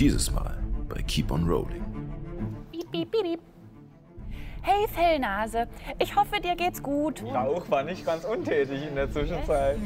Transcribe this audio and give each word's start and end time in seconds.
Dieses 0.00 0.30
Mal 0.30 0.56
bei 0.88 1.02
Keep 1.02 1.30
on 1.30 1.46
Rolling. 1.46 1.84
Piep, 2.72 2.90
piep, 2.90 3.10
piep, 3.12 3.22
piep. 3.22 3.40
Hey 4.62 4.88
Fellnase, 4.88 5.68
ich 5.98 6.16
hoffe, 6.16 6.40
dir 6.40 6.56
geht's 6.56 6.82
gut. 6.82 7.22
Rauch 7.22 7.70
war 7.70 7.82
nicht 7.82 8.06
ganz 8.06 8.24
untätig 8.24 8.82
in 8.88 8.94
der 8.94 9.12
Zwischenzeit. 9.12 9.76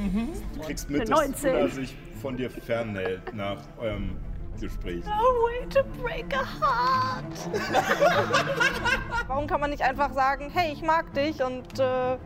Du 0.55 0.61
kriegst 0.61 0.89
mit, 0.89 1.03
dass 1.03 1.11
19. 1.11 1.53
Tuna 1.53 1.67
sich 1.67 1.97
von 2.23 2.37
dir 2.37 2.49
fernhält 2.49 3.35
nach 3.35 3.59
eurem 3.81 4.17
Gespräch. 4.61 5.05
No 5.05 5.11
way 5.11 5.67
to 5.69 5.83
break 6.01 6.33
a 6.33 6.45
heart. 6.61 7.25
Warum 9.27 9.49
kann 9.49 9.61
man 9.61 9.71
nicht 9.71 9.83
einfach 9.83 10.13
sagen, 10.13 10.49
hey, 10.55 10.73
ich 10.73 10.83
mag 10.83 11.13
dich 11.15 11.43
und 11.43 11.81
äh, 11.81 12.19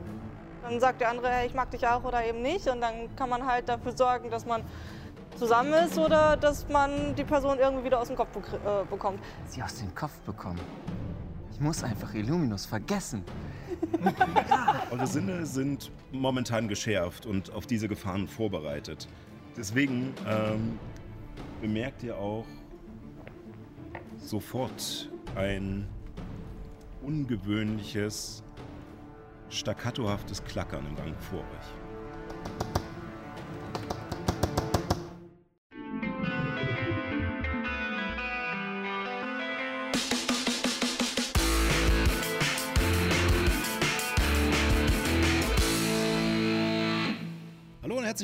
dann 0.62 0.78
sagt 0.78 1.00
der 1.00 1.08
andere, 1.08 1.30
hey, 1.30 1.46
ich 1.46 1.54
mag 1.54 1.70
dich 1.70 1.86
auch 1.88 2.04
oder 2.04 2.22
eben 2.22 2.42
nicht 2.42 2.68
und 2.68 2.82
dann 2.82 3.16
kann 3.16 3.30
man 3.30 3.46
halt 3.46 3.70
dafür 3.70 3.96
sorgen, 3.96 4.28
dass 4.28 4.44
man 4.44 4.62
zusammen 5.38 5.72
ist 5.72 5.96
oder 5.98 6.36
dass 6.36 6.68
man 6.68 7.14
die 7.14 7.24
Person 7.24 7.58
irgendwie 7.58 7.84
wieder 7.84 8.00
aus 8.00 8.08
dem 8.08 8.16
Kopf 8.16 8.28
bekr- 8.36 8.82
äh, 8.82 8.84
bekommt. 8.86 9.20
sie 9.46 9.62
aus 9.62 9.78
dem 9.78 9.94
Kopf 9.94 10.18
bekommen. 10.20 10.60
Ich 11.52 11.60
muss 11.60 11.82
einfach 11.82 12.14
Illuminus 12.14 12.66
vergessen. 12.66 13.24
Eure 14.90 15.06
Sinne 15.06 15.46
sind 15.46 15.90
momentan 16.12 16.68
geschärft 16.68 17.26
und 17.26 17.52
auf 17.52 17.66
diese 17.66 17.88
Gefahren 17.88 18.26
vorbereitet. 18.28 19.08
Deswegen 19.56 20.14
ähm, 20.28 20.78
bemerkt 21.60 22.02
ihr 22.02 22.16
auch 22.16 22.44
sofort 24.18 25.10
ein 25.36 25.88
ungewöhnliches, 27.02 28.42
staccatohaftes 29.48 30.44
Klackern 30.44 30.84
im 30.86 30.96
Gang 30.96 31.14
vor 31.30 31.40
euch. 31.40 31.77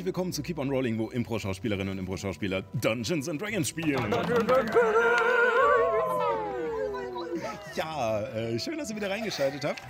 Herzlich 0.05 0.17
willkommen 0.17 0.33
zu 0.33 0.43
Keep 0.43 0.59
on 0.59 0.69
Rolling, 0.69 0.99
wo 0.99 1.09
Impro-Schauspielerinnen 1.09 1.93
und 1.93 1.97
Impro-Schauspieler 1.97 2.61
Dungeons 2.73 3.27
and 3.27 3.41
Dragons 3.41 3.67
spielen. 3.67 3.97
Ja, 7.73 8.21
äh, 8.21 8.59
schön, 8.59 8.77
dass 8.77 8.91
ihr 8.91 8.97
wieder 8.97 9.09
reingeschaltet 9.09 9.65
habt. 9.65 9.81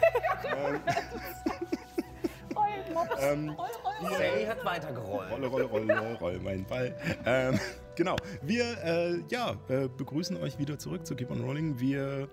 ähm, 3.19 3.57
Say 4.17 4.45
hat 4.45 4.63
weitergerollt. 4.63 5.31
Rolle, 5.31 5.47
Rolle, 5.47 5.65
Rolle, 5.65 6.17
roll 6.21 6.39
mein 6.41 6.65
Ball. 6.65 6.95
Ähm, 7.25 7.59
genau, 7.95 8.15
wir 8.41 8.63
äh, 8.85 9.19
ja, 9.27 9.57
äh, 9.67 9.89
begrüßen 9.89 10.37
euch 10.37 10.57
wieder 10.57 10.79
zurück 10.79 11.05
zu 11.05 11.15
Keep 11.15 11.31
on 11.31 11.41
Rolling. 11.41 11.77
Wir 11.77 12.29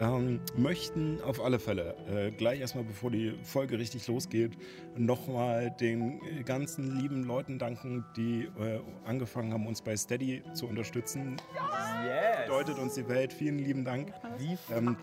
ähm, 0.00 0.40
möchten 0.56 1.20
auf 1.22 1.42
alle 1.42 1.58
Fälle 1.58 1.94
äh, 2.10 2.30
gleich 2.30 2.60
erstmal, 2.60 2.84
bevor 2.84 3.10
die 3.10 3.34
Folge 3.42 3.78
richtig 3.78 4.06
losgeht, 4.06 4.52
nochmal 4.96 5.70
den 5.70 6.20
äh, 6.20 6.42
ganzen 6.42 7.00
lieben 7.00 7.24
Leuten 7.24 7.58
danken, 7.58 8.04
die 8.16 8.48
äh, 8.58 8.80
angefangen 9.04 9.52
haben, 9.52 9.66
uns 9.66 9.82
bei 9.82 9.96
Steady 9.96 10.42
zu 10.54 10.66
unterstützen. 10.66 11.36
Yes. 12.04 12.46
Bedeutet 12.46 12.78
uns 12.78 12.94
die 12.94 13.08
Welt. 13.08 13.32
Vielen 13.32 13.58
lieben 13.58 13.84
Dank 13.84 14.12
Ähm, 14.70 14.96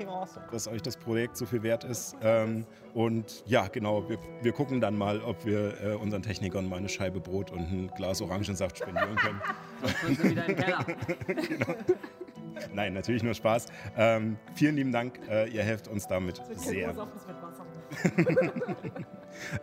dass 0.52 0.68
euch 0.68 0.82
das 0.82 0.98
Projekt 0.98 1.38
so 1.38 1.46
viel 1.46 1.64
wert 1.64 1.84
ist. 1.84 2.16
Ähm, 2.22 2.66
und 2.94 3.44
ja, 3.46 3.68
genau, 3.68 4.08
wir, 4.08 4.20
wir 4.42 4.52
gucken 4.52 4.80
dann 4.80 4.98
mal, 4.98 5.22
ob 5.22 5.46
wir 5.46 5.82
äh, 5.82 5.96
unseren 5.96 6.22
Technikern 6.22 6.70
mal 6.70 6.78
eine 6.78 6.90
Scheibe 6.90 7.20
Brot 7.20 7.52
und 7.52 7.60
ein 7.60 7.92
Glas 7.96 8.22
Orangensaft 8.22 8.78
spendieren 8.78 9.16
können. 9.16 9.42
Sonst 9.82 10.02
sind 10.02 10.20
sie 10.20 10.30
wieder 10.32 10.46
im 10.46 10.56
Keller. 10.56 10.86
Nein, 12.74 12.94
natürlich 12.94 13.24
nur 13.24 13.34
Spaß. 13.34 13.68
Ähm, 13.98 14.38
vielen 14.56 14.76
lieben 14.76 14.92
Dank, 14.92 15.20
äh, 15.30 15.50
ihr 15.50 15.64
helft 15.64 15.88
uns 15.88 16.08
damit 16.08 16.42
sehr. 16.56 16.94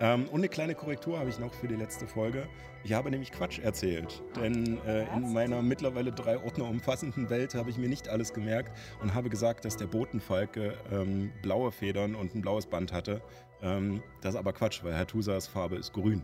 Ähm, 0.00 0.28
und 0.30 0.40
eine 0.40 0.48
kleine 0.48 0.74
Korrektur 0.74 1.18
habe 1.18 1.30
ich 1.30 1.38
noch 1.38 1.54
für 1.54 1.68
die 1.68 1.76
letzte 1.76 2.06
Folge. 2.06 2.48
Ich 2.82 2.92
habe 2.92 3.10
nämlich 3.10 3.30
Quatsch 3.30 3.58
erzählt. 3.58 4.22
Denn 4.36 4.78
äh, 4.86 5.04
in 5.14 5.32
meiner 5.32 5.62
mittlerweile 5.62 6.12
drei 6.12 6.38
Ordner 6.38 6.68
umfassenden 6.68 7.30
Welt 7.30 7.54
habe 7.54 7.70
ich 7.70 7.78
mir 7.78 7.88
nicht 7.88 8.08
alles 8.08 8.32
gemerkt 8.32 8.76
und 9.00 9.14
habe 9.14 9.28
gesagt, 9.28 9.64
dass 9.64 9.76
der 9.76 9.86
Botenfalke 9.86 10.74
ähm, 10.90 11.30
blaue 11.42 11.72
Federn 11.72 12.14
und 12.14 12.34
ein 12.34 12.40
blaues 12.40 12.66
Band 12.66 12.92
hatte. 12.92 13.20
Ähm, 13.62 14.02
das 14.22 14.34
ist 14.34 14.40
aber 14.40 14.52
Quatsch, 14.52 14.82
weil 14.82 14.94
Herr 14.94 15.06
Tusas 15.06 15.46
Farbe 15.46 15.76
ist 15.76 15.92
grün. 15.92 16.22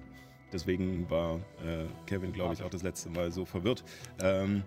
Deswegen 0.52 1.08
war 1.10 1.36
äh, 1.64 1.86
Kevin, 2.06 2.32
glaube 2.32 2.54
ich, 2.54 2.62
auch 2.62 2.70
das 2.70 2.82
letzte 2.82 3.10
Mal 3.10 3.32
so 3.32 3.44
verwirrt. 3.44 3.84
Ähm, 4.22 4.62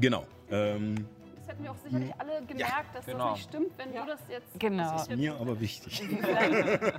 genau. 0.00 0.26
Ähm, 0.50 1.08
Das 1.16 1.19
hätten 1.50 1.64
wir 1.64 1.72
auch 1.72 1.76
sicherlich 1.76 2.12
alle 2.18 2.42
gemerkt, 2.46 2.94
dass 2.94 3.06
genau. 3.06 3.30
das 3.30 3.32
nicht 3.34 3.48
stimmt, 3.48 3.72
wenn 3.76 3.92
du 3.92 3.98
das 4.06 4.20
jetzt. 4.28 4.46
Genau. 4.58 5.04
mir 5.16 5.34
aber 5.40 5.60
wichtig. 5.60 6.02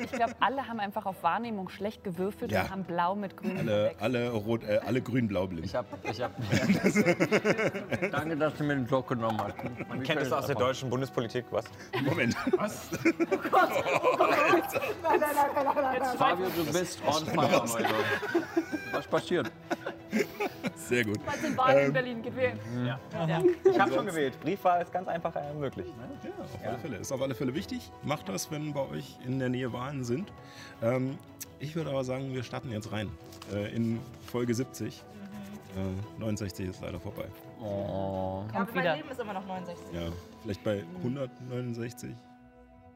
Ich 0.02 0.12
glaube, 0.12 0.34
alle 0.40 0.68
haben 0.68 0.80
einfach 0.80 1.06
auf 1.06 1.22
Wahrnehmung 1.24 1.70
schlecht 1.70 2.04
gewürfelt 2.04 2.52
Ja. 2.52 2.64
und 2.64 2.72
haben 2.72 2.84
blau 2.84 3.16
mit 3.16 3.38
grün 3.38 3.58
Alle, 3.58 3.96
alle, 4.00 4.30
rot, 4.32 4.64
äh, 4.64 4.80
alle 4.86 5.02
grün-blau 5.02 5.48
blind. 5.48 5.66
Ich 5.66 5.76
hab, 5.76 5.86
ich 6.04 6.22
hab. 6.22 6.32
Danke, 8.12 8.38
dass 8.38 8.56
du 8.56 8.64
mir 8.64 8.76
den 8.76 8.88
Joke 8.88 9.16
genommen 9.16 9.40
hast. 9.40 9.56
Man 9.88 10.04
Kennt 10.04 10.22
es 10.22 10.32
aus 10.32 10.46
der 10.48 10.56
deutschen 10.56 10.90
Bundespolitik, 10.90 11.46
was? 11.52 11.66
Moment. 12.04 12.36
Fabio, 16.18 16.48
du 16.56 16.66
bist 16.72 17.02
on 17.06 17.26
fire 17.26 17.62
heute. 17.62 17.86
Was 18.92 19.08
passiert? 19.08 19.52
Sehr 20.76 21.06
gut. 21.06 21.20
Falls 21.26 21.44
in 21.44 21.58
Wahl 21.58 21.78
in 21.78 21.94
Berlin 21.94 22.22
gewählt. 22.22 22.60
Ja. 22.86 23.00
Ich 23.64 23.80
habe 23.80 23.94
schon 23.94 24.06
gewählt. 24.06 24.34
Briefwahl 24.42 24.82
ist 24.82 24.92
ganz 24.92 25.08
einfach 25.08 25.36
äh, 25.36 25.54
möglich. 25.54 25.88
Ja, 26.24 26.30
auf 26.44 26.66
alle 26.66 26.80
Fälle. 26.80 26.98
Ist 26.98 27.12
auf 27.12 27.22
alle 27.22 27.36
Fälle 27.36 27.54
wichtig. 27.56 27.92
Macht 28.04 28.28
das, 28.30 28.52
wenn 28.52 28.74
bei 28.74 28.82
euch 28.82 29.18
in 29.26 29.40
der 29.40 29.50
Nähe 29.50 29.72
Wahlen 29.72 30.04
sind. 30.04 30.32
Ähm, 30.82 31.18
ich 31.60 31.76
würde 31.76 31.92
aber 31.92 32.04
sagen, 32.04 32.34
wir 32.34 32.44
starten 32.44 32.72
jetzt 32.72 32.92
rein. 32.92 33.10
Äh, 33.54 33.74
in 33.76 34.00
Folge 34.26 34.54
70. 34.54 35.04
Äh, 35.78 36.20
69 36.20 36.70
ist 36.70 36.82
leider 36.82 37.00
vorbei. 37.00 37.26
Oh. 37.62 38.44
Aber 38.50 38.54
Kommt 38.66 38.76
mein 38.76 38.84
wieder. 38.84 38.96
Leben 38.98 39.10
ist 39.10 39.20
immer 39.20 39.34
noch 39.34 39.46
69. 39.46 39.86
Ja, 39.94 40.02
vielleicht 40.42 40.64
bei 40.64 40.84
169. 40.98 42.12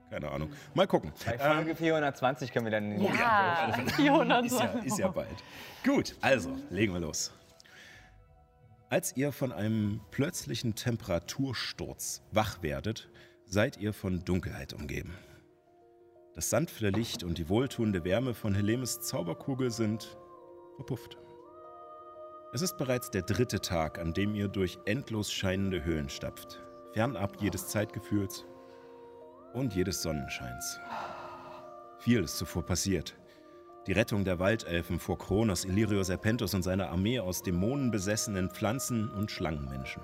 Keine 0.09 0.29
Ahnung. 0.31 0.49
Mal 0.73 0.87
gucken. 0.87 1.11
Bei 1.25 1.37
Folge 1.37 1.75
420 1.75 2.51
können 2.51 2.65
wir 2.65 2.71
dann 2.71 2.91
in 2.91 2.99
die 2.99 3.05
Ja, 3.05 4.39
Ist 4.43 4.59
ja, 4.59 4.65
ist 4.83 4.97
ja 4.99 5.07
bald. 5.07 5.43
Gut, 5.83 6.15
also 6.21 6.51
legen 6.69 6.93
wir 6.93 6.99
los. 6.99 7.31
Als 8.95 9.17
ihr 9.17 9.33
von 9.33 9.51
einem 9.51 9.99
plötzlichen 10.09 10.73
Temperatursturz 10.73 12.21
wach 12.31 12.63
werdet, 12.63 13.09
seid 13.43 13.75
ihr 13.75 13.91
von 13.91 14.23
Dunkelheit 14.23 14.71
umgeben. 14.71 15.13
Das 16.33 16.49
sanfte 16.49 16.91
Licht 16.91 17.21
und 17.21 17.37
die 17.37 17.49
wohltuende 17.49 18.05
Wärme 18.05 18.33
von 18.33 18.55
Helemes 18.55 19.01
Zauberkugel 19.01 19.69
sind 19.69 20.17
verpufft. 20.77 21.17
Es 22.53 22.61
ist 22.61 22.77
bereits 22.77 23.11
der 23.11 23.23
dritte 23.23 23.59
Tag, 23.59 23.99
an 23.99 24.13
dem 24.13 24.33
ihr 24.33 24.47
durch 24.47 24.79
endlos 24.85 25.29
scheinende 25.29 25.83
Höhlen 25.83 26.07
stapft, 26.07 26.63
fernab 26.93 27.41
jedes 27.41 27.67
Zeitgefühls 27.67 28.45
und 29.51 29.75
jedes 29.75 30.03
Sonnenscheins. 30.03 30.79
Viel 31.99 32.23
ist 32.23 32.37
zuvor 32.37 32.65
passiert. 32.65 33.13
Die 33.87 33.91
Rettung 33.91 34.25
der 34.25 34.39
Waldelfen 34.39 34.97
vor 34.97 35.19
Kronos, 35.19 35.63
Illyrio 35.63 36.01
Serpentus 36.01 36.55
und 36.55 36.63
seiner 36.63 36.89
Armee 36.89 37.19
aus 37.19 37.43
dämonenbesessenen 37.43 38.49
Pflanzen- 38.49 39.09
und 39.11 39.29
Schlangenmenschen. 39.29 40.01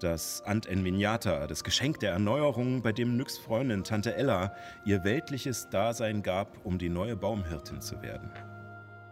Das 0.00 0.42
Ant 0.42 0.66
Envignata, 0.66 1.46
das 1.46 1.62
Geschenk 1.62 2.00
der 2.00 2.12
Erneuerung, 2.12 2.82
bei 2.82 2.92
dem 2.92 3.18
Nyx 3.18 3.36
Freundin 3.36 3.84
Tante 3.84 4.14
Ella 4.14 4.54
ihr 4.86 5.04
weltliches 5.04 5.68
Dasein 5.68 6.22
gab, 6.22 6.64
um 6.64 6.78
die 6.78 6.88
neue 6.88 7.16
Baumhirtin 7.16 7.82
zu 7.82 8.00
werden. 8.00 8.30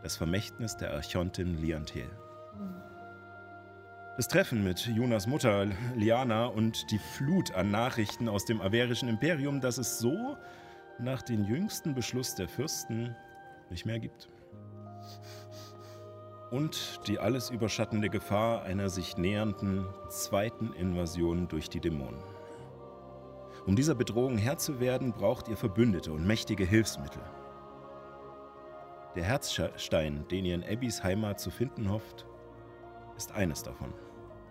Das 0.02 0.16
Vermächtnis 0.16 0.78
der 0.78 0.94
Archontin 0.94 1.60
Liantel. 1.60 2.08
Das 4.16 4.28
Treffen 4.28 4.64
mit 4.64 4.78
Jonas 4.86 5.26
Mutter 5.26 5.66
Liana 5.94 6.46
und 6.46 6.90
die 6.90 7.00
Flut 7.16 7.54
an 7.54 7.70
Nachrichten 7.70 8.28
aus 8.30 8.46
dem 8.46 8.62
averischen 8.62 9.08
Imperium, 9.10 9.60
das 9.60 9.76
es 9.76 9.98
so 9.98 10.38
nach 10.98 11.22
dem 11.22 11.44
jüngsten 11.44 11.94
Beschluss 11.94 12.34
der 12.34 12.48
Fürsten 12.48 13.16
nicht 13.70 13.86
mehr 13.86 13.98
gibt. 13.98 14.28
Und 16.50 17.00
die 17.08 17.18
alles 17.18 17.50
überschattende 17.50 18.08
Gefahr 18.08 18.62
einer 18.62 18.88
sich 18.88 19.16
nähernden 19.16 19.86
zweiten 20.08 20.72
Invasion 20.74 21.48
durch 21.48 21.68
die 21.68 21.80
Dämonen. 21.80 22.22
Um 23.66 23.76
dieser 23.76 23.94
Bedrohung 23.94 24.36
Herr 24.36 24.58
zu 24.58 24.78
werden, 24.78 25.12
braucht 25.12 25.48
ihr 25.48 25.56
Verbündete 25.56 26.12
und 26.12 26.26
mächtige 26.26 26.64
Hilfsmittel. 26.64 27.22
Der 29.16 29.24
Herzstein, 29.24 30.26
den 30.28 30.44
ihr 30.44 30.54
in 30.54 30.64
Abbys 30.64 31.02
Heimat 31.02 31.40
zu 31.40 31.50
finden 31.50 31.90
hofft, 31.90 32.26
ist 33.16 33.32
eines 33.32 33.62
davon. 33.62 33.94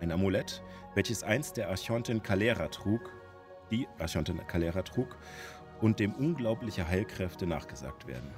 Ein 0.00 0.10
Amulett, 0.10 0.62
welches 0.94 1.22
einst 1.22 1.56
der 1.56 1.68
Archontin 1.68 2.22
Calera 2.22 2.68
trug, 2.68 3.12
die 3.70 3.86
Archontin 3.98 4.44
Calera 4.46 4.82
trug 4.82 5.16
und 5.80 6.00
dem 6.00 6.12
unglaubliche 6.12 6.88
Heilkräfte 6.88 7.46
nachgesagt 7.46 8.06
werden. 8.06 8.30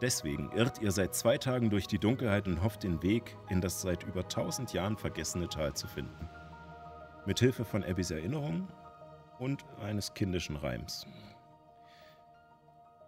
Deswegen 0.00 0.50
irrt 0.52 0.82
ihr 0.82 0.90
seit 0.90 1.14
zwei 1.14 1.38
Tagen 1.38 1.70
durch 1.70 1.86
die 1.86 2.00
Dunkelheit 2.00 2.48
und 2.48 2.62
hofft 2.62 2.82
den 2.82 3.02
Weg 3.04 3.36
in 3.48 3.60
das 3.60 3.82
seit 3.82 4.02
über 4.02 4.26
tausend 4.26 4.72
Jahren 4.72 4.96
vergessene 4.96 5.48
Tal 5.48 5.74
zu 5.74 5.86
finden. 5.86 6.28
Mit 7.24 7.38
Hilfe 7.38 7.64
von 7.64 7.84
Abbys 7.84 8.10
Erinnerung 8.10 8.66
und 9.38 9.64
eines 9.80 10.12
kindischen 10.14 10.56
Reims. 10.56 11.06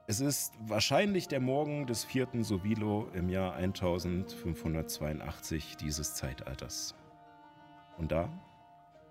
Es 0.06 0.20
ist 0.20 0.52
wahrscheinlich 0.60 1.26
der 1.28 1.40
Morgen 1.40 1.86
des 1.86 2.04
vierten 2.04 2.44
Sovilo 2.44 3.08
im 3.14 3.28
Jahr 3.28 3.54
1582 3.54 5.78
dieses 5.78 6.14
Zeitalters. 6.14 6.94
Und 7.98 8.12
da 8.12 8.28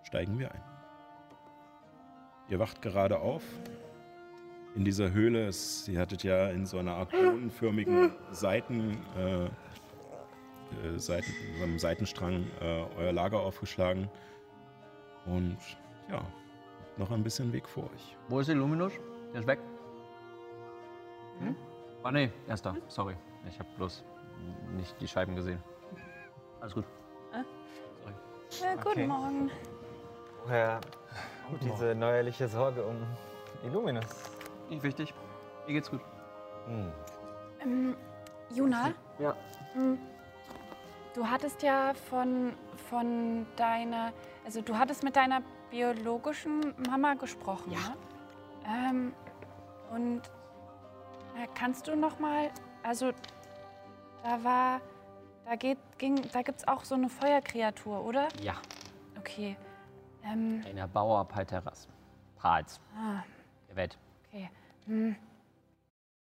steigen 0.03 0.37
wir 0.37 0.51
ein. 0.51 0.72
Ihr 2.49 2.59
wacht 2.59 2.81
gerade 2.81 3.19
auf. 3.19 3.43
In 4.75 4.83
dieser 4.83 5.11
Höhle, 5.11 5.47
es, 5.47 5.87
ihr 5.87 5.99
hattet 5.99 6.23
ja 6.23 6.49
in 6.49 6.65
so 6.65 6.79
einer 6.79 6.95
Art 6.95 7.11
bohnenförmigen 7.11 8.11
Seiten, 8.31 8.97
äh, 9.15 9.45
äh, 9.45 9.49
Seiten, 10.97 11.31
so 11.57 11.63
einem 11.63 11.77
Seitenstrang 11.77 12.45
äh, 12.59 12.85
euer 12.97 13.11
Lager 13.13 13.39
aufgeschlagen. 13.39 14.09
Und 15.25 15.57
ja, 16.09 16.25
noch 16.97 17.11
ein 17.11 17.23
bisschen 17.23 17.53
Weg 17.53 17.69
vor 17.69 17.83
euch. 17.93 18.17
Wo 18.29 18.39
ist 18.39 18.49
Illuminus? 18.49 18.93
Der 19.31 19.41
ist 19.41 19.47
weg. 19.47 19.59
Hm? 21.39 21.55
Ah, 22.03 22.11
nee, 22.11 22.31
er 22.47 22.53
ist 22.55 22.65
da. 22.65 22.75
Sorry. 22.87 23.15
Ich 23.47 23.59
habe 23.59 23.69
bloß 23.77 24.03
nicht 24.75 24.99
die 24.99 25.07
Scheiben 25.07 25.35
gesehen. 25.35 25.61
Alles 26.59 26.73
gut. 26.73 26.85
Ja, 28.61 28.75
guten 28.75 28.87
Okay. 28.87 29.07
Morgen. 29.07 29.51
Woher 30.43 30.79
kommt 31.47 31.63
diese 31.63 31.95
neuerliche 31.95 32.47
Sorge 32.47 32.83
um 32.83 32.95
Illuminus? 33.63 34.05
Nicht 34.69 34.83
wichtig. 34.83 35.13
Mir 35.67 35.73
geht's 35.73 35.89
gut. 35.89 36.01
Ähm, 37.61 37.95
Juna, 38.49 38.93
Ja. 39.19 39.35
du 41.13 41.27
hattest 41.27 41.61
ja 41.63 41.93
von, 42.09 42.53
von 42.89 43.45
deiner, 43.55 44.13
also 44.45 44.61
du 44.61 44.77
hattest 44.77 45.03
mit 45.03 45.15
deiner 45.15 45.41
biologischen 45.69 46.73
Mama 46.89 47.15
gesprochen, 47.15 47.71
ja. 47.71 47.79
ne? 47.79 47.95
Ähm, 48.67 49.13
und 49.91 50.21
äh, 51.35 51.47
kannst 51.55 51.87
du 51.87 51.95
noch 51.95 52.19
mal, 52.19 52.49
also 52.83 53.11
da 54.23 54.43
war, 54.43 54.81
da 55.45 55.55
geht, 55.55 55.77
ging, 55.97 56.21
da 56.31 56.41
gibt's 56.41 56.67
auch 56.67 56.83
so 56.85 56.95
eine 56.95 57.09
Feuerkreatur, 57.09 58.03
oder? 58.05 58.27
Ja. 58.41 58.55
Okay. 59.17 59.57
Ähm, 60.25 60.63
Einer 60.67 60.87
Bauer 60.87 61.25
Palteras. 61.27 61.87
Prals. 62.37 62.79
ah, 62.95 63.23
Der 63.69 63.75
Welt. 63.75 63.97
okay. 64.27 64.49
Hm. 64.85 65.15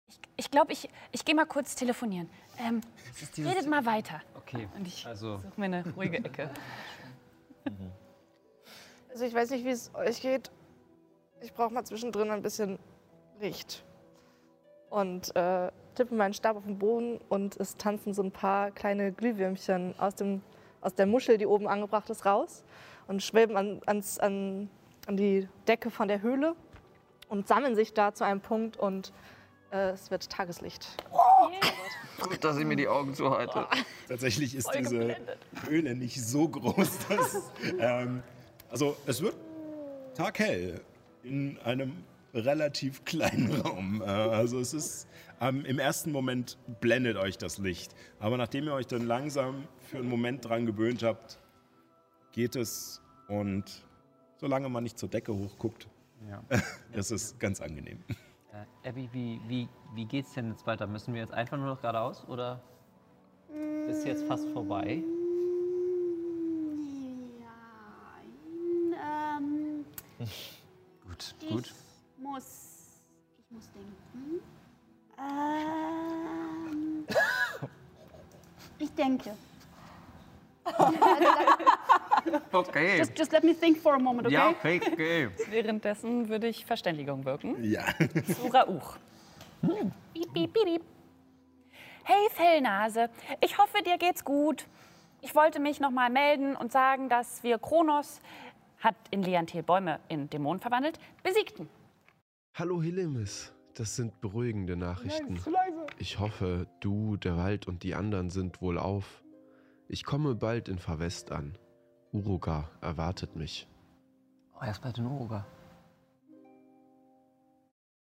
Ich, 0.09 0.19
ich 0.37 0.51
glaube, 0.51 0.73
ich, 0.73 0.89
ich 1.13 1.25
gehe 1.25 1.35
mal 1.35 1.47
kurz 1.47 1.75
telefonieren. 1.75 2.29
Ähm, 2.59 2.81
redet 3.37 3.69
mal 3.69 3.85
weiter. 3.87 4.21
Okay. 4.37 4.69
Und 4.75 4.87
ich 4.87 5.07
Also, 5.07 5.39
suche 5.39 5.53
mir 5.61 5.67
eine 5.67 5.85
ruhige 5.95 6.19
Ecke. 6.19 6.51
Also 9.11 9.25
ich 9.25 9.35
weiß 9.35 9.51
nicht, 9.51 9.65
wie 9.65 9.71
es 9.71 9.93
euch 9.95 10.21
geht. 10.21 10.51
Ich 11.41 11.53
brauche 11.53 11.73
mal 11.73 11.83
zwischendrin 11.85 12.31
ein 12.31 12.43
bisschen 12.43 12.79
Licht. 13.41 13.83
Und 14.91 15.35
äh, 15.35 15.73
tippe 15.97 16.15
meinen 16.15 16.35
Stab 16.35 16.57
auf 16.57 16.65
den 16.65 16.79
Boden 16.79 17.19
und 17.29 17.57
es 17.57 17.77
tanzen 17.77 18.15
so 18.15 18.23
ein 18.23 18.31
paar 18.31 18.71
kleine 18.71 19.11
Glühwürmchen 19.13 19.95
aus, 19.99 20.15
dem, 20.15 20.43
aus 20.83 20.95
der 20.95 21.07
Muschel, 21.07 21.37
die 21.37 21.47
oben 21.47 21.67
angebracht 21.67 22.09
ist, 22.11 22.27
raus 22.27 22.63
und 23.09 23.23
schweben 23.23 23.57
an, 23.57 23.81
ans, 23.87 24.19
an, 24.19 24.71
an 25.07 25.17
die 25.17 25.49
Decke 25.67 25.91
von 25.91 26.07
der 26.07 26.23
Höhle 26.23 26.55
und 27.29 27.49
sammeln 27.49 27.75
sich 27.75 27.93
da 27.93 28.15
zu 28.15 28.25
einem 28.25 28.41
Punkt 28.41 28.77
und 28.77 29.13
äh, 29.73 29.91
es 29.91 30.11
wird 30.11 30.31
Tageslicht. 30.31 30.87
gut, 32.21 32.45
dass 32.45 32.57
ich 32.59 32.65
mir 32.65 32.77
die 32.77 32.89
Augen 32.89 33.15
zuhalte. 33.15 33.67
Tatsächlich 34.09 34.55
ist 34.55 34.71
diese 34.79 35.17
Höhle 35.67 35.95
nicht 35.95 36.23
so 36.25 36.49
groß, 36.49 36.99
dass. 37.09 37.51
ähm, 37.79 38.23
also, 38.71 38.97
es 39.07 39.23
wird 39.23 39.35
taghell 40.15 40.81
in 41.23 41.59
einem 41.65 42.05
relativ 42.35 43.05
kleinen 43.05 43.61
Raum. 43.61 44.03
Äh, 44.03 44.07
also, 44.07 44.61
es 44.61 44.75
ist. 44.75 45.09
Ähm, 45.41 45.65
Im 45.65 45.79
ersten 45.79 46.11
Moment 46.11 46.59
blendet 46.81 47.17
euch 47.17 47.39
das 47.39 47.59
Licht. 47.59 47.95
Aber 48.19 48.37
nachdem 48.37 48.65
ihr 48.65 48.73
euch 48.73 48.89
dann 48.89 49.07
langsam 49.07 49.69
für 49.89 49.99
einen 49.99 50.09
Moment 50.09 50.45
dran 50.45 50.67
gewöhnt 50.67 51.05
habt, 51.05 51.39
geht 52.39 52.55
es. 52.55 53.03
Und 53.27 53.65
solange 54.37 54.69
man 54.69 54.85
nicht 54.85 54.97
zur 54.97 55.09
Decke 55.09 55.35
hochguckt, 55.35 55.89
Ja. 56.29 56.41
ist 56.93 57.11
es 57.11 57.37
ganz 57.37 57.61
angenehm. 57.61 57.99
Äh, 58.53 58.89
Abby, 58.89 59.09
wie, 59.13 59.41
wie, 59.49 59.69
wie 59.95 60.05
geht's 60.05 60.35
denn 60.35 60.51
jetzt 60.51 60.65
weiter? 60.65 60.87
Müssen 60.87 61.15
wir 61.15 61.21
jetzt 61.21 61.35
einfach 61.35 61.57
nur 61.57 61.67
noch 61.67 61.81
geradeaus 61.81 62.25
oder 62.29 62.61
ist 63.89 64.07
jetzt 64.07 64.25
fast 64.27 64.49
vorbei? 64.51 65.03
Ja, 67.41 69.37
ähm, 69.39 69.85
Gut, 71.09 71.35
ich 71.41 71.49
gut. 71.49 71.75
muss, 72.19 73.01
ich 73.37 73.51
muss 73.51 73.69
denken. 73.73 74.41
Ähm, 75.19 77.05
ich 78.79 78.91
denke. 78.95 79.35
Okay. 82.53 82.99
Just, 82.99 83.19
just 83.19 83.33
let 83.33 83.45
me 83.45 83.55
think 83.55 83.79
for 83.79 83.95
a 83.95 83.99
moment, 83.99 84.27
okay? 84.27 84.35
Ja, 84.35 84.51
okay, 84.51 84.81
okay. 84.93 85.29
Währenddessen 85.51 86.29
würde 86.29 86.49
ich 86.49 86.65
Verständigung 86.65 87.25
wirken. 87.25 87.63
Ja. 87.63 87.85
Sura 88.27 88.69
Uch. 88.69 88.97
Piep, 89.63 90.33
piep, 90.33 90.53
piep, 90.53 90.65
piep. 90.65 90.83
Hey 92.05 92.29
Fellnase, 92.31 93.11
ich 93.43 93.59
hoffe, 93.59 93.83
dir 93.85 93.99
geht's 93.99 94.25
gut. 94.25 94.67
Ich 95.21 95.35
wollte 95.35 95.61
mich 95.61 95.79
noch 95.79 95.91
mal 95.91 96.09
melden 96.09 96.57
und 96.57 96.73
sagen, 96.73 97.09
dass 97.09 97.43
wir 97.43 97.59
Kronos, 97.59 98.21
hat 98.79 98.95
in 99.11 99.23
Leantil 99.23 99.63
Bäume 99.63 100.01
in 100.09 100.31
Dämonen 100.31 100.61
verwandelt, 100.61 100.99
besiegten. 101.23 101.69
Hallo 102.55 102.81
Hillemis, 102.81 103.53
das 103.75 103.97
sind 103.97 104.21
beruhigende 104.21 104.77
Nachrichten. 104.77 105.39
Ich 105.99 106.19
hoffe, 106.19 106.67
du, 106.81 107.17
der 107.17 107.37
Wald 107.37 107.67
und 107.67 107.83
die 107.83 107.95
anderen 107.95 108.31
sind 108.31 108.63
wohl 108.63 108.79
auf. 108.79 109.23
Ich 109.89 110.05
komme 110.05 110.35
bald 110.35 110.69
in 110.69 110.79
Favest 110.79 111.31
an. 111.33 111.59
Uruga 112.13 112.69
erwartet 112.81 113.37
mich. 113.37 113.67
Oh, 114.55 114.63
er 114.63 114.71
ist 114.71 114.83
bald 114.83 114.99
in 114.99 115.07
Uruga. 115.07 115.47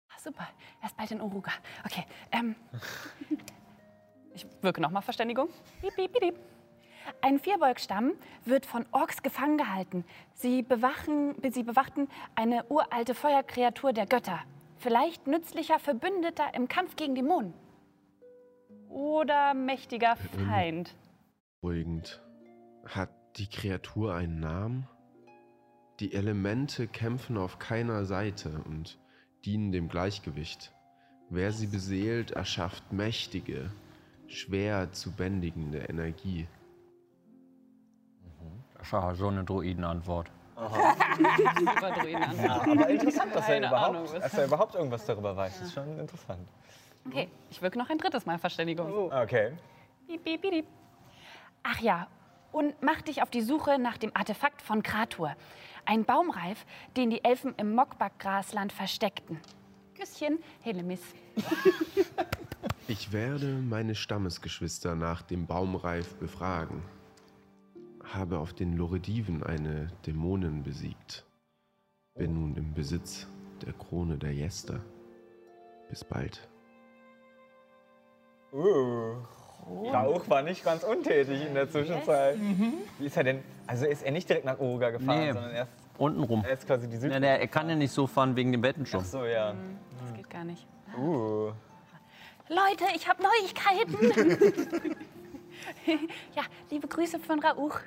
Ah, 0.10 0.20
super, 0.20 0.48
er 0.82 0.88
ist 0.88 0.96
bald 0.96 1.12
in 1.12 1.22
Uruga. 1.22 1.52
Okay, 1.84 2.06
ähm. 2.32 2.56
ich 4.34 4.46
wirke 4.62 4.82
nochmal 4.82 5.02
Verständigung. 5.02 5.50
Piep, 5.82 5.96
piep, 5.96 6.12
piep, 6.14 6.22
piep. 6.22 6.40
Ein 7.22 7.40
Vierbeugstamm 7.40 8.14
wird 8.46 8.66
von 8.66 8.86
Orks 8.92 9.22
gefangen 9.22 9.58
gehalten. 9.58 10.06
Sie, 10.34 10.64
bewachen, 10.64 11.36
sie 11.52 11.64
bewachten 11.64 12.08
eine 12.36 12.66
uralte 12.66 13.14
Feuerkreatur 13.14 13.94
der 13.94 14.06
Götter. 14.06 14.40
Vielleicht 14.78 15.28
nützlicher 15.28 15.80
Verbündeter 15.80 16.54
im 16.54 16.68
Kampf 16.68 16.96
gegen 16.96 17.16
Dämonen. 17.16 17.54
Oder 18.90 19.54
mächtiger 19.54 20.16
Feind. 20.48 20.96
Beruhigend. 21.62 22.22
Hat 22.88 23.10
die 23.38 23.48
Kreatur 23.48 24.16
einen 24.16 24.40
Namen? 24.40 24.88
Die 26.00 26.14
Elemente 26.14 26.88
kämpfen 26.88 27.38
auf 27.38 27.60
keiner 27.60 28.06
Seite 28.06 28.62
und 28.66 29.00
dienen 29.46 29.72
dem 29.72 29.88
Gleichgewicht. 29.88 30.74
Wer 31.30 31.52
sie 31.52 31.68
beseelt, 31.68 32.32
erschafft 32.32 32.92
mächtige, 32.92 33.72
schwer 34.28 34.92
zu 34.92 35.12
bändigende 35.12 35.80
Energie. 35.80 36.48
Das 38.78 38.92
war 38.94 39.16
so 39.16 39.30
eine 39.30 39.44
Druidenantwort. 39.44 40.32
Super 40.56 41.92
Druiden 41.92 42.24
an. 42.24 42.50
Aber 42.50 42.90
interessant, 42.90 43.36
dass 43.36 43.50
er, 43.50 43.62
Keine 43.62 43.68
überhaupt, 43.68 44.14
dass 44.14 44.38
er 44.38 44.46
überhaupt 44.46 44.76
irgendwas 44.76 45.06
darüber 45.06 45.36
weiß. 45.36 45.60
Das 45.60 45.68
ist 45.68 45.74
schon 45.74 46.00
interessant. 46.00 46.48
Okay, 47.08 47.30
ich 47.50 47.62
wirke 47.62 47.78
noch 47.78 47.90
ein 47.90 47.98
drittes 47.98 48.26
Mal 48.26 48.38
Verständigung. 48.38 49.12
Okay. 49.12 49.52
Ach 51.64 51.80
ja, 51.80 52.08
und 52.56 52.74
mach 52.82 53.02
dich 53.02 53.22
auf 53.22 53.30
die 53.30 53.42
Suche 53.42 53.78
nach 53.78 53.98
dem 53.98 54.16
Artefakt 54.16 54.62
von 54.62 54.82
Kratur. 54.82 55.36
Ein 55.84 56.06
Baumreif, 56.06 56.66
den 56.96 57.10
die 57.10 57.22
Elfen 57.22 57.54
im 57.58 57.76
Mockback-Grasland 57.76 58.72
versteckten. 58.72 59.42
Küsschen, 59.94 60.40
Helemis. 60.62 61.02
Ich 62.88 63.12
werde 63.12 63.48
meine 63.48 63.96
Stammesgeschwister 63.96 64.94
nach 64.94 65.24
dem 65.24 65.48
Baumreif 65.48 66.18
befragen. 66.18 66.84
Habe 68.04 68.38
auf 68.38 68.54
den 68.54 68.78
Lorediven 68.78 69.42
eine 69.42 69.88
Dämonin 70.06 70.62
besiegt. 70.62 71.26
Bin 72.14 72.36
nun 72.36 72.56
im 72.56 72.76
Besitz 72.76 73.28
der 73.66 73.74
Krone 73.74 74.20
der 74.20 74.36
Jester. 74.36 74.82
Bis 75.90 76.04
bald. 76.04 76.48
Uh. 78.54 79.16
Rauch 79.68 80.30
war 80.30 80.42
nicht 80.44 80.64
ganz 80.64 80.84
untätig 80.84 81.46
in 81.46 81.54
der 81.56 81.70
Zwischenzeit. 81.70 82.38
Wie 83.00 83.06
ist 83.06 83.18
er 83.18 83.24
denn? 83.24 83.44
Also 83.68 83.86
ist 83.86 84.04
er 84.04 84.12
nicht 84.12 84.30
direkt 84.30 84.46
nach 84.46 84.60
Uruga 84.60 84.92
gefahren, 84.92 85.20
Nee. 85.20 85.32
sondern 85.34 85.52
erst, 85.54 85.72
Untenrum. 85.98 86.44
er 86.46 86.52
ist 86.52 86.68
quasi 86.68 86.88
die 86.88 86.98
Süd. 86.98 87.12
Ja, 87.12 87.20
der, 87.20 87.40
er 87.42 87.48
kann 87.48 87.68
ja 87.70 87.76
nicht 87.76 87.92
so 87.92 88.06
fahren 88.06 88.36
wegen 88.36 88.52
dem 88.52 88.62
Ach 88.62 88.68
Bettenschuss. 88.68 89.10
so, 89.12 89.26
ja. 89.26 89.56
Das 90.02 90.14
geht 90.14 90.30
gar 90.30 90.44
nicht. 90.44 90.68
Uh. 90.98 91.52
Leute, 92.48 92.86
ich 92.96 93.08
habe 93.10 93.24
Neuigkeiten. 93.24 94.96
ja, 96.36 96.44
liebe 96.70 96.88
Grüße 96.88 97.18
von 97.20 97.40
Rauch. 97.44 97.80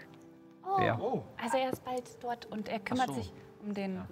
Wer? 0.79 0.99
Also 1.43 1.57
er 1.57 1.71
ist 1.73 1.85
bald 1.85 2.03
dort 2.23 2.47
und 2.47 2.69
er 2.69 2.79
kümmert 2.81 3.09
Ach 3.11 3.15
so. 3.15 3.21
sich 3.21 3.33
um 3.65 3.73
den 3.73 4.03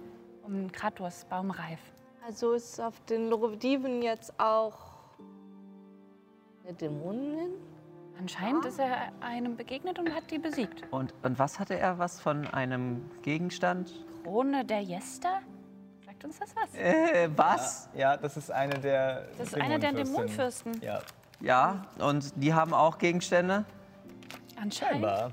um 0.43 0.71
Kratos 0.71 1.25
Baumreif. 1.29 1.79
Also 2.25 2.53
ist 2.53 2.79
auf 2.81 2.99
den 3.09 3.29
Lorediven 3.29 4.01
jetzt 4.01 4.39
auch 4.39 4.77
eine 6.67 6.75
Dämonin? 6.75 7.51
Anscheinend 8.19 8.65
ist 8.65 8.79
er 8.79 9.11
einem 9.21 9.55
begegnet 9.55 9.99
und 9.99 10.13
hat 10.13 10.29
die 10.31 10.39
besiegt. 10.39 10.83
Und, 10.91 11.13
und 11.23 11.37
was 11.37 11.59
hatte 11.59 11.77
er? 11.77 11.99
Was 11.99 12.19
von 12.19 12.47
einem 12.47 13.09
Gegenstand? 13.21 13.91
Krone 14.23 14.65
der 14.65 14.81
Jester? 14.81 15.39
Sagt 16.05 16.25
uns 16.25 16.39
das 16.39 16.55
was? 16.55 16.73
Äh, 16.73 17.29
was? 17.35 17.89
Ja, 17.95 18.17
das 18.17 18.37
ist 18.37 18.51
eine 18.51 18.79
der. 18.79 19.27
Das 19.37 19.49
ist 19.49 19.55
einer 19.61 19.77
der 19.79 19.93
Dämonenfürsten. 19.93 20.81
Ja. 20.81 20.99
Ja, 21.39 21.83
und 21.99 22.33
die 22.35 22.53
haben 22.55 22.73
auch 22.73 22.97
Gegenstände? 22.97 23.63
Anscheinend. 24.59 25.05
Aber 25.05 25.31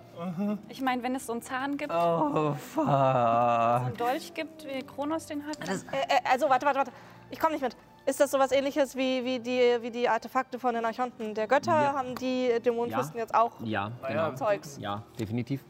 Ich 0.69 0.83
meine, 0.83 1.03
wenn 1.03 1.15
es 1.15 1.25
so 1.25 1.33
einen 1.33 1.41
Zahn 1.41 1.79
gibt, 1.79 1.91
Oh, 1.91 2.53
fuck. 2.53 2.87
einen 2.87 3.97
Dolch 3.97 4.35
gibt, 4.35 4.67
wie 4.67 4.83
Kronos 4.83 5.25
den 5.25 5.47
hat. 5.47 5.59
Äh, 5.67 5.73
äh, 5.73 6.21
also, 6.31 6.51
warte, 6.51 6.67
warte, 6.67 6.79
warte. 6.81 6.93
Ich 7.31 7.41
komme 7.41 7.55
nicht 7.55 7.63
mit. 7.63 7.75
Ist 8.07 8.21
das 8.21 8.31
sowas 8.31 8.53
ähnliches 8.53 8.95
wie, 8.97 9.25
wie, 9.25 9.41
die, 9.41 9.79
wie 9.81 9.91
die 9.91 10.09
Artefakte 10.09 10.59
von 10.59 10.75
den 10.75 10.85
Archonten 10.85 11.35
der 11.35 11.47
Götter? 11.47 11.73
Ja. 11.73 11.93
Haben 11.95 12.15
die 12.17 12.51
Dämonenfürsten 12.65 13.19
jetzt 13.19 13.35
auch 13.35 13.53
Ja, 13.63 13.91
ja. 14.03 14.09
genau. 14.09 14.35
Zeugs? 14.35 14.77
Ja, 14.79 15.03
definitiv. 15.19 15.65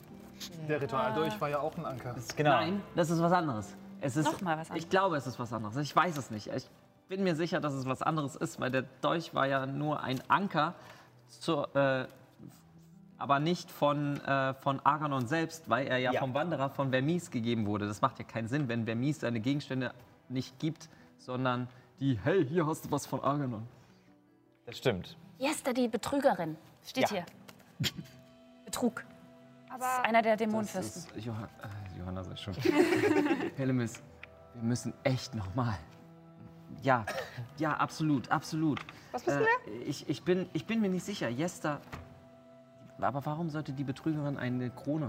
Der 0.69 0.81
Ritualdurch 0.83 1.41
war 1.41 1.49
ja 1.49 1.61
auch 1.61 1.77
ein 1.77 1.87
Anker. 1.87 2.15
genau. 2.37 2.51
Nein, 2.51 2.83
das 2.97 3.11
ist 3.11 3.23
was 3.23 3.33
anderes. 3.33 3.77
Es 4.01 4.17
ist, 4.17 4.25
Noch 4.27 4.41
mal 4.41 4.59
was 4.59 4.69
anderes. 4.69 4.85
Ich 4.85 4.91
glaube, 4.91 5.17
es 5.17 5.27
ist 5.29 5.39
was 5.39 5.53
anderes. 5.53 5.77
Ich 5.77 5.95
weiß 5.95 6.17
es 6.19 6.31
nicht. 6.31 6.49
Ich 6.49 6.69
bin 7.09 7.23
mir 7.23 7.37
sicher, 7.37 7.61
dass 7.61 7.73
es 7.73 7.87
was 7.87 8.03
anderes 8.03 8.35
ist, 8.35 8.61
weil 8.61 8.71
der 8.73 8.83
Dolch 9.01 9.33
war 9.35 9.47
ja 9.47 9.65
nur 9.67 10.03
ein 10.03 10.21
Anker, 10.29 10.75
zur, 11.29 11.75
äh, 11.77 12.07
aber 13.17 13.39
nicht 13.39 13.71
von, 13.71 14.21
äh, 14.23 14.55
von 14.55 14.81
Arganon 14.85 15.27
selbst, 15.29 15.71
weil 15.71 15.87
er 15.87 15.99
ja, 15.99 16.13
Ja. 16.13 16.21
vom 16.21 16.35
Wanderer 16.35 16.69
von 16.69 16.91
Vermis 16.91 17.31
gegeben 17.31 17.67
wurde. 17.67 17.87
Das 17.87 18.01
macht 18.03 18.19
ja 18.19 18.25
keinen 18.25 18.49
Sinn, 18.49 18.69
wenn 18.69 18.85
Vermis 18.87 19.21
seine 19.21 19.39
Gegenstände 19.41 19.93
nicht 20.29 20.59
gibt, 20.59 20.89
sondern 21.19 21.69
die, 22.05 22.19
hey, 22.23 22.45
hier 22.47 22.67
hast 22.67 22.85
du 22.85 22.91
was 22.91 23.07
von 23.07 23.21
Arganon. 23.23 23.67
Das 24.67 24.77
stimmt. 24.77 25.17
Jester, 25.39 25.73
die 25.73 25.89
Betrügerin. 25.89 26.57
Steht 26.85 27.11
Ja. 27.11 27.25
hier. 27.25 27.27
Betrug. 28.67 29.05
Das 29.69 29.79
ist 29.79 29.83
Aber 29.85 30.05
einer 30.05 30.21
der 30.23 30.37
Das 30.37 30.47
Dämonenfürsten. 30.47 31.17
ist, 31.17 31.25
Johann, 31.25 31.45
äh, 31.63 31.99
Johanna 31.99 32.23
sei 32.23 32.37
schon. 32.37 32.55
Hellemis, 33.57 34.03
wir 34.55 34.63
müssen 34.63 34.93
echt 35.03 35.35
nochmal. 35.35 35.75
Ja, 36.83 37.07
ja, 37.57 37.73
absolut, 37.75 38.31
absolut. 38.31 38.81
Was 39.13 39.27
wissen 39.27 39.41
wir? 39.41 39.87
Ich, 39.87 40.09
ich, 40.09 40.23
bin, 40.25 40.49
ich 40.53 40.67
bin 40.67 40.81
mir 40.83 40.91
nicht 40.91 41.05
sicher. 41.05 41.29
Jester. 41.29 41.81
Aber 43.01 43.25
warum 43.25 43.49
sollte 43.51 43.73
die 43.73 43.85
Betrügerin 43.85 44.37
eine 44.37 44.71
Krone 44.71 45.07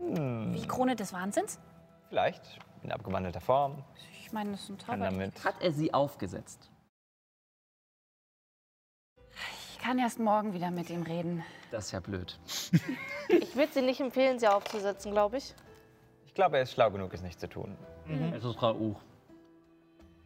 haben? 0.00 0.52
Wie 0.54 0.66
Krone 0.66 0.96
des 0.96 1.12
Wahnsinns? 1.12 1.58
Vielleicht 2.08 2.58
in 2.82 2.90
abgewandelter 2.92 3.40
Form. 3.40 3.84
Ich 4.32 4.34
meine, 4.34 4.52
das 4.52 4.62
ist 4.62 4.70
ein 4.70 4.78
Kann 4.78 5.00
Zauber. 5.00 5.10
damit. 5.10 5.44
Hat 5.44 5.56
er 5.60 5.72
sie 5.72 5.92
aufgesetzt? 5.92 6.70
Ich 9.72 9.78
kann 9.78 9.98
erst 9.98 10.18
morgen 10.18 10.54
wieder 10.54 10.70
mit 10.70 10.88
ihm 10.88 11.02
reden. 11.02 11.44
Das 11.70 11.84
ist 11.84 11.92
ja 11.92 12.00
blöd. 12.00 12.38
Ich 13.28 13.54
würde 13.56 13.72
sie 13.74 13.82
nicht 13.82 14.00
empfehlen, 14.00 14.38
sie 14.38 14.48
aufzusetzen, 14.48 15.12
glaube 15.12 15.36
ich. 15.36 15.54
Ich 16.24 16.32
glaube, 16.32 16.56
er 16.56 16.62
ist 16.62 16.72
schlau 16.72 16.90
genug, 16.90 17.12
es 17.12 17.20
nicht 17.20 17.38
zu 17.38 17.46
tun. 17.46 17.76
Es 18.34 18.42
ist 18.42 18.62
Rauch. 18.62 19.00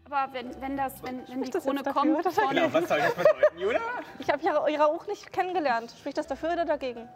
Aber 0.08 0.32
wenn, 0.32 0.60
wenn, 0.60 0.76
das, 0.76 1.02
wenn, 1.02 1.26
wenn 1.26 1.42
die 1.42 1.50
das 1.50 1.64
Krone 1.64 1.82
dafür 1.82 2.02
kommt 2.02 2.16
oder 2.16 2.30
von... 2.30 2.48
Genau, 2.50 2.72
was 2.72 2.88
soll 2.88 2.98
das 2.98 3.14
bedeuten, 3.14 3.58
Julia? 3.58 3.80
Ich 4.20 4.30
habe 4.30 4.44
ja 4.44 4.68
ihre 4.68 4.86
auch 4.86 5.04
nicht 5.08 5.32
kennengelernt. 5.32 5.92
Spricht 5.98 6.18
das 6.18 6.28
dafür 6.28 6.52
oder 6.52 6.64
dagegen? 6.64 7.08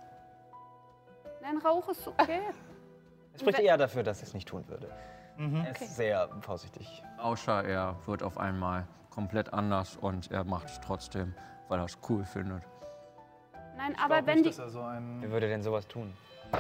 Nein, 1.41 1.59
Rauch 1.59 1.89
ist 1.89 2.09
okay. 2.09 2.41
Es 3.35 3.41
spricht 3.43 3.61
eher 3.61 3.79
dafür, 3.79 4.03
dass 4.03 4.23
er 4.23 4.25
es 4.25 4.35
nicht 4.35 4.49
tun 4.49 4.67
würde. 4.67 4.91
Mhm. 5.41 5.65
Er 5.65 5.71
ist 5.81 5.97
sehr 5.97 6.29
vorsichtig. 6.43 7.03
Außer 7.17 7.65
er 7.65 7.97
wird 8.05 8.23
auf 8.23 8.37
einmal 8.37 8.87
komplett 9.09 9.53
anders 9.55 9.97
und 9.97 10.31
er 10.31 10.45
macht 10.45 10.67
es 10.69 10.79
trotzdem, 10.81 11.35
weil 11.69 11.79
er 11.79 11.87
es 11.87 11.97
cool 12.11 12.25
findet. 12.25 12.63
Nein, 13.75 13.93
Ich 13.93 13.99
aber 13.99 14.27
wenn 14.27 14.41
nicht, 14.43 14.45
die... 14.45 14.49
dass 14.51 14.59
er 14.59 14.69
so 14.69 14.83
ein 14.83 15.23
Wer 15.23 15.31
würde 15.31 15.49
denn 15.49 15.63
sowas 15.63 15.89
tun? 15.89 16.13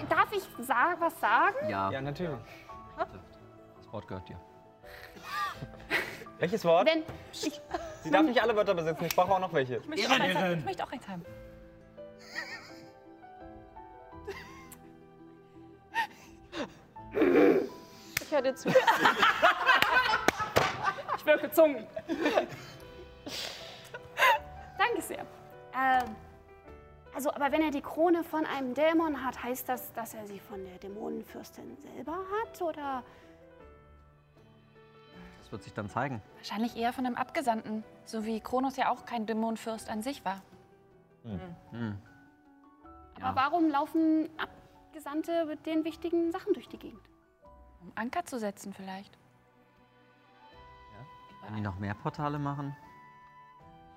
Darf 0.08 0.32
ich 0.32 0.42
sa 0.66 0.94
was 0.98 1.20
sagen? 1.20 1.68
Ja, 1.68 1.90
Ja, 1.90 2.00
natürlich. 2.00 2.38
das 3.76 3.92
Wort 3.92 4.08
gehört 4.08 4.26
dir. 4.30 4.40
Welches 6.38 6.64
Wort? 6.64 6.86
Wenn 6.88 7.02
ich... 7.32 7.60
Sie 8.02 8.10
darf 8.10 8.22
nicht 8.22 8.40
alle 8.40 8.56
Wörter 8.56 8.72
besitzen, 8.74 9.04
ich 9.04 9.14
brauche 9.14 9.32
auch 9.34 9.40
noch 9.40 9.52
welche. 9.52 9.76
Ich 9.76 9.88
möchte, 9.88 10.08
auch 10.08 10.18
eins 10.20 10.34
haben. 10.34 10.58
ich 10.58 10.64
möchte 10.64 10.84
auch 10.84 10.92
eins 10.92 11.06
haben. 11.06 11.22
Ich 18.30 18.36
höre 18.36 18.42
dir 18.42 18.54
zu. 18.54 18.70
Ich 21.16 21.26
wirke 21.26 21.50
Zungen. 21.50 21.86
Danke 24.78 25.02
sehr. 25.02 25.26
Ähm, 25.74 26.16
also, 27.14 27.30
aber 27.34 27.52
wenn 27.52 27.60
er 27.60 27.72
die 27.72 27.82
Krone 27.82 28.24
von 28.24 28.46
einem 28.46 28.72
Dämon 28.72 29.22
hat, 29.22 29.42
heißt 29.42 29.68
das, 29.68 29.92
dass 29.92 30.14
er 30.14 30.26
sie 30.26 30.38
von 30.38 30.64
der 30.64 30.78
Dämonenfürstin 30.78 31.76
selber 31.82 32.12
hat? 32.14 32.62
Oder 32.62 33.02
Das 35.40 35.52
wird 35.52 35.62
sich 35.64 35.74
dann 35.74 35.90
zeigen. 35.90 36.22
Wahrscheinlich 36.36 36.76
eher 36.76 36.94
von 36.94 37.04
einem 37.04 37.16
Abgesandten. 37.16 37.84
So 38.04 38.24
wie 38.24 38.40
Kronos 38.40 38.76
ja 38.76 38.90
auch 38.90 39.04
kein 39.04 39.26
Dämonenfürst 39.26 39.90
an 39.90 40.02
sich 40.02 40.24
war. 40.24 40.40
Hm. 41.72 41.98
aber 43.20 43.36
warum 43.36 43.68
laufen 43.68 44.30
Abgesandte 44.38 45.44
mit 45.44 45.66
den 45.66 45.84
wichtigen 45.84 46.32
Sachen 46.32 46.54
durch 46.54 46.68
die 46.68 46.78
Gegend? 46.78 47.09
Um 47.80 47.92
Anker 47.94 48.24
zu 48.24 48.38
setzen 48.38 48.72
vielleicht. 48.72 49.16
Wenn 51.44 51.56
die 51.56 51.62
noch 51.62 51.78
mehr 51.78 51.94
Portale 51.94 52.38
machen? 52.38 52.76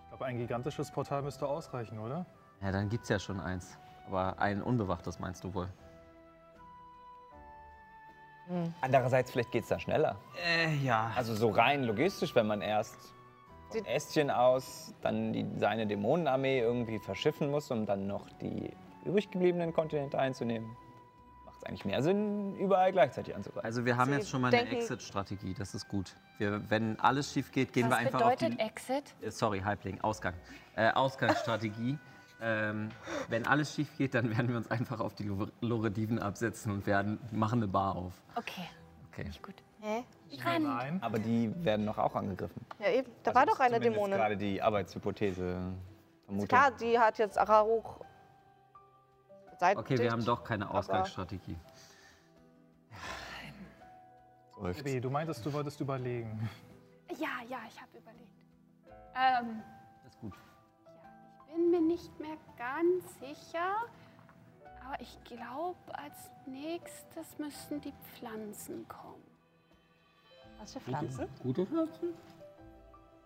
Ich 0.04 0.10
glaube, 0.10 0.26
ein 0.26 0.38
gigantisches 0.38 0.92
Portal 0.92 1.22
müsste 1.22 1.48
ausreichen, 1.48 2.00
oder? 2.00 2.26
Ja, 2.62 2.72
dann 2.72 2.90
gibt's 2.90 3.10
ja 3.10 3.20
schon 3.20 3.40
eins. 3.40 3.78
Aber 4.08 4.40
ein 4.40 4.62
unbewachtes 4.62 5.20
meinst 5.20 5.44
du 5.44 5.54
wohl? 5.54 5.70
Andererseits, 8.82 9.32
vielleicht 9.32 9.52
geht 9.52 9.64
es 9.64 9.70
da 9.70 9.80
schneller. 9.80 10.18
Äh, 10.46 10.76
ja. 10.78 11.12
Also 11.16 11.34
so 11.34 11.50
rein 11.50 11.84
logistisch, 11.84 12.36
wenn 12.36 12.48
man 12.48 12.62
erst 12.62 13.14
von 13.70 13.86
Ästchen 13.86 14.30
aus 14.30 14.94
dann 15.02 15.34
die, 15.34 15.48
seine 15.58 15.88
Dämonenarmee 15.88 16.60
irgendwie 16.60 17.00
verschiffen 17.00 17.50
muss, 17.50 17.72
um 17.72 17.86
dann 17.86 18.06
noch 18.06 18.30
die 18.42 18.72
übrig 19.06 19.32
gebliebenen 19.32 19.74
Kontinente 19.74 20.20
einzunehmen, 20.20 20.76
es 21.64 21.70
eigentlich 21.70 21.86
mehr 21.86 22.02
Sinn, 22.04 22.56
überall 22.58 22.92
gleichzeitig 22.92 23.36
anzugreifen. 23.36 23.66
Also 23.66 23.86
wir 23.86 23.98
haben 23.98 24.12
Sie 24.12 24.18
jetzt 24.18 24.30
schon 24.30 24.42
mal 24.42 24.54
eine 24.54 24.70
Exit-Strategie, 24.70 25.54
das 25.58 25.74
ist 25.74 25.88
gut. 25.88 26.16
Wir, 26.38 26.70
wenn 26.70 27.00
alles 27.00 27.32
schief 27.34 27.52
geht, 27.52 27.74
gehen 27.74 27.88
wir 27.88 27.92
Was 27.92 28.00
einfach 28.00 28.22
auf 28.22 28.32
bedeutet 28.36 28.60
die... 28.60 28.64
Exit? 28.64 29.04
Äh, 29.22 29.32
Sorry, 29.32 29.60
Halbling, 29.62 30.00
Ausgang. 30.02 30.34
Äh, 30.76 30.92
Ausgangsstrategie. 30.92 31.98
ähm, 32.42 32.90
wenn 33.30 33.48
alles 33.48 33.74
schief 33.74 33.96
geht, 33.98 34.14
dann 34.14 34.30
werden 34.36 34.50
wir 34.50 34.58
uns 34.58 34.70
einfach 34.70 35.00
auf 35.00 35.14
die 35.16 35.24
Lore- 35.24 35.52
Lorediven 35.62 36.20
absetzen 36.20 36.72
und 36.72 36.86
werden, 36.86 37.20
machen 37.32 37.60
eine 37.60 37.68
Bar 37.68 37.96
auf. 37.96 38.14
Okay, 38.36 38.68
Okay. 39.12 39.26
nicht 39.26 39.44
gut. 39.44 39.56
Hä? 39.82 40.04
Nein. 40.60 40.98
Aber 41.04 41.20
die 41.20 41.54
werden 41.64 41.86
noch 41.86 41.98
auch 42.00 42.16
angegriffen. 42.16 42.66
Ja, 42.80 42.90
eben. 42.90 43.12
Da 43.22 43.30
Also 43.32 43.40
war 43.40 43.46
doch 43.46 43.60
eine 43.60 43.80
Dämonin. 43.80 44.16
gerade 44.18 44.36
die 44.38 44.60
Arbeitshypothese. 44.62 45.58
Vermutung. 46.26 46.48
Klar, 46.48 46.72
die 46.72 46.98
hat 46.98 47.20
jetzt 47.20 47.38
Araruch. 47.38 48.00
Okay, 49.62 49.98
wir 50.00 50.12
haben 50.12 50.26
doch 50.26 50.44
keine 50.44 50.70
Ausgangsstrategie. 50.70 51.58
Läuft. 54.60 54.80
Ebi, 54.82 55.02
du 55.02 55.10
meintest, 55.10 55.46
du 55.46 55.52
wolltest 55.52 55.80
überlegen. 55.82 56.50
Ja, 57.20 57.42
ja, 57.50 57.60
ich 57.68 57.80
habe 57.82 57.98
überlegt. 57.98 58.30
Ähm, 59.16 59.62
Das 60.04 60.14
ist 60.14 60.20
gut. 60.22 60.34
ich 61.48 61.54
bin 61.54 61.72
mir 61.72 61.82
nicht 61.82 62.20
mehr 62.20 62.38
ganz 62.58 63.20
sicher. 63.20 63.76
Aber 64.86 65.00
ich 65.00 65.18
glaube, 65.24 65.78
als 65.98 66.32
nächstes 66.46 67.38
müssten 67.40 67.80
die 67.82 67.94
Pflanzen 68.14 68.88
kommen. 68.88 69.24
Was 70.60 70.74
für 70.74 70.80
Pflanzen? 70.82 71.28
Gute 71.42 71.66
Pflanzen? 71.66 72.14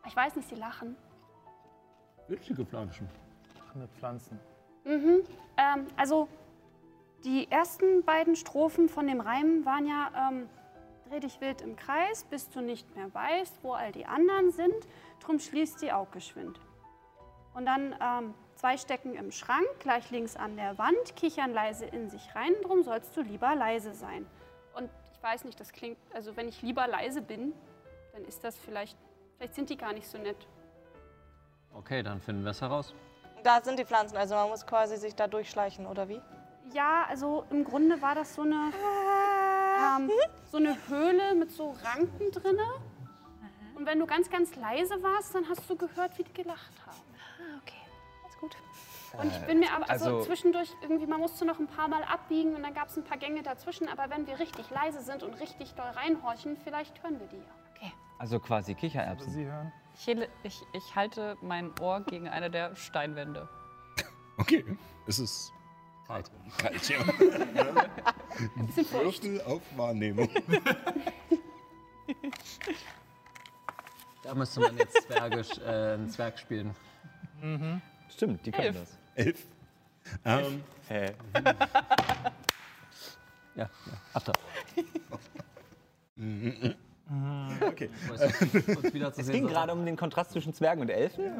Ich 0.05 0.15
weiß 0.15 0.35
nicht, 0.35 0.47
sie 0.49 0.55
lachen. 0.55 0.95
Witzige 2.27 2.65
Pflanzen. 2.65 3.09
Mit 3.73 3.91
Pflanzen. 3.93 4.39
Mhm. 4.87 5.23
Ähm, 5.57 5.87
also 5.95 6.27
die 7.23 7.51
ersten 7.51 8.03
beiden 8.03 8.35
Strophen 8.35 8.89
von 8.89 9.07
dem 9.07 9.21
Reim 9.21 9.65
waren 9.65 9.85
ja 9.85 10.29
ähm, 10.29 10.49
Dreh 11.09 11.19
dich 11.21 11.39
wild 11.39 11.61
im 11.61 11.75
Kreis, 11.77 12.25
bis 12.25 12.49
du 12.49 12.59
nicht 12.59 12.95
mehr 12.95 13.13
weißt, 13.13 13.63
wo 13.63 13.71
all 13.71 13.91
die 13.93 14.05
anderen 14.05 14.51
sind, 14.51 14.75
drum 15.21 15.39
schließt 15.39 15.81
die 15.81 15.93
Aug 15.93 16.11
geschwind. 16.11 16.59
Und 17.53 17.65
dann 17.65 17.95
ähm, 18.01 18.33
zwei 18.55 18.77
stecken 18.77 19.15
im 19.15 19.31
Schrank, 19.31 19.65
gleich 19.79 20.11
links 20.11 20.35
an 20.35 20.57
der 20.57 20.77
Wand, 20.77 21.15
kichern 21.15 21.53
leise 21.53 21.85
in 21.85 22.09
sich 22.09 22.35
rein, 22.35 22.51
drum 22.63 22.83
sollst 22.83 23.15
du 23.15 23.21
lieber 23.21 23.55
leise 23.55 23.93
sein. 23.93 24.25
Und 24.75 24.89
ich 25.13 25.23
weiß 25.23 25.45
nicht, 25.45 25.59
das 25.59 25.71
klingt, 25.71 25.97
also 26.13 26.35
wenn 26.35 26.49
ich 26.49 26.61
lieber 26.61 26.87
leise 26.87 27.21
bin, 27.21 27.53
dann 28.13 28.25
ist 28.25 28.43
das 28.43 28.57
vielleicht, 28.57 28.97
vielleicht 29.37 29.55
sind 29.55 29.69
die 29.69 29.77
gar 29.77 29.93
nicht 29.93 30.07
so 30.07 30.17
nett. 30.17 30.47
Okay, 31.73 32.03
dann 32.03 32.19
finden 32.19 32.43
wir 32.43 32.51
es 32.51 32.61
heraus. 32.61 32.93
Da 33.43 33.61
sind 33.61 33.79
die 33.79 33.85
Pflanzen, 33.85 34.17
also 34.17 34.35
man 34.35 34.49
muss 34.49 34.65
quasi 34.65 34.97
sich 34.97 35.15
da 35.15 35.27
durchschleichen, 35.27 35.85
oder 35.85 36.09
wie? 36.09 36.21
Ja, 36.73 37.05
also 37.07 37.45
im 37.49 37.63
Grunde 37.63 38.01
war 38.01 38.13
das 38.15 38.35
so 38.35 38.41
eine, 38.41 38.71
ähm, 39.97 40.11
so 40.51 40.57
eine 40.57 40.75
Höhle 40.87 41.35
mit 41.35 41.51
so 41.51 41.75
Ranken 41.83 42.31
drinne. 42.31 42.65
Und 43.75 43.85
wenn 43.85 43.99
du 43.99 44.05
ganz, 44.07 44.29
ganz 44.29 44.55
leise 44.55 45.01
warst, 45.03 45.35
dann 45.35 45.47
hast 45.47 45.69
du 45.69 45.75
gehört, 45.75 46.17
wie 46.17 46.23
die 46.23 46.33
gelacht 46.33 46.73
haben. 46.85 46.97
Ah, 47.39 47.59
okay. 47.61 47.77
Alles 48.25 48.37
gut. 48.39 48.57
Und 49.21 49.31
ich 49.31 49.39
bin 49.47 49.59
mir 49.59 49.71
aber 49.71 49.89
also, 49.89 50.05
also- 50.05 50.21
zwischendurch 50.25 50.69
irgendwie, 50.81 51.05
man 51.05 51.19
musste 51.19 51.45
noch 51.45 51.59
ein 51.59 51.67
paar 51.67 51.87
Mal 51.87 52.03
abbiegen 52.03 52.55
und 52.55 52.63
dann 52.63 52.73
gab 52.73 52.87
es 52.89 52.97
ein 52.97 53.03
paar 53.03 53.17
Gänge 53.17 53.43
dazwischen. 53.43 53.87
Aber 53.87 54.09
wenn 54.09 54.27
wir 54.27 54.39
richtig 54.39 54.69
leise 54.71 55.01
sind 55.01 55.23
und 55.23 55.39
richtig 55.39 55.73
doll 55.75 55.85
reinhorchen, 55.85 56.57
vielleicht 56.63 57.01
hören 57.03 57.19
wir 57.19 57.27
die 57.27 57.37
ja. 57.37 57.43
Okay. 57.75 57.93
Also 58.19 58.39
quasi 58.39 58.73
Kichererbsen. 58.73 59.31
Sie 59.31 59.45
hören? 59.45 59.71
Ich, 59.99 60.07
hele- 60.07 60.29
ich, 60.43 60.61
ich 60.73 60.95
halte 60.95 61.37
mein 61.41 61.71
Ohr 61.79 62.01
gegen 62.01 62.27
eine 62.27 62.49
der 62.51 62.75
Steinwände. 62.75 63.49
Okay, 64.37 64.63
es 65.07 65.17
ist 65.19 65.51
Kalt. 66.05 66.29
kalt, 66.59 66.87
ja. 66.89 66.99
Bisschen 68.67 68.85
feucht. 68.85 69.23
Würfel 69.23 69.41
auf 69.41 69.61
Wahrnehmung. 69.75 70.29
Da 74.23 74.35
müsste 74.35 74.59
man 74.59 74.77
jetzt 74.77 75.01
Zwergisch, 75.07 75.57
äh, 75.57 75.93
einen 75.95 76.09
Zwerg 76.09 76.37
spielen. 76.39 76.75
Stimmt, 78.09 78.45
die 78.45 78.51
können 78.51 78.75
Elf. 78.75 78.77
das. 78.79 78.97
Elf. 79.25 79.45
Ähm, 80.23 80.63
Hä? 80.87 81.13
Ja, 83.55 83.55
ja. 83.55 83.69
Achter. 84.13 84.33
okay. 87.61 87.89
Wieder 88.93 89.13
zu 89.13 89.21
Es 89.21 89.29
ging 89.29 89.47
gerade 89.47 89.71
um 89.73 89.85
den 89.85 89.95
Kontrast 89.95 90.31
zwischen 90.31 90.53
Zwergen 90.53 90.81
und 90.81 90.89
Elfen. 90.89 91.31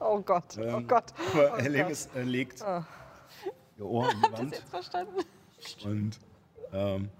Oh 0.00 0.20
Gott, 0.20 0.56
oh 0.58 0.62
Ähm, 0.62 0.86
Gott. 0.88 1.12
Aber 1.32 1.58
Helemis 1.58 2.08
äh, 2.14 2.22
legt 2.22 2.62
Ah. 2.62 2.86
ihr 3.78 3.84
Ohr 3.86 4.08
an 4.08 4.16
die 4.16 4.32
Wand 4.38 4.56
Verstanden? 4.70 5.20
und 5.84 6.18
ähm, 6.72 7.10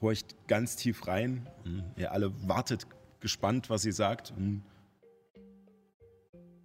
horcht 0.00 0.34
ganz 0.48 0.76
tief 0.76 1.06
rein. 1.06 1.46
Und 1.64 1.84
ihr 1.96 2.12
alle 2.12 2.32
wartet 2.48 2.86
gespannt, 3.20 3.70
was 3.70 3.82
sie 3.82 3.92
sagt. 3.92 4.32
Und 4.36 4.62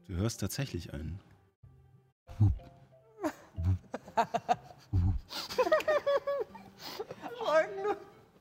du 0.08 0.16
hörst 0.16 0.40
tatsächlich 0.42 0.94
einen. 0.94 1.20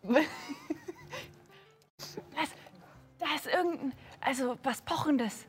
Das, 0.03 0.25
irgendein, 3.76 3.99
also 4.21 4.56
was 4.62 4.83
Pochendes. 4.83 5.47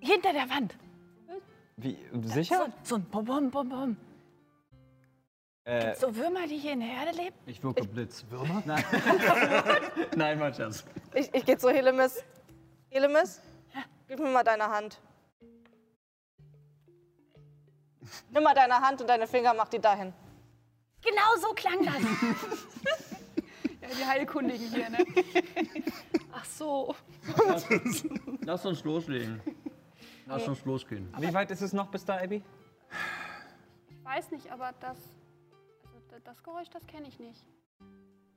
Hinter 0.00 0.32
der 0.32 0.48
Wand. 0.50 0.76
Wie, 1.76 1.98
sicher? 2.22 2.56
So, 2.56 2.72
so 2.82 2.94
ein 2.96 3.04
Bum, 3.04 3.24
Bum, 3.24 3.50
Bum, 3.50 3.68
Bum. 3.68 3.96
Äh, 5.64 5.94
So 5.96 6.14
Würmer, 6.14 6.46
die 6.46 6.58
hier 6.58 6.72
in 6.72 6.80
der 6.80 6.90
Erde 6.90 7.16
leben? 7.16 7.36
Ich 7.46 7.62
wirke 7.62 7.84
Blitz. 7.84 8.24
Würmer? 8.28 8.62
Nein. 8.66 8.84
Nein, 10.16 10.38
mein 10.38 10.52
Schatz. 10.54 10.84
Ich, 11.14 11.32
ich 11.34 11.44
gehe 11.44 11.56
zu 11.56 11.70
Helemis. 11.70 12.22
Helemis, 12.90 13.40
gib 14.06 14.18
mir 14.20 14.30
mal 14.30 14.44
deine 14.44 14.68
Hand. 14.68 15.00
Nimm 18.30 18.42
mal 18.42 18.54
deine 18.54 18.74
Hand 18.74 19.00
und 19.00 19.08
deine 19.08 19.26
Finger, 19.26 19.54
mach 19.54 19.68
die 19.68 19.80
dahin. 19.80 20.12
Genau 21.02 21.36
so 21.40 21.52
klang 21.54 21.84
das. 21.84 21.94
Ja, 23.84 23.90
die 24.00 24.06
Heilkundigen 24.06 24.66
hier, 24.70 24.88
ne? 24.88 24.96
Ach 26.44 26.50
so. 26.50 26.94
Lass 28.42 28.66
uns 28.66 28.84
loslegen. 28.84 29.40
Lass 30.26 30.46
uns 30.46 30.64
losgehen. 30.64 31.08
wie 31.18 31.32
weit 31.32 31.50
ist 31.50 31.62
es 31.62 31.72
noch 31.72 31.86
bis 31.88 32.04
da, 32.04 32.16
Abby? 32.18 32.42
Ich 33.88 34.04
weiß 34.04 34.30
nicht, 34.30 34.50
aber 34.52 34.72
das, 34.80 34.98
also 35.86 35.98
da- 36.10 36.18
das 36.22 36.42
Geräusch, 36.42 36.68
das 36.70 36.86
kenne 36.86 37.08
ich 37.08 37.18
nicht. 37.18 37.46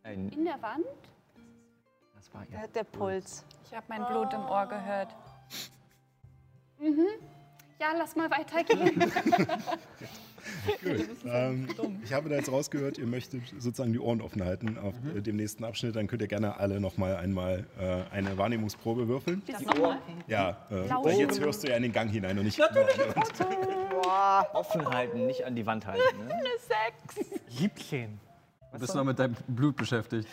Ein, 0.03 0.29
In 0.29 0.45
der 0.45 0.61
Wand? 0.61 0.85
das 2.15 2.33
war 2.33 2.45
Der, 2.45 2.67
der 2.69 2.83
Puls. 2.85 3.45
Ich 3.65 3.75
habe 3.75 3.85
mein 3.89 4.05
Blut 4.05 4.33
im 4.33 4.41
Ohr 4.45 4.65
gehört. 4.67 5.13
Ja, 7.79 7.91
lass 7.97 8.15
mal 8.15 8.29
weitergehen. 8.31 9.11
Ähm, 11.25 11.67
ich 12.03 12.13
habe 12.13 12.29
da 12.29 12.35
jetzt 12.35 12.51
rausgehört, 12.51 12.97
ihr 12.97 13.05
möchtet 13.05 13.41
sozusagen 13.59 13.91
die 13.91 13.99
Ohren 13.99 14.21
offen 14.21 14.43
halten 14.45 14.77
auf 14.77 14.93
äh, 15.15 15.21
dem 15.21 15.35
nächsten 15.35 15.63
Abschnitt. 15.65 15.95
Dann 15.95 16.07
könnt 16.07 16.21
ihr 16.21 16.27
gerne 16.27 16.57
alle 16.57 16.79
nochmal 16.79 17.17
einmal 17.17 17.65
äh, 17.79 18.03
eine 18.15 18.37
Wahrnehmungsprobe 18.37 19.07
würfeln. 19.07 19.41
Das 19.45 19.61
nochmal? 19.61 19.97
Ja, 20.27 20.57
äh, 20.71 21.19
jetzt 21.19 21.39
hörst 21.39 21.63
du 21.63 21.69
ja 21.69 21.75
in 21.75 21.83
den 21.83 21.91
Gang 21.91 22.09
hinein 22.09 22.37
und 22.39 22.45
nicht. 22.45 22.59
offen 24.53 24.87
halten, 24.87 25.25
nicht 25.25 25.43
an 25.45 25.55
die 25.55 25.65
Wand 25.65 25.85
halten. 25.85 26.27
Ne? 26.27 26.33
Sechs. 27.15 27.29
17. 27.49 28.19
Du 28.71 28.79
bist 28.79 28.95
noch 28.95 29.03
mit 29.03 29.17
deinem 29.17 29.35
Blut 29.47 29.75
beschäftigt. 29.75 30.27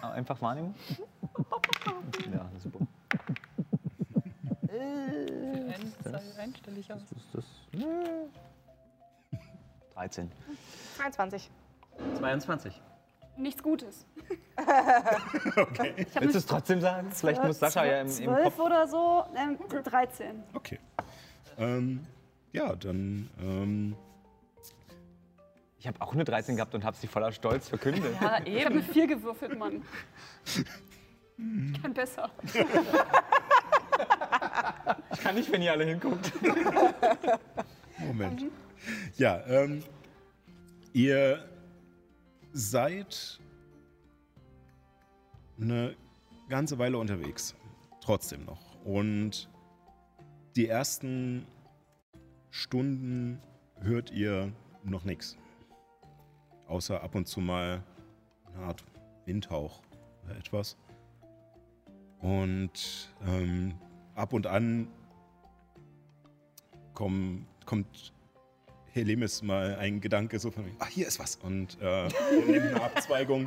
Ah, 0.00 0.10
Einfach 0.12 0.40
Wahrnehmung. 0.40 0.74
Ja, 2.32 2.48
super. 2.58 2.86
Einstellig 6.38 6.92
aus. 6.92 7.02
Was 7.02 7.18
ist 7.18 7.34
das? 7.34 7.44
13. 10.02 10.30
22. 10.96 11.50
22. 12.18 12.80
Nichts 13.36 13.62
Gutes. 13.62 14.04
Willst 16.18 16.34
du 16.34 16.38
es 16.38 16.46
trotzdem 16.46 16.80
sagen? 16.80 17.10
Vielleicht 17.12 17.42
muss 17.44 17.58
Sascha 17.60 17.84
ja 17.84 18.00
im, 18.00 18.06
im 18.08 18.12
Zwölf 18.12 18.44
Kopf. 18.44 18.58
oder 18.58 18.86
so, 18.88 19.24
ähm, 19.36 19.56
13. 19.84 20.42
Okay. 20.54 20.78
Ähm, 21.58 22.04
ja, 22.52 22.74
dann. 22.74 23.30
Ähm, 23.40 23.96
Ich 25.78 25.86
habe 25.86 26.00
auch 26.00 26.12
eine 26.12 26.24
13 26.24 26.56
gehabt 26.56 26.74
und 26.74 26.84
habe 26.84 26.96
sie 26.96 27.06
voller 27.06 27.30
Stolz 27.32 27.68
verkündet. 27.68 28.04
Ja, 28.20 28.38
Ich 28.44 28.64
habe 28.64 28.70
eben. 28.74 28.82
eine 28.82 28.82
4 28.82 29.06
gewürfelt, 29.06 29.56
Mann. 29.58 29.82
Ich 31.72 31.82
kann 31.82 31.92
besser. 31.94 32.30
Ich 35.12 35.20
kann 35.20 35.34
nicht, 35.34 35.50
wenn 35.50 35.60
ihr 35.62 35.72
alle 35.72 35.84
hinguckt. 35.84 36.30
Moment. 37.98 38.44
Ja, 39.16 39.44
ähm, 39.46 39.82
ihr 40.92 41.44
seid 42.52 43.40
eine 45.60 45.94
ganze 46.48 46.78
Weile 46.78 46.98
unterwegs. 46.98 47.54
Trotzdem 48.00 48.44
noch. 48.44 48.60
Und 48.84 49.48
die 50.56 50.68
ersten 50.68 51.46
Stunden 52.50 53.40
hört 53.80 54.10
ihr 54.10 54.52
noch 54.84 55.04
nichts. 55.04 55.36
Außer 56.66 57.02
ab 57.02 57.14
und 57.14 57.26
zu 57.26 57.40
mal 57.40 57.82
eine 58.46 58.64
Art 58.64 58.84
Windhauch 59.24 59.82
oder 60.24 60.36
etwas. 60.36 60.76
Und 62.20 63.14
ähm, 63.26 63.74
ab 64.14 64.32
und 64.32 64.46
an 64.46 64.88
komm, 66.94 67.46
kommt 67.64 68.12
Helemis 68.92 69.42
mal 69.42 69.76
ein 69.76 70.00
Gedanke 70.00 70.38
so 70.38 70.50
von, 70.50 70.64
ach, 70.78 70.88
hier 70.88 71.06
ist 71.06 71.18
was. 71.18 71.36
Und 71.36 71.78
äh, 71.80 72.08
nehmt 72.46 72.66
eine 72.66 72.82
Abzweigung, 72.82 73.46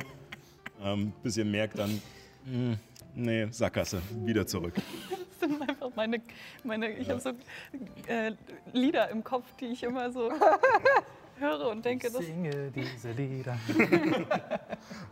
ähm, 0.82 1.12
bis 1.22 1.36
ihr 1.36 1.44
merkt 1.44 1.78
dann, 1.78 2.00
hm, 2.44 2.76
nee, 3.14 3.46
Sackgasse, 3.50 4.02
wieder 4.24 4.46
zurück. 4.46 4.74
Das 5.38 5.48
sind 5.48 5.62
einfach 5.62 5.90
meine, 5.94 6.20
meine 6.64 6.90
ich 6.90 7.10
habe 7.10 7.20
so 7.20 7.30
äh, 8.08 8.32
Lieder 8.72 9.10
im 9.10 9.22
Kopf, 9.22 9.44
die 9.60 9.66
ich 9.66 9.82
immer 9.82 10.10
so 10.10 10.30
höre 11.38 11.68
und 11.68 11.84
denke, 11.84 12.10
das 12.10 12.24
Singe 12.24 12.72
diese 12.74 13.12
Lieder. 13.12 13.58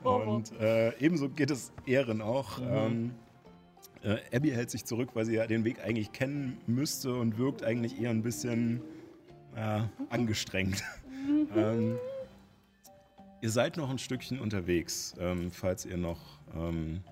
Und 0.03 0.53
äh, 0.61 0.97
ebenso 0.99 1.29
geht 1.29 1.51
es 1.51 1.73
Ehren 1.87 2.21
auch. 2.21 2.59
Ähm, 2.61 3.15
äh, 4.03 4.19
Abby 4.35 4.51
hält 4.51 4.71
sich 4.71 4.85
zurück, 4.85 5.11
weil 5.15 5.25
sie 5.25 5.35
ja 5.35 5.47
den 5.47 5.65
Weg 5.65 5.83
eigentlich 5.83 6.13
kennen 6.13 6.59
müsste 6.67 7.15
und 7.15 7.39
wirkt 7.39 7.65
eigentlich 7.65 8.01
eher 8.01 8.11
ein 8.11 8.23
bisschen 8.23 8.83
äh, 9.57 9.81
angestrengt. 10.11 10.83
ähm, 11.57 11.99
ihr 13.41 13.51
seid 13.51 13.77
noch 13.77 13.91
ein 13.91 13.99
Stückchen 13.99 14.41
unterwegs, 14.41 15.15
ähm, 15.19 15.51
falls 15.51 15.85
ihr 15.85 15.97
noch 15.97 16.21
ähm, 16.55 17.03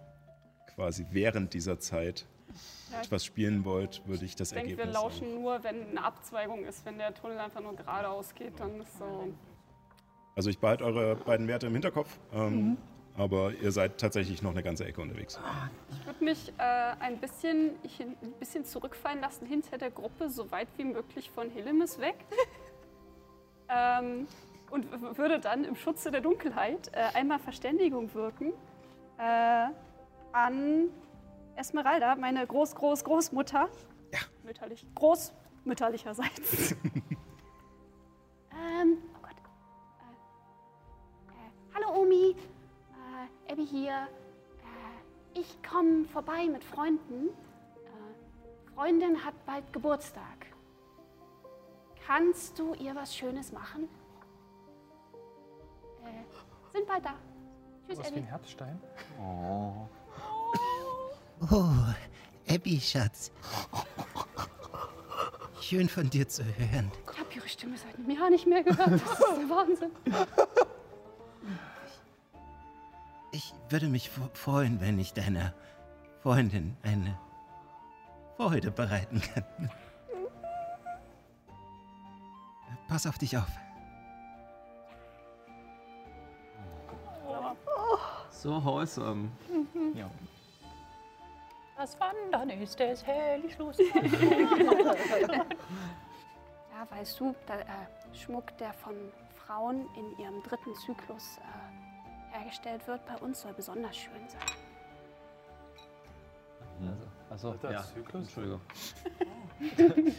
quasi 0.74 1.06
während 1.10 1.54
dieser 1.54 1.78
Zeit 1.78 2.26
Ja, 2.90 3.00
ich 3.00 3.06
etwas 3.06 3.24
spielen 3.24 3.64
wollt, 3.64 4.02
würde 4.06 4.24
ich 4.24 4.36
das 4.36 4.50
denke, 4.50 4.70
wir 4.70 4.78
Ergebnis. 4.78 4.94
lauschen 4.94 5.34
nur, 5.34 5.62
wenn 5.64 5.88
eine 5.90 6.04
Abzweigung 6.04 6.64
ist. 6.64 6.84
Wenn 6.84 6.98
der 6.98 7.14
Tunnel 7.14 7.38
einfach 7.38 7.60
nur 7.60 7.76
geradeaus 7.76 8.34
geht, 8.34 8.58
dann 8.58 8.80
ist 8.80 8.98
so. 8.98 9.32
Also 10.34 10.48
ich 10.48 10.58
behalte 10.58 10.84
eure 10.84 11.16
beiden 11.16 11.46
Werte 11.46 11.66
im 11.66 11.74
Hinterkopf, 11.74 12.18
ähm, 12.32 12.78
aber 13.16 13.52
ihr 13.52 13.72
seid 13.72 13.98
tatsächlich 13.98 14.42
noch 14.42 14.52
eine 14.52 14.62
ganze 14.62 14.84
Ecke 14.84 15.00
unterwegs. 15.00 15.38
Ich 15.90 16.06
würde 16.06 16.24
mich 16.24 16.52
äh, 16.58 16.62
ein, 17.00 17.18
bisschen, 17.18 17.72
ich, 17.82 18.00
ein 18.00 18.32
bisschen 18.38 18.64
zurückfallen 18.64 19.20
lassen 19.20 19.46
hinter 19.46 19.78
der 19.78 19.90
Gruppe, 19.90 20.30
so 20.30 20.50
weit 20.50 20.68
wie 20.76 20.84
möglich 20.84 21.30
von 21.30 21.50
Hillemis 21.50 21.98
weg. 21.98 22.16
ähm, 23.68 24.26
und 24.70 25.18
würde 25.18 25.38
dann 25.38 25.64
im 25.64 25.76
Schutze 25.76 26.10
der 26.10 26.22
Dunkelheit 26.22 26.90
äh, 26.94 27.16
einmal 27.16 27.38
Verständigung 27.38 28.14
wirken 28.14 28.54
äh, 29.18 29.66
an 30.32 30.88
Esmeralda, 31.56 32.16
meine 32.16 32.46
Groß-Groß-Großmutter. 32.46 33.68
Ja. 34.12 34.18
mütterlich, 34.44 34.86
großmütterlicherseits. 34.94 36.72
ähm, 38.52 38.98
oh 39.14 39.22
Gott. 39.22 39.36
Äh, 41.28 41.32
äh, 41.32 41.74
hallo 41.74 42.00
Omi, 42.00 42.34
äh, 43.48 43.52
Abby 43.52 43.66
hier. 43.66 43.92
Äh, 45.34 45.38
ich 45.40 45.62
komme 45.62 46.04
vorbei 46.06 46.46
mit 46.46 46.64
Freunden. 46.64 47.28
Äh, 47.28 48.74
Freundin 48.74 49.24
hat 49.24 49.34
bald 49.46 49.72
Geburtstag. 49.72 50.46
Kannst 52.06 52.58
du 52.58 52.74
ihr 52.74 52.94
was 52.94 53.14
Schönes 53.14 53.52
machen? 53.52 53.88
Äh, 56.04 56.72
sind 56.72 56.86
bald 56.86 57.04
da. 57.04 57.14
Tschüss, 57.86 57.98
Was 57.98 58.06
wie 58.06 58.08
Abby. 58.10 58.18
ein 58.20 58.26
Herzstein. 58.26 58.80
Oh. 59.20 59.88
Oh, 61.50 61.70
Abby, 62.48 62.80
Schatz. 62.80 63.32
Schön 65.60 65.88
von 65.88 66.08
dir 66.10 66.28
zu 66.28 66.44
hören. 66.44 66.90
Ich 67.12 67.18
habe 67.18 67.28
ihre 67.34 67.48
Stimme 67.48 67.76
seit 67.76 67.96
einem 67.96 68.10
Jahr 68.10 68.30
nicht 68.30 68.46
mehr 68.46 68.62
gehört. 68.62 68.92
Das 68.92 69.02
ist 69.02 69.20
der 69.20 69.50
Wahnsinn. 69.50 69.90
Würde 73.72 73.88
mich 73.88 74.10
freuen, 74.34 74.80
wenn 74.80 74.98
ich 74.98 75.14
deiner 75.14 75.54
Freundin 76.22 76.76
eine 76.82 77.18
Freude 78.36 78.70
bereiten 78.70 79.20
kann. 79.20 79.44
Pass 82.88 83.06
auf 83.06 83.16
dich 83.18 83.36
auf. 83.36 83.48
So 88.30 88.62
wholesome. 88.62 89.30
Ja. 89.94 90.10
Das 91.76 91.98
Wandern 91.98 92.50
ist 92.50 92.78
es 92.80 93.06
herrlich 93.06 93.56
los. 93.58 93.76
Ja, 96.74 96.90
weißt 96.98 97.20
du, 97.20 97.34
der 97.46 97.60
äh, 97.60 98.16
Schmuck, 98.16 98.56
der 98.58 98.72
von 98.72 98.94
Frauen 99.36 99.86
in 99.94 100.18
ihrem 100.18 100.42
dritten 100.42 100.74
Zyklus 100.74 101.38
äh, 101.38 101.61
hergestellt 102.32 102.86
wird, 102.86 103.04
bei 103.06 103.16
uns 103.16 103.40
soll 103.42 103.52
besonders 103.52 103.96
schön 103.96 104.28
sein. 104.28 104.40
Also, 106.80 107.06
achso, 107.30 107.50
Alter, 107.52 107.72
ja. 107.72 107.82
Zyklus? 107.82 108.22
Entschuldigung. 108.22 108.60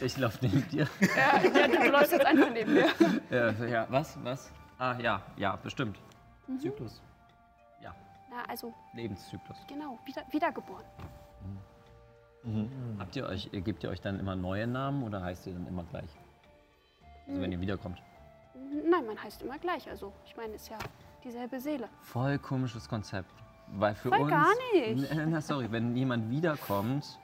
ich 0.00 0.16
laufe 0.16 0.38
neben 0.40 0.66
dir. 0.68 0.88
Ja, 1.00 1.42
ja, 1.42 1.68
du 1.68 1.90
läufst 1.90 2.12
jetzt 2.12 2.24
einfach 2.24 2.50
neben 2.50 2.74
mir. 2.74 2.86
Ja, 3.30 3.50
ja, 3.66 3.86
was? 3.90 4.18
Was? 4.24 4.50
Ah, 4.78 4.96
ja, 4.98 5.22
ja, 5.36 5.56
bestimmt. 5.56 5.98
Zyklus. 6.58 7.02
Ja, 7.82 7.94
Na, 8.30 8.44
also, 8.48 8.72
Lebenszyklus. 8.94 9.58
genau, 9.68 9.98
wieder, 10.04 10.22
wiedergeboren. 10.30 10.84
Habt 12.98 13.16
ihr 13.16 13.26
euch, 13.26 13.50
gebt 13.52 13.82
ihr 13.84 13.90
euch 13.90 14.00
dann 14.02 14.20
immer 14.20 14.36
neue 14.36 14.66
Namen 14.66 15.02
oder 15.02 15.22
heißt 15.22 15.46
ihr 15.46 15.54
dann 15.54 15.66
immer 15.66 15.84
gleich? 15.84 16.10
Also 17.26 17.40
wenn 17.40 17.52
ihr 17.52 17.60
wiederkommt. 17.60 18.02
Nein, 18.54 19.06
man 19.06 19.22
heißt 19.22 19.42
immer 19.42 19.58
gleich. 19.58 19.88
Also, 19.88 20.12
ich 20.26 20.36
meine, 20.36 20.54
ist 20.54 20.68
ja 20.68 20.78
dieselbe 21.24 21.58
Seele. 21.60 21.88
Voll 22.00 22.38
komisches 22.38 22.88
Konzept. 22.88 23.30
Weil 23.68 23.94
für 23.94 24.10
Voll 24.10 24.20
uns. 24.22 24.30
gar 24.30 24.52
nicht. 24.74 25.10
Na, 25.26 25.40
sorry, 25.40 25.70
wenn 25.72 25.96
jemand 25.96 26.30
wiederkommt, 26.30 27.18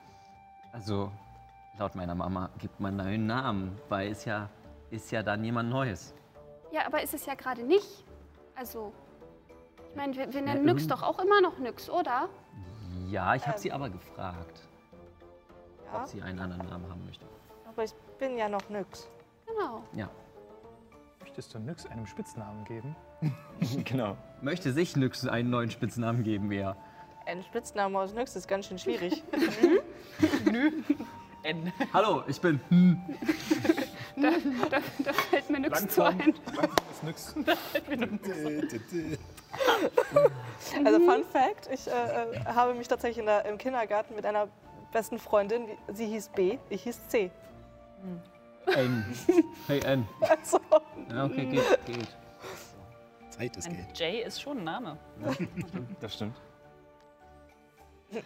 also 0.73 1.11
laut 1.77 1.95
meiner 1.95 2.15
Mama 2.15 2.49
gibt 2.57 2.79
man 2.79 2.99
einen 2.99 3.07
neuen 3.07 3.27
Namen, 3.27 3.77
weil 3.89 4.11
es 4.11 4.25
ja 4.25 4.49
ist 4.89 5.11
ja 5.11 5.23
dann 5.23 5.43
jemand 5.43 5.69
Neues. 5.69 6.13
Ja, 6.71 6.85
aber 6.85 7.01
ist 7.01 7.13
es 7.13 7.25
ja 7.25 7.35
gerade 7.35 7.63
nicht. 7.63 8.03
Also, 8.55 8.91
ich 9.89 9.95
meine, 9.95 10.15
wir, 10.15 10.33
wir 10.33 10.41
nennen 10.41 10.67
Ja, 10.67 10.73
Nyx 10.73 10.87
doch 10.87 11.01
auch 11.03 11.19
immer 11.19 11.39
noch 11.41 11.57
Nyx, 11.59 11.89
oder? 11.89 12.27
Ja, 13.07 13.35
ich 13.35 13.47
habe 13.47 13.57
sie 13.57 13.71
aber 13.71 13.89
gefragt, 13.89 14.67
Ja, 15.85 15.99
ob 16.01 16.07
sie 16.07 16.21
einen 16.21 16.39
anderen 16.39 16.67
Namen 16.67 16.89
haben 16.89 17.05
möchte. 17.05 17.25
aber 17.67 17.83
ich 17.83 17.93
bin 18.17 18.37
ja 18.37 18.49
noch 18.49 18.67
nix. 18.69 19.07
Genau. 19.45 19.83
Ja. 19.93 20.09
Möchtest 21.31 21.55
du 21.55 21.59
Nyx 21.59 21.85
einen 21.85 22.05
Spitznamen 22.05 22.65
geben? 22.65 22.93
genau. 23.85 24.17
Möchte 24.41 24.73
sich 24.73 24.97
Nyx 24.97 25.25
einen 25.25 25.49
neuen 25.49 25.71
Spitznamen 25.71 26.23
geben, 26.23 26.49
wer? 26.49 26.75
Ein 27.25 27.41
Spitzname 27.41 27.97
aus 27.97 28.13
Nix 28.13 28.35
ist 28.35 28.49
ganz 28.49 28.65
schön 28.67 28.77
schwierig. 28.77 29.23
N. 31.43 31.71
Hallo, 31.93 32.23
ich 32.27 32.41
bin. 32.41 32.59
Da, 34.17 34.31
da, 34.69 34.79
da 35.05 35.13
fällt 35.13 35.49
mir 35.49 35.61
Nyx 35.61 35.87
zu 35.87 36.03
ein. 36.03 36.33
Ist 36.91 37.01
Nyx. 37.01 37.35
Also 40.85 40.99
Fun 40.99 41.23
Fact, 41.23 41.69
ich 41.73 41.87
äh, 41.87 41.91
äh, 41.91 42.45
habe 42.45 42.73
mich 42.73 42.89
tatsächlich 42.89 43.19
in 43.19 43.25
der, 43.25 43.45
im 43.45 43.57
Kindergarten 43.57 44.15
mit 44.15 44.25
einer 44.25 44.49
besten 44.91 45.17
Freundin, 45.17 45.65
sie 45.93 46.07
hieß 46.07 46.29
B, 46.29 46.57
ich 46.69 46.83
hieß 46.83 47.07
C. 47.07 47.31
N. 48.67 49.05
Hey 49.67 49.79
N. 49.85 50.07
Also, 50.27 50.59
Ja, 51.09 51.25
okay, 51.25 51.45
geht, 51.45 51.85
geht. 51.85 52.07
Zeit 53.29 53.57
ist 53.57 53.67
Ein 53.67 53.75
Geld. 53.75 53.99
Jay 53.99 54.21
ist 54.23 54.41
schon 54.41 54.59
ein 54.59 54.63
Name. 54.63 54.97
Das 55.99 56.13
stimmt. 56.15 56.35
ich 58.11 58.23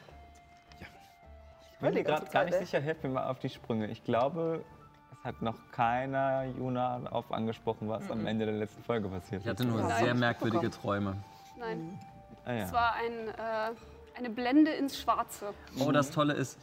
bin 1.80 1.94
mir 1.94 2.04
gerade 2.04 2.26
gar 2.28 2.46
nicht 2.46 2.54
ey. 2.56 2.66
sicher, 2.66 2.80
helf 2.82 3.02
mir 3.04 3.10
mal 3.10 3.28
auf 3.30 3.40
die 3.40 3.50
Sprünge. 3.50 3.88
Ich 3.88 4.04
glaube, 4.04 4.64
es 5.12 5.24
hat 5.24 5.42
noch 5.42 5.56
keiner 5.72 6.46
Juna 6.46 7.02
auf 7.12 7.32
angesprochen, 7.32 7.88
was 7.90 8.10
am 8.10 8.26
Ende 8.26 8.46
der 8.46 8.56
letzten 8.56 8.84
Folge 8.84 9.08
passiert 9.10 9.42
Ich 9.44 9.48
hatte 9.48 9.64
ist. 9.64 9.70
nur 9.70 9.82
Nein, 9.84 10.04
sehr 10.04 10.16
merkwürdige. 10.16 10.70
Träume. 10.70 11.18
Nein, 11.58 12.00
Ah, 12.46 12.54
ja. 12.54 12.64
es 12.66 12.72
war 12.74 12.94
ein, 12.94 13.28
äh, 13.30 13.76
eine 14.18 14.30
Blende 14.30 14.72
ins 14.72 15.00
Schwarze. 15.00 15.54
Oh, 15.80 15.92
das 15.92 16.12
Tolle 16.12 16.34
ist, 16.34 16.60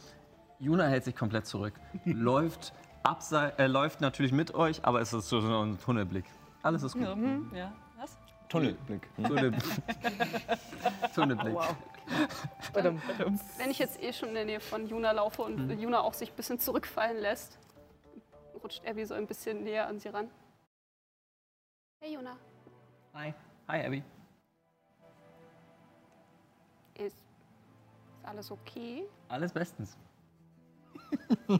Juna 0.59 0.87
hält 0.87 1.03
sich 1.03 1.15
komplett 1.15 1.45
zurück. 1.45 1.73
läuft, 2.05 2.73
absei 3.03 3.49
äh, 3.57 3.67
läuft 3.67 4.01
natürlich 4.01 4.31
mit 4.31 4.53
euch, 4.55 4.83
aber 4.85 5.01
es 5.01 5.13
ist 5.13 5.29
so 5.29 5.41
so 5.41 5.61
ein 5.61 5.79
Tunnelblick. 5.79 6.25
Alles 6.61 6.83
ist 6.83 6.93
gut. 6.93 7.15
Mhm, 7.15 7.51
ja. 7.53 7.71
Was? 7.97 8.17
Tunnelblick. 8.49 9.07
Tunnelblick. 9.15 9.63
Tunnelblick. 11.13 11.57
Badum. 12.73 13.01
Wenn 13.57 13.71
ich 13.71 13.79
jetzt 13.79 14.01
eh 14.01 14.11
schon 14.13 14.29
in 14.29 14.35
der 14.35 14.45
Nähe 14.45 14.59
von 14.59 14.87
Juna 14.87 15.11
laufe 15.11 15.41
und 15.41 15.69
Juna 15.79 16.01
auch 16.01 16.13
sich 16.13 16.31
ein 16.31 16.35
bisschen 16.35 16.59
zurückfallen 16.59 17.17
lässt, 17.21 17.57
rutscht 18.61 18.85
Abby 18.87 19.05
so 19.05 19.13
ein 19.13 19.27
bisschen 19.27 19.63
näher 19.63 19.87
an 19.87 19.99
sie 19.99 20.09
ran. 20.09 20.29
Hey 21.99 22.13
Juna, 22.15 22.35
Hi. 23.13 23.33
Hi, 23.67 23.85
Abby. 23.85 24.03
ist, 26.95 27.05
ist 27.05 27.23
alles 28.23 28.51
okay? 28.51 29.05
Alles 29.29 29.53
bestens. 29.53 29.97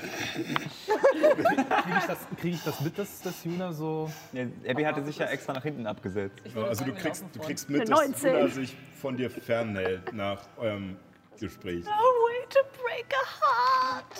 Kriege 0.00 1.98
ich, 1.98 2.04
das- 2.06 2.26
krieg 2.40 2.54
ich 2.54 2.64
das 2.64 2.80
mit, 2.80 2.98
dass, 2.98 3.20
dass 3.22 3.44
Juna 3.44 3.72
so. 3.72 4.10
Ja, 4.32 4.44
Abby 4.68 4.82
hatte 4.84 5.02
sich 5.04 5.18
ja 5.18 5.26
extra 5.26 5.52
nach 5.52 5.62
hinten 5.62 5.86
abgesetzt. 5.86 6.38
Wollte 6.54 6.68
Also 6.70 6.84
du 6.84 6.92
kriegst, 6.94 7.24
du 7.32 7.40
kriegst 7.40 7.68
mit, 7.70 7.82
dass 7.82 7.88
19. 7.90 8.32
Luna 8.32 8.48
sich 8.48 8.76
von 9.00 9.16
dir 9.16 9.30
fernhält 9.30 10.12
nach 10.12 10.42
eurem 10.56 10.96
Gespräch. 11.38 11.84
way 11.86 12.46
to 12.48 12.60
break 12.82 13.06
a 13.14 13.24
heart. 13.40 14.14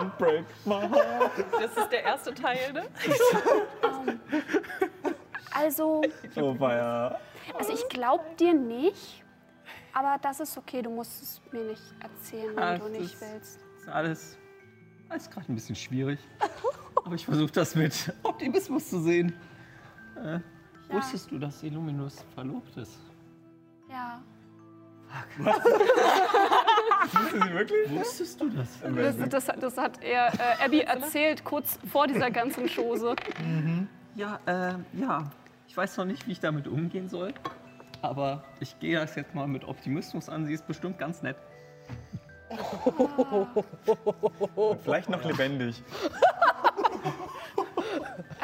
Unbreak 0.00 0.44
my 0.64 0.80
heart. 0.88 1.32
Das 1.52 1.76
ist 1.76 1.90
der 1.92 2.02
erste 2.04 2.34
Teil, 2.34 2.72
ne? 2.72 2.84
Also, 5.54 6.00
Oh, 6.36 6.58
weia. 6.58 7.18
also 7.58 7.74
ich 7.74 7.86
glaube 7.90 8.24
dir 8.40 8.54
nicht, 8.54 9.21
aber 9.92 10.16
das 10.20 10.40
ist 10.40 10.56
okay, 10.58 10.82
du 10.82 10.90
musst 10.90 11.22
es 11.22 11.40
mir 11.52 11.64
nicht 11.64 11.82
erzählen, 12.00 12.54
wenn 12.56 12.62
Ah, 12.62 12.78
du 12.78 12.88
nicht 12.88 13.14
das- 13.14 13.20
willst. 13.20 13.60
Ist 13.78 13.88
alles, 13.88 14.38
alles 15.08 15.30
gerade 15.30 15.50
ein 15.52 15.54
bisschen 15.54 15.74
schwierig. 15.76 16.18
Aber 17.04 17.14
ich 17.16 17.24
versuche 17.24 17.50
das 17.50 17.74
mit 17.74 18.12
Optimismus 18.22 18.88
zu 18.88 19.00
sehen. 19.00 19.32
Äh, 20.16 20.38
Wusstest 20.88 21.30
du, 21.32 21.38
dass 21.38 21.60
Illuminus 21.64 22.24
verlobt 22.34 22.76
ist? 22.76 22.96
Ja. 23.90 24.22
Wissen 27.12 27.42
Sie 27.42 27.52
wirklich? 27.54 27.90
Wusstest 27.90 28.40
du 28.40 28.48
das? 28.50 28.68
Das, 29.28 29.46
das, 29.46 29.58
das 29.60 29.76
hat 29.78 30.02
er 30.02 30.32
äh, 30.34 30.64
Abby 30.64 30.80
erzählt, 30.80 31.42
kurz 31.44 31.78
vor 31.90 32.06
dieser 32.06 32.30
ganzen 32.30 32.68
Chose. 32.68 33.16
Ja, 34.14 34.38
äh, 34.46 34.74
ja. 34.94 35.30
Ich 35.66 35.76
weiß 35.76 35.96
noch 35.96 36.04
nicht, 36.04 36.26
wie 36.26 36.32
ich 36.32 36.40
damit 36.40 36.68
umgehen 36.68 37.08
soll. 37.08 37.34
Aber 38.02 38.42
ich 38.60 38.78
gehe 38.80 38.98
das 38.98 39.14
jetzt 39.14 39.34
mal 39.34 39.46
mit 39.46 39.64
Optimismus 39.64 40.28
an. 40.28 40.44
Sie 40.44 40.52
ist 40.52 40.66
bestimmt 40.66 40.98
ganz 40.98 41.22
nett. 41.22 41.36
Vielleicht 44.82 45.08
noch 45.08 45.24
lebendig. 45.24 45.82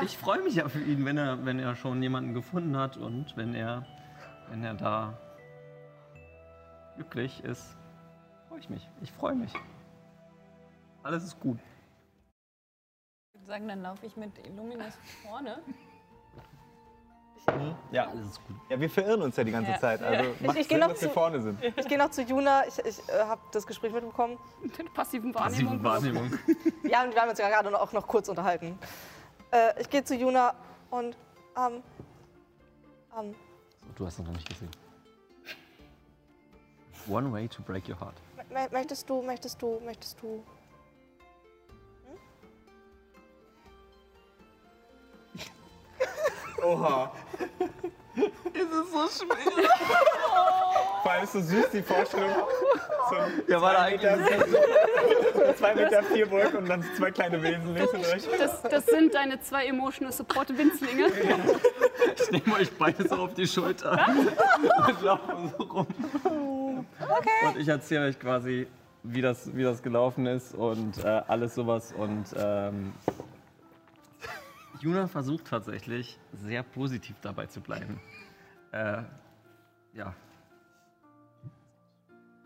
Ich 0.03 0.17
freue 0.17 0.41
mich 0.43 0.55
ja 0.55 0.69
für 0.69 0.81
ihn, 0.81 1.05
wenn 1.05 1.19
er, 1.19 1.45
wenn 1.45 1.59
er 1.59 1.75
schon 1.75 2.01
jemanden 2.03 2.33
gefunden 2.33 2.77
hat 2.77 2.97
und 2.97 3.37
wenn 3.37 3.55
er, 3.55 3.85
wenn 4.49 4.63
er 4.63 4.75
da 4.75 5.19
glücklich 6.95 7.43
ist. 7.43 7.77
Freue 8.49 8.61
ich 8.61 8.71
mich. 8.71 8.89
Ich 9.01 9.11
freue 9.13 9.35
mich. 9.35 9.53
Alles 11.03 11.25
ist 11.25 11.41
gut. 11.41 11.59
Ich 13.33 13.35
würde 13.35 13.47
sagen, 13.47 13.69
dann 13.69 13.83
laufe 13.83 14.07
ich 14.07 14.17
mit 14.17 14.39
Illuminus 14.47 14.97
vorne. 15.27 15.59
Ich, 17.49 17.95
Ja. 17.95 18.13
ja, 18.69 18.81
wir 18.81 18.91
verirren 18.91 19.23
uns 19.23 19.37
ja 19.37 19.45
die 19.45 19.51
ganze 19.53 19.71
Ja. 19.73 19.79
Zeit. 19.81 20.03
Also 20.03 20.25
Ja. 20.25 20.31
macht 20.47 20.57
Ich- 20.57 20.63
ich 20.63 20.69
Sinn, 20.69 20.81
noch 20.81 20.89
dass 20.89 21.01
wir 21.03 21.09
zu- 21.09 21.15
vorne 21.15 21.41
sind. 21.43 21.63
Ich 21.77 21.89
gehe 21.89 21.99
noch 21.99 22.11
zu 22.11 22.23
Juna. 22.23 22.67
Ich, 22.67 22.79
ich 22.79 22.99
äh, 23.09 23.21
habe 23.25 23.41
das 23.53 23.67
Gespräch 23.67 23.93
mitbekommen. 23.93 24.39
Mit 24.63 24.95
passiven 24.95 25.33
Passive 25.33 25.67
Wahrnehmung. 25.83 25.85
Wahrnehmung. 25.85 26.39
Ja, 26.85 27.05
und 27.05 27.15
wir 27.15 27.21
haben 27.23 27.31
uns 27.31 27.39
ja 27.39 27.49
gerade 27.49 27.71
noch- 27.71 27.81
auch 27.81 27.93
noch 27.93 28.07
kurz 28.07 28.29
unterhalten. 28.29 28.79
Äh, 29.51 29.81
ich 29.81 29.89
gehe 29.91 30.05
zu 30.05 30.15
Juna 30.15 30.55
und 30.91 31.17
ähm, 31.57 31.83
ähm, 33.19 33.35
Du 33.97 34.07
hast 34.07 34.19
ihn 34.19 34.25
noch 34.27 34.33
nicht 34.33 34.49
gesehen. 34.49 34.71
One 37.09 37.33
way 37.33 37.49
to 37.49 37.63
break 37.63 37.89
your 37.89 37.99
heart. 37.99 38.15
mö- 38.53 38.71
möchtest 38.73 39.09
du, 39.09 39.23
möchtest 39.23 39.61
du, 39.63 39.81
möchtest 39.85 40.21
du? 40.23 40.45
Oha. 46.63 47.13
Es 48.53 48.63
ist 48.63 48.93
so 48.93 49.25
schwer. 49.25 49.69
Vor 51.03 51.13
allem 51.13 51.25
ist 51.25 51.33
so 51.33 51.41
süß 51.41 51.71
die 51.73 51.83
Vorstellung. 51.83 52.31
So 53.11 53.17
Ja, 53.53 53.63
war 53.63 53.73
da 53.75 53.83
eigentlich 53.83 54.11
Meter, 54.11 55.55
zwei 55.57 55.75
Meter 55.75 56.03
vier 56.03 56.27
Burg 56.27 56.55
und 56.55 56.69
dann 56.69 56.85
zwei 56.97 57.11
kleine 57.11 57.41
Wesen 57.43 57.75
links 57.75 57.93
und 57.93 58.05
rechts. 58.05 58.29
Das, 58.39 58.63
das 58.63 58.87
sind 58.87 59.15
deine 59.15 59.41
zwei 59.41 59.67
Emotional 59.67 60.13
Support 60.13 60.57
Winzlinge. 60.59 61.07
Ich 62.17 62.31
nehme 62.31 62.57
euch 62.57 62.71
beide 62.77 63.07
so 63.09 63.15
auf 63.17 63.35
die 63.35 63.47
Schulter 63.47 63.93
und 64.89 65.03
laufe 65.03 65.53
so 65.57 65.65
rum. 65.65 65.87
Und 67.47 67.57
ich 67.59 67.69
erzähle 67.69 68.07
euch 68.09 68.19
quasi, 68.19 68.67
wie 69.05 69.23
das, 69.23 69.55
wie 69.55 69.63
das 69.63 69.83
gelaufen 69.83 70.27
ist 70.27 70.55
und 70.55 71.05
äh, 71.05 71.23
alles 71.29 71.55
sowas. 71.55 71.95
Und 71.97 72.25
ähm, 72.37 72.93
Juna 74.81 75.09
versucht 75.09 75.47
tatsächlich, 75.47 76.19
sehr 76.33 76.63
positiv 76.63 77.17
dabei 77.21 77.47
zu 77.47 77.61
bleiben. 77.61 78.01
Äh, 78.73 79.03
ja. 79.95 80.15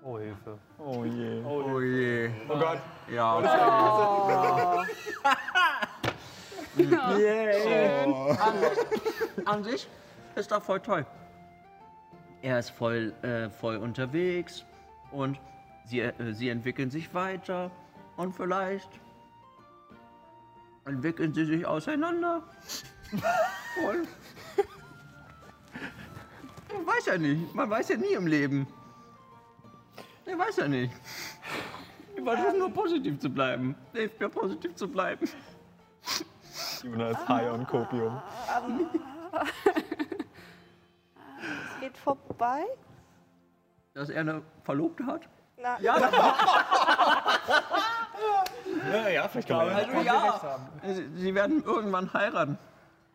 Oh, 0.03 0.19
Hilfe. 0.19 0.59
Oh 0.79 1.05
je. 1.05 1.43
Oh 1.45 1.81
je. 1.81 2.31
Oh 2.49 2.59
Gott. 2.59 2.81
Ja. 3.09 3.41
Yay. 6.77 8.05
An, 8.39 8.55
an 9.45 9.65
sich 9.65 9.87
ist 10.35 10.51
das 10.51 10.65
voll 10.65 10.81
toll. 10.81 11.07
Er 12.41 12.59
ist 12.59 12.71
voll, 12.71 13.13
äh, 13.23 13.51
voll 13.51 13.77
unterwegs 13.77 14.65
und 15.13 15.39
sie, 15.85 16.01
äh, 16.01 16.33
sie 16.33 16.49
entwickeln 16.49 16.91
sich 16.91 17.13
weiter 17.15 17.71
und 18.17 18.35
vielleicht 18.35 18.89
entwickeln 20.85 21.33
sie 21.35 21.45
sich 21.45 21.67
auseinander. 21.67 22.43
und 23.89 24.09
man 26.73 26.87
weiß 26.87 27.07
ja 27.07 27.19
nicht, 27.19 27.55
man 27.55 27.71
weiß 27.71 27.89
ja 27.91 27.97
nie 27.97 28.13
im 28.15 28.27
Leben. 28.27 28.67
Ich 30.25 30.39
weiß 30.39 30.57
ja 30.57 30.69
nicht. 30.69 30.93
Ich 32.17 32.23
versuche 32.23 32.57
nur 32.59 32.71
positiv 32.73 33.19
zu 33.21 33.29
bleiben. 33.31 33.75
Hilft 33.93 34.21
mir 34.21 34.29
positiv 34.29 34.75
zu 34.77 34.89
bleiben. 34.89 35.29
Juna 36.83 37.11
ist 37.11 37.29
high 37.29 37.51
on 37.53 37.67
Kopium. 37.67 38.21
Es 41.75 41.81
geht 41.81 41.97
vorbei. 41.99 42.65
Dass 43.95 44.09
er 44.09 44.21
eine 44.21 44.43
Verlobte 44.65 45.05
hat? 45.07 45.29
Na, 45.59 45.79
Ja, 45.81 45.97
Ja, 48.91 49.09
ja, 49.09 49.29
vielleicht 49.29 49.49
kann 49.49 49.59
man 49.59 50.05
ja. 50.05 50.31
Also 50.33 50.47
ja, 50.87 50.95
sie 50.95 51.09
sie 51.17 51.35
werden 51.35 51.63
irgendwann 51.65 52.13
heiraten. 52.13 52.59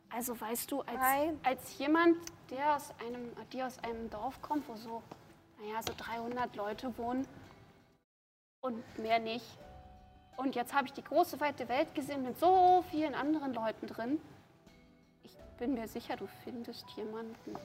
Also 0.09 0.39
weißt 0.39 0.71
du, 0.71 0.81
als, 0.81 0.95
Nein. 0.97 1.39
als 1.43 1.77
jemand, 1.77 2.17
der 2.49 2.75
aus 2.75 2.93
einem, 3.05 3.29
die 3.51 3.61
aus 3.61 3.77
einem 3.83 4.09
Dorf 4.09 4.41
kommt, 4.41 4.67
wo 4.67 4.75
so, 4.75 5.03
naja, 5.59 5.81
so 5.85 5.93
300 5.97 6.55
Leute 6.55 6.97
wohnen 6.97 7.27
und 8.61 8.99
mehr 8.99 9.19
nicht. 9.19 9.45
Und 10.37 10.55
jetzt 10.55 10.73
habe 10.73 10.87
ich 10.87 10.93
die 10.93 11.03
große, 11.03 11.39
weite 11.39 11.67
Welt 11.67 11.93
gesehen 11.95 12.23
mit 12.23 12.39
so 12.39 12.83
vielen 12.91 13.15
anderen 13.15 13.53
Leuten 13.53 13.87
drin. 13.87 14.19
Ich 15.23 15.35
bin 15.57 15.73
mir 15.73 15.87
sicher, 15.87 16.15
du 16.15 16.27
findest 16.43 16.85
jemanden. 16.91 17.55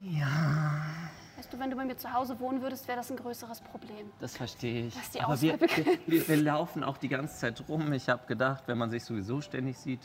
Ja, 0.00 1.03
Weißt 1.36 1.52
du, 1.52 1.58
wenn 1.58 1.70
du 1.70 1.76
bei 1.76 1.84
mir 1.84 1.96
zu 1.96 2.12
Hause 2.12 2.38
wohnen 2.38 2.62
würdest, 2.62 2.86
wäre 2.86 2.98
das 2.98 3.10
ein 3.10 3.16
größeres 3.16 3.60
Problem. 3.60 4.10
das 4.20 4.36
verstehe 4.36 4.86
ich. 4.86 4.94
Lass 4.94 5.10
die 5.10 5.20
Aber 5.20 5.40
wir, 5.40 5.60
wir, 6.06 6.28
wir, 6.28 6.36
laufen 6.36 6.84
auch 6.84 6.96
die 6.96 7.08
ganze 7.08 7.36
Zeit 7.36 7.64
rum. 7.68 7.92
Ich 7.92 8.08
habe 8.08 8.26
gedacht, 8.26 8.64
wenn 8.66 8.78
man 8.78 8.90
sich 8.90 9.04
sowieso 9.04 9.40
ständig 9.40 9.76
sieht, 9.76 10.00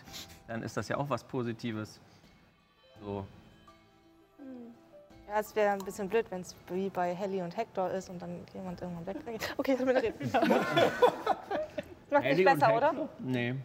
dann 0.48 0.64
ist 0.64 0.76
das 0.76 0.88
ja 0.88 0.98
auch 0.98 1.10
was 1.10 1.24
Positives. 1.24 2.00
So. 3.02 3.26
ja, 5.28 5.40
es 5.40 5.56
wäre 5.56 5.72
ein 5.72 5.80
bisschen 5.80 6.10
blöd, 6.10 6.26
wenn 6.32 6.42
es 6.42 6.56
wie 6.70 6.90
bei 6.90 7.14
Helly 7.14 7.42
und 7.42 7.56
Hector 7.56 7.90
ist 7.92 8.10
und 8.10 8.22
dann 8.22 8.42
jemand 8.54 8.82
irgendwann 8.82 9.06
weggeht. 9.06 9.54
Okay, 9.58 9.78
ich 9.80 9.86
will 9.86 9.98
reden. 9.98 10.32
Das 12.10 12.22
macht 12.22 12.24
nicht 12.24 12.44
besser, 12.44 12.76
oder? 12.76 13.10
Nee. 13.20 13.56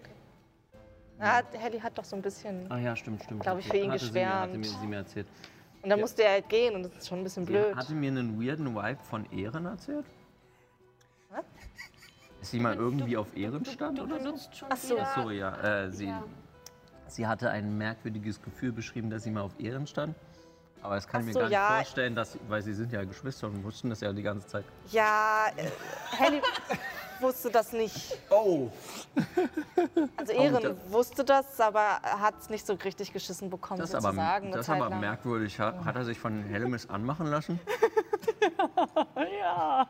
Ja, 1.19 1.41
Helly 1.53 1.81
hat 1.81 1.97
doch 1.97 2.05
so 2.05 2.17
ein 2.17 2.23
bisschen. 2.23 2.71
Ah 2.71 2.79
ja, 2.79 2.95
stimmt, 2.95 3.23
stimmt. 3.25 3.43
Glaub 3.43 3.59
ich, 3.59 3.67
für 3.67 3.79
ihn 3.79 3.91
hatte 3.91 4.05
sie 4.05 4.13
mir, 4.13 4.29
hatte 4.29 4.59
geschwärmt. 4.59 4.75
mir, 4.75 4.81
sie 4.81 4.87
mir 4.87 4.97
erzählt. 4.97 5.27
Und 5.85 5.91
dann 5.91 6.01
musste 6.01 6.25
er 6.25 6.33
halt 6.33 6.49
gehen 6.49 6.75
und 6.75 6.83
das 6.85 6.93
ist 6.97 7.09
schon 7.09 7.19
ein 7.19 7.25
bisschen 7.25 7.45
Sie 7.45 7.53
blöd. 7.53 7.77
hatte 7.77 7.93
mir 7.93 8.11
einen 8.11 8.41
weirden 8.43 8.75
Vibe 8.75 8.99
von 9.05 9.31
Ehren 9.31 9.67
erzählt. 9.67 10.07
Was? 11.29 11.45
Ist 12.41 12.51
sie 12.53 12.59
mal 12.59 12.75
irgendwie 12.75 13.19
auf 13.19 13.37
Ehren 13.37 13.63
stand 13.67 13.99
Du 13.99 14.05
oder 14.05 14.19
so? 14.19 14.35
Ach 14.71 14.77
so. 14.79 14.97
Ach 14.99 15.23
so, 15.23 15.31
ja. 15.31 15.85
Äh, 15.85 15.91
sie, 15.91 16.07
Ja. 16.07 16.25
sie 17.07 17.27
hatte 17.27 17.51
ein 17.51 17.77
merkwürdiges 17.77 18.41
Gefühl 18.41 18.73
beschrieben, 18.73 19.11
dass 19.11 19.25
sie 19.25 19.31
mal 19.31 19.43
auf 19.43 19.61
Ehren 19.61 19.87
stand. 19.87 20.17
Aber 20.81 20.95
das 20.95 21.07
kann 21.07 21.21
ich 21.21 21.27
mir 21.29 21.33
so, 21.35 21.39
gar 21.41 21.47
nicht 21.49 21.55
ja. 21.55 21.69
vorstellen, 21.77 22.15
dass, 22.15 22.39
weil 22.49 22.63
sie 22.63 22.73
sind 22.73 22.91
ja 22.91 23.05
Geschwister 23.05 23.47
und 23.49 23.63
wussten 23.63 23.91
das 23.91 24.01
ja 24.01 24.11
die 24.13 24.23
ganze 24.23 24.47
Zeit. 24.47 24.65
Ja, 24.91 25.49
äh, 25.57 25.69
Helly 26.17 26.41
wusste 27.25 27.51
das 27.51 27.73
nicht. 27.73 28.17
Oh! 28.31 28.69
Also 30.17 30.33
Ehren 30.33 30.63
das- 30.63 30.93
wusste 30.93 31.25
das, 31.25 31.61
aber 31.61 31.81
er 32.03 32.21
hat 32.21 32.35
es 32.41 32.49
nicht 32.51 32.67
so 32.67 32.75
richtig 32.75 33.13
geschissen 33.13 33.51
bekommen, 33.51 33.81
Das 33.81 33.95
aber, 33.95 34.03
sozusagen. 34.09 34.47
eine 34.47 34.57
das 34.57 34.67
ist 34.67 34.71
aber 34.71 34.89
lang. 34.91 35.01
merkwürdig. 35.01 35.59
Hat, 35.59 35.85
hat 35.85 35.97
er 35.97 36.05
sich 36.05 36.19
von 36.19 36.43
Helmis 36.45 36.89
anmachen 36.89 37.27
lassen? 37.27 37.59
Ja. 39.41 39.87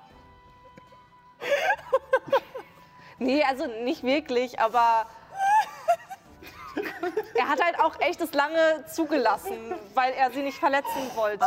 nee, 3.19 3.43
also 3.45 3.67
nicht 3.85 4.03
wirklich, 4.03 4.61
aber 4.61 5.07
er 7.35 7.49
hat 7.49 7.63
halt 7.63 7.79
auch 7.81 7.99
echt 8.01 8.21
das 8.21 8.33
lange 8.35 8.85
zugelassen, 8.87 9.75
weil 9.95 10.13
er 10.15 10.31
sie 10.31 10.43
nicht 10.43 10.59
verletzen 10.59 11.11
wollte. 11.15 11.45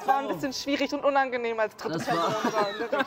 Es 0.00 0.06
war 0.06 0.18
ein 0.18 0.28
bisschen 0.28 0.52
schwierig 0.52 0.92
und 0.94 1.04
unangenehm 1.04 1.58
als 1.60 1.76
dritte 1.76 1.98
Das 1.98 2.08
war- 2.08 2.30
Person. 2.30 3.04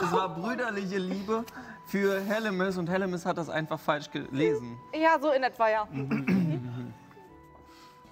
Es 0.00 0.12
war 0.12 0.28
brüderliche 0.34 0.98
Liebe 0.98 1.44
für 1.86 2.20
Hellemis 2.22 2.76
und 2.78 2.88
Hellemis 2.88 3.24
hat 3.26 3.38
das 3.38 3.48
einfach 3.48 3.78
falsch 3.80 4.10
gelesen. 4.10 4.78
Ja, 4.94 5.18
so 5.20 5.30
in 5.32 5.42
etwa, 5.42 5.68
ja. 5.70 5.84
Mhm. 5.90 6.92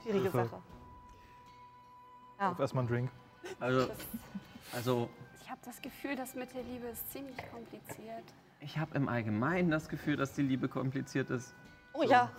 Schwierige 0.02 0.22
Hilfe. 0.22 0.38
Sache. 0.48 0.62
Ja. 2.40 2.50
Auf 2.50 2.58
erstmal 2.61 2.82
einen 2.82 2.92
Drink. 2.92 3.11
Also, 3.61 3.88
also 4.74 5.08
Ich 5.42 5.50
habe 5.50 5.61
das 5.64 5.80
Gefühl, 5.80 6.16
das 6.16 6.35
mit 6.35 6.52
der 6.54 6.62
Liebe 6.62 6.87
ist 6.88 7.11
ziemlich 7.12 7.37
kompliziert. 7.50 8.24
ich 8.61 8.78
habe 8.78 8.94
im 8.96 9.08
Allgemeinen 9.08 9.70
das 9.70 9.88
Gefühl, 9.88 10.16
dass 10.16 10.32
die 10.35 10.42
Liebe 10.42 10.68
kompliziert 10.68 11.30
ist. 11.30 11.54
Oh 11.94 12.02
ja. 12.02 12.31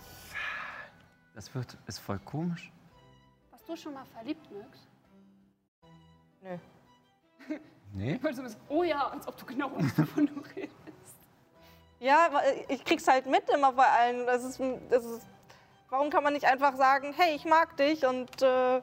Das 1.36 1.54
wird, 1.54 1.78
ist 1.88 2.00
voll 2.00 2.20
komisch. 2.20 2.72
Warst 3.52 3.68
du 3.68 3.76
schon 3.76 3.94
mal 3.94 4.06
verliebt, 4.06 4.50
Nix? 4.52 4.80
Nö. 6.42 6.58
Nee? 7.96 8.18
Weil 8.24 8.34
du 8.34 8.42
bist, 8.42 8.58
oh 8.70 8.82
ja, 8.82 9.08
als 9.10 9.28
ob 9.28 9.38
du 9.38 9.46
genau 9.46 9.70
weißt, 9.76 10.00
wovon 10.00 10.26
du 10.26 10.40
redest. 10.56 10.74
Ja, 12.00 12.28
ich 12.68 12.84
krieg's 12.84 13.08
halt 13.08 13.28
mit 13.28 13.48
immer 13.52 13.72
bei 13.72 13.88
allen. 13.88 14.26
Das 14.26 14.44
ist, 14.44 14.60
das 14.90 15.06
ist, 15.06 15.28
warum 15.90 16.10
kann 16.10 16.24
man 16.24 16.34
nicht 16.34 16.46
einfach 16.48 16.76
sagen, 16.76 17.14
hey, 17.16 17.36
ich 17.36 17.46
mag 17.46 17.78
dich 17.78 18.04
und 18.04 18.42
äh, 18.42 18.82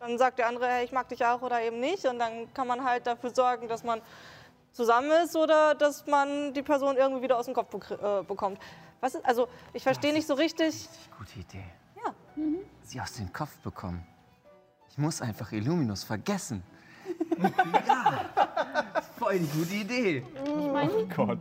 dann 0.00 0.18
sagt 0.18 0.40
der 0.40 0.48
andere, 0.48 0.66
hey, 0.66 0.84
ich 0.84 0.90
mag 0.90 1.08
dich 1.08 1.24
auch 1.24 1.40
oder 1.42 1.62
eben 1.62 1.78
nicht 1.78 2.04
und 2.04 2.18
dann 2.18 2.52
kann 2.52 2.66
man 2.66 2.82
halt 2.82 3.06
dafür 3.06 3.32
sorgen, 3.32 3.68
dass 3.68 3.84
man 3.84 4.02
zusammen 4.72 5.12
ist 5.22 5.36
oder 5.36 5.76
dass 5.76 6.04
man 6.08 6.52
die 6.52 6.62
Person 6.62 6.96
irgendwie 6.96 7.22
wieder 7.22 7.38
aus 7.38 7.44
dem 7.44 7.54
Kopf 7.54 7.72
bekr- 7.72 8.20
äh, 8.20 8.24
bekommt. 8.24 8.58
Was 9.02 9.16
ist, 9.16 9.26
also 9.26 9.48
ich 9.72 9.82
verstehe 9.82 10.12
nicht 10.12 10.28
so 10.28 10.34
richtig. 10.34 10.88
Gute 11.18 11.40
Idee. 11.40 11.64
Ja. 11.96 12.14
Sie 12.82 13.00
aus 13.00 13.12
dem 13.14 13.32
Kopf 13.32 13.58
bekommen. 13.58 14.06
Ich 14.88 14.96
muss 14.96 15.20
einfach 15.20 15.50
Illuminus 15.50 16.04
vergessen. 16.04 16.62
ja, 17.42 18.30
voll 19.18 19.40
die 19.40 19.46
gute 19.58 19.74
Idee. 19.74 20.24
Ich 20.44 20.72
meine, 20.72 20.92
Oh 20.92 21.06
Gott. 21.16 21.40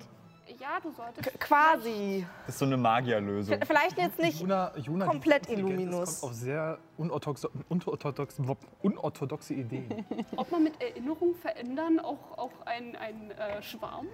ja, 0.60 0.80
du 0.82 0.91
solltest. 0.91 1.39
Quasi. 1.39 2.26
Das 2.47 2.56
ist 2.56 2.60
so 2.60 2.65
eine 2.65 2.78
Magierlösung. 2.78 3.60
Vielleicht 3.63 3.95
jetzt 4.00 4.17
nicht 4.17 4.41
Juna, 4.41 4.76
Juna 4.78 5.06
komplett 5.06 5.47
Illuminus. 5.47 6.00
Das 6.10 6.21
kommt 6.21 6.32
auf 6.34 6.38
sehr 6.39 6.80
unorthodoxe, 6.97 7.50
unorthodoxe, 7.69 8.41
unorthodoxe 8.82 9.54
Ideen. 9.54 10.04
Ob 10.36 10.52
man 10.52 10.63
mit 10.63 10.82
Erinnerung 10.82 11.36
verändern 11.36 12.00
auch, 12.00 12.39
auch 12.39 12.65
einen, 12.65 12.95
einen 12.95 13.30
äh, 13.32 13.62
Schwarm 13.62 14.08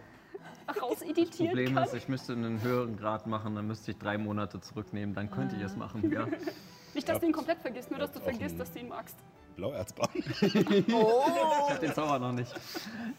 rauseditieren 0.81 1.49
Problem 1.49 1.75
kann? 1.75 1.83
ist, 1.83 1.93
ich 1.93 2.07
müsste 2.07 2.33
einen 2.33 2.61
höheren 2.61 2.97
Grad 2.97 3.27
machen, 3.27 3.55
dann 3.55 3.67
müsste 3.67 3.91
ich 3.91 3.97
drei 3.97 4.17
Monate 4.17 4.59
zurücknehmen, 4.59 5.15
dann 5.15 5.31
könnte 5.31 5.55
ich 5.55 5.61
es 5.63 5.75
machen. 5.75 6.11
Ja. 6.11 6.27
Nicht, 6.93 7.07
dass 7.07 7.19
du 7.19 7.27
ihn 7.27 7.31
komplett 7.31 7.59
vergisst, 7.59 7.91
nur 7.91 7.99
dass 7.99 8.11
du 8.11 8.19
vergisst, 8.19 8.59
dass 8.59 8.71
du 8.71 8.79
ihn 8.79 8.87
magst. 8.87 9.15
Blauerzbraun. 9.55 10.09
Ich 10.15 11.73
hab 11.73 11.79
den 11.79 11.93
Zauber 11.93 12.19
noch 12.19 12.31
nicht. 12.31 12.51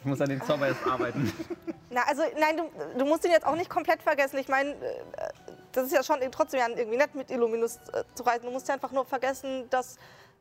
Ich 0.00 0.06
muss 0.06 0.20
an 0.20 0.30
dem 0.30 0.42
Zauber 0.42 0.68
jetzt 0.68 0.84
arbeiten. 0.86 1.32
Na, 1.90 2.02
also 2.02 2.22
nein, 2.38 2.56
du, 2.56 2.98
du 2.98 3.04
musst 3.04 3.24
ihn 3.24 3.30
jetzt 3.30 3.46
auch 3.46 3.56
nicht 3.56 3.68
komplett 3.68 4.02
vergessen. 4.02 4.38
Ich 4.38 4.48
meine, 4.48 4.70
äh, 4.70 4.76
das 5.72 5.86
ist 5.86 5.92
ja 5.92 6.02
schon 6.02 6.18
trotzdem 6.32 6.60
ja 6.60 6.68
irgendwie 6.68 6.96
nett, 6.96 7.14
mit 7.14 7.30
Illuminus 7.30 7.76
äh, 7.92 8.04
zu 8.14 8.22
reisen. 8.22 8.46
Du 8.46 8.50
musst 8.50 8.68
ja 8.68 8.74
einfach 8.74 8.92
nur 8.92 9.04
vergessen, 9.04 9.68
dass 9.70 9.96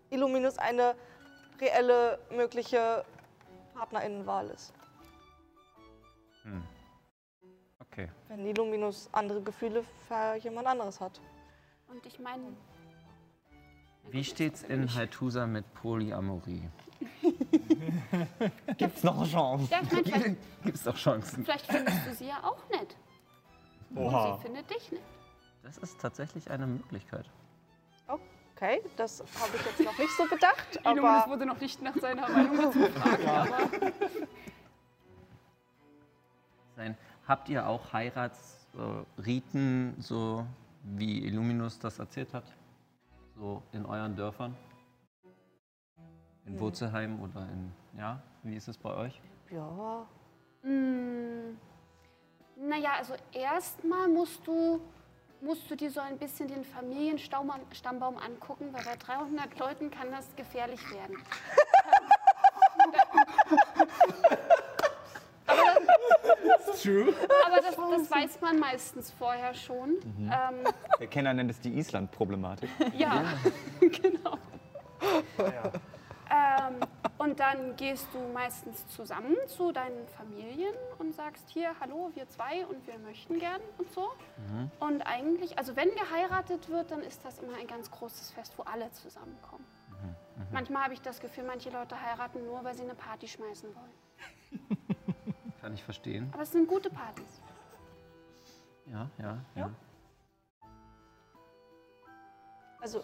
Illuminus 0.10 0.58
eine 0.58 0.96
reelle 1.60 2.20
mögliche 2.32 3.04
Partnerinnenwahl 3.76 4.50
ist. 4.50 4.74
Hm. 6.48 6.64
Okay. 7.80 8.10
Wenn 8.30 8.46
Illuminus 8.46 9.10
andere 9.12 9.42
Gefühle 9.42 9.84
für 10.08 10.36
jemand 10.36 10.68
anderes 10.68 11.00
hat. 11.02 11.20
Und 11.90 12.06
ich 12.06 12.20
meine, 12.20 12.44
Wie 14.10 14.24
steht's 14.24 14.64
in 14.64 14.94
Haitusa 14.94 15.46
mit 15.48 15.72
Polyamorie? 15.74 16.64
Gibt's 18.78 19.04
noch 19.04 19.18
eine 19.20 19.30
Chance? 19.30 19.72
ja, 19.72 19.80
ich 19.82 19.92
meine, 19.92 20.04
vielleicht, 20.04 20.38
Gibt's 20.64 20.84
doch 20.84 20.96
Chancen. 20.96 21.44
vielleicht 21.46 21.66
findest 21.66 22.08
du 22.08 22.14
sie 22.14 22.28
ja 22.28 22.44
auch 22.44 22.70
nett. 22.70 22.96
Und 23.92 23.98
Oha. 23.98 24.38
sie 24.38 24.44
findet 24.48 24.70
dich 24.70 24.92
nett. 24.92 25.02
Das 25.64 25.78
ist 25.78 26.00
tatsächlich 26.00 26.50
eine 26.50 26.66
Möglichkeit. 26.68 27.30
Okay, 28.56 28.82
das 28.96 29.20
habe 29.40 29.56
ich 29.56 29.66
jetzt 29.66 29.80
noch 29.82 29.98
nicht 30.00 30.12
so 30.18 30.26
bedacht. 30.26 30.80
Aber 30.86 31.26
wurde 31.28 31.46
noch 31.46 31.60
nicht 31.60 31.82
nach 31.82 31.96
seiner 31.98 32.28
Meinung 32.28 32.58
dazu 32.58 32.80
gefragt, 32.80 33.26
aber 33.28 33.70
Sein. 36.78 36.96
Habt 37.28 37.50
ihr 37.50 37.68
auch 37.68 37.92
Heiratsriten, 37.92 39.96
so 40.00 40.46
wie 40.84 41.26
Illuminus 41.26 41.78
das 41.80 42.00
erzählt 42.00 42.34
hat? 42.34 42.46
So 43.36 43.62
in 43.74 43.86
euren 43.86 44.16
Dörfern? 44.16 44.56
In 46.46 46.54
Hm. 46.54 46.60
Wurzelheim 46.60 47.20
oder 47.22 47.42
in. 47.52 47.74
Ja, 47.98 48.22
wie 48.44 48.56
ist 48.56 48.68
es 48.70 48.78
bei 48.78 48.94
euch? 48.96 49.20
ja, 49.52 50.06
Mm, 50.64 51.56
Naja, 52.58 52.94
also 52.98 53.14
erstmal 53.32 54.08
musst 54.08 54.46
du, 54.46 54.82
musst 55.42 55.70
du 55.70 55.76
dir 55.76 55.92
so 55.92 56.00
ein 56.00 56.18
bisschen 56.18 56.48
den 56.48 56.64
Familienstammbaum 56.66 57.62
Stammbaum 57.72 58.18
angucken, 58.18 58.74
weil 58.74 58.84
bei 58.84 58.96
300 58.96 59.58
Leuten 59.60 59.92
kann 59.92 60.10
das 60.12 60.36
gefährlich 60.36 60.82
werden. 60.92 61.18
True. 66.82 67.14
Aber 67.46 67.58
das, 67.58 67.76
das 67.76 68.12
weiß 68.12 68.42
man 68.42 68.60
meistens 68.60 69.12
vorher 69.12 69.54
schon. 69.54 69.92
Mhm. 69.92 70.32
Ähm, 70.32 70.74
Der 71.00 71.08
Kenner 71.08 71.34
nennt 71.34 71.52
es 71.52 71.60
die 71.60 71.78
Island-Problematik. 71.78 72.70
ja, 72.98 73.24
genau. 73.80 74.38
Ähm, 76.30 76.76
und 77.18 77.40
dann 77.40 77.76
gehst 77.78 78.08
du 78.14 78.20
meistens 78.34 78.86
zusammen 78.88 79.36
zu 79.48 79.72
deinen 79.72 80.08
Familien 80.10 80.74
und 81.00 81.16
sagst 81.16 81.50
hier, 81.50 81.72
hallo, 81.80 82.12
wir 82.16 82.28
zwei 82.30 82.66
und 82.66 82.86
wir 82.86 83.00
möchten 83.00 83.40
gern 83.40 83.62
und 83.78 83.92
so. 83.94 84.10
Und 84.80 85.02
eigentlich, 85.04 85.58
also 85.58 85.76
wenn 85.76 85.90
geheiratet 85.92 86.70
wird, 86.70 86.92
dann 86.92 87.02
ist 87.02 87.24
das 87.24 87.40
immer 87.40 87.56
ein 87.58 87.68
ganz 87.68 87.90
großes 87.90 88.32
Fest, 88.32 88.54
wo 88.58 88.64
alle 88.64 88.92
zusammenkommen. 88.92 89.66
Manchmal 90.52 90.84
habe 90.84 90.94
ich 90.94 91.02
das 91.02 91.20
Gefühl, 91.20 91.44
manche 91.46 91.70
Leute 91.70 92.00
heiraten 92.00 92.46
nur, 92.46 92.64
weil 92.64 92.76
sie 92.76 92.84
eine 92.84 92.94
Party 92.96 93.28
schmeißen 93.28 93.70
wollen. 93.76 94.78
Kann 95.68 95.74
ich 95.74 95.84
verstehen. 95.84 96.30
Aber 96.32 96.44
es 96.44 96.52
sind 96.54 96.66
gute 96.66 96.90
Partys. 96.90 97.42
Ja, 98.86 99.10
ja, 99.18 99.38
ja. 99.54 99.70
also 102.80 103.04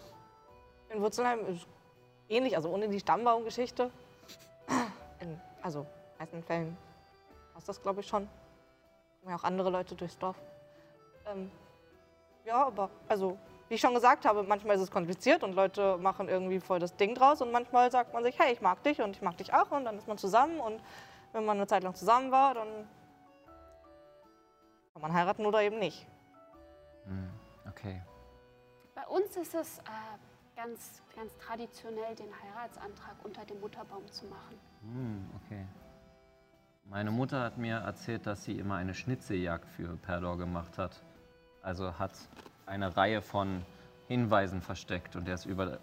in 0.88 1.02
Wurzelheim 1.02 1.44
ist 1.44 1.66
ähnlich, 2.26 2.56
also 2.56 2.70
ohne 2.70 2.88
die 2.88 2.98
Stammbaumgeschichte. 2.98 3.90
In, 5.20 5.38
also 5.60 5.80
in 5.80 6.18
meisten 6.18 6.42
Fällen 6.42 6.76
passt 7.52 7.68
das, 7.68 7.82
glaube 7.82 8.00
ich, 8.00 8.06
schon. 8.06 8.26
Kommen 9.20 9.32
ja 9.32 9.36
auch 9.36 9.44
andere 9.44 9.68
Leute 9.68 9.94
durchs 9.94 10.16
Dorf. 10.16 10.40
Ähm, 11.26 11.50
ja, 12.46 12.64
aber 12.64 12.88
also 13.08 13.36
wie 13.68 13.74
ich 13.74 13.80
schon 13.82 13.92
gesagt 13.92 14.24
habe, 14.24 14.42
manchmal 14.42 14.76
ist 14.76 14.82
es 14.82 14.90
kompliziert 14.90 15.42
und 15.42 15.52
Leute 15.52 15.98
machen 15.98 16.30
irgendwie 16.30 16.60
voll 16.60 16.78
das 16.78 16.96
Ding 16.96 17.14
draus 17.14 17.42
und 17.42 17.52
manchmal 17.52 17.90
sagt 17.90 18.14
man 18.14 18.24
sich, 18.24 18.38
hey, 18.38 18.54
ich 18.54 18.62
mag 18.62 18.82
dich 18.84 19.02
und 19.02 19.16
ich 19.16 19.20
mag 19.20 19.36
dich 19.36 19.52
auch 19.52 19.70
und 19.70 19.84
dann 19.84 19.98
ist 19.98 20.08
man 20.08 20.16
zusammen 20.16 20.60
und 20.60 20.80
wenn 21.34 21.44
man 21.44 21.56
eine 21.58 21.66
Zeit 21.66 21.82
lang 21.82 21.94
zusammen 21.94 22.30
war, 22.30 22.54
dann 22.54 22.68
kann 24.92 25.02
man 25.02 25.12
heiraten 25.12 25.44
oder 25.44 25.60
eben 25.62 25.78
nicht. 25.78 26.06
Hm, 27.04 27.30
Okay. 27.68 28.00
Bei 28.94 29.04
uns 29.08 29.36
ist 29.36 29.54
es 29.54 29.78
äh, 29.78 29.82
ganz, 30.54 31.02
ganz 31.16 31.36
traditionell, 31.38 32.14
den 32.14 32.28
Heiratsantrag 32.40 33.16
unter 33.24 33.44
dem 33.44 33.60
Mutterbaum 33.60 34.06
zu 34.12 34.26
machen. 34.26 34.58
Hm, 34.82 35.28
okay. 35.42 35.66
Meine 36.84 37.10
Mutter 37.10 37.42
hat 37.42 37.58
mir 37.58 37.78
erzählt, 37.78 38.26
dass 38.26 38.44
sie 38.44 38.56
immer 38.58 38.76
eine 38.76 38.94
Schnitzeljagd 38.94 39.68
für 39.70 39.96
Perdor 39.96 40.38
gemacht 40.38 40.78
hat. 40.78 41.02
Also 41.62 41.98
hat 41.98 42.12
eine 42.66 42.96
Reihe 42.96 43.20
von 43.20 43.64
Hinweisen 44.06 44.62
versteckt 44.62 45.16
und 45.16 45.26
er 45.26 45.34
ist 45.34 45.46
über, 45.46 45.78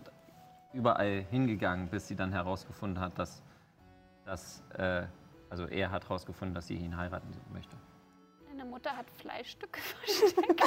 überall 0.71 1.25
hingegangen, 1.29 1.89
bis 1.89 2.07
sie 2.07 2.15
dann 2.15 2.31
herausgefunden 2.31 3.03
hat, 3.03 3.19
dass, 3.19 3.41
dass 4.25 4.63
äh, 4.77 5.03
also 5.51 5.65
er 5.67 5.91
hat 5.91 6.03
herausgefunden, 6.05 6.55
dass 6.55 6.67
sie 6.67 6.75
ihn 6.75 6.95
heiraten 6.95 7.29
möchte. 7.51 7.75
Deine 8.47 8.63
Mutter 8.63 8.95
hat 8.95 9.05
Fleischstücke 9.19 9.79
versteckt. 10.05 10.63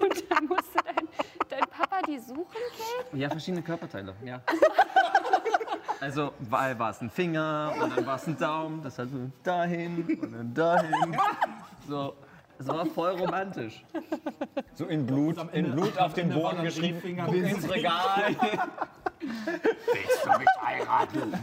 Und 0.00 0.30
dann 0.30 0.44
musste 0.46 0.78
dein, 0.84 1.08
dein 1.48 1.60
Papa 1.68 2.00
die 2.06 2.18
suchen 2.20 2.46
gehen. 2.76 3.20
Ja, 3.20 3.28
verschiedene 3.28 3.62
Körperteile, 3.62 4.14
ja. 4.24 4.40
Also 6.00 6.32
weil 6.38 6.78
war 6.78 6.90
es 6.90 7.00
ein 7.00 7.10
Finger 7.10 7.74
und 7.82 7.96
dann 7.96 8.06
war 8.06 8.14
es 8.14 8.28
ein 8.28 8.38
Daumen, 8.38 8.80
das 8.84 8.96
hat 8.98 9.08
so 9.10 9.28
dahin 9.42 10.04
und 10.22 10.32
dann 10.32 10.54
dahin. 10.54 11.18
So, 11.88 12.14
es 12.60 12.68
war 12.68 12.86
voll 12.86 13.10
romantisch. 13.18 13.84
So 14.74 14.86
in 14.86 15.04
Blut, 15.04 15.36
in 15.52 15.72
Blut 15.72 15.98
auf 15.98 16.14
den 16.14 16.28
Boden 16.28 16.62
geschrieben. 16.62 17.18
Guck 17.26 17.34
ins 17.34 17.68
Regal. 17.68 18.36
Willst 19.20 20.24
du 20.24 20.38
mich 20.38 20.48
heiraten? 20.64 21.34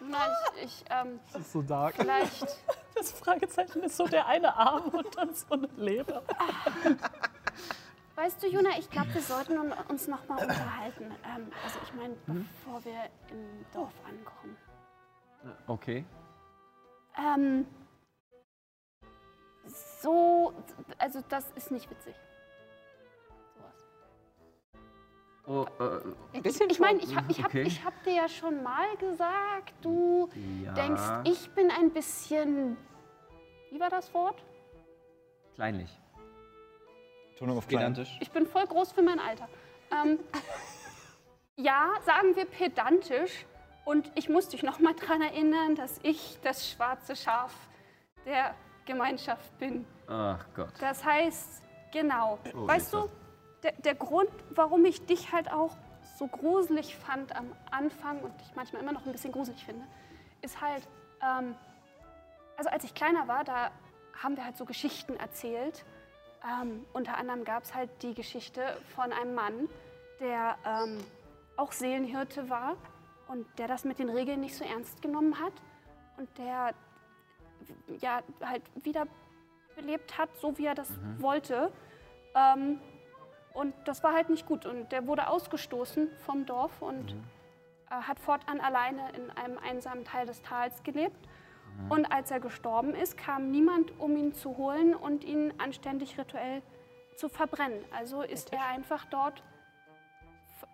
Jonas, 0.00 0.28
ich, 0.56 0.64
ich 0.64 0.84
ähm, 0.90 1.20
Das 1.32 1.42
ist 1.42 1.52
so 1.52 1.62
dark. 1.62 1.94
vielleicht. 1.96 2.46
Das 2.94 3.12
Fragezeichen 3.12 3.82
ist 3.82 3.96
so 3.96 4.06
der 4.06 4.26
eine 4.26 4.54
Arm 4.54 4.88
und 4.90 5.16
dann 5.16 5.34
so 5.34 5.54
eine 5.54 5.68
Leber. 5.76 6.22
Weißt 8.14 8.42
du, 8.42 8.46
Juna, 8.48 8.70
ich 8.78 8.90
glaube, 8.90 9.14
wir 9.14 9.22
sollten 9.22 9.58
un- 9.58 9.72
uns 9.88 10.06
noch 10.08 10.28
mal 10.28 10.34
unterhalten. 10.42 11.10
Ähm, 11.24 11.50
also 11.64 11.78
ich 11.82 11.94
meine, 11.94 12.14
bevor 12.26 12.84
wir 12.84 13.08
im 13.30 13.64
Dorf 13.72 13.92
ankommen. 14.06 14.56
Okay. 15.66 16.04
Ähm, 17.18 17.66
so, 20.02 20.52
also 20.98 21.22
das 21.28 21.50
ist 21.52 21.70
nicht 21.70 21.90
witzig. 21.90 22.14
Oh, 25.52 25.66
äh, 25.80 26.36
Ein 26.38 26.42
bisschen 26.42 26.70
Ich 26.70 26.80
meine, 26.80 26.98
ich 27.00 27.14
habe 27.14 27.30
ich 27.30 27.38
hab, 27.42 27.50
Okay. 27.50 27.62
ich 27.62 27.84
hab 27.84 28.02
dir 28.04 28.14
ja 28.14 28.28
schon 28.28 28.62
mal 28.62 28.96
gesagt, 28.96 29.74
du 29.82 30.30
ja. 30.64 30.72
denkst, 30.72 31.02
ich 31.24 31.50
bin 31.50 31.70
ein 31.70 31.90
bisschen. 31.90 32.78
Wie 33.70 33.78
war 33.78 33.90
das 33.90 34.12
Wort? 34.14 34.42
Kleinlich. 35.54 35.90
Tonung 37.38 37.58
auf 37.58 37.68
klein. 37.68 37.80
Pedantisch. 37.92 38.16
Ich 38.20 38.30
bin 38.30 38.46
voll 38.46 38.66
groß 38.66 38.92
für 38.92 39.02
mein 39.02 39.18
Alter. 39.18 39.46
Ähm, 39.90 40.20
ja, 41.56 41.90
sagen 42.06 42.34
wir 42.34 42.46
pedantisch. 42.46 43.44
Und 43.84 44.10
ich 44.14 44.30
muss 44.30 44.48
dich 44.48 44.62
noch 44.62 44.78
mal 44.78 44.94
daran 44.94 45.20
erinnern, 45.20 45.74
dass 45.74 46.00
ich 46.02 46.38
das 46.42 46.70
schwarze 46.70 47.14
Schaf 47.14 47.52
der 48.24 48.54
Gemeinschaft 48.86 49.58
bin. 49.58 49.84
Ach 50.06 50.46
Gott. 50.54 50.72
Das 50.80 51.04
heißt, 51.04 51.62
genau. 51.92 52.38
Oh, 52.54 52.66
weißt 52.66 52.94
du, 52.94 53.08
der, 53.62 53.72
der 53.72 53.94
Grund, 53.94 54.30
warum 54.50 54.84
ich 54.84 55.04
dich 55.06 55.32
halt 55.32 55.50
auch 55.50 55.76
so 56.18 56.26
gruselig 56.26 56.96
fand 56.96 57.34
am 57.34 57.52
Anfang 57.70 58.20
und 58.20 58.38
dich 58.40 58.54
manchmal 58.54 58.82
immer 58.82 58.92
noch 58.92 59.06
ein 59.06 59.12
bisschen 59.12 59.32
gruselig 59.32 59.64
finde, 59.64 59.84
ist 60.40 60.60
halt, 60.60 60.86
ähm, 61.22 61.54
also 62.56 62.70
als 62.70 62.84
ich 62.84 62.94
kleiner 62.94 63.28
war, 63.28 63.44
da 63.44 63.70
haben 64.22 64.36
wir 64.36 64.44
halt 64.44 64.56
so 64.56 64.64
Geschichten 64.64 65.16
erzählt. 65.16 65.84
Ähm, 66.44 66.84
unter 66.92 67.16
anderem 67.16 67.44
gab 67.44 67.62
es 67.62 67.74
halt 67.74 67.90
die 68.02 68.14
Geschichte 68.14 68.76
von 68.94 69.12
einem 69.12 69.34
Mann, 69.34 69.68
der 70.20 70.56
ähm, 70.66 70.98
auch 71.56 71.72
Seelenhirte 71.72 72.50
war 72.50 72.76
und 73.28 73.46
der 73.58 73.68
das 73.68 73.84
mit 73.84 73.98
den 73.98 74.08
Regeln 74.08 74.40
nicht 74.40 74.56
so 74.56 74.64
ernst 74.64 75.00
genommen 75.02 75.38
hat 75.40 75.52
und 76.18 76.28
der 76.38 76.74
ja 78.00 78.22
halt 78.40 78.62
wiederbelebt 78.82 80.18
hat, 80.18 80.28
so 80.40 80.58
wie 80.58 80.66
er 80.66 80.74
das 80.74 80.90
wollte. 81.18 81.72
Ähm, 82.34 82.80
und 83.54 83.74
das 83.84 84.02
war 84.02 84.12
halt 84.14 84.30
nicht 84.30 84.46
gut. 84.46 84.66
Und 84.66 84.92
der 84.92 85.06
wurde 85.06 85.28
ausgestoßen 85.28 86.08
vom 86.26 86.46
Dorf 86.46 86.82
und 86.82 87.12
äh, 87.90 87.94
hat 87.94 88.18
fortan 88.20 88.60
alleine 88.60 89.10
in 89.12 89.30
einem 89.30 89.58
einsamen 89.58 90.04
Teil 90.04 90.26
des 90.26 90.42
Tals 90.42 90.82
gelebt. 90.82 91.28
Und 91.88 92.04
als 92.12 92.30
er 92.30 92.38
gestorben 92.38 92.94
ist, 92.94 93.16
kam 93.16 93.50
niemand, 93.50 93.98
um 93.98 94.14
ihn 94.16 94.34
zu 94.34 94.58
holen 94.58 94.94
und 94.94 95.24
ihn 95.24 95.54
anständig 95.56 96.18
rituell 96.18 96.60
zu 97.16 97.30
verbrennen. 97.30 97.82
Also 97.96 98.20
ist 98.22 98.52
er 98.52 98.66
einfach 98.66 99.06
dort 99.06 99.42
ver 100.58 100.68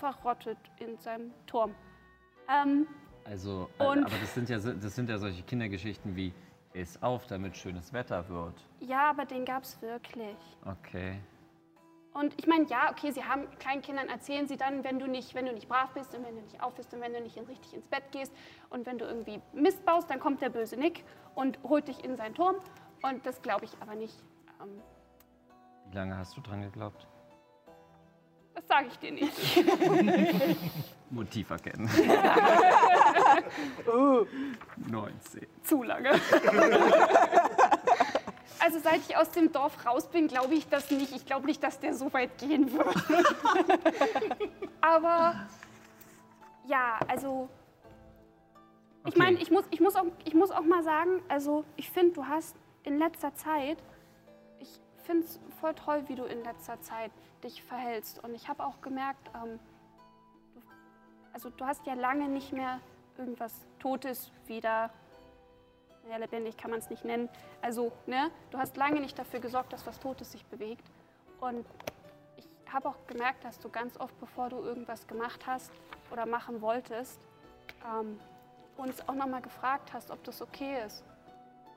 verrottet 0.00 0.58
in 0.78 0.98
seinem 0.98 1.32
Turm. 1.46 1.74
Ähm, 2.48 2.86
Also, 3.24 3.68
äh, 3.78 3.84
aber 3.84 4.00
das 4.20 4.34
sind, 4.34 4.48
ja, 4.48 4.58
das 4.58 4.94
sind 4.96 5.08
ja 5.08 5.16
solche 5.18 5.42
Kindergeschichten 5.44 6.14
wie, 6.16 6.32
ist 6.72 7.02
auf, 7.02 7.26
damit 7.28 7.56
schönes 7.56 7.92
Wetter 7.92 8.28
wird. 8.28 8.54
ja, 8.80 9.10
aber 9.10 9.24
den 9.24 9.44
gab 9.44 9.62
es 9.62 9.80
wirklich. 9.80 10.36
Okay. 10.64 11.18
Und 12.16 12.32
ich 12.38 12.46
meine, 12.46 12.64
ja, 12.64 12.90
okay, 12.90 13.10
sie 13.10 13.24
haben 13.24 13.46
kleinen 13.58 13.82
Kindern 13.82 14.08
erzählen 14.08 14.48
sie 14.48 14.56
dann, 14.56 14.84
wenn 14.84 14.98
du 14.98 15.06
nicht, 15.06 15.34
wenn 15.34 15.44
du 15.44 15.52
nicht 15.52 15.68
brav 15.68 15.90
bist 15.90 16.14
und 16.14 16.24
wenn 16.24 16.34
du 16.34 16.40
nicht 16.40 16.62
auf 16.62 16.74
bist 16.74 16.94
und 16.94 17.02
wenn 17.02 17.12
du 17.12 17.20
nicht 17.20 17.36
richtig 17.36 17.74
ins 17.74 17.86
Bett 17.88 18.04
gehst 18.10 18.32
und 18.70 18.86
wenn 18.86 18.96
du 18.96 19.04
irgendwie 19.04 19.42
Mist 19.52 19.84
baust, 19.84 20.08
dann 20.08 20.18
kommt 20.18 20.40
der 20.40 20.48
böse 20.48 20.78
Nick 20.78 21.04
und 21.34 21.58
holt 21.62 21.88
dich 21.88 22.02
in 22.02 22.16
seinen 22.16 22.34
Turm. 22.34 22.56
Und 23.02 23.26
das 23.26 23.42
glaube 23.42 23.66
ich 23.66 23.72
aber 23.80 23.94
nicht. 23.94 24.14
Ähm, 24.62 24.80
Wie 25.90 25.96
lange 25.96 26.16
hast 26.16 26.34
du 26.38 26.40
dran 26.40 26.62
geglaubt? 26.62 27.06
das 28.56 28.66
sage 28.68 28.86
ich 28.90 28.98
dir 28.98 29.12
nicht. 29.12 29.30
Motiv 31.10 31.50
erkennen. 31.50 31.90
19. 34.88 35.46
Zu 35.62 35.82
lange. 35.82 36.12
Also 38.60 38.78
seit 38.78 39.00
ich 39.08 39.16
aus 39.16 39.30
dem 39.30 39.52
Dorf 39.52 39.84
raus 39.86 40.06
bin, 40.08 40.28
glaube 40.28 40.54
ich 40.54 40.68
das 40.68 40.90
nicht. 40.90 41.14
Ich 41.14 41.26
glaube 41.26 41.46
nicht, 41.46 41.62
dass 41.62 41.78
der 41.80 41.94
so 41.94 42.12
weit 42.12 42.38
gehen 42.38 42.72
wird. 42.72 42.96
Aber 44.80 45.34
ja, 46.66 46.98
also 47.08 47.48
ich 49.04 49.14
Okay. 49.14 49.18
meine, 49.18 49.38
ich 49.38 49.50
muss, 49.52 49.64
ich, 49.70 49.80
muss 49.80 49.94
auch, 49.94 50.06
ich 50.24 50.34
muss 50.34 50.50
auch 50.50 50.62
mal 50.64 50.82
sagen, 50.82 51.22
also 51.28 51.64
ich 51.76 51.90
finde, 51.90 52.14
du 52.14 52.26
hast 52.26 52.56
in 52.82 52.98
letzter 52.98 53.34
Zeit, 53.34 53.78
ich 54.58 54.80
finde 55.04 55.24
es 55.24 55.38
voll 55.60 55.74
toll, 55.74 56.02
wie 56.08 56.16
du 56.16 56.24
in 56.24 56.42
letzter 56.42 56.80
Zeit 56.80 57.12
dich 57.44 57.62
verhältst. 57.62 58.22
Und 58.24 58.34
ich 58.34 58.48
habe 58.48 58.64
auch 58.64 58.80
gemerkt, 58.80 59.30
ähm, 59.34 59.60
du, 60.54 60.60
also 61.32 61.50
du 61.50 61.64
hast 61.64 61.86
ja 61.86 61.94
lange 61.94 62.28
nicht 62.28 62.52
mehr 62.52 62.80
irgendwas 63.16 63.52
Totes 63.78 64.32
wieder, 64.46 64.90
naja, 66.06 66.18
lebendig 66.18 66.56
kann 66.56 66.70
man 66.70 66.78
es 66.78 66.88
nicht 66.90 67.04
nennen. 67.04 67.28
Also, 67.62 67.92
ne, 68.06 68.30
du 68.50 68.58
hast 68.58 68.76
lange 68.76 69.00
nicht 69.00 69.18
dafür 69.18 69.40
gesorgt, 69.40 69.72
dass 69.72 69.86
was 69.86 69.98
Totes 69.98 70.32
sich 70.32 70.44
bewegt. 70.46 70.84
Und 71.40 71.66
ich 72.36 72.46
habe 72.72 72.88
auch 72.88 73.06
gemerkt, 73.06 73.44
dass 73.44 73.58
du 73.58 73.68
ganz 73.68 73.98
oft, 73.98 74.18
bevor 74.20 74.48
du 74.48 74.58
irgendwas 74.58 75.06
gemacht 75.06 75.46
hast 75.46 75.70
oder 76.10 76.26
machen 76.26 76.60
wolltest, 76.60 77.20
ähm, 77.84 78.18
uns 78.76 79.06
auch 79.08 79.14
nochmal 79.14 79.42
gefragt 79.42 79.92
hast, 79.92 80.10
ob 80.10 80.22
das 80.24 80.40
okay 80.42 80.84
ist 80.84 81.04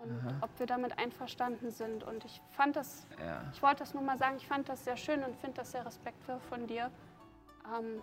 und 0.01 0.11
Aha. 0.11 0.37
ob 0.41 0.59
wir 0.59 0.65
damit 0.65 0.97
einverstanden 0.99 1.71
sind. 1.71 2.03
Und 2.03 2.23
ich 2.25 2.41
fand 2.51 2.75
das, 2.75 3.07
Ja. 3.19 3.41
ich 3.53 3.61
wollte 3.61 3.77
das 3.77 3.93
nur 3.93 4.03
mal 4.03 4.17
sagen, 4.17 4.37
ich 4.37 4.47
fand 4.47 4.69
das 4.69 4.83
sehr 4.83 4.97
schön 4.97 5.23
und 5.23 5.35
finde 5.37 5.57
das 5.57 5.71
sehr 5.71 5.85
respektvoll 5.85 6.39
von 6.49 6.67
dir. 6.67 6.91
Ähm, 7.77 8.01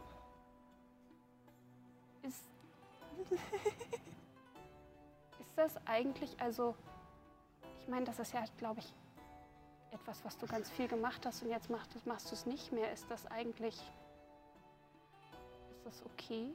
ist, 2.23 2.45
ist 5.57 5.75
das 5.75 5.87
eigentlich, 5.87 6.39
also, 6.41 6.75
ich 7.81 7.89
meine, 7.89 8.05
das 8.05 8.19
ist 8.19 8.33
ja, 8.35 8.45
glaube 8.59 8.81
ich, 8.81 8.95
etwas, 9.93 10.23
was 10.25 10.37
du 10.37 10.47
ganz 10.47 10.69
viel 10.71 10.89
gemacht 10.89 11.25
hast 11.25 11.43
und 11.43 11.49
jetzt 11.51 11.71
machst, 11.71 11.95
du- 11.95 12.09
machst 12.09 12.31
du 12.31 12.35
es 12.35 12.45
nicht 12.47 12.73
mehr. 12.73 12.93
Ist 12.93 13.11
das 13.11 13.27
eigentlich, 13.27 13.75
ist 15.71 15.87
das 15.87 16.03
okay? 16.05 16.53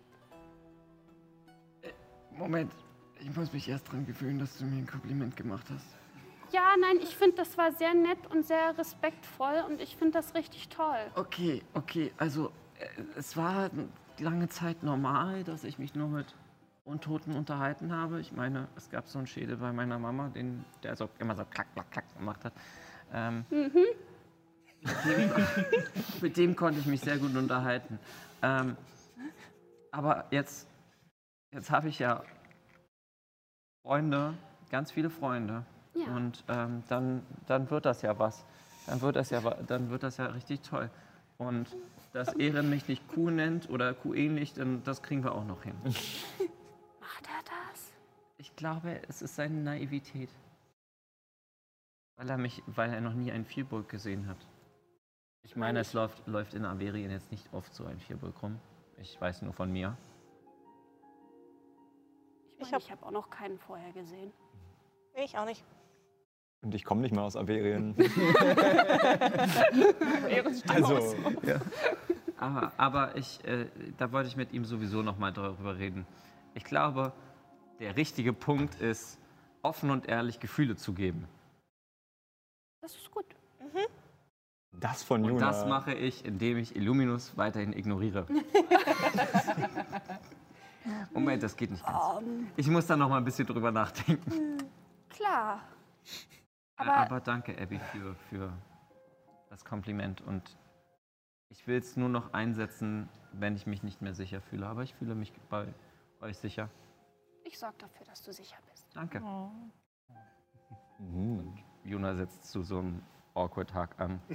Moment, 2.38 2.72
ich 3.20 3.36
muss 3.36 3.52
mich 3.52 3.68
erst 3.68 3.92
dran 3.92 4.06
gewöhnen, 4.06 4.40
dass 4.40 4.58
du 4.58 4.66
mir 4.66 4.78
ein 4.78 4.88
Kompliment 4.88 5.36
gemacht 5.36 5.66
hast. 5.70 5.86
Ja, 6.52 6.76
nein, 6.80 6.98
ich 7.02 7.16
finde, 7.16 7.38
das 7.38 7.58
war 7.58 7.72
sehr 7.72 7.94
nett 7.94 8.28
und 8.30 8.46
sehr 8.46 8.78
respektvoll 8.78 9.64
und 9.68 9.82
ich 9.82 9.96
finde 9.96 10.14
das 10.14 10.34
richtig 10.36 10.70
toll. 10.70 11.00
Okay, 11.16 11.62
okay, 11.74 12.12
also 12.18 12.52
äh, 12.80 12.86
es 13.16 13.36
war 13.38 13.70
lange 14.20 14.48
Zeit 14.50 14.84
normal, 14.84 15.44
dass 15.44 15.64
ich 15.64 15.78
mich 15.80 15.96
nur 15.96 16.08
mit 16.08 16.36
Untoten 16.92 17.34
unterhalten 17.36 17.92
habe. 17.94 18.20
Ich 18.20 18.34
meine, 18.34 18.68
es 18.76 18.90
gab 18.90 19.08
so 19.08 19.18
einen 19.18 19.28
Schädel 19.28 19.58
bei 19.58 19.72
meiner 19.72 19.98
Mama, 19.98 20.30
den, 20.30 20.64
der 20.84 20.96
so 20.96 21.10
immer 21.20 21.36
so 21.36 21.46
klack, 21.46 21.68
klack, 21.74 21.90
klack 21.92 22.18
gemacht 22.18 22.44
hat. 22.46 22.54
Ähm, 23.14 23.46
Mhm. 23.50 23.86
mit, 24.82 25.06
dem, 25.06 25.32
mit 26.22 26.38
dem 26.38 26.56
konnte 26.56 26.80
ich 26.80 26.86
mich 26.86 27.02
sehr 27.02 27.18
gut 27.18 27.36
unterhalten. 27.36 27.98
Ähm, 28.42 28.76
aber 29.92 30.26
jetzt, 30.32 30.68
jetzt 31.54 31.70
habe 31.72 31.88
ich 31.90 32.00
ja 32.00 32.24
Freunde, 33.86 34.34
ganz 34.70 34.92
viele 34.92 35.10
Freunde. 35.10 35.66
Ja. 35.94 36.16
Und 36.16 36.44
ähm, 36.48 36.84
dann, 36.88 37.24
dann 37.48 37.70
wird 37.70 37.86
das 37.86 38.02
ja 38.02 38.18
was. 38.20 38.46
Dann 38.88 39.02
wird 39.02 39.16
das 39.16 39.30
ja, 39.30 39.42
dann 39.42 39.90
wird 39.90 40.04
das 40.04 40.18
ja 40.18 40.26
richtig 40.28 40.62
toll. 40.62 40.90
Und 41.38 41.68
dass 42.14 42.34
Ehren 42.34 42.70
mich 42.70 42.88
nicht 42.88 43.08
Kuh 43.08 43.30
nennt 43.30 43.70
oder 43.70 43.94
Kuh 43.94 44.14
ähnlich, 44.14 44.54
dann 44.54 44.84
das 44.84 45.02
kriegen 45.02 45.24
wir 45.24 45.34
auch 45.34 45.46
noch 45.46 45.64
hin. 45.64 45.76
glaube, 48.62 49.02
es 49.10 49.24
ist 49.24 49.36
seine 49.36 49.56
Naivität. 49.56 50.30
Weil 52.16 52.30
er 52.30 52.38
mich, 52.38 52.62
weil 52.68 52.94
er 52.94 53.02
noch 53.02 53.16
nie 53.16 53.32
einen 53.32 53.46
Vierburg 53.46 53.90
gesehen 53.90 54.28
hat. 54.28 54.38
Ich 55.42 55.56
meine, 55.56 55.80
es 55.80 55.94
läuft, 55.94 56.28
läuft 56.28 56.54
in 56.54 56.64
Averien 56.64 57.10
jetzt 57.10 57.32
nicht 57.32 57.52
oft 57.54 57.74
so 57.74 57.86
ein 57.86 58.00
Vierburg 58.00 58.40
rum. 58.44 58.60
Ich 58.98 59.20
weiß 59.20 59.42
nur 59.42 59.54
von 59.54 59.72
mir. 59.72 59.98
Ich 62.60 62.70
meine, 62.70 62.84
ich 62.84 62.92
habe 62.92 63.04
auch 63.04 63.10
noch 63.12 63.32
keinen 63.32 63.58
vorher 63.58 63.92
gesehen. 63.94 64.32
Ich 65.16 65.36
auch 65.36 65.46
nicht. 65.46 65.66
Und 66.62 66.76
ich 66.76 66.86
komme 66.86 67.02
nicht 67.02 67.16
mal 67.16 67.24
aus 67.24 67.36
Averien. 67.36 67.96
Also, 70.68 71.16
ja. 71.44 71.60
Aber, 72.38 72.72
aber 72.78 73.16
ich, 73.16 73.44
äh, 73.46 73.66
da 73.98 74.12
wollte 74.12 74.30
ich 74.30 74.36
mit 74.36 74.54
ihm 74.54 74.66
sowieso 74.66 75.02
noch 75.02 75.18
mal 75.18 75.34
darüber 75.34 75.78
reden. 75.78 76.06
Ich 76.54 76.64
glaube, 76.64 77.14
der 77.82 77.96
richtige 77.98 78.32
Punkt 78.32 78.76
ist, 78.80 79.18
offen 79.64 79.90
und 79.90 80.08
ehrlich 80.08 80.40
Gefühle 80.40 80.76
zu 80.76 80.94
geben. 80.94 81.28
Das 82.82 82.96
ist 82.96 83.12
gut. 83.12 83.26
Das 84.80 85.04
von 85.04 85.24
Und 85.24 85.30
Juna. 85.32 85.48
das 85.48 85.66
mache 85.66 85.94
ich, 85.94 86.24
indem 86.24 86.58
ich 86.58 86.76
Illuminus 86.76 87.36
weiterhin 87.38 87.74
ignoriere. 87.74 88.26
Moment, 91.14 91.44
das 91.44 91.56
geht 91.58 91.70
nicht 91.72 91.86
ganz. 91.86 92.18
Ähm, 92.22 92.48
Ich 92.56 92.68
muss 92.68 92.88
da 92.88 92.96
noch 92.96 93.10
mal 93.10 93.18
ein 93.18 93.26
bisschen 93.26 93.46
drüber 93.46 93.72
nachdenken. 93.72 94.58
klar. 95.10 95.62
Aber, 96.78 96.94
Aber- 96.94 97.02
aber 97.06 97.20
danke, 97.20 97.56
Abby, 97.62 97.80
für, 97.92 98.16
für 98.30 98.52
das 99.50 99.64
Kompliment. 99.66 100.22
Und 100.22 100.58
ich 101.50 101.68
will 101.68 101.78
es 101.78 101.98
nur 101.98 102.10
noch 102.10 102.34
einsetzen, 102.34 103.10
wenn 103.34 103.56
ich 103.56 103.68
mich 103.68 103.84
nicht 103.84 104.02
mehr 104.02 104.16
sicher 104.16 104.42
fühle. 104.42 104.68
Aber 104.68 104.82
ich 104.84 104.94
fühle 104.96 105.14
mich 105.16 105.32
bei 105.50 105.68
euch 106.22 106.38
sicher. 106.38 106.70
Ich 107.52 107.60
sorge 107.60 107.76
dafür, 107.80 108.06
dass 108.06 108.22
du 108.22 108.32
sicher 108.32 108.56
bist. 108.72 108.88
Danke. 108.94 109.22
Oh. 109.22 109.52
Und 111.00 111.62
Juna 111.84 112.16
setzt 112.16 112.50
zu 112.50 112.64
so 112.64 112.80
einem 112.80 113.04
awkward 113.34 113.70
Tag 113.70 114.00
an. 114.00 114.22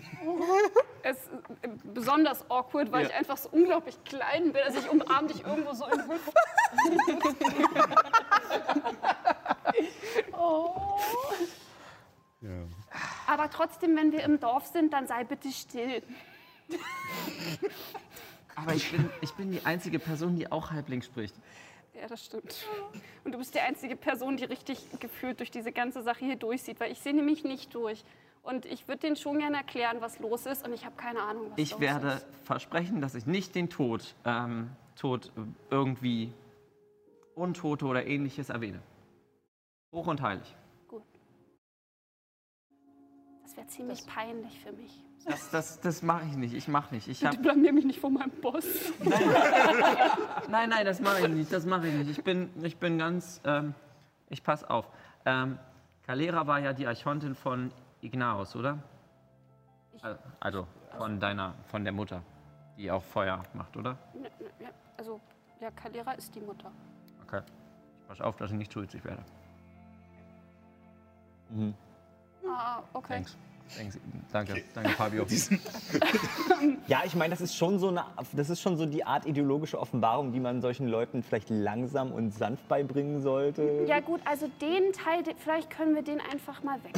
Es 1.02 1.18
ist 1.18 1.30
äh, 1.62 1.68
besonders 1.94 2.50
awkward, 2.50 2.90
weil 2.90 3.04
Ja. 3.04 3.10
ich 3.10 3.14
einfach 3.14 3.36
so 3.36 3.48
unglaublich 3.50 3.96
klein 4.02 4.52
bin. 4.52 4.60
Also 4.64 4.80
ich 4.80 4.90
umarme 4.90 5.28
dich 5.28 5.44
irgendwo 5.46 5.72
so 5.72 5.86
in 5.86 6.00
Hüfte. 6.00 6.32
oh. 10.36 10.98
Aber 13.28 13.48
trotzdem, 13.50 13.94
wenn 13.96 14.10
wir 14.10 14.24
im 14.24 14.40
Dorf 14.40 14.66
sind, 14.66 14.92
dann 14.92 15.06
sei 15.06 15.22
bitte 15.22 15.52
still. 15.52 16.02
Aber 18.56 18.74
ich 18.74 18.90
bin, 18.90 19.08
ich 19.20 19.32
bin 19.34 19.52
die 19.52 19.64
einzige 19.64 20.00
Person, 20.00 20.34
die 20.34 20.50
auch 20.50 20.72
Halbling 20.72 21.02
spricht. 21.02 21.36
Ja, 21.98 22.06
das 22.08 22.24
stimmt. 22.24 22.66
Und 23.24 23.32
du 23.32 23.38
bist 23.38 23.54
die 23.54 23.60
einzige 23.60 23.96
Person, 23.96 24.36
die 24.36 24.44
richtig 24.44 24.78
gefühlt 25.00 25.40
durch 25.40 25.50
diese 25.50 25.72
ganze 25.72 26.02
Sache 26.02 26.24
hier 26.24 26.36
durchsieht, 26.36 26.78
weil 26.78 26.92
ich 26.92 26.98
sehe 27.00 27.14
nämlich 27.14 27.42
nicht 27.44 27.74
durch. 27.74 28.04
Und 28.42 28.64
ich 28.66 28.86
würde 28.86 29.00
denen 29.00 29.16
schon 29.16 29.38
gerne 29.38 29.56
erklären, 29.56 30.00
was 30.00 30.18
los 30.20 30.46
ist 30.46 30.64
und 30.66 30.72
ich 30.72 30.84
habe 30.84 30.94
keine 30.96 31.20
Ahnung, 31.22 31.50
was 31.50 31.58
Ich 31.58 31.72
los 31.72 31.80
werde 31.80 32.08
ist. 32.12 32.26
versprechen, 32.44 33.00
dass 33.00 33.14
ich 33.14 33.26
nicht 33.26 33.54
den 33.54 33.70
Tod, 33.70 34.14
ähm, 34.24 34.70
Tod 34.94 35.32
irgendwie 35.70 36.32
Untote 37.34 37.86
oder 37.86 38.06
ähnliches 38.06 38.50
erwähne. 38.50 38.80
Hoch 39.92 40.06
und 40.06 40.20
heilig. 40.22 40.54
Das 43.42 43.56
wäre 43.56 43.66
ziemlich 43.68 44.06
peinlich 44.06 44.60
für 44.60 44.72
mich. 44.72 45.02
Das, 45.26 45.50
das, 45.50 45.80
das 45.80 46.02
mache 46.02 46.24
ich 46.26 46.36
nicht. 46.36 46.54
Ich 46.54 46.68
mache 46.68 46.94
nicht. 46.94 47.08
Ich 47.08 47.20
Bitte 47.20 47.36
hab, 47.36 47.42
blamier 47.42 47.72
mich 47.72 47.84
nicht 47.84 48.00
vor 48.00 48.10
meinem 48.10 48.30
Boss. 48.40 48.64
nein, 50.48 50.68
nein, 50.70 50.84
das 50.84 51.00
mache 51.00 51.22
ich 51.22 51.28
nicht. 51.28 51.52
Das 51.52 51.66
mache 51.66 51.88
ich 51.88 51.94
nicht. 51.94 52.10
Ich 52.10 52.22
bin, 52.24 52.48
ich 52.62 52.76
bin 52.76 52.98
ganz. 52.98 53.40
Ähm, 53.44 53.74
ich 54.28 54.42
pass 54.42 54.62
auf. 54.64 54.88
Ähm, 55.24 55.58
Kalera 56.06 56.46
war 56.46 56.60
ja 56.60 56.72
die 56.72 56.86
Archontin 56.86 57.34
von 57.34 57.72
Ignaos, 58.00 58.54
oder? 58.54 58.78
Äh, 60.02 60.14
Also 60.38 60.66
von 60.96 61.18
deiner, 61.18 61.54
von 61.66 61.82
der 61.82 61.92
Mutter, 61.92 62.22
die 62.76 62.90
auch 62.90 63.02
Feuer 63.02 63.42
macht, 63.52 63.76
oder? 63.76 63.98
Also, 64.96 65.20
ja, 65.60 65.70
Kalera 65.72 66.12
ist 66.12 66.32
die 66.34 66.40
Mutter. 66.40 66.70
Okay. 67.24 67.42
Ich 68.00 68.06
pass 68.08 68.20
auf, 68.20 68.36
dass 68.36 68.52
ich 68.52 68.56
nicht 68.56 68.72
schuldig 68.72 69.04
werde. 69.04 69.24
Ah, 72.48 72.82
okay. 72.92 73.14
Thanks. 73.14 73.36
Danke, 74.32 74.62
danke 74.74 74.90
Fabio. 74.90 75.26
Ja, 76.88 77.02
ich 77.04 77.14
meine, 77.14 77.30
das 77.30 77.40
ist 77.40 77.56
schon 77.56 77.78
so 77.78 77.88
eine, 77.88 78.04
das 78.32 78.50
ist 78.50 78.60
schon 78.60 78.76
so 78.76 78.86
die 78.86 79.04
Art 79.04 79.26
ideologische 79.26 79.78
Offenbarung, 79.78 80.32
die 80.32 80.40
man 80.40 80.60
solchen 80.60 80.86
Leuten 80.86 81.22
vielleicht 81.22 81.50
langsam 81.50 82.12
und 82.12 82.32
sanft 82.32 82.68
beibringen 82.68 83.20
sollte. 83.22 83.84
Ja 83.86 84.00
gut, 84.00 84.20
also 84.24 84.48
den 84.60 84.92
Teil, 84.92 85.22
vielleicht 85.38 85.70
können 85.70 85.94
wir 85.94 86.02
den 86.02 86.20
einfach 86.20 86.62
mal 86.62 86.78
weg. 86.84 86.94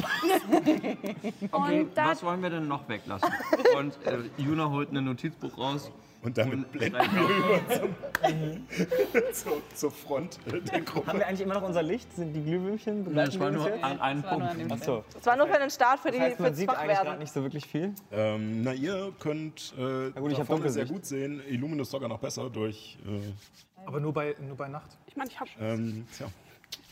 Okay, 1.51 1.87
was 1.95 2.23
wollen 2.23 2.41
wir 2.41 2.49
denn 2.49 2.67
noch 2.67 2.87
weglassen? 2.87 3.29
Und 3.77 3.97
äh, 4.05 4.19
Juna 4.37 4.69
holt 4.69 4.91
ein 4.91 5.03
Notizbuch 5.03 5.57
raus. 5.57 5.91
Und 6.21 6.37
damit 6.37 6.71
blenden 6.71 6.99
wir 6.99 7.21
auf. 7.21 7.29
über 7.29 7.79
zum, 7.79 9.33
zur, 9.33 9.61
zur 9.73 9.91
Front 9.91 10.39
der 10.71 10.81
Gruppe. 10.81 11.07
Haben 11.07 11.19
wir 11.19 11.27
eigentlich 11.27 11.41
immer 11.41 11.53
noch 11.53 11.63
unser 11.63 11.81
Licht? 11.81 12.13
Sind 12.13 12.33
die 12.33 12.43
Glühwürmchen? 12.43 13.13
Nein, 13.13 13.29
es 13.29 13.39
war 13.39 13.51
die 13.51 13.57
nur 13.57 13.83
an 13.83 13.99
an 13.99 14.23
Punkt. 14.23 14.71
Achso. 14.71 15.03
Das 15.13 15.25
war 15.25 15.37
nur 15.37 15.47
für 15.47 15.59
den 15.59 15.69
Start, 15.69 15.99
für 15.99 16.09
Das 16.09 16.17
die 16.17 16.21
heißt, 16.21 16.39
man 16.39 16.47
fürs 16.49 16.57
sieht 16.57 16.69
eigentlich 16.69 16.99
gerade 16.99 17.19
nicht 17.19 17.33
so 17.33 17.41
wirklich 17.41 17.65
viel. 17.65 17.93
Ähm, 18.11 18.63
na, 18.63 18.73
ihr 18.73 19.13
könnt 19.19 19.73
äh, 19.77 20.11
gut, 20.11 20.31
ich 20.31 20.43
vorne 20.43 20.69
sehr 20.69 20.85
gut 20.85 21.05
sehen. 21.05 21.41
Illuminus 21.47 21.89
sogar 21.89 22.09
noch 22.09 22.19
besser 22.19 22.49
durch. 22.49 22.97
Äh, 23.05 23.85
Aber 23.85 23.99
nur 23.99 24.13
bei, 24.13 24.35
nur 24.45 24.57
bei 24.57 24.67
Nacht. 24.67 24.97
ich 25.07 25.15
meine, 25.15 25.29
ich 25.29 25.39
habe 25.39 25.49
ähm, 25.61 26.05
tja. 26.17 26.27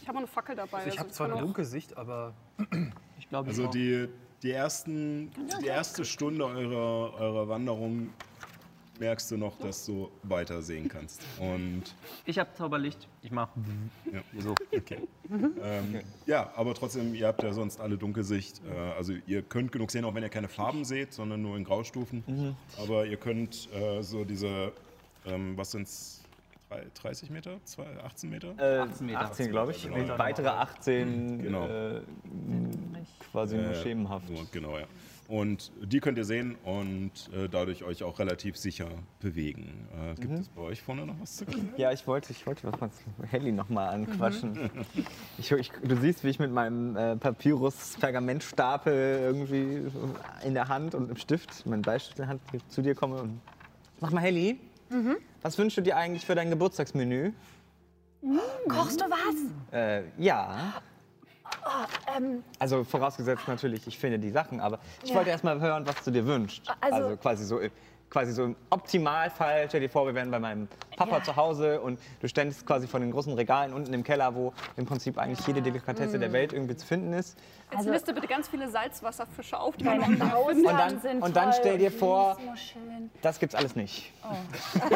ich 0.01 0.07
hab 0.07 0.15
auch 0.15 0.19
eine 0.19 0.27
Fackel 0.27 0.55
dabei. 0.55 0.77
Also 0.77 0.89
ich 0.89 0.99
habe 0.99 1.07
also 1.09 1.17
zwar 1.17 1.27
kann 1.27 1.37
eine 1.37 1.45
Dunkelsicht, 1.45 1.97
aber 1.97 2.33
Ich 3.19 3.27
glaube, 3.29 3.49
Also 3.49 3.67
die, 3.67 4.07
die, 4.41 4.51
ersten, 4.51 5.31
die 5.61 5.67
erste 5.67 6.05
Stunde 6.05 6.45
eurer, 6.45 7.13
eurer 7.19 7.49
Wanderung 7.49 8.09
merkst 8.99 9.29
du 9.31 9.37
noch, 9.37 9.57
dass 9.59 9.85
du 9.85 10.09
weiter 10.23 10.61
sehen 10.61 10.87
kannst. 10.89 11.21
Und 11.39 11.83
ich 12.25 12.39
habe 12.39 12.49
Zauberlicht. 12.53 13.07
Ich 13.21 13.31
mach. 13.31 13.49
ja, 14.11 14.21
So. 14.39 14.55
okay. 14.75 14.99
ähm, 15.63 16.01
ja, 16.25 16.51
aber 16.55 16.73
trotzdem, 16.73 17.13
ihr 17.13 17.27
habt 17.27 17.43
ja 17.43 17.53
sonst 17.53 17.79
alle 17.79 17.97
Dunkelsicht. 17.97 18.61
Äh, 18.69 18.77
also 18.97 19.13
ihr 19.25 19.41
könnt 19.41 19.71
genug 19.71 19.91
sehen, 19.91 20.05
auch 20.05 20.13
wenn 20.15 20.23
ihr 20.23 20.29
keine 20.29 20.47
Farben 20.47 20.85
seht, 20.85 21.13
sondern 21.13 21.41
nur 21.41 21.57
in 21.57 21.63
Graustufen. 21.63 22.55
Aber 22.81 23.05
ihr 23.05 23.17
könnt 23.17 23.69
äh, 23.73 24.01
so 24.01 24.23
diese, 24.25 24.71
ähm, 25.25 25.57
was 25.57 25.71
sind's, 25.71 26.23
drei- 26.69 26.85
30 26.93 27.29
Meter? 27.29 27.59
Zwei, 27.65 27.85
18 28.03 28.29
Meter? 28.29 28.53
Äh, 28.57 28.79
18 28.79 29.05
Meter. 29.07 29.21
18, 29.21 29.49
glaube 29.51 29.71
ich. 29.71 29.83
Genau. 29.83 29.95
Und 30.13 30.19
weitere 30.19 30.47
18 30.49 31.41
Genau. 31.43 31.67
äh, 31.67 32.01
quasi 33.31 33.57
nur 33.57 33.71
Äh, 33.71 33.75
schemenhaft. 33.83 34.25
Genau, 34.51 34.77
ja. 34.77 34.85
Und 35.27 35.73
die 35.81 35.99
könnt 35.99 36.17
ihr 36.17 36.23
sehen 36.23 36.55
und 36.63 37.11
äh, 37.33 37.49
dadurch 37.49 37.83
euch 37.83 38.03
auch 38.03 38.17
relativ 38.17 38.55
sicher 38.55 38.87
bewegen. 39.19 39.87
Äh, 39.93 40.15
gibt 40.21 40.39
es 40.39 40.47
bei 40.47 40.61
euch 40.61 40.81
vorne 40.81 41.05
noch 41.05 41.19
was 41.19 41.35
zu 41.35 41.45
klären? 41.45 41.73
Ja, 41.75 41.91
ich 41.91 42.07
wollte, 42.07 42.31
ich 42.31 42.47
wollte 42.47 42.71
was 42.71 42.91
mit 43.17 43.31
Helly 43.31 43.51
noch 43.51 43.69
mal 43.69 43.89
anquatschen. 43.89 44.69
Ich, 45.37 45.51
ich, 45.51 45.71
du 45.83 45.95
siehst, 45.97 46.23
wie 46.23 46.29
ich 46.29 46.39
mit 46.39 46.51
meinem 46.51 46.95
äh, 46.95 47.15
Papyrus-Pergamentstapel 47.17 49.19
irgendwie 49.21 49.83
in 50.43 50.53
der 50.53 50.67
Hand 50.67 50.95
und 50.95 51.11
im 51.11 51.17
Stift, 51.17 51.65
mein 51.65 51.81
Bleistift 51.81 52.17
in 52.17 52.23
der 52.23 52.29
Hand, 52.29 52.41
zu 52.69 52.81
dir 52.81 52.95
komme 52.95 53.21
und 53.21 53.41
mach 53.99 54.11
mal, 54.11 54.21
Helly. 54.21 54.59
Was 55.41 55.57
wünschst 55.57 55.77
du 55.77 55.81
dir 55.81 55.97
eigentlich 55.97 56.25
für 56.25 56.35
dein 56.35 56.49
Geburtstagsmenü? 56.49 57.33
Kochst 58.67 58.99
du 58.99 59.05
was? 59.05 59.35
Äh, 59.71 60.03
ja. 60.17 60.81
Ähm, 62.15 62.43
Also 62.59 62.83
vorausgesetzt 62.83 63.47
natürlich, 63.47 63.85
ich 63.87 63.97
finde 63.97 64.19
die 64.19 64.31
Sachen, 64.31 64.59
aber 64.59 64.79
ich 65.03 65.09
Ja. 65.09 65.15
wollte 65.17 65.29
erst 65.31 65.43
mal 65.43 65.59
hören, 65.59 65.85
was 65.85 66.03
du 66.03 66.11
dir 66.11 66.25
wünschst. 66.25 66.61
Also- 66.81 66.95
Also, 67.07 67.17
quasi 67.17 67.45
so 67.45 67.59
quasi 68.09 68.31
so 68.31 68.45
im 68.45 68.55
Optimalfall, 68.69 69.65
stell 69.67 69.81
dir 69.81 69.89
vor, 69.89 70.05
wir 70.07 70.15
wären 70.15 70.31
bei 70.31 70.39
meinem 70.39 70.67
Papa 70.95 71.17
Ja. 71.17 71.23
zu 71.23 71.35
Hause 71.35 71.81
und 71.81 71.99
du 72.21 72.27
ständest 72.29 72.65
quasi 72.65 72.87
vor 72.87 72.99
den 73.01 73.11
großen 73.11 73.33
Regalen 73.33 73.73
unten 73.73 73.93
im 73.93 74.03
Keller, 74.03 74.33
wo 74.33 74.53
im 74.77 74.85
Prinzip 74.85 75.17
eigentlich 75.17 75.45
jede 75.45 75.61
Delikatesse 75.61 76.17
Mm. 76.17 76.21
der 76.21 76.31
Welt 76.31 76.53
irgendwie 76.53 76.75
zu 76.77 76.85
finden 76.87 77.11
ist. 77.13 77.37
Jetzt 77.71 77.85
liste 77.85 78.13
bitte 78.13 78.27
ganz 78.27 78.47
viele 78.47 78.69
Salzwasserfische 78.69 79.59
auf, 79.59 79.75
die 79.75 79.83
man. 79.83 79.99
Und 80.01 80.19
dann- 80.63 80.99
sind 81.01 81.21
und 81.21 81.35
dann 81.35 81.51
stell 81.51 81.77
dir 81.77 81.91
vor-. 81.91 82.37
Das 83.21 83.39
gibt's 83.39 83.55
alles 83.55 83.75
nicht. 83.75 84.13
Oh. 84.23 84.33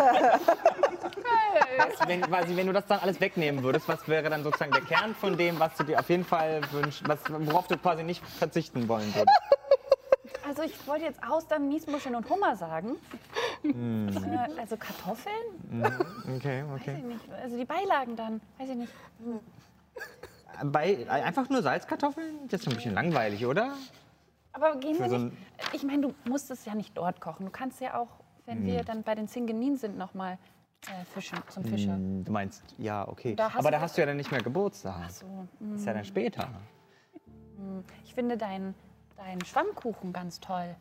Was, 1.77 2.07
wenn, 2.07 2.21
quasi, 2.21 2.55
wenn 2.55 2.67
du 2.67 2.73
das 2.73 2.85
dann 2.85 2.99
alles 2.99 3.19
wegnehmen 3.19 3.63
würdest, 3.63 3.87
was 3.87 4.07
wäre 4.07 4.29
dann 4.29 4.43
sozusagen 4.43 4.71
der 4.71 4.81
Kern 4.81 5.13
von 5.15 5.37
dem, 5.37 5.59
was 5.59 5.75
du 5.75 5.83
dir 5.83 5.99
auf 5.99 6.09
jeden 6.09 6.23
Fall 6.25 6.61
wünschst, 6.71 7.07
was, 7.07 7.19
worauf 7.29 7.67
du 7.67 7.77
quasi 7.77 8.03
nicht 8.03 8.25
verzichten 8.25 8.87
wollen 8.87 9.13
würdest? 9.13 9.29
Also 10.51 10.63
ich 10.63 10.85
wollte 10.85 11.05
jetzt 11.05 11.23
Austern, 11.23 11.69
Miesmuscheln 11.69 12.13
und 12.13 12.29
Hummer 12.29 12.57
sagen. 12.57 12.97
Hm. 13.61 14.09
Äh, 14.09 14.59
also 14.59 14.75
Kartoffeln? 14.75 15.33
Okay, 16.35 16.65
Weiß 16.67 16.81
okay. 16.81 16.95
ich 16.97 17.03
nicht. 17.05 17.31
Also 17.41 17.57
die 17.57 17.63
Beilagen 17.63 18.17
dann. 18.17 18.41
Weiß 18.57 18.67
ich 18.67 18.75
nicht. 18.75 18.91
Bei, 20.65 21.09
einfach 21.09 21.47
nur 21.49 21.61
Salzkartoffeln? 21.61 22.49
Das 22.49 22.59
ist 22.61 22.67
ein 22.67 22.75
bisschen 22.75 22.93
langweilig, 22.93 23.45
oder? 23.45 23.75
Aber 24.51 24.75
gehen 24.75 24.95
Für 24.95 25.03
wir 25.03 25.09
so 25.09 25.17
nicht. 25.19 25.37
Ich 25.71 25.83
meine, 25.83 26.01
du 26.01 26.13
musst 26.27 26.51
es 26.51 26.65
ja 26.65 26.75
nicht 26.75 26.97
dort 26.97 27.21
kochen. 27.21 27.45
Du 27.45 27.51
kannst 27.51 27.79
ja 27.79 27.97
auch, 27.97 28.09
wenn 28.45 28.57
Hm. 28.57 28.65
wir 28.65 28.83
dann 28.83 29.03
bei 29.03 29.15
den 29.15 29.29
Zingenin 29.29 29.77
sind, 29.77 29.97
nochmal 29.97 30.37
äh, 30.87 31.05
Fischen 31.13 31.39
zum 31.47 31.63
Fischer. 31.63 31.93
Hm, 31.93 32.25
Du 32.25 32.31
meinst, 32.33 32.61
ja, 32.77 33.07
okay. 33.07 33.35
Da 33.35 33.51
Aber 33.55 33.71
da 33.71 33.79
hast 33.79 33.95
du 33.95 34.01
ja 34.01 34.05
dann 34.05 34.17
nicht 34.17 34.31
mehr 34.31 34.41
Geburtstag. 34.41 34.95
Ach 35.05 35.09
so. 35.09 35.47
Ist 35.75 35.85
ja 35.85 35.93
dann 35.93 36.03
später. 36.03 36.49
Hm. 37.55 37.85
Ich 38.03 38.13
finde 38.13 38.35
deinen 38.35 38.75
dein 39.21 39.43
Schwammkuchen 39.45 40.13
ganz 40.13 40.39
toll. 40.39 40.75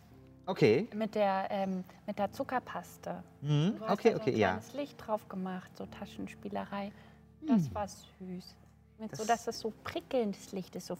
Okay. 0.47 0.89
Mit 0.95 1.15
der, 1.15 1.47
ähm, 1.51 1.85
mit 2.07 2.19
der 2.19 2.33
Zuckerpaste. 2.33 3.23
Mhm. 3.43 3.77
Du 3.79 3.85
hast 3.85 3.93
Okay, 3.93 4.11
da 4.11 4.17
so 4.17 4.23
okay, 4.23 4.31
ein 4.33 4.37
ja. 4.39 4.49
kleines 4.53 4.73
Licht 4.75 5.07
drauf 5.07 5.29
gemacht, 5.29 5.71
so 5.77 5.87
Taschenspielerei. 5.87 6.91
Das 7.47 7.67
Hm. 7.67 7.75
war 7.75 7.87
süß. 7.89 8.57
Mit 8.99 9.11
so, 9.17 9.19
Das- 9.23 9.27
dass 9.27 9.45
das 9.45 9.61
so 9.61 9.73
prickelndes 9.85 10.53
Licht 10.53 10.75
ist. 10.77 10.87
So 10.87 10.97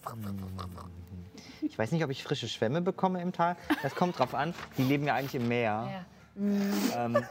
Ich 1.63 1.79
weiß 1.79 1.93
nicht, 1.93 2.05
ob 2.05 2.11
ich 2.11 2.23
frische 2.23 2.49
Schwämme 2.49 2.81
bekomme 2.81 3.21
im 3.21 3.33
Tal. 3.33 3.57
Das 3.83 3.95
kommt 3.95 4.19
drauf 4.19 4.35
an. 4.35 4.55
Die 4.79 4.83
leben 4.85 5.05
ja 5.05 5.15
eigentlich 5.15 5.35
im 5.35 5.49
Meer. 5.49 5.89
Ja. 5.91 6.05
Mhm. 6.43 6.73
Ähm, 6.97 7.27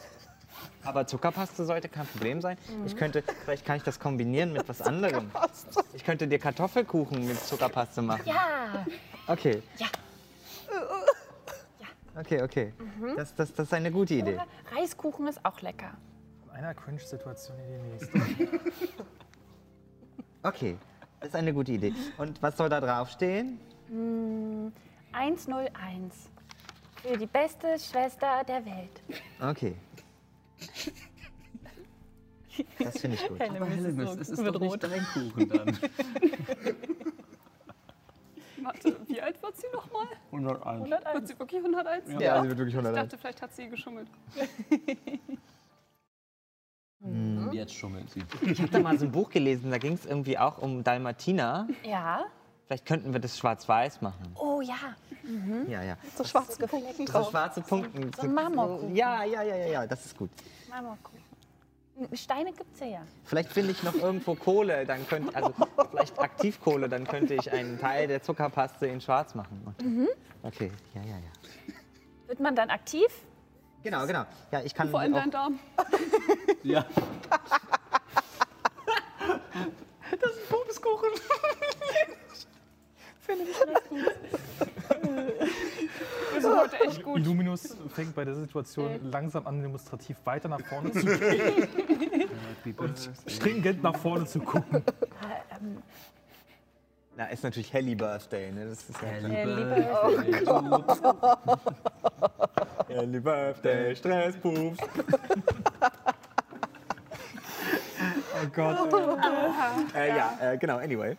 aber 0.84 1.06
Zuckerpaste 1.08 1.66
sollte 1.66 1.90
kein 1.90 2.06
Problem 2.08 2.42
sein. 2.42 2.58
Mhm. 2.70 2.86
Ich 2.86 2.96
könnte, 2.96 3.24
vielleicht 3.44 3.66
kann 3.66 3.78
ich 3.78 3.84
das 3.84 4.00
kombinieren 4.00 4.54
mit 4.54 4.68
was 4.68 4.82
anderem. 4.82 5.32
Ich 5.94 6.04
könnte 6.04 6.28
dir 6.28 6.40
Kartoffelkuchen 6.40 7.28
mit 7.28 7.40
Zuckerpaste 7.40 8.02
machen. 8.02 8.24
Ja. 8.26 8.86
Okay. 9.28 9.62
Ja. 9.78 9.88
Okay, 12.20 12.42
okay. 12.42 12.74
Mhm. 12.78 13.16
Das, 13.16 13.34
das, 13.36 13.54
das 13.54 13.68
ist 13.68 13.74
eine 13.74 13.92
gute 13.92 14.14
Idee. 14.16 14.34
Oder 14.34 14.48
Reiskuchen 14.76 15.28
ist 15.28 15.44
auch 15.46 15.62
lecker. 15.62 15.92
von 16.46 16.56
einer 16.56 16.74
Cringe-Situation 16.74 17.58
in 17.60 17.68
die 17.68 18.06
nächste. 18.28 18.60
Okay, 20.42 20.78
das 21.20 21.30
ist 21.30 21.36
eine 21.36 21.54
gute 21.54 21.74
Idee. 21.74 21.94
Und 22.18 22.42
was 22.42 22.56
soll 22.56 22.70
da 22.70 22.80
draufstehen? 22.80 23.60
Mm, 23.90 24.70
101. 25.12 26.30
Für 27.04 27.18
die 27.18 27.26
beste 27.26 27.78
Schwester 27.78 28.42
der 28.48 28.66
Welt. 28.66 29.04
Okay. 29.42 29.76
Das 32.80 33.00
finde 33.00 33.16
ich 33.18 33.28
gut. 33.28 33.42
Aber 33.42 33.66
Hellemis, 33.66 34.16
es 34.16 34.30
ist 34.30 34.46
doch 34.46 34.60
nicht 34.60 34.84
dein 34.84 35.06
Kuchen 35.14 35.50
dann. 35.50 35.68
Warte, 38.62 38.98
wie 39.08 39.22
alt 39.22 39.42
wird 39.42 39.56
sie 39.58 39.68
nochmal? 39.74 40.08
101. 40.32 40.66
101. 40.92 41.14
Wird 41.16 41.28
sie 41.28 41.40
wirklich 41.40 41.62
101? 41.62 42.22
Ja, 42.22 42.42
sie 42.42 42.50
wird 42.50 42.58
wirklich 42.58 42.74
Ich 42.76 42.80
101. 42.80 42.96
dachte, 43.10 43.18
vielleicht 43.18 43.42
hat 43.42 43.56
sie 43.56 43.70
geschummelt. 43.70 44.08
Mhm. 47.00 47.50
Jetzt 47.54 47.74
schummelt 47.74 48.10
sie. 48.10 48.24
Ich 48.42 48.62
habe 48.62 48.72
da 48.72 48.80
mal 48.80 49.00
so 49.00 49.06
ein 49.06 49.12
Buch 49.12 49.30
gelesen, 49.30 49.72
da 49.72 49.78
ging 49.78 49.94
es 49.94 50.06
irgendwie 50.06 50.38
auch 50.38 50.58
um 50.58 50.84
Dalmatiner. 50.84 51.68
Ja. 51.84 52.26
Vielleicht 52.70 52.86
könnten 52.86 53.14
wir 53.14 53.20
das 53.20 53.36
schwarz-weiß 53.36 54.00
machen. 54.04 54.32
Oh 54.36 54.62
ja. 54.62 54.76
Mhm. 55.24 55.68
Ja, 55.68 55.82
ja. 55.82 55.98
So 56.16 56.24
schwarz 56.24 56.56
So 56.56 57.04
drauf. 57.06 57.32
schwarze 57.32 57.62
Punkte. 57.62 58.12
So 58.16 58.28
ein 58.28 58.34
Marmorkuchen. 58.36 58.96
Ja, 58.96 59.24
ja, 59.24 59.42
ja, 59.42 59.56
ja, 59.56 59.66
ja, 59.66 59.88
das 59.88 60.06
ist 60.06 60.16
gut. 60.16 60.30
Marmorkuchen. 60.70 61.18
Steine 62.14 62.54
gibt's 62.54 62.80
ja 62.80 62.86
ja. 62.86 63.02
Vielleicht 63.26 63.52
finde 63.54 63.72
ich 63.72 63.82
noch 63.82 63.96
irgendwo 63.96 64.36
Kohle, 64.36 64.86
dann 64.86 65.08
könnte, 65.08 65.36
also 65.36 65.52
vielleicht 65.90 66.20
Aktivkohle, 66.20 66.88
dann 66.88 67.08
könnte 67.08 67.34
ich 67.34 67.52
einen 67.52 67.80
Teil 67.80 68.08
der 68.08 68.22
Zuckerpaste 68.22 68.86
in 68.86 69.02
schwarz 69.02 69.34
machen. 69.34 69.66
Mhm. 69.82 70.08
Okay, 70.44 70.72
ja, 70.94 71.02
ja, 71.02 71.18
ja. 71.18 71.74
Wird 72.28 72.40
man 72.40 72.56
dann 72.56 72.70
aktiv? 72.70 73.08
Genau, 73.82 74.06
genau. 74.06 74.26
Ja, 74.52 74.62
ich 74.62 74.76
kann 74.76 74.92
Vor 74.92 75.00
allem 75.00 75.14
dein 75.14 75.32
Darm. 75.32 75.60
Ja. 76.64 76.86
Das 80.12 80.32
ist 80.32 80.50
Bumskuchen. 80.50 81.10
Finde 83.30 83.44
ich 83.44 83.60
ganz 83.60 83.90
gut. 83.90 84.00
Wir 86.34 86.42
sind 86.42 86.58
heute 86.58 86.80
echt 86.84 87.04
gut. 87.04 87.18
Illuminus 87.20 87.76
fängt 87.94 88.16
bei 88.16 88.26
der 88.26 88.34
Situation 88.34 89.00
langsam 89.12 89.46
an, 89.46 89.62
demonstrativ 89.62 90.18
weiter 90.24 90.50
nach 90.50 90.62
vorne 90.62 90.92
zu 90.92 91.06
gehen 91.20 91.68
und 92.78 93.10
stringent 93.28 93.84
nach 93.84 93.96
vorne 93.98 94.26
zu 94.26 94.40
gucken. 94.40 94.84
Na, 97.16 97.26
ist 97.26 97.44
natürlich 97.44 97.72
Helly 97.72 97.94
Birthday, 97.96 98.52
ne? 98.52 98.66
Das 98.66 98.90
ist 98.90 99.00
ja 99.02 99.10
Äh, 99.10 99.44
klar. 99.44 100.10
liebe 100.24 100.86
Helly 102.88 103.20
Birthday, 103.20 103.96
Stresspups. 103.96 104.78
oh 108.34 108.48
Gott. 108.56 108.94
äh, 109.94 110.08
ja, 110.08 110.38
äh, 110.42 110.58
genau, 110.58 110.78
anyway. 110.78 111.16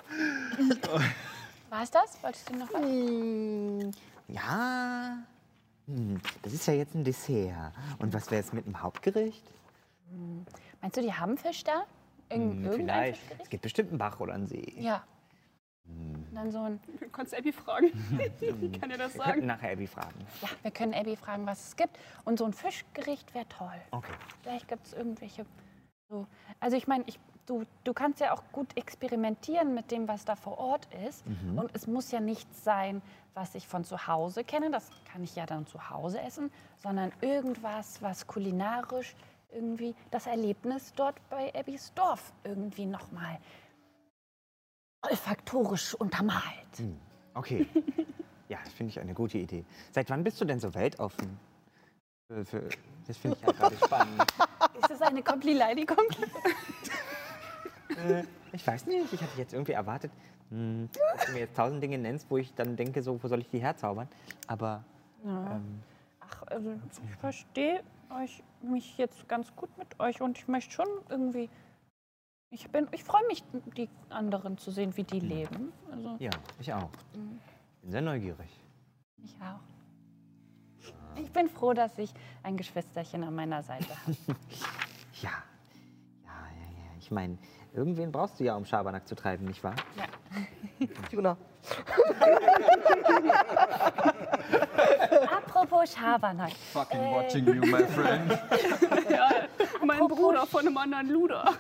War 1.71 1.83
es 1.83 1.91
das? 1.91 2.23
Wolltest 2.23 2.51
du 2.51 2.57
noch 2.57 2.73
was? 2.73 2.83
Hm, 2.83 3.91
ja. 4.29 5.19
Hm, 5.87 6.21
das 6.43 6.53
ist 6.53 6.67
ja 6.67 6.75
jetzt 6.75 6.95
ein 6.95 7.05
Dessert. 7.05 7.73
Und 7.99 8.13
was 8.13 8.31
wäre 8.31 8.41
jetzt 8.43 8.53
mit 8.53 8.67
dem 8.67 8.83
Hauptgericht? 8.83 9.45
Meinst 10.81 10.97
du, 10.97 11.03
die 11.03 11.13
haben 11.15 11.39
Fisch 11.39 11.63
da? 11.65 11.85
Irgend, 12.29 12.67
Hm, 12.67 12.73
vielleicht. 12.75 13.21
Fischgericht? 13.21 13.43
Es 13.45 13.51
gibt 13.51 13.63
bestimmt 13.63 13.89
einen 13.91 13.99
Bach 13.99 14.19
oder 14.21 14.35
einen 14.35 14.47
See. 14.47 14.75
Ja. 14.79 15.05
Dann 16.33 16.53
so 16.53 16.61
ein. 16.61 16.79
Du 17.01 17.09
kannst 17.09 17.35
Abby 17.37 17.53
fragen. 17.53 17.91
Die 18.41 18.71
kann 18.79 18.91
dir 18.91 18.99
das 18.99 19.15
Wir 19.15 19.23
könnten 19.25 19.41
sagen. 19.41 19.47
nachher 19.47 19.73
Abby 19.73 19.89
fragen. 19.89 20.15
Ja, 20.41 20.49
wir 20.63 20.71
können 20.71 20.95
Abby 20.95 21.17
fragen, 21.17 21.47
was 21.47 21.69
es 21.69 21.77
gibt. 21.77 21.99
Und 22.25 22.39
so 22.39 22.45
ein 22.45 22.53
Fischgericht 22.53 23.35
wäre 23.35 23.49
toll. 23.49 23.75
Okay. 23.91 24.13
Vielleicht 24.43 24.69
gibt 24.69 24.87
es 24.87 24.93
irgendwelche. 24.93 25.45
So. 26.09 26.29
Also 26.61 26.77
ich 26.77 26.87
meine, 26.87 27.03
ich, 27.09 27.19
du, 27.51 27.65
du 27.83 27.93
kannst 27.93 28.21
ja 28.21 28.33
auch 28.33 28.45
gut 28.53 28.77
experimentieren 28.77 29.75
mit 29.75 29.91
dem, 29.91 30.07
was 30.07 30.25
da 30.25 30.37
vor 30.37 30.59
Ort 30.59 30.87
ist. 31.09 31.27
Mhm. 31.27 31.59
Und 31.59 31.71
es 31.75 31.89
muss 31.89 32.13
ja 32.13 32.21
nichts 32.21 32.63
sein, 32.63 33.03
was 33.35 33.55
ich 33.57 33.67
von 33.67 33.83
zu 33.85 34.07
Hause 34.07 34.45
kenne. 34.45 34.71
Das 34.71 34.89
kann 35.11 35.25
ich 35.25 35.35
ja 35.35 35.47
dann 35.47 35.67
zu 35.67 35.91
Hause 35.91 36.21
essen, 36.21 36.53
sondern 36.79 37.13
irgendwas, 37.21 38.01
was 38.03 38.27
kulinarisch 38.29 39.17
irgendwie 39.53 39.97
das 40.13 40.29
Erlebnis 40.29 40.93
dort 40.95 41.17
bei 41.29 41.53
Abbys 41.55 41.93
Dorf 41.95 42.33
irgendwie 42.45 42.87
nochmal 42.87 43.39
olfaktorisch 45.03 45.95
untermalt. 45.95 46.77
Hm, 46.77 46.97
Okay. 47.35 47.67
Ja, 48.49 48.59
das 48.65 48.73
finde 48.73 48.91
ich 48.91 48.99
eine 49.01 49.15
gute 49.15 49.39
Idee. 49.39 49.65
Seit 49.93 50.11
wann 50.11 50.25
bist 50.25 50.41
du 50.41 50.45
denn 50.45 50.59
so 50.59 50.75
weltoffen? 50.75 51.39
Das 52.29 52.49
finde 53.17 53.37
ich 53.41 53.47
ja 53.47 53.53
gerade 53.53 53.77
spannend. 53.85 54.23
Ist 54.81 54.91
das 54.91 55.03
eine 55.03 55.23
Komplileidigung? 55.23 55.99
Äh, 58.09 58.25
ich 58.53 58.67
weiß 58.67 58.87
nicht, 58.87 59.13
ich 59.13 59.23
hatte 59.23 59.39
jetzt 59.39 59.53
irgendwie 59.53 59.73
erwartet, 59.73 60.11
hm, 60.51 60.89
dass 61.15 61.27
du 61.27 61.33
mir 61.33 61.41
jetzt 61.41 61.57
tausend 61.57 61.83
Dinge 61.83 61.99
nennst, 61.99 62.31
wo 62.31 62.37
ich 62.39 62.53
dann 62.55 62.77
denke, 62.77 63.03
so, 63.03 63.23
wo 63.23 63.29
soll 63.29 63.41
ich 63.41 63.49
die 63.49 63.59
herzaubern? 63.61 64.09
Aber 64.47 64.85
Ja. 65.25 65.57
ähm, 65.57 65.83
Ach, 66.21 66.43
also 66.47 66.73
ich 67.09 67.17
verstehe 67.17 67.83
euch, 68.23 68.43
mich 68.63 68.97
jetzt 68.99 69.29
ganz 69.29 69.55
gut 69.57 69.77
mit 69.79 69.99
euch 70.01 70.21
und 70.21 70.39
ich 70.39 70.47
möchte 70.49 70.73
schon 70.73 70.87
irgendwie. 71.09 71.49
Ich 72.53 72.69
bin, 72.71 72.89
ich 72.91 73.05
freue 73.05 73.25
mich, 73.29 73.45
die 73.77 73.89
anderen 74.09 74.59
zu 74.59 74.71
sehen, 74.73 74.97
wie 74.97 75.05
die 75.05 75.21
leben. 75.21 75.73
Also 75.93 76.17
ja, 76.19 76.31
ich 76.59 76.73
auch. 76.73 76.91
Mhm. 77.15 77.39
Bin 77.83 77.91
sehr 77.93 78.03
neugierig. 78.03 78.49
ich 79.23 79.37
auch. 79.41 79.61
Ich 81.21 81.31
bin 81.33 81.49
froh, 81.49 81.73
dass 81.75 81.97
ich 81.99 82.13
ein 82.43 82.57
Geschwisterchen 82.57 83.23
an 83.25 83.35
meiner 83.35 83.63
Seite 83.63 83.89
habe. 84.07 84.17
Ja. 85.23 85.31
Ja, 86.25 86.33
ja, 86.33 86.67
ja. 86.85 86.91
Ich 86.99 87.11
meine, 87.11 87.37
irgendwen 87.75 88.13
brauchst 88.13 88.41
du 88.41 88.45
ja, 88.45 88.55
um 88.57 88.65
Schabernack 88.65 89.07
zu 89.07 89.15
treiben, 89.15 89.47
nicht 89.47 89.63
wahr? 89.63 89.75
Ja. 89.97 90.05
Juna. 91.11 91.37
Apropos 95.31 95.93
Schabernack. 95.93 96.53
Fucking 96.73 97.01
watching 97.01 97.47
you, 97.47 97.67
my 97.67 97.85
friend. 97.87 98.39
Ja, 99.11 99.29
mein 99.85 100.07
Bruder 100.07 100.47
von 100.47 100.61
einem 100.67 100.77
anderen 100.77 101.11
Luder. 101.11 101.55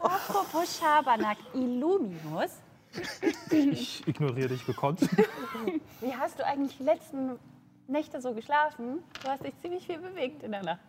Apropos 0.00 0.78
Schabernack, 0.78 1.38
Illuminus. 1.54 2.60
Ich 3.50 4.06
ignoriere 4.08 4.48
dich 4.48 4.64
gekonnt. 4.66 5.00
Wie 6.00 6.14
hast 6.14 6.38
du 6.38 6.46
eigentlich 6.46 6.78
die 6.78 6.84
letzten 6.84 7.38
Nächte 7.86 8.20
so 8.20 8.32
geschlafen? 8.32 9.02
Du 9.22 9.28
hast 9.28 9.44
dich 9.44 9.54
ziemlich 9.60 9.86
viel 9.86 9.98
bewegt 9.98 10.42
in 10.42 10.52
der 10.52 10.62
Nacht. 10.62 10.80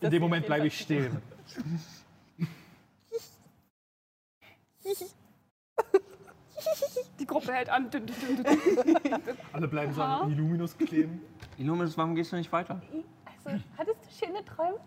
In 0.00 0.10
dem 0.10 0.22
Moment 0.22 0.46
bleibe 0.46 0.66
ich 0.66 0.78
stehen. 0.78 1.18
Die 7.18 7.26
Gruppe 7.26 7.52
hält 7.52 7.68
an. 7.68 7.88
Alle 9.52 9.68
bleiben 9.68 9.92
so 9.92 10.02
an 10.02 10.30
Illuminus 10.30 10.76
kleben. 10.76 11.20
Illuminus, 11.58 11.96
warum 11.96 12.14
gehst 12.14 12.32
du 12.32 12.36
nicht 12.36 12.52
weiter? 12.52 12.80
Also, 13.44 13.58
hattest 13.76 13.98
du 14.04 14.26
schöne 14.26 14.44
Träume? 14.44 14.78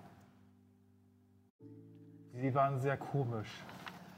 Sie 2.34 2.54
waren 2.54 2.80
sehr 2.82 2.98
komisch. 2.98 3.50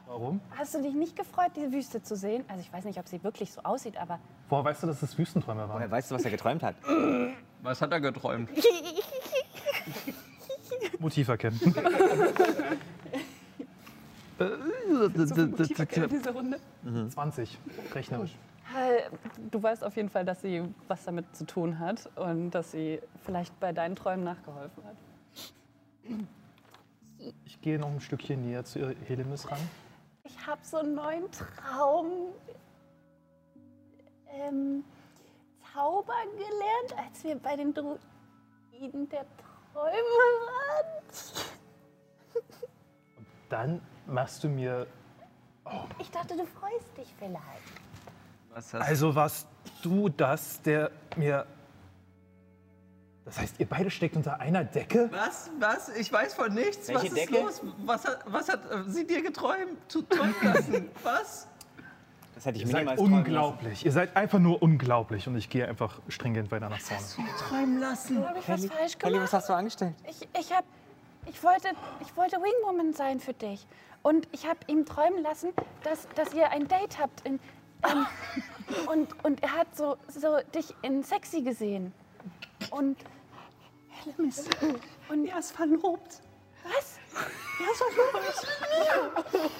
Warum? 0.08 0.40
Hast 0.58 0.74
du 0.74 0.82
dich 0.82 0.94
nicht 0.94 1.16
gefreut, 1.16 1.52
die 1.56 1.72
Wüste 1.72 2.02
zu 2.02 2.16
sehen? 2.16 2.46
Also 2.48 2.62
ich 2.62 2.72
weiß 2.72 2.86
nicht, 2.86 2.98
ob 2.98 3.08
sie 3.08 3.22
wirklich 3.24 3.52
so 3.52 3.62
aussieht, 3.62 3.98
aber 3.98 4.20
Woher 4.50 4.64
weißt 4.64 4.84
du, 4.84 4.88
dass 4.88 5.04
es 5.04 5.18
Wüstenträume 5.18 5.62
waren? 5.68 5.74
Woher 5.74 5.92
weißt 5.92 6.10
du, 6.10 6.16
was 6.16 6.24
er 6.24 6.32
geträumt 6.32 6.64
hat? 6.64 6.76
Was 7.62 7.82
hat 7.82 7.92
er 7.92 8.00
geträumt? 8.00 8.50
Motiv 11.08 11.30
erkennen. 11.30 11.58
So 14.38 14.46
viel 15.36 15.48
Motiv 15.48 15.80
erkennen 15.80 16.10
in 16.10 16.18
dieser 16.18 16.34
Runde. 16.34 16.60
20, 17.10 17.58
rechnerisch. 17.94 18.36
Äh, 18.76 19.04
du 19.50 19.64
weißt 19.64 19.86
auf 19.86 19.96
jeden 19.96 20.10
Fall, 20.10 20.26
dass 20.26 20.42
sie 20.42 20.64
was 20.90 21.06
damit 21.06 21.34
zu 21.34 21.46
tun 21.46 21.80
hat 21.80 22.10
und 22.18 22.52
dass 22.52 22.72
sie 22.72 23.00
vielleicht 23.24 23.58
bei 23.62 23.72
deinen 23.72 23.96
Träumen 23.96 24.26
nachgeholfen 24.26 24.84
hat. 24.84 24.98
Ich 27.46 27.62
gehe 27.62 27.80
noch 27.80 27.90
ein 27.90 28.02
Stückchen 28.02 28.46
näher 28.46 28.66
zu 28.66 28.94
Helemis 29.08 29.50
ran. 29.50 29.60
Ich 30.26 30.46
habe 30.46 30.60
so 30.62 30.76
einen 30.78 30.94
neuen 30.94 31.32
Traum 31.32 32.34
ähm, 34.30 34.84
zaubern 35.74 36.28
gelernt, 36.34 37.08
als 37.08 37.24
wir 37.24 37.38
bei 37.38 37.56
den 37.56 37.74
Druiden 37.74 39.08
der 39.10 39.26
Träume 39.78 39.94
waren. 40.48 40.86
Dann 43.50 43.82
machst 44.08 44.44
du 44.44 44.50
mir. 44.50 44.88
Ich 46.00 46.10
dachte, 46.10 46.36
du 46.36 46.46
freust 46.46 46.98
dich 46.98 47.14
vielleicht. 47.20 47.42
Was 48.50 48.74
hast 48.74 48.82
Also 48.82 49.14
warst 49.14 49.48
du 49.84 50.10
das, 50.10 50.62
der 50.64 50.92
mir. 51.16 51.46
Das 53.26 53.38
heißt, 53.38 53.60
ihr 53.60 53.68
beide 53.68 53.92
steckt 53.92 54.16
unter 54.16 54.40
einer 54.40 54.64
Decke? 54.64 55.12
Was? 55.12 55.52
Was? 55.60 55.90
Ich 55.90 56.12
weiß 56.12 56.34
von 56.34 56.54
nichts. 56.54 56.88
Welche 56.88 56.96
was 56.96 57.04
ist 57.10 57.18
Decke? 57.18 57.34
los? 57.34 57.62
Was 57.86 58.06
hat, 58.06 58.20
was 58.26 58.50
hat 58.50 58.72
äh, 58.72 58.84
sie 58.88 59.06
dir 59.06 59.22
geträumt? 59.22 59.78
Zu 59.90 60.02
träumen 60.02 60.34
lassen? 60.42 60.90
Was? 61.04 61.48
Das 62.38 62.46
hätte 62.46 62.58
ich 62.58 62.62
Ihr 62.62 62.68
mir 62.68 62.72
seid 62.74 62.82
niemals 62.82 63.00
träumen 63.00 63.18
unglaublich. 63.18 63.84
Ihr 63.84 63.92
seid 63.92 64.16
einfach 64.16 64.38
nur 64.38 64.62
unglaublich. 64.62 65.28
Und 65.28 65.38
ich 65.38 65.50
gehe 65.50 65.68
einfach 65.68 66.00
stringent 66.08 66.52
weiter 66.52 66.70
nach 66.70 66.80
vorne. 66.80 67.32
Träumen 67.40 67.80
lassen. 67.80 68.24
Habe 68.24 68.38
ich 68.38 68.48
was 68.48 68.62
lassen. 68.62 68.70
falsch 68.70 68.98
Kelly, 69.00 69.14
gemacht? 69.14 69.34
was 69.34 69.34
hast 69.34 69.50
du 69.50 69.54
angestellt? 69.54 69.96
Ich, 70.08 70.28
ich, 70.40 70.54
hab, 70.54 70.64
ich, 71.26 71.42
wollte, 71.42 71.70
ich 72.00 72.16
wollte 72.16 72.36
Wingwoman 72.36 72.94
sein 72.94 73.20
für 73.20 73.34
dich. 73.34 73.66
Und 74.04 74.28
ich 74.34 74.46
habe 74.46 74.60
ihm 74.68 74.86
träumen 74.86 75.24
lassen, 75.24 75.50
dass, 75.84 76.08
dass 76.14 76.32
ihr 76.36 76.52
ein 76.52 76.68
Date 76.68 77.00
habt. 77.00 77.26
In, 77.26 77.40
ähm, 77.84 78.06
und, 78.92 79.26
und 79.26 79.42
er 79.42 79.54
hat 79.54 79.76
so, 79.76 79.98
so 80.08 80.38
dich 80.54 80.76
in 80.84 81.04
Sexy 81.04 81.42
gesehen. 81.42 81.92
Und. 82.70 83.00
Hellemis. 83.90 84.48
Und 85.10 85.26
er 85.26 85.40
ist 85.40 85.54
verlobt. 85.54 86.22
Was? 86.64 87.00
Er 87.16 87.72
ist 87.72 87.84
verlobt. 89.26 89.52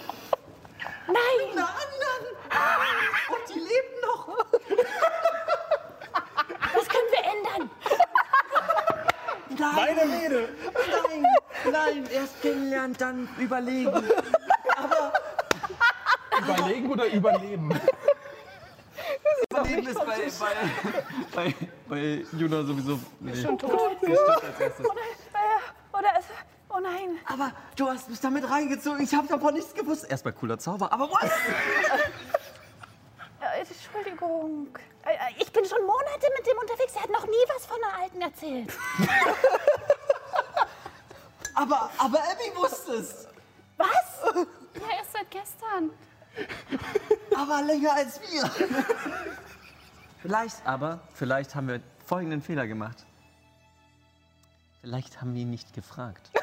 Nein! 1.08 1.16
Alle 1.54 1.68
anderen! 1.68 2.24
Und 3.30 3.50
die 3.50 3.60
leben 3.60 3.96
noch! 4.02 4.28
Das 6.74 6.88
können 6.90 7.10
wir 7.12 7.24
ändern. 7.24 7.70
Meine 9.76 10.02
Rede! 10.02 10.50
Nein! 10.74 11.26
Nein! 11.72 12.08
Erst 12.12 12.42
kennenlernen, 12.42 12.96
dann 12.98 13.30
überlegen. 13.38 14.04
Überlegen 16.40 16.92
oder 16.92 17.06
überleben? 17.08 17.82
Überleben 19.50 19.88
ist 19.88 20.06
bei, 20.06 20.32
bei, 21.36 21.56
bei, 21.56 21.56
bei 21.88 22.26
Juna 22.38 22.64
sowieso. 22.64 23.00
Nee. 23.20 23.36
Schon 23.42 23.58
tot. 23.58 23.72
Oder, 23.72 24.12
äh, 24.12 25.98
oder 25.98 26.10
es. 26.20 26.26
Oh 26.78 26.80
nein. 26.80 27.18
Aber 27.26 27.52
du 27.76 27.88
hast 27.90 28.08
mich 28.10 28.20
damit 28.20 28.48
reingezogen. 28.50 29.02
Ich 29.02 29.14
habe 29.16 29.28
davon 29.28 29.54
nichts 29.56 29.74
gewusst. 29.74 30.04
Erstmal 30.10 30.34
cooler 30.34 30.60
Zauber, 30.60 30.92
aber 30.92 31.10
was? 31.12 31.32
Äh, 33.40 33.62
Entschuldigung. 33.62 34.68
Äh, 35.06 35.14
äh, 35.14 35.18
Ich 35.40 35.52
bin 35.52 35.64
schon 35.64 35.82
Monate 35.86 36.28
mit 36.36 36.46
dem 36.46 36.58
unterwegs. 36.58 36.94
Er 36.96 37.04
hat 37.04 37.12
noch 37.12 37.26
nie 37.26 37.46
was 37.56 37.66
von 37.66 37.78
der 37.80 38.02
Alten 38.02 38.22
erzählt. 38.22 38.74
Aber, 41.54 41.90
aber 41.98 42.20
Abby 42.20 42.56
wusste 42.56 42.94
es. 42.94 43.28
Was? 43.78 43.88
Ja, 44.76 44.98
erst 45.00 45.14
seit 45.14 45.32
gestern. 45.32 45.90
Aber 47.36 47.64
länger 47.64 47.94
als 47.94 48.20
wir. 48.22 48.48
Vielleicht 50.22 50.64
aber, 50.68 51.00
vielleicht 51.16 51.56
haben 51.56 51.68
wir 51.68 51.82
folgenden 52.06 52.44
Fehler 52.44 52.68
gemacht. 52.68 53.08
Vielleicht 54.88 55.20
haben 55.20 55.36
wir 55.36 55.42
ihn 55.42 55.50
nicht 55.50 55.74
gefragt. 55.74 56.32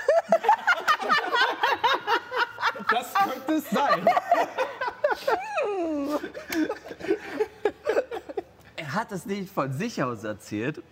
Das 2.91 3.15
könnte 3.15 3.55
es 3.55 3.71
sein. 3.71 4.07
Er 8.77 8.93
hat 8.93 9.11
es 9.13 9.25
nicht 9.25 9.51
von 9.51 9.73
sich 9.73 10.03
aus 10.03 10.23
erzählt. 10.23 10.83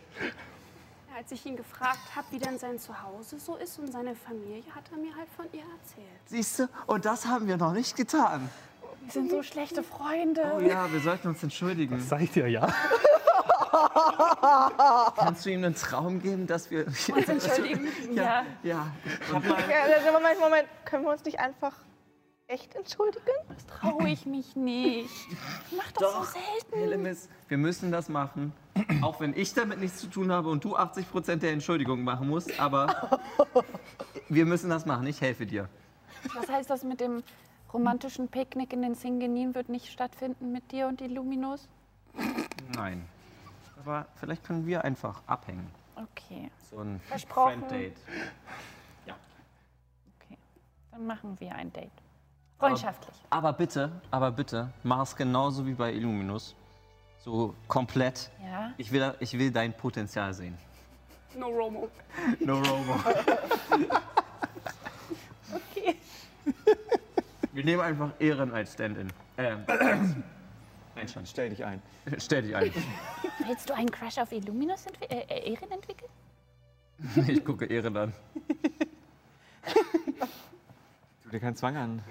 Er 1.11 1.19
hat 1.19 1.31
ich 1.31 1.45
ihn 1.45 1.57
gefragt 1.57 2.17
habe, 2.17 2.27
wie 2.31 2.39
denn 2.39 2.59
sein 2.59 2.79
Zuhause 2.79 3.39
so 3.39 3.57
ist 3.57 3.79
und 3.79 3.93
seine 3.93 4.17
Familie, 4.17 4.65
hat 4.75 4.85
er 4.91 4.97
mir 4.97 5.15
halt 5.15 5.29
von 5.37 5.45
ihr 5.53 5.61
erzählt. 5.61 6.21
Siehst 6.27 6.61
du, 6.61 6.69
und 6.87 7.05
das 7.05 7.27
haben 7.27 7.47
wir 7.47 7.59
noch 7.59 7.73
nicht 7.73 7.95
getan. 7.95 8.49
Wir 9.03 9.13
sind 9.13 9.31
so 9.31 9.43
schlechte 9.43 9.83
Freunde. 9.83 10.55
Oh 10.57 10.61
ja, 10.61 10.91
wir 10.91 11.01
sollten 11.01 11.29
uns 11.29 11.43
entschuldigen. 11.43 12.01
Seid 12.01 12.35
ihr 12.37 12.49
ja? 12.49 12.67
Kannst 15.17 15.47
du 15.47 15.51
ihm 15.51 15.65
einen 15.65 15.75
Traum 15.75 16.21
geben, 16.21 16.47
dass 16.47 16.71
wir 16.71 16.87
Uns 16.87 17.09
entschuldigen. 17.29 17.89
Ja, 18.15 18.45
ja. 18.63 18.93
Mal, 19.33 19.43
Ja, 19.43 19.95
also 19.97 20.13
Moment, 20.13 20.41
Moment. 20.41 20.69
Können 20.85 21.05
wir 21.05 21.11
uns 21.11 21.25
nicht 21.25 21.39
einfach 21.41 21.75
echt 22.49 22.75
entschuldigen? 22.75 23.25
Traue 23.81 24.09
ich 24.09 24.27
mich 24.27 24.55
nicht. 24.57 25.09
Ich 25.71 25.77
mach 25.77 25.91
das 25.93 26.13
so 26.13 26.23
selten. 26.25 26.79
Helemis, 26.79 27.29
wir 27.49 27.57
müssen 27.59 27.91
das 27.91 28.09
machen. 28.09 28.53
Auch 29.03 29.21
wenn 29.21 29.35
ich 29.37 29.55
damit 29.55 29.81
nichts 29.81 29.99
zu 29.99 30.07
tun 30.09 30.31
habe 30.31 30.51
und 30.51 30.65
du 30.65 30.77
80% 30.77 31.37
der 31.37 31.53
Entschuldigung 31.53 32.05
machen 32.05 32.29
musst, 32.29 32.59
aber 32.61 33.21
wir 34.29 34.45
müssen 34.45 34.69
das 34.69 34.85
machen. 34.87 35.07
Ich 35.07 35.21
helfe 35.21 35.47
dir. 35.47 35.69
Was 36.35 36.49
heißt 36.49 36.69
das 36.69 36.85
mit 36.85 37.01
dem 37.01 37.23
romantischen 37.73 38.29
Picknick 38.29 38.73
in 38.75 38.83
den 38.83 38.95
Singenin 38.95 39.55
wird 39.55 39.71
nicht 39.71 39.91
stattfinden 39.91 40.53
mit 40.53 40.71
dir 40.73 40.89
und 40.89 41.01
Illuminus? 41.01 41.69
Nein. 42.77 43.09
Aber 43.85 44.07
vielleicht 44.15 44.45
können 44.45 44.65
wir 44.65 44.85
einfach 44.85 45.23
abhängen. 45.27 45.69
Okay, 45.97 46.51
So 46.71 46.79
ein 46.79 47.01
Versprochen. 47.01 47.61
Friend-Date. 47.67 47.97
okay. 49.07 50.39
Dann 50.93 51.07
machen 51.07 51.37
wir 51.41 51.55
ein 51.55 51.73
Date. 51.73 51.91
Freundschaftlich. 52.59 53.17
Aber 53.29 53.53
bitte, 53.53 53.91
aber 54.13 54.31
bitte, 54.31 54.73
mach 54.85 55.03
es 55.03 55.17
genauso 55.17 55.67
wie 55.67 55.75
bei 55.75 55.93
Illuminus. 55.93 56.55
So 57.19 57.55
komplett. 57.67 58.31
Ja. 58.43 58.73
Ich 58.77 58.93
will, 58.93 59.15
ich 59.19 59.37
will 59.37 59.51
dein 59.51 59.73
Potenzial 59.77 60.33
sehen. 60.33 60.57
No 61.37 61.49
Romo. 61.49 61.89
No 62.41 62.59
Robo. 62.59 62.95
Okay. 65.55 65.97
Wir 67.53 67.63
nehmen 67.65 67.83
einfach 67.83 68.11
Ehren 68.19 68.55
als 68.55 68.73
Stand-in. 68.73 69.09
Ähm, 69.37 69.65
Einstand. 71.03 71.29
Stell 71.29 71.51
dich 71.51 71.65
ein. 71.65 71.83
Stell 72.19 72.43
dich 72.43 72.55
ein. 72.57 72.73
Willst 73.47 73.69
du 73.69 73.75
einen 73.75 73.91
Crush 73.91 74.19
auf 74.19 74.33
Illuminus 74.33 74.87
entwi 74.87 75.05
äh, 75.07 75.25
äh, 75.29 75.53
Erin 75.55 75.71
entwickeln? 75.71 76.11
Ich 77.29 77.45
gucke 77.45 77.67
Ehren 77.67 77.97
an. 77.97 78.13
Tu 81.25 81.31
dir 81.31 81.41
keinen 81.41 81.57
Zwang 81.57 81.77
an. 81.77 82.05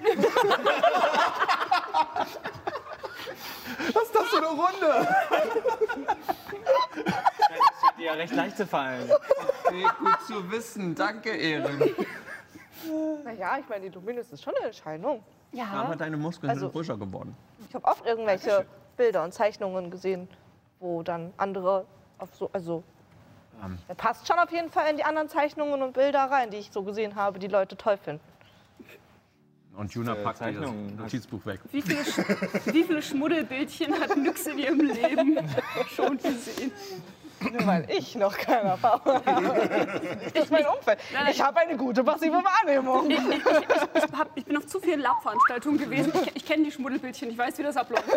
Was 3.93 4.03
ist 4.03 4.15
das 4.15 4.25
für 4.27 4.37
eine 4.37 4.47
Runde? 4.47 5.07
Scheint 7.81 7.97
dir 7.97 8.05
ja 8.05 8.13
recht 8.13 8.33
leicht 8.35 8.57
zu 8.57 8.67
fallen. 8.67 9.09
Okay, 9.65 9.85
gut 9.99 10.21
zu 10.27 10.51
wissen. 10.51 10.93
Danke, 10.95 11.29
Ehren. 11.29 11.79
Naja, 13.23 13.57
ich 13.59 13.69
meine, 13.69 13.89
die 13.89 13.95
Luminus 13.95 14.31
ist 14.31 14.43
schon 14.43 14.53
eine 14.57 14.67
Erscheinung. 14.67 15.23
Aber 15.71 15.95
deine 15.95 16.17
Muskeln 16.17 16.49
Also- 16.49 16.65
sind 16.65 16.71
größer 16.73 16.97
geworden. 16.97 17.35
Ich 17.69 17.75
habe 17.75 17.85
oft 17.85 18.05
irgendwelche 18.05 18.65
Bilder 19.01 19.23
und 19.23 19.33
Zeichnungen 19.33 19.89
gesehen, 19.89 20.27
wo 20.79 21.01
dann 21.01 21.33
andere 21.37 21.85
auf 22.19 22.29
so, 22.35 22.51
also 22.53 22.83
Ähm. 23.63 23.79
er 23.87 23.95
passt 23.95 24.27
schon 24.27 24.37
auf 24.37 24.51
jeden 24.51 24.69
Fall 24.69 24.91
in 24.91 24.97
die 24.97 25.03
anderen 25.03 25.27
Zeichnungen 25.27 25.81
und 25.81 25.93
Bilder 25.93 26.25
rein, 26.25 26.51
die 26.51 26.57
ich 26.57 26.69
so 26.71 26.83
gesehen 26.83 27.15
habe, 27.15 27.39
die 27.39 27.47
Leute 27.47 27.75
toll 27.77 27.97
finden. 27.97 28.21
Und 29.75 29.91
Juna 29.93 30.13
äh, 30.13 30.23
packt 30.23 30.41
das. 30.41 30.53
Notizbuch 30.53 31.43
weg. 31.47 31.61
Wie 31.71 31.81
viele, 31.81 32.01
Sch- 32.01 32.73
wie 32.73 32.83
viele 32.83 33.01
Schmuddelbildchen 33.01 33.99
hat 33.99 34.15
Nyx 34.15 34.45
in 34.45 34.59
ihrem 34.59 34.81
Leben 34.81 35.39
schon 35.95 36.17
gesehen? 36.17 36.71
Nur 37.49 37.65
weil 37.65 37.89
ich 37.89 38.15
noch 38.15 38.37
keine 38.37 38.69
Erfahrung 38.69 39.25
habe. 39.25 40.01
Ich 40.33 40.49
mein 40.49 40.65
Umfeld. 40.65 40.99
Ich 41.29 41.41
habe 41.41 41.59
eine 41.59 41.75
gute 41.77 42.03
passive 42.03 42.33
Wahrnehmung. 42.33 43.09
Ich, 43.09 43.17
ich, 43.17 43.25
ich, 43.25 44.03
ich, 44.03 44.17
hab, 44.17 44.35
ich 44.35 44.45
bin 44.45 44.57
auf 44.57 44.67
zu 44.67 44.79
vielen 44.79 44.99
Lab-Veranstaltungen 45.01 45.77
gewesen. 45.77 46.11
Ich, 46.23 46.35
ich 46.37 46.45
kenne 46.45 46.63
die 46.65 46.71
Schmuddelbildchen, 46.71 47.31
ich 47.31 47.37
weiß, 47.37 47.57
wie 47.57 47.63
das 47.63 47.77
abläuft. 47.77 48.05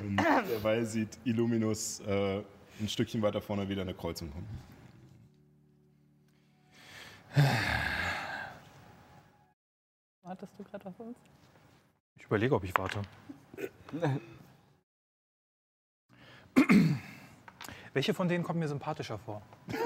Und 0.00 0.20
derweil 0.48 0.84
sieht 0.84 1.18
Illuminus 1.24 2.00
äh, 2.00 2.42
ein 2.80 2.88
Stückchen 2.88 3.22
weiter 3.22 3.40
vorne 3.40 3.68
wieder 3.68 3.82
eine 3.82 3.94
Kreuzung 3.94 4.30
kommen. 4.30 4.48
Wartest 10.22 10.52
du 10.58 10.64
gerade 10.64 10.88
auf 10.88 10.98
uns? 10.98 11.16
Ich 12.16 12.24
überlege, 12.24 12.54
ob 12.54 12.64
ich 12.64 12.76
warte. 12.76 13.02
Welche 17.92 18.14
von 18.14 18.28
denen 18.28 18.44
kommt 18.44 18.58
mir 18.58 18.68
sympathischer 18.68 19.18
vor? 19.18 19.42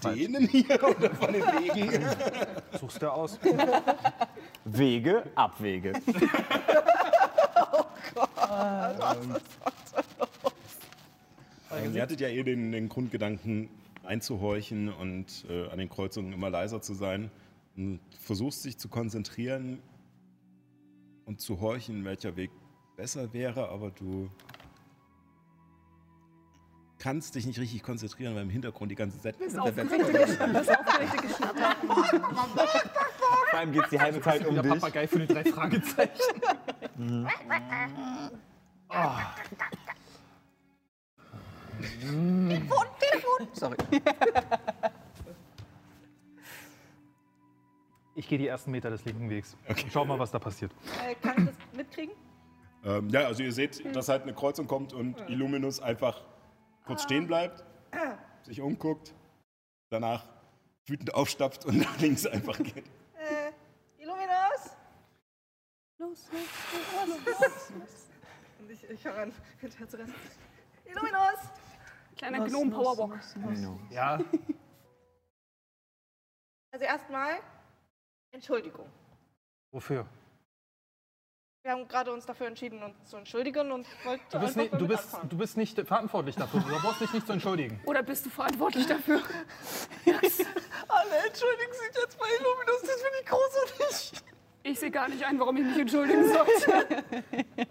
Falsch. 0.00 0.18
Denen 0.18 0.46
hier 0.48 0.82
oder 0.96 1.14
von 1.14 1.32
den 1.32 1.42
Wegen? 1.42 2.04
Suchst 2.80 3.02
du 3.02 3.12
aus? 3.12 3.38
Wege, 4.64 5.24
Abwege. 5.34 5.92
Ähm, 11.72 11.94
Ihr 11.94 12.02
hattet 12.02 12.20
ja 12.20 12.28
eh 12.28 12.42
den, 12.42 12.72
den 12.72 12.88
Grundgedanken 12.88 13.68
einzuhorchen 14.04 14.92
und 14.92 15.44
äh, 15.48 15.68
an 15.68 15.78
den 15.78 15.88
Kreuzungen 15.88 16.32
immer 16.32 16.48
leiser 16.48 16.80
zu 16.80 16.94
sein. 16.94 17.30
Und 17.76 18.00
versuchst 18.20 18.64
dich 18.64 18.78
zu 18.78 18.88
konzentrieren 18.88 19.80
und 21.26 21.40
zu 21.40 21.60
horchen, 21.60 22.04
welcher 22.04 22.36
Weg 22.36 22.50
besser 22.96 23.32
wäre, 23.32 23.68
aber 23.68 23.90
du 23.90 24.30
kannst 26.98 27.34
dich 27.34 27.46
nicht 27.46 27.58
richtig 27.60 27.82
konzentrieren, 27.82 28.34
weil 28.34 28.42
im 28.42 28.50
Hintergrund 28.50 28.90
die 28.90 28.96
ganze 28.96 29.20
Zeit. 29.20 29.36
Das 29.38 29.54
aufgeregte 29.58 30.12
Geschnatter. 30.12 31.76
Vor 33.50 33.58
allem 33.58 33.72
geht 33.72 33.84
es 33.84 33.90
die 33.90 34.00
halbe 34.00 34.20
Zeit 34.20 34.46
um 34.46 34.54
Der 34.54 34.62
dich. 34.62 34.72
Papagei 34.72 35.06
für 35.06 35.20
die 35.20 35.26
drei 35.26 35.44
Fragezeichen. 35.44 36.20
Sorry. 43.52 43.76
Ich 48.14 48.28
gehe 48.28 48.38
die 48.38 48.46
ersten 48.46 48.70
Meter 48.70 48.88
des 48.90 49.04
linken 49.04 49.28
Wegs. 49.28 49.56
Schau 49.92 50.04
mal, 50.04 50.18
was 50.18 50.30
da 50.30 50.38
passiert. 50.38 50.72
Äh, 51.06 51.14
kann 51.16 51.36
ich 51.38 51.44
das 51.46 51.76
mitkriegen? 51.76 52.14
Ähm, 52.86 53.08
ja, 53.08 53.26
also 53.26 53.42
ihr 53.42 53.52
seht, 53.52 53.96
dass 53.96 54.08
halt 54.08 54.22
eine 54.22 54.32
Kreuzung 54.32 54.68
kommt 54.68 54.92
und 54.92 55.18
Illuminus 55.28 55.80
einfach 55.80 56.22
kurz 56.84 57.02
stehen 57.02 57.26
bleibt, 57.26 57.64
sich 58.44 58.60
umguckt, 58.60 59.12
danach 59.90 60.24
wütend 60.86 61.12
aufstapft 61.12 61.64
und 61.66 61.78
nach 61.82 61.98
links 61.98 62.26
einfach 62.26 62.56
geht. 62.58 62.86
Äh, 63.18 63.50
Illuminus? 63.98 64.76
Los, 65.98 66.28
los, 66.30 67.26
los, 67.26 67.70
los. 67.76 68.06
Und 68.60 68.70
ich, 68.70 68.88
ich 68.88 69.04
höre 69.04 69.18
an, 69.18 69.32
hinterher 69.60 69.88
zu 69.88 69.96
rennen. 69.98 70.14
Illuminus! 70.84 71.40
Kleiner 72.16 72.44
Gnom-Powerwalk. 72.46 73.20
Ja, 73.90 74.18
Also 76.70 76.84
erstmal 76.84 77.38
Entschuldigung. 78.30 78.86
wofür? 79.72 80.06
Wir 81.66 81.72
haben 81.72 81.88
gerade 81.88 82.12
uns 82.12 82.24
dafür 82.24 82.46
entschieden, 82.46 82.80
uns 82.80 82.94
zu 83.10 83.16
entschuldigen 83.16 83.72
und 83.72 83.88
wollten 84.04 84.22
Du 84.30 84.38
bist, 84.38 84.56
nicht, 84.56 84.72
du, 84.72 84.86
bist, 84.86 85.18
du 85.28 85.36
bist 85.36 85.56
nicht 85.56 85.80
verantwortlich 85.80 86.36
dafür. 86.36 86.60
Du 86.60 86.80
brauchst 86.80 87.00
dich 87.00 87.12
nicht 87.12 87.26
zu 87.26 87.32
entschuldigen. 87.32 87.80
Oder 87.86 88.04
bist 88.04 88.24
du 88.24 88.30
verantwortlich 88.30 88.86
dafür? 88.86 89.20
Alle 90.06 91.16
entschuldigen 91.26 91.72
sich 91.72 92.02
jetzt 92.02 92.16
bei 92.20 92.26
Illuminus, 92.38 92.82
das 92.82 93.02
finde 93.02 93.18
ich 93.20 93.26
großartig. 93.26 94.22
Ich 94.62 94.78
sehe 94.78 94.92
gar 94.92 95.08
nicht 95.08 95.24
ein, 95.24 95.40
warum 95.40 95.56
ich 95.56 95.64
mich 95.64 95.78
entschuldigen 95.80 96.28
sollte. 96.28 97.04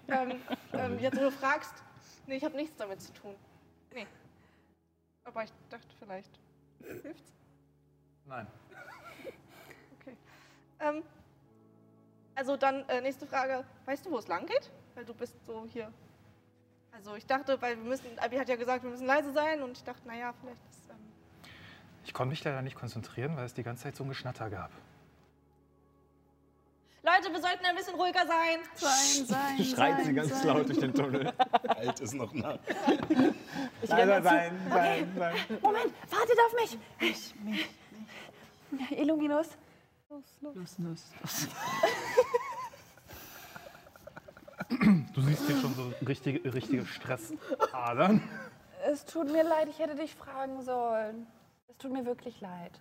ähm, 0.10 0.42
ähm, 0.74 1.00
jetzt, 1.00 1.16
wo 1.16 1.22
du 1.22 1.32
fragst, 1.32 1.76
nee, 2.28 2.36
ich 2.36 2.44
habe 2.44 2.58
nichts 2.58 2.76
damit 2.76 3.02
zu 3.02 3.14
tun. 3.14 3.34
Nee. 3.94 4.08
Aber 5.24 5.46
ich 5.46 5.54
dachte, 5.70 5.88
vielleicht 5.98 6.38
hilft's. 6.84 7.32
Nein. 8.26 8.46
Okay. 10.02 10.18
Ähm, 10.82 11.02
also 12.36 12.58
dann 12.58 12.88
äh, 12.90 13.02
nächste 13.02 13.26
Frage. 13.26 13.64
Weißt 13.86 14.06
du, 14.06 14.12
wo 14.12 14.18
es 14.20 14.28
lang 14.28 14.46
geht? 14.46 14.70
Weil 14.96 15.06
du 15.06 15.14
bist 15.14 15.34
so 15.46 15.66
hier. 15.72 15.92
Also 16.92 17.16
ich 17.16 17.26
dachte, 17.26 17.62
weil 17.62 17.76
wir 17.78 17.84
müssen, 17.84 18.06
Abi 18.20 18.38
hat 18.38 18.48
ja 18.48 18.56
gesagt, 18.56 18.84
wir 18.84 18.90
müssen 18.90 19.06
leise 19.06 19.34
sein 19.34 19.62
und 19.64 19.78
ich 19.78 19.84
dachte, 19.84 20.08
naja, 20.08 20.34
vielleicht 20.40 20.62
ist. 20.70 20.90
Ähm, 20.90 20.96
Ich 22.06 22.14
konnte 22.14 22.30
mich 22.30 22.44
leider 22.44 22.62
nicht 22.62 22.76
konzentrieren, 22.76 23.36
weil 23.36 23.46
es 23.46 23.54
die 23.54 23.64
ganze 23.64 23.84
Zeit 23.84 23.96
so 23.96 24.04
ein 24.04 24.10
Geschnatter 24.10 24.50
gab. 24.50 24.72
Leute, 27.04 27.32
wir 27.32 27.40
sollten 27.40 27.64
ein 27.66 27.76
bisschen 27.76 27.94
ruhiger 27.96 28.26
sein. 28.26 28.60
Sein, 28.74 29.26
sein, 29.28 29.64
Schreit 29.64 30.06
sie 30.06 30.14
ganz 30.14 30.30
sein. 30.30 30.48
laut 30.48 30.68
durch 30.68 30.80
den 30.80 30.92
Tunnel. 30.94 31.32
Alt 31.68 32.00
ist 32.00 32.14
noch 32.16 32.34
nah. 32.34 32.58
Leiser 33.84 34.24
sein, 34.24 34.60
sein, 34.70 35.14
sein. 35.16 35.36
Moment, 35.62 35.94
wartet 36.10 36.38
auf 36.48 36.54
mich. 36.62 36.80
Ich, 37.02 37.36
mich, 37.44 37.70
mich. 38.72 39.00
Illuminus. 39.00 39.50
Los, 40.10 40.24
los. 40.42 40.56
Los, 40.56 40.80
los, 40.80 41.04
los. 41.22 41.48
Du 45.14 45.22
siehst 45.22 45.46
hier 45.48 45.58
schon 45.58 45.74
so 45.74 45.92
richtige, 46.06 46.54
richtige 46.54 46.86
Stressadern. 46.86 48.22
Es 48.86 49.06
tut 49.06 49.32
mir 49.32 49.44
leid, 49.44 49.68
ich 49.70 49.80
hätte 49.80 49.96
dich 49.96 50.16
fragen 50.16 50.62
sollen. 50.62 51.28
Es 51.68 51.78
tut 51.78 51.92
mir 51.92 52.06
wirklich 52.06 52.40
leid. 52.42 52.80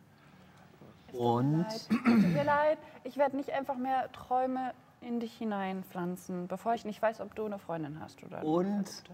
Und? 1.13 1.63
Leid. 1.63 1.73
Es 1.75 1.89
tut 1.89 2.05
mir 2.07 2.45
leid, 2.45 2.79
ich 3.05 3.17
werde 3.17 3.37
nicht 3.37 3.51
einfach 3.51 3.77
mehr 3.77 4.11
Träume 4.13 4.75
in 5.01 5.21
dich 5.21 5.37
hineinpflanzen, 5.37 6.49
bevor 6.49 6.75
ich 6.75 6.85
nicht 6.85 7.01
weiß, 7.01 7.21
ob 7.21 7.35
du 7.35 7.45
eine 7.47 7.59
Freundin 7.59 8.01
hast 8.01 8.23
oder 8.23 8.39
eine 8.39 8.49
Und? 8.49 9.05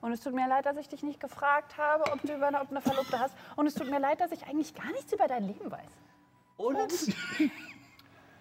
Und 0.00 0.12
es 0.12 0.20
tut 0.20 0.34
mir 0.34 0.48
leid, 0.48 0.66
dass 0.66 0.76
ich 0.76 0.88
dich 0.88 1.02
nicht 1.02 1.20
gefragt 1.20 1.76
habe, 1.76 2.10
ob 2.12 2.22
du 2.22 2.34
überhaupt 2.34 2.70
eine 2.70 2.80
Verlobte 2.80 3.18
hast. 3.18 3.34
Und 3.56 3.66
es 3.66 3.74
tut 3.74 3.90
mir 3.90 4.00
leid, 4.00 4.20
dass 4.20 4.32
ich 4.32 4.46
eigentlich 4.46 4.74
gar 4.74 4.90
nichts 4.92 5.12
über 5.12 5.28
dein 5.28 5.46
Leben 5.46 5.70
weiß. 5.70 5.90
Und? 6.60 7.16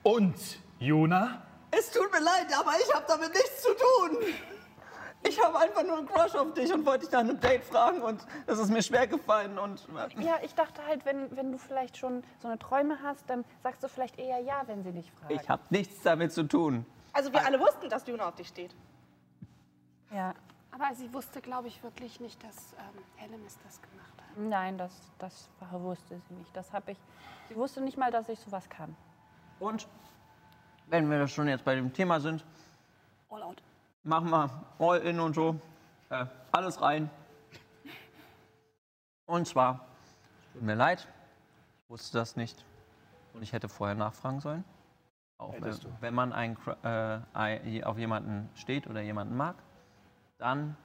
Und, 0.03 0.35
Juna? 0.79 1.41
Es 1.71 1.89
tut 1.91 2.11
mir 2.11 2.19
leid, 2.19 2.47
aber 2.57 2.71
ich 2.77 2.93
habe 2.93 3.05
damit 3.07 3.29
nichts 3.33 3.61
zu 3.61 3.69
tun. 3.69 4.17
Ich 5.23 5.41
habe 5.41 5.57
einfach 5.57 5.83
nur 5.83 5.99
einen 5.99 6.07
Crush 6.07 6.35
auf 6.35 6.53
dich 6.53 6.71
und 6.73 6.85
wollte 6.85 7.05
dich 7.05 7.11
nach 7.11 7.19
einem 7.21 7.39
Date 7.39 7.63
fragen 7.63 8.01
und 8.01 8.25
das 8.45 8.59
ist 8.59 8.69
mir 8.69 8.81
schwer 8.81 9.07
gefallen 9.07 9.57
und 9.57 9.85
Ja, 10.17 10.37
ich 10.43 10.53
dachte 10.55 10.85
halt, 10.85 11.05
wenn, 11.05 11.35
wenn 11.35 11.51
du 11.51 11.57
vielleicht 11.57 11.97
schon 11.97 12.23
so 12.41 12.47
eine 12.47 12.57
Träume 12.57 12.99
hast, 13.03 13.29
dann 13.29 13.45
sagst 13.61 13.83
du 13.83 13.89
vielleicht 13.89 14.17
eher 14.17 14.39
ja, 14.39 14.63
wenn 14.65 14.83
sie 14.83 14.91
dich 14.91 15.11
fragen. 15.11 15.35
ich 15.35 15.49
habe 15.49 15.61
nichts 15.69 16.01
damit 16.03 16.33
zu 16.33 16.43
tun. 16.43 16.85
Also 17.13 17.31
wir 17.31 17.45
alle 17.45 17.59
wussten, 17.59 17.89
dass 17.89 18.07
Juna 18.07 18.27
auf 18.27 18.35
dich 18.35 18.47
steht. 18.47 18.75
Ja. 20.11 20.33
Aber 20.71 20.93
sie 20.95 21.13
wusste, 21.13 21.41
glaube 21.41 21.67
ich, 21.67 21.83
wirklich 21.83 22.19
nicht, 22.19 22.41
dass 22.43 22.73
ähm, 22.73 23.03
Hellemis 23.15 23.57
das 23.65 23.81
gemacht 23.81 24.13
hat. 24.17 24.18
Nein, 24.39 24.77
das, 24.77 24.91
das 25.17 25.49
wusste 25.71 26.17
sie 26.27 26.33
nicht. 26.35 26.55
Das 26.55 26.71
habe 26.71 26.91
ich. 26.91 26.97
Sie 27.49 27.55
wusste 27.55 27.81
nicht 27.81 27.97
mal, 27.97 28.09
dass 28.09 28.29
ich 28.29 28.39
sowas 28.39 28.69
kann. 28.69 28.95
Und 29.59 29.87
wenn 30.87 31.09
wir 31.09 31.27
schon 31.27 31.49
jetzt 31.49 31.65
bei 31.65 31.75
dem 31.75 31.91
Thema 31.91 32.21
sind, 32.21 32.45
All 33.29 33.43
out. 33.43 33.61
machen 34.03 34.29
wir 34.29 34.49
All 34.79 34.99
in 34.99 35.19
und 35.19 35.35
so. 35.35 35.59
Äh, 36.09 36.25
alles 36.53 36.81
rein. 36.81 37.09
Und 39.25 39.45
zwar, 39.45 39.85
es 40.45 40.53
tut 40.53 40.61
mir 40.61 40.75
leid, 40.75 41.07
ich 41.83 41.89
wusste 41.89 42.17
das 42.17 42.37
nicht. 42.37 42.63
Und 43.33 43.43
ich 43.43 43.51
hätte 43.51 43.67
vorher 43.67 43.95
nachfragen 43.95 44.39
sollen. 44.39 44.63
Auch 45.37 45.53
wenn, 45.59 45.77
wenn 45.99 46.13
man 46.13 46.33
ein, 46.33 46.57
äh, 46.83 47.83
auf 47.83 47.97
jemanden 47.97 48.49
steht 48.55 48.87
oder 48.87 49.01
jemanden 49.01 49.35
mag, 49.35 49.55
dann 50.37 50.77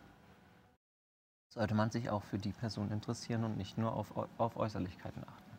sollte 1.55 1.75
man 1.75 1.91
sich 1.91 2.11
auch 2.11 2.25
für 2.25 2.39
die 2.39 2.53
Person 2.53 2.91
interessieren 2.91 3.45
und 3.45 3.57
nicht 3.57 3.79
nur 3.79 3.95
auf, 3.95 4.13
auf 4.39 4.57
Äußerlichkeiten 4.57 5.23
achten. 5.23 5.59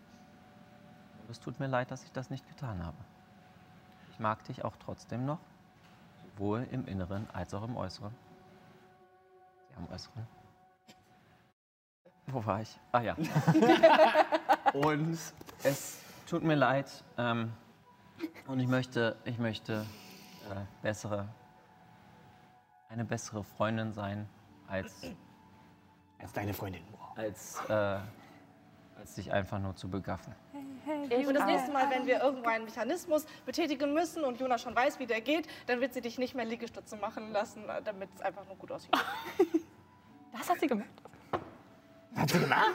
Und 1.22 1.30
es 1.30 1.40
tut 1.40 1.60
mir 1.60 1.68
leid, 1.68 1.90
dass 1.90 2.04
ich 2.04 2.12
das 2.12 2.30
nicht 2.30 2.48
getan 2.50 2.86
habe. 2.86 2.98
Ich 4.12 4.20
mag 4.20 4.44
dich 4.44 4.66
auch 4.66 4.76
trotzdem 4.78 5.26
noch, 5.26 5.40
sowohl 6.24 6.68
im 6.72 6.86
Inneren 6.86 7.28
als 7.32 7.54
auch 7.54 7.64
im 7.64 7.78
Äußeren. 7.78 8.14
Ja, 9.72 9.78
im 9.78 9.94
Äußeren. 9.94 10.28
Wo 12.28 12.46
war 12.46 12.62
ich? 12.62 12.78
Ah 12.92 13.02
ja. 13.02 13.16
und 14.74 15.18
es 15.64 16.02
tut 16.28 16.44
mir 16.44 16.56
leid. 16.56 17.04
Ähm, 17.18 17.54
und 18.48 18.60
ich 18.60 18.68
möchte, 18.68 19.16
ich 19.24 19.38
möchte 19.38 19.86
äh, 20.50 20.56
bessere, 20.82 21.30
eine 22.90 23.06
bessere 23.06 23.44
Freundin 23.44 23.94
sein 23.94 24.28
als, 24.68 25.06
Als 26.26 26.34
deine 26.34 26.56
Freundin. 26.56 26.82
als, 27.16 27.62
äh, 27.70 27.74
als 29.00 29.14
dich 29.14 29.32
einfach 29.32 29.60
nur 29.60 29.76
zu 29.76 29.88
begaffen. 29.88 30.34
Und 31.12 31.36
das 31.36 31.46
nächste 31.46 31.72
Mal, 31.72 31.88
wenn 31.92 32.08
wir 32.08 32.20
irgendwo 32.20 32.50
einen 32.50 32.66
Mechanismus 32.66 33.28
betätigen 33.46 33.94
müssen 33.94 34.24
und 34.24 34.40
Juna 34.40 34.58
schon 34.58 34.76
weiß, 34.76 34.98
wie 34.98 35.06
der 35.06 35.22
geht, 35.22 35.48
dann 35.68 35.82
wird 35.82 35.94
sie 35.94 36.02
dich 36.02 36.18
nicht 36.18 36.34
mehr 36.34 36.46
Liegestütze 36.46 36.96
machen 36.96 37.32
lassen, 37.32 37.64
damit 37.84 38.10
es 38.16 38.22
einfach 38.22 38.44
nur 38.48 38.56
gut 38.56 38.72
aussieht. 38.72 38.92
Das 40.38 40.50
hat 40.50 40.60
sie 40.60 40.68
gemacht. 40.68 40.90
Hat 42.16 42.30
sie 42.30 42.40
gemacht? 42.40 42.72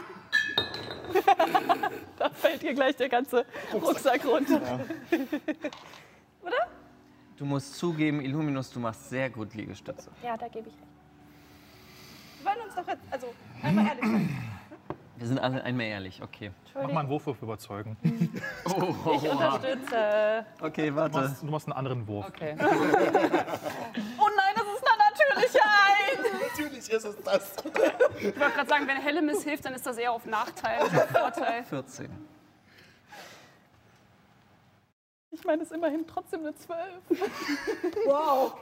Da 2.18 2.30
fällt 2.30 2.62
ihr 2.62 2.72
gleich 2.74 2.94
der 2.96 3.08
ganze 3.08 3.44
Rucksack 3.74 4.24
runter. 4.24 4.60
Du 7.36 7.46
musst 7.46 7.74
zugeben, 7.76 8.20
Illuminus, 8.20 8.70
du 8.70 8.80
machst 8.80 9.08
sehr 9.08 9.30
gut 9.30 9.54
Liegestütze. 9.54 10.10
Ja, 10.22 10.36
da 10.36 10.46
gebe 10.46 10.68
ich 10.68 10.74
recht. 10.74 10.99
Wir 12.40 12.46
wollen 12.50 12.60
uns 12.66 12.74
doch 12.74 12.86
jetzt, 12.86 13.02
also 13.10 13.34
einmal 13.62 13.86
ehrlich 13.86 14.04
sein. 14.04 14.46
Wir 15.16 15.26
sind 15.26 15.38
alle 15.38 15.62
einmal 15.62 15.84
ehrlich, 15.86 16.22
okay. 16.22 16.50
Mach 16.74 16.90
mal 16.90 17.00
einen 17.00 17.08
Wurf 17.10 17.26
auf 17.28 17.42
überzeugen. 17.42 17.94
Ich 18.02 19.28
unterstütze. 19.30 20.46
Okay, 20.62 20.88
Du 20.88 20.96
warte. 20.96 21.18
machst, 21.20 21.42
du 21.42 21.46
machst 21.46 21.66
einen 21.66 21.76
anderen 21.76 22.06
Wurf. 22.08 22.26
Okay. 22.28 22.56
oh 22.58 22.64
nein, 22.64 24.54
das 24.54 24.64
ist 24.64 24.84
eine 24.86 24.98
natürliche 25.10 25.60
Eins. 25.62 26.48
Natürlich 26.56 26.90
ist 26.90 27.04
es 27.04 27.22
das. 27.22 27.54
Ich 28.18 28.24
wollte 28.24 28.54
gerade 28.54 28.68
sagen, 28.68 28.86
wenn 28.88 28.96
Hellemis 28.96 29.44
hilft, 29.44 29.66
dann 29.66 29.74
ist 29.74 29.84
das 29.86 29.98
eher 29.98 30.12
auf 30.12 30.24
Nachteil 30.24 30.80
als 30.80 30.94
auf 30.94 31.10
Vorteil. 31.10 31.64
14. 31.64 32.10
Ich 35.32 35.44
meine, 35.44 35.62
es 35.62 35.70
ist 35.70 35.76
immerhin 35.76 36.06
trotzdem 36.06 36.40
eine 36.40 36.54
Zwölf. 36.54 37.02
Wow. 38.06 38.54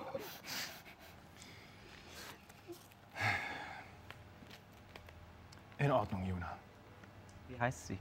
In 5.78 5.92
Ordnung, 5.92 6.24
Juna. 6.26 6.56
Wie 7.48 7.58
heißt 7.58 7.86
sie? 7.86 7.98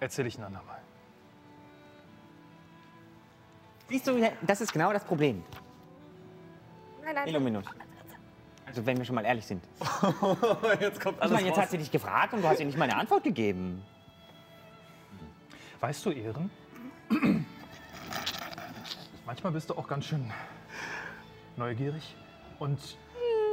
Erzähl 0.00 0.26
ich 0.26 0.38
ein 0.38 0.44
andermal. 0.44 0.80
Siehst 3.88 4.06
du, 4.06 4.32
das 4.42 4.60
ist 4.60 4.72
genau 4.72 4.92
das 4.92 5.04
Problem. 5.04 5.42
Nein, 7.02 7.14
nein. 7.14 7.28
Illuminus. 7.28 7.64
Also 8.66 8.84
wenn 8.84 8.98
wir 8.98 9.04
schon 9.04 9.14
mal 9.14 9.24
ehrlich 9.24 9.46
sind. 9.46 9.64
Jetzt 10.80 11.00
kommt 11.00 11.22
Ich 11.22 11.30
meine, 11.30 11.46
jetzt 11.46 11.58
hat 11.58 11.70
sie 11.70 11.78
dich 11.78 11.90
gefragt 11.90 12.32
und 12.32 12.42
du 12.42 12.48
hast 12.48 12.60
ihr 12.60 12.66
nicht 12.66 12.76
mal 12.76 12.84
eine 12.90 12.96
Antwort 12.96 13.22
gegeben. 13.22 13.84
Weißt 15.80 16.04
du, 16.04 16.10
Ehren? 16.10 16.50
Manchmal 19.26 19.52
bist 19.52 19.70
du 19.70 19.74
auch 19.74 19.86
ganz 19.86 20.06
schön 20.06 20.30
neugierig. 21.56 22.16
Und 22.58 22.96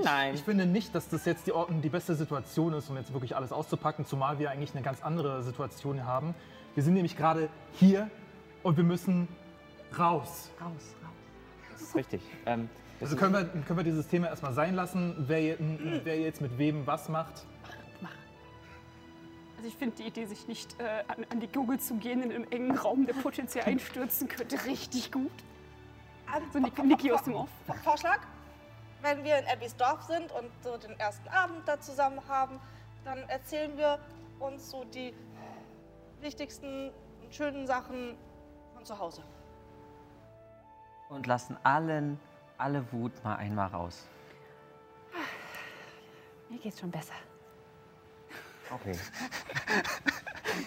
Nein. 0.03 0.35
ich 0.35 0.41
finde 0.41 0.65
nicht, 0.65 0.93
dass 0.95 1.09
das 1.09 1.25
jetzt 1.25 1.47
die, 1.47 1.53
die 1.81 1.89
beste 1.89 2.15
Situation 2.15 2.73
ist, 2.73 2.89
um 2.89 2.97
jetzt 2.97 3.13
wirklich 3.13 3.35
alles 3.35 3.51
auszupacken, 3.51 4.05
zumal 4.05 4.39
wir 4.39 4.51
eigentlich 4.51 4.73
eine 4.73 4.83
ganz 4.83 5.01
andere 5.01 5.43
Situation 5.43 6.05
haben. 6.05 6.33
Wir 6.75 6.83
sind 6.83 6.93
nämlich 6.93 7.17
gerade 7.17 7.49
hier 7.73 8.09
und 8.63 8.77
wir 8.77 8.83
müssen 8.83 9.27
raus. 9.97 10.49
raus, 10.61 10.71
raus. 11.03 11.13
Das 11.71 11.81
ist 11.81 11.95
richtig. 11.95 12.21
Ähm, 12.45 12.69
das 12.99 13.09
Also 13.09 13.17
können 13.19 13.33
wir, 13.33 13.45
können 13.63 13.77
wir 13.77 13.83
dieses 13.83 14.07
Thema 14.07 14.27
erstmal 14.27 14.53
sein 14.53 14.75
lassen, 14.75 15.15
wer, 15.27 15.41
je- 15.41 15.57
wer 16.03 16.19
jetzt 16.19 16.39
mit 16.41 16.57
wem 16.57 16.85
was 16.87 17.09
macht. 17.09 17.45
Also 19.57 19.67
ich 19.69 19.75
finde 19.77 19.95
die 19.97 20.03
Idee, 20.07 20.25
sich 20.25 20.47
nicht 20.47 20.75
äh, 20.79 21.03
an, 21.07 21.23
an 21.29 21.39
die 21.39 21.47
Kugel 21.47 21.79
zu 21.79 21.95
gehen 21.95 22.23
in 22.23 22.31
einem 22.31 22.45
engen 22.49 22.75
Raum, 22.75 23.05
der 23.05 23.13
potenziell 23.13 23.63
einstürzen 23.67 24.27
könnte, 24.27 24.57
richtig 24.65 25.11
gut. 25.11 25.29
So 26.53 26.59
Nick, 26.59 26.83
Niki 26.83 27.11
aus 27.11 27.23
dem 27.23 27.35
Off. 27.35 27.49
Vorschlag? 27.83 28.19
Wenn 29.01 29.23
wir 29.23 29.39
in 29.39 29.45
Abbys 29.47 29.75
Dorf 29.75 30.03
sind 30.03 30.31
und 30.31 30.51
so 30.63 30.77
den 30.77 30.99
ersten 30.99 31.27
Abend 31.29 31.67
da 31.67 31.79
zusammen 31.79 32.21
haben, 32.27 32.59
dann 33.03 33.17
erzählen 33.29 33.75
wir 33.77 33.99
uns 34.39 34.69
so 34.69 34.83
die 34.83 35.13
wichtigsten 36.21 36.91
und 37.23 37.33
schönen 37.33 37.65
Sachen 37.65 38.15
von 38.73 38.85
zu 38.85 38.97
Hause. 38.99 39.23
Und 41.09 41.25
lassen 41.25 41.57
allen, 41.63 42.19
alle 42.57 42.85
Wut 42.91 43.11
mal 43.23 43.35
einmal 43.35 43.67
raus. 43.67 44.07
Mir 46.49 46.59
geht's 46.59 46.79
schon 46.79 46.91
besser. 46.91 47.13
okay. 48.69 48.97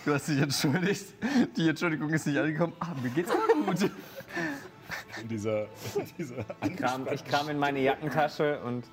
Du 0.04 0.12
hast 0.12 0.28
dich 0.28 0.40
entschuldigt. 0.40 1.14
Die 1.56 1.68
Entschuldigung 1.68 2.10
ist 2.10 2.26
nicht 2.26 2.38
angekommen. 2.38 2.74
Ah, 2.80 2.94
mir 3.00 3.10
geht's 3.10 3.30
auch 3.30 3.36
gut. 3.66 3.90
In 5.20 5.28
dieser, 5.28 5.64
in 5.94 6.06
dieser 6.18 6.44
Ich 6.64 6.76
kram, 6.76 7.06
ich 7.12 7.24
kram 7.24 7.48
in 7.48 7.58
meine 7.58 7.80
Jackentasche 7.80 8.60
und 8.60 8.84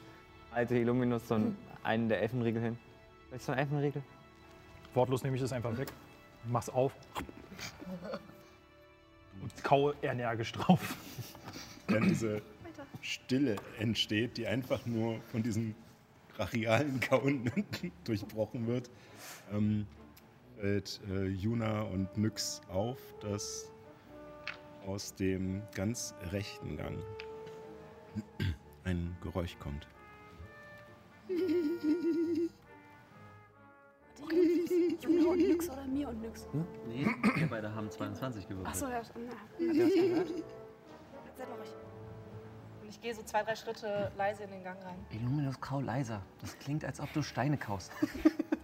halte 0.52 0.76
Illuminus 0.76 1.28
so 1.28 1.36
einen, 1.36 1.58
einen 1.84 2.10
der 2.10 2.22
Elfenriegel 2.22 2.62
hin. 2.62 2.78
Willst 3.30 3.48
du 3.48 3.54
einen 3.54 3.60
Elfenriegel? 3.60 4.04
Wortlos 4.94 5.24
nehme 5.24 5.36
ich 5.36 5.42
das 5.42 5.54
einfach 5.54 5.78
weg, 5.78 5.88
mach's 6.46 6.70
auf 6.70 6.94
und 9.42 9.64
kaue 9.64 9.96
energisch 10.02 10.52
drauf. 10.52 10.96
während 11.88 12.10
diese 12.10 12.42
Stille 13.02 13.56
entsteht, 13.80 14.38
die 14.38 14.48
einfach 14.48 14.86
nur 14.86 15.22
von 15.32 15.42
diesem 15.44 15.76
brachialen 16.36 17.00
Kauen 17.10 17.52
durchbrochen 18.04 18.68
wird, 18.68 18.90
ähm, 19.52 19.88
fällt 20.60 21.02
äh, 21.10 21.28
Juna 21.28 21.82
und 21.82 22.16
Nyx 22.18 22.62
auf, 22.70 23.00
dass 23.22 23.71
aus 24.86 25.16
dem 25.16 25.62
ganz 25.74 26.14
rechten 26.32 26.78
Gang 26.78 26.98
ein 28.84 29.16
Geräusch 29.22 29.58
kommt. 29.60 29.88
Juna 35.02 35.30
und 35.30 35.38
nix 35.38 35.70
oder 35.70 35.86
mir 35.86 36.10
und 36.10 36.22
nix. 36.22 36.48
Nee, 36.88 37.08
wir 37.36 37.48
beide 37.48 37.74
haben 37.74 37.90
22 37.90 38.48
gewürfelt. 38.48 38.68
Achso, 38.68 38.88
ja. 38.88 39.02
na. 39.16 39.32
Erzähl 39.60 41.48
mal 41.48 41.58
ruhig. 41.58 41.74
ich 42.88 43.02
gehe 43.02 43.16
so 43.16 43.24
zwei, 43.24 43.44
drei 43.44 43.56
Schritte 43.56 44.12
leise 44.18 44.44
in 44.44 44.52
den 44.52 44.64
Gang 44.64 44.84
rein. 44.84 45.06
Illuminus 45.10 45.60
Kau 45.60 45.82
leiser. 45.82 46.22
Das 46.40 46.58
klingt, 46.60 46.86
als 46.86 47.00
ob 47.00 47.12
du 47.14 47.22
Steine 47.22 47.58
kaust. 47.58 47.92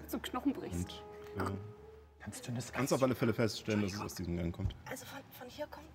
So 0.09 0.19
Knochen 0.19 0.53
brichst. 0.53 1.03
Und, 1.35 1.49
äh, 1.49 1.51
Ganz 2.21 2.41
dünnes 2.41 2.71
kannst 2.71 2.93
auf 2.93 3.03
alle 3.03 3.13
Fälle 3.13 3.33
feststellen, 3.33 3.81
dass 3.81 3.93
es 3.93 3.99
aus 3.99 4.15
diesem 4.15 4.37
Gang 4.37 4.55
kommt. 4.55 4.73
Also 4.89 5.05
von, 5.05 5.19
von 5.37 5.49
hier 5.49 5.67
kommt 5.67 5.85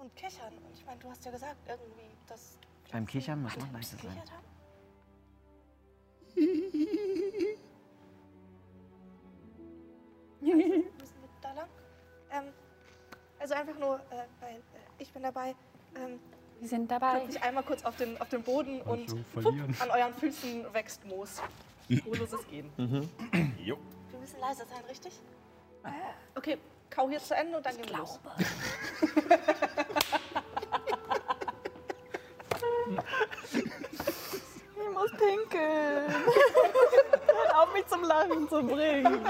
so 0.00 0.06
ein 0.06 0.14
Kichern. 0.14 0.54
Und 0.54 0.74
ich 0.74 0.84
meine, 0.86 0.98
du 0.98 1.10
hast 1.10 1.24
ja 1.24 1.30
gesagt, 1.30 1.56
irgendwie, 1.68 2.16
dass. 2.26 2.58
Beim 2.90 3.06
Kichern 3.06 3.42
muss 3.42 3.56
man 3.56 3.72
leise 3.72 3.96
sein. 3.96 4.22
lang? 11.56 11.68
Ähm, 12.30 12.44
also 13.38 13.54
einfach 13.54 13.78
nur, 13.78 13.96
äh, 13.96 14.26
weil 14.40 14.56
äh, 14.56 14.60
ich 14.98 15.12
bin 15.12 15.22
dabei. 15.22 15.54
Ähm, 15.96 16.18
Wir 16.60 16.68
sind 16.68 16.90
dabei. 16.90 17.24
Ich 17.28 17.42
einmal 17.42 17.62
kurz 17.64 17.84
auf 17.84 17.96
den, 17.96 18.18
auf 18.20 18.28
den 18.28 18.42
Boden 18.42 18.80
und 18.82 19.10
so 19.10 19.16
fupp, 19.34 19.42
verlieren. 19.42 19.76
an 19.80 19.90
euren 19.90 20.14
Füßen 20.14 20.72
wächst 20.72 21.04
Moos. 21.04 21.42
Spurloses 21.90 22.46
Gehen. 22.48 22.70
Jo. 23.58 23.76
Wir 24.10 24.18
müssen 24.20 24.38
leiser 24.40 24.64
sein, 24.66 24.84
richtig? 24.88 25.12
Okay, 26.36 26.58
kau 26.90 27.08
hier 27.08 27.20
zu 27.20 27.34
Ende 27.34 27.56
und 27.56 27.64
dann 27.64 27.74
gehen 27.76 27.88
wir 27.88 27.98
los. 27.98 28.18
Ich 34.76 34.90
muss 34.92 35.10
pinkeln. 35.12 36.10
Hört 37.26 37.54
auf, 37.56 37.72
mich 37.72 37.86
zum 37.86 38.04
Lachen 38.04 38.46
zu 38.48 38.62
bringen. 38.62 39.24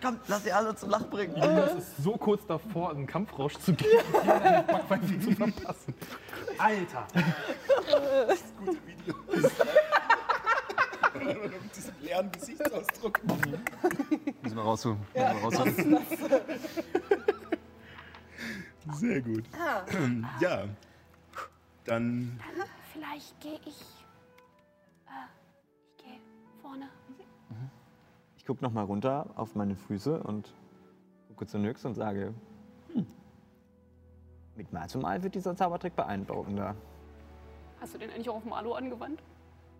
Komm, 0.00 0.20
lass 0.28 0.44
sie 0.44 0.52
alle 0.52 0.76
zum 0.76 0.90
Lachen 0.90 1.10
bringen. 1.10 1.34
Das 1.40 1.74
ist 1.74 1.96
so 2.02 2.16
kurz 2.16 2.46
davor, 2.46 2.90
einen 2.90 3.06
Kampfrausch 3.06 3.58
zu 3.58 3.72
geben, 3.72 4.04
um 4.12 4.26
Backpfeifen 4.26 5.20
zu 5.20 5.32
verpassen. 5.32 5.94
Alter! 6.58 7.06
Mit 11.18 11.76
diesem 11.76 11.94
leeren 12.00 12.30
Gesichtsausdruck. 12.32 13.20
Wir 14.58 14.64
rausholen. 14.64 14.98
Wir 15.12 15.24
rausholen. 15.24 15.98
Sehr 18.92 19.22
gut. 19.22 19.44
Ah. 19.56 19.82
Ja. 20.40 20.64
Dann 21.84 22.40
Vielleicht 22.92 23.40
gehe 23.40 23.60
ich. 23.64 23.80
Äh, 25.06 25.28
ich 25.96 26.04
gehe 26.04 26.18
vorne. 26.60 26.88
Ich 28.36 28.44
gucke 28.44 28.64
nochmal 28.64 28.84
runter 28.84 29.26
auf 29.36 29.54
meine 29.54 29.76
Füße 29.76 30.20
und 30.24 30.52
gucke 31.28 31.46
zu 31.46 31.58
Nyx 31.58 31.84
und 31.84 31.94
sage, 31.94 32.34
hm, 32.92 33.06
mit 34.56 34.72
Mal 34.72 34.88
zu 34.88 34.98
Mal 34.98 35.22
wird 35.22 35.36
dieser 35.36 35.54
Zaubertrick 35.54 35.94
beeindruckender. 35.94 36.74
Hast 37.80 37.94
du 37.94 37.98
den 37.98 38.10
eigentlich 38.10 38.28
auch 38.28 38.36
auf 38.36 38.44
Marlo 38.44 38.74
angewandt? 38.74 39.22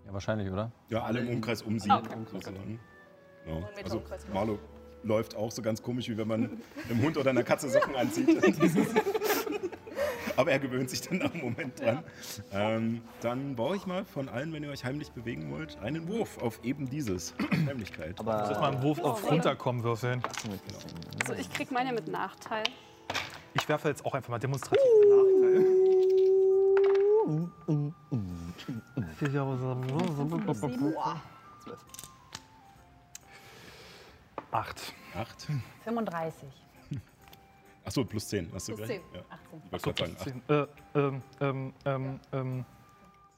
Ja, 0.07 0.13
wahrscheinlich, 0.13 0.49
oder? 0.53 0.71
Ja, 0.89 1.03
alle 1.03 1.19
im 1.19 1.29
Umkreis 1.31 1.63
um 1.63 1.81
sie. 1.81 1.91
Ah, 1.91 1.99
okay. 1.99 2.79
Ja. 3.49 3.69
Also. 3.83 4.03
Marlo 4.33 4.59
läuft 5.03 5.37
auch 5.37 5.51
so 5.51 5.63
ganz 5.63 5.83
komisch, 5.83 6.09
wie 6.09 6.17
wenn 6.17 6.29
man 6.29 6.61
einem 6.89 7.03
Hund 7.03 7.17
oder 7.17 7.31
einer 7.31 7.43
Katze 7.43 7.69
Socken 7.69 7.97
anzieht. 7.97 8.29
Aber 10.37 10.53
er 10.53 10.59
gewöhnt 10.61 10.89
sich 10.89 11.01
dann 11.01 11.19
nach 11.19 11.33
einem 11.33 11.43
Moment 11.43 11.81
dran. 11.81 12.05
Ähm, 12.53 13.03
dann 13.21 13.57
baue 13.57 13.77
ich 13.77 13.87
mal 13.87 14.05
von 14.05 14.29
allen, 14.29 14.53
wenn 14.53 14.63
ihr 14.63 14.71
euch 14.71 14.85
heimlich 14.85 15.11
bewegen 15.11 15.51
wollt, 15.51 15.77
einen 15.79 16.07
Wurf 16.07 16.39
auf 16.39 16.61
eben 16.63 16.89
dieses. 16.89 17.35
Heimlichkeit. 17.67 18.19
Soll 18.19 18.27
ich 18.27 18.27
mal 18.27 18.57
Aber 18.57 18.69
einen 18.69 18.83
Wurf 18.83 19.01
auf 19.01 19.29
runterkommen 19.29 19.83
würfeln? 19.83 20.23
Also 21.21 21.35
ich 21.35 21.53
krieg 21.53 21.73
meine 21.73 21.93
mit 21.93 22.07
Nachteil. 22.07 22.63
Ich 23.55 23.69
werfe 23.69 23.89
jetzt 23.89 24.07
auch 24.07 24.15
einfach 24.15 24.29
mal 24.29 24.39
demonstrativ 24.39 24.81
einen 25.03 25.11
Nachteil. 25.11 25.79
Acht. 34.51 34.95
Acht. 35.15 35.47
35. 35.85 36.49
Achso, 37.85 38.05
plus 38.05 38.29
10 38.29 38.51
hast 38.53 38.69
du 38.69 38.75
Plus 38.75 38.89
gleich. 38.89 39.01
10. 39.01 39.15
Ja. 39.15 39.21
18. 39.31 39.63
Ich 39.65 39.73
wollte 39.73 39.93
gerade 39.93 40.19
sagen, 40.19 40.43
Zehn. 40.47 40.57
Äh, 40.57 40.67
ähm, 40.99 41.23
ähm, 41.41 41.73
ähm, 41.85 42.21
ähm, 42.33 42.65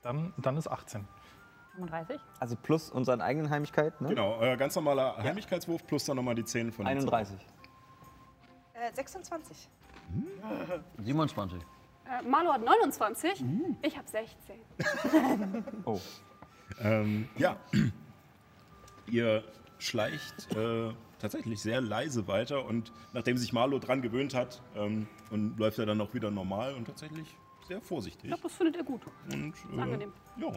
dann, 0.02 0.34
dann 0.38 0.56
ist 0.56 0.68
18. 0.68 1.06
35? 1.76 2.20
also 2.40 2.56
plus 2.56 2.90
unseren 2.90 3.20
eigenen 3.20 3.48
Heimlichkeit, 3.48 4.00
ne? 4.00 4.08
Genau, 4.08 4.36
euer 4.38 4.56
ganz 4.56 4.74
normaler 4.74 5.16
Heimlichkeitswurf 5.18 5.86
plus 5.86 6.04
dann 6.04 6.16
nochmal 6.16 6.34
die 6.34 6.44
10 6.44 6.72
von 6.72 6.84
den 6.84 6.98
31. 6.98 7.36
Äh, 8.74 8.92
26. 8.92 9.68
27. 10.98 11.60
Äh, 11.60 12.22
Marlo 12.28 12.52
hat 12.52 12.62
29. 12.64 13.44
Ich 13.82 13.96
habe 13.96 14.08
16. 14.08 14.56
Oh. 15.84 16.00
Ähm, 16.80 17.28
ja, 17.36 17.56
ihr 19.06 19.44
schleicht 19.80 20.54
äh, 20.56 20.92
tatsächlich 21.18 21.60
sehr 21.60 21.80
leise 21.80 22.26
weiter 22.28 22.64
und 22.64 22.92
nachdem 23.12 23.36
sich 23.36 23.52
Marlo 23.52 23.78
dran 23.78 24.02
gewöhnt 24.02 24.34
hat, 24.34 24.62
ähm, 24.76 25.06
und 25.30 25.58
läuft 25.58 25.78
er 25.78 25.86
dann 25.86 26.00
auch 26.00 26.14
wieder 26.14 26.30
normal 26.30 26.74
und 26.74 26.86
tatsächlich 26.86 27.36
sehr 27.66 27.80
vorsichtig. 27.80 28.24
Ich 28.24 28.28
glaube, 28.30 28.42
das 28.42 28.52
findet 28.54 28.76
er 28.76 28.84
gut. 28.84 29.02
Und, 29.32 29.54
Ist 29.54 29.64
angenehm. 29.78 30.12
Ja, 30.36 30.52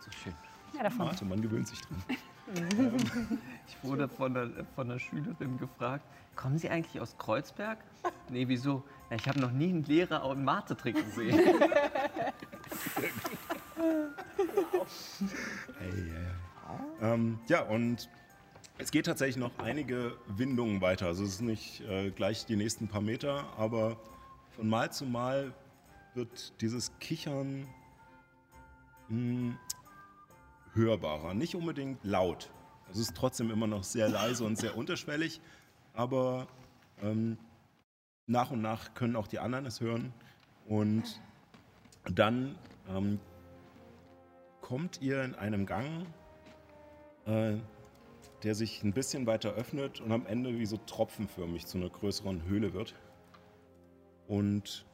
So 0.00 0.10
schön. 0.22 0.34
Ja, 0.74 0.82
davon. 0.84 1.06
warte, 1.06 1.24
man 1.24 1.40
gewöhnt 1.40 1.68
sich 1.68 1.80
dran. 1.80 2.02
Ich 3.66 3.82
wurde 3.82 4.06
von 4.08 4.32
der, 4.32 4.48
von 4.76 4.88
der 4.88 5.00
Schülerin 5.00 5.58
gefragt, 5.58 6.04
kommen 6.36 6.58
Sie 6.58 6.70
eigentlich 6.70 7.00
aus 7.00 7.16
Kreuzberg? 7.18 7.78
Nee, 8.28 8.46
wieso? 8.46 8.84
Ja, 9.10 9.16
ich 9.16 9.28
habe 9.28 9.40
noch 9.40 9.50
nie 9.50 9.68
einen 9.70 9.82
Lehrer 9.82 10.24
und 10.24 10.44
Mate-Trick 10.44 10.94
gesehen. 10.94 11.40
Ei, 15.80 15.84
ei. 15.84 16.30
Ähm, 17.00 17.38
ja, 17.48 17.62
und 17.62 18.08
es 18.78 18.90
geht 18.90 19.06
tatsächlich 19.06 19.36
noch 19.36 19.58
einige 19.58 20.16
Windungen 20.26 20.80
weiter. 20.80 21.06
Also 21.06 21.24
es 21.24 21.34
ist 21.34 21.40
nicht 21.40 21.80
äh, 21.82 22.10
gleich 22.10 22.46
die 22.46 22.56
nächsten 22.56 22.88
paar 22.88 23.00
Meter, 23.00 23.44
aber 23.56 23.96
von 24.50 24.68
Mal 24.68 24.92
zu 24.92 25.04
Mal 25.04 25.52
wird 26.14 26.60
dieses 26.60 26.98
Kichern 26.98 27.66
mh, 29.08 29.56
hörbarer. 30.74 31.34
Nicht 31.34 31.54
unbedingt 31.54 32.02
laut. 32.04 32.50
Es 32.90 32.98
ist 32.98 33.16
trotzdem 33.16 33.50
immer 33.50 33.66
noch 33.66 33.84
sehr 33.84 34.08
leise 34.08 34.44
und 34.44 34.56
sehr 34.56 34.76
unterschwellig, 34.76 35.40
aber 35.94 36.46
ähm, 37.02 37.36
nach 38.26 38.50
und 38.50 38.62
nach 38.62 38.94
können 38.94 39.16
auch 39.16 39.26
die 39.26 39.38
anderen 39.38 39.66
es 39.66 39.80
hören. 39.80 40.12
Und 40.66 41.20
dann 42.04 42.56
ähm, 42.88 43.20
kommt 44.60 45.00
ihr 45.00 45.22
in 45.22 45.34
einem 45.34 45.66
Gang, 45.66 46.06
äh, 47.26 47.56
der 48.42 48.54
sich 48.54 48.82
ein 48.82 48.92
bisschen 48.92 49.26
weiter 49.26 49.54
öffnet 49.54 50.00
und 50.00 50.12
am 50.12 50.26
Ende 50.26 50.58
wie 50.58 50.66
so 50.66 50.76
tropfenförmig 50.76 51.66
zu 51.66 51.78
einer 51.78 51.88
größeren 51.88 52.44
Höhle 52.44 52.72
wird. 52.72 52.94
Und 54.28 54.86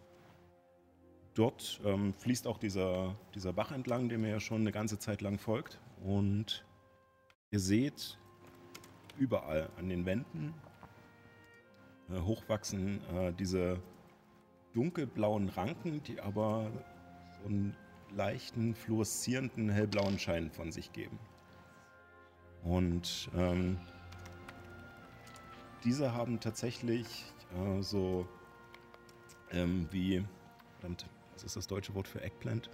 dort 1.34 1.80
ähm, 1.84 2.14
fließt 2.14 2.46
auch 2.46 2.58
dieser, 2.58 3.14
dieser 3.34 3.52
Bach 3.52 3.72
entlang, 3.72 4.08
dem 4.08 4.24
ihr 4.24 4.30
ja 4.30 4.40
schon 4.40 4.60
eine 4.62 4.72
ganze 4.72 4.98
Zeit 4.98 5.20
lang 5.20 5.38
folgt. 5.38 5.80
Und 6.04 6.64
ihr 7.50 7.60
seht 7.60 8.18
überall 9.18 9.68
an 9.76 9.88
den 9.88 10.06
Wänden 10.06 10.54
äh, 12.10 12.20
hochwachsen 12.20 13.00
äh, 13.14 13.32
diese 13.32 13.80
dunkelblauen 14.72 15.48
Ranken, 15.50 16.02
die 16.02 16.20
aber 16.20 16.70
so 17.40 17.48
einen 17.48 17.76
leichten, 18.14 18.74
fluoreszierenden, 18.74 19.68
hellblauen 19.70 20.18
Schein 20.18 20.50
von 20.50 20.72
sich 20.72 20.92
geben. 20.92 21.18
Und 22.64 23.28
ähm, 23.36 23.78
diese 25.84 26.12
haben 26.14 26.38
tatsächlich 26.40 27.06
äh, 27.56 27.82
so 27.82 28.26
ähm, 29.50 29.88
wie, 29.90 30.24
verdammt, 30.78 31.06
was 31.34 31.42
ist 31.44 31.56
das 31.56 31.66
deutsche 31.66 31.94
Wort 31.94 32.06
für 32.08 32.22
Eggplant? 32.22 32.70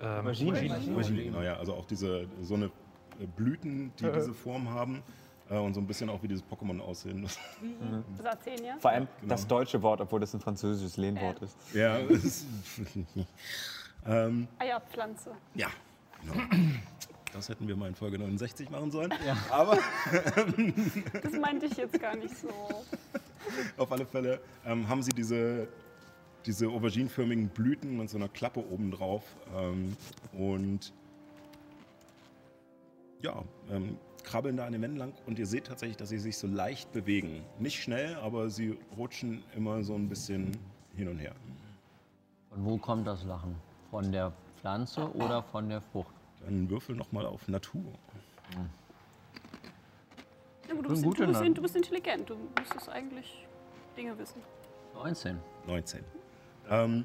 Ähm, 0.00 0.18
Aubergine. 0.20 0.74
Aubergine, 0.76 1.24
genau, 1.24 1.40
ja. 1.40 1.56
Also 1.56 1.74
auch 1.74 1.86
diese, 1.86 2.26
so 2.42 2.54
eine 2.54 2.66
äh, 2.66 3.26
Blüten, 3.36 3.92
die 3.98 4.04
diese 4.12 4.34
Form 4.34 4.68
haben 4.68 5.02
äh, 5.48 5.56
und 5.56 5.72
so 5.74 5.80
ein 5.80 5.86
bisschen 5.86 6.10
auch 6.10 6.22
wie 6.22 6.28
dieses 6.28 6.44
Pokémon 6.44 6.78
aussehen. 6.80 7.22
Das 7.22 7.38
A10, 8.26 8.62
ja? 8.62 8.76
Vor 8.78 8.90
allem 8.90 9.08
Genau. 9.20 9.28
das 9.30 9.46
deutsche 9.46 9.80
Wort, 9.82 10.00
obwohl 10.02 10.20
das 10.20 10.34
ein 10.34 10.40
französisches 10.40 10.98
Lehnwort 10.98 11.40
ist. 11.40 11.56
ja, 11.74 11.96
ist, 12.08 12.44
ähm, 14.06 14.46
Eierpflanze. 14.58 15.32
ja, 15.54 15.68
genau. 16.20 16.34
Das 17.36 17.50
hätten 17.50 17.68
wir 17.68 17.76
mal 17.76 17.88
in 17.88 17.94
Folge 17.94 18.18
69 18.18 18.70
machen 18.70 18.90
sollen. 18.90 19.12
Aber 19.50 19.78
Das 21.22 21.32
meinte 21.32 21.66
ich 21.66 21.76
jetzt 21.76 22.00
gar 22.00 22.16
nicht 22.16 22.34
so. 22.34 22.48
Auf 23.76 23.92
alle 23.92 24.06
Fälle 24.06 24.40
ähm, 24.64 24.88
haben 24.88 25.02
sie 25.02 25.12
diese, 25.12 25.68
diese 26.46 26.68
aubergineförmigen 26.68 27.48
Blüten 27.48 27.98
mit 27.98 28.08
so 28.08 28.16
einer 28.16 28.28
Klappe 28.28 28.60
oben 28.60 28.90
drauf. 28.90 29.22
Ähm, 29.54 29.94
und 30.32 30.94
ja, 33.20 33.42
ähm, 33.70 33.98
krabbeln 34.22 34.56
da 34.56 34.64
an 34.64 34.72
den 34.72 34.80
Wänden 34.80 34.96
lang 34.96 35.12
und 35.26 35.38
ihr 35.38 35.46
seht 35.46 35.66
tatsächlich, 35.66 35.98
dass 35.98 36.08
sie 36.08 36.18
sich 36.18 36.38
so 36.38 36.46
leicht 36.46 36.90
bewegen. 36.92 37.44
Nicht 37.58 37.82
schnell, 37.82 38.16
aber 38.16 38.48
sie 38.48 38.78
rutschen 38.96 39.44
immer 39.54 39.84
so 39.84 39.94
ein 39.94 40.08
bisschen 40.08 40.52
hin 40.94 41.08
und 41.08 41.18
her. 41.18 41.34
Von 42.48 42.64
wo 42.64 42.78
kommt 42.78 43.06
das 43.06 43.24
Lachen? 43.24 43.54
Von 43.90 44.10
der 44.10 44.32
Pflanze 44.58 45.12
oder 45.14 45.42
von 45.42 45.68
der 45.68 45.82
Frucht? 45.82 46.15
Dann 46.46 46.70
würfel 46.70 46.94
nochmal 46.94 47.26
auf 47.26 47.48
Natur. 47.48 47.82
Ja, 50.68 50.72
aber 50.72 50.82
du, 50.82 50.88
bist, 50.90 51.02
gut 51.02 51.18
du, 51.18 51.26
bist, 51.26 51.40
du 51.42 51.62
bist 51.62 51.76
intelligent. 51.76 52.30
Du 52.30 52.36
müsstest 52.58 52.88
eigentlich 52.88 53.46
Dinge 53.96 54.16
wissen. 54.16 54.40
19. 54.94 55.38
19. 55.66 56.04
Ähm, 56.70 57.02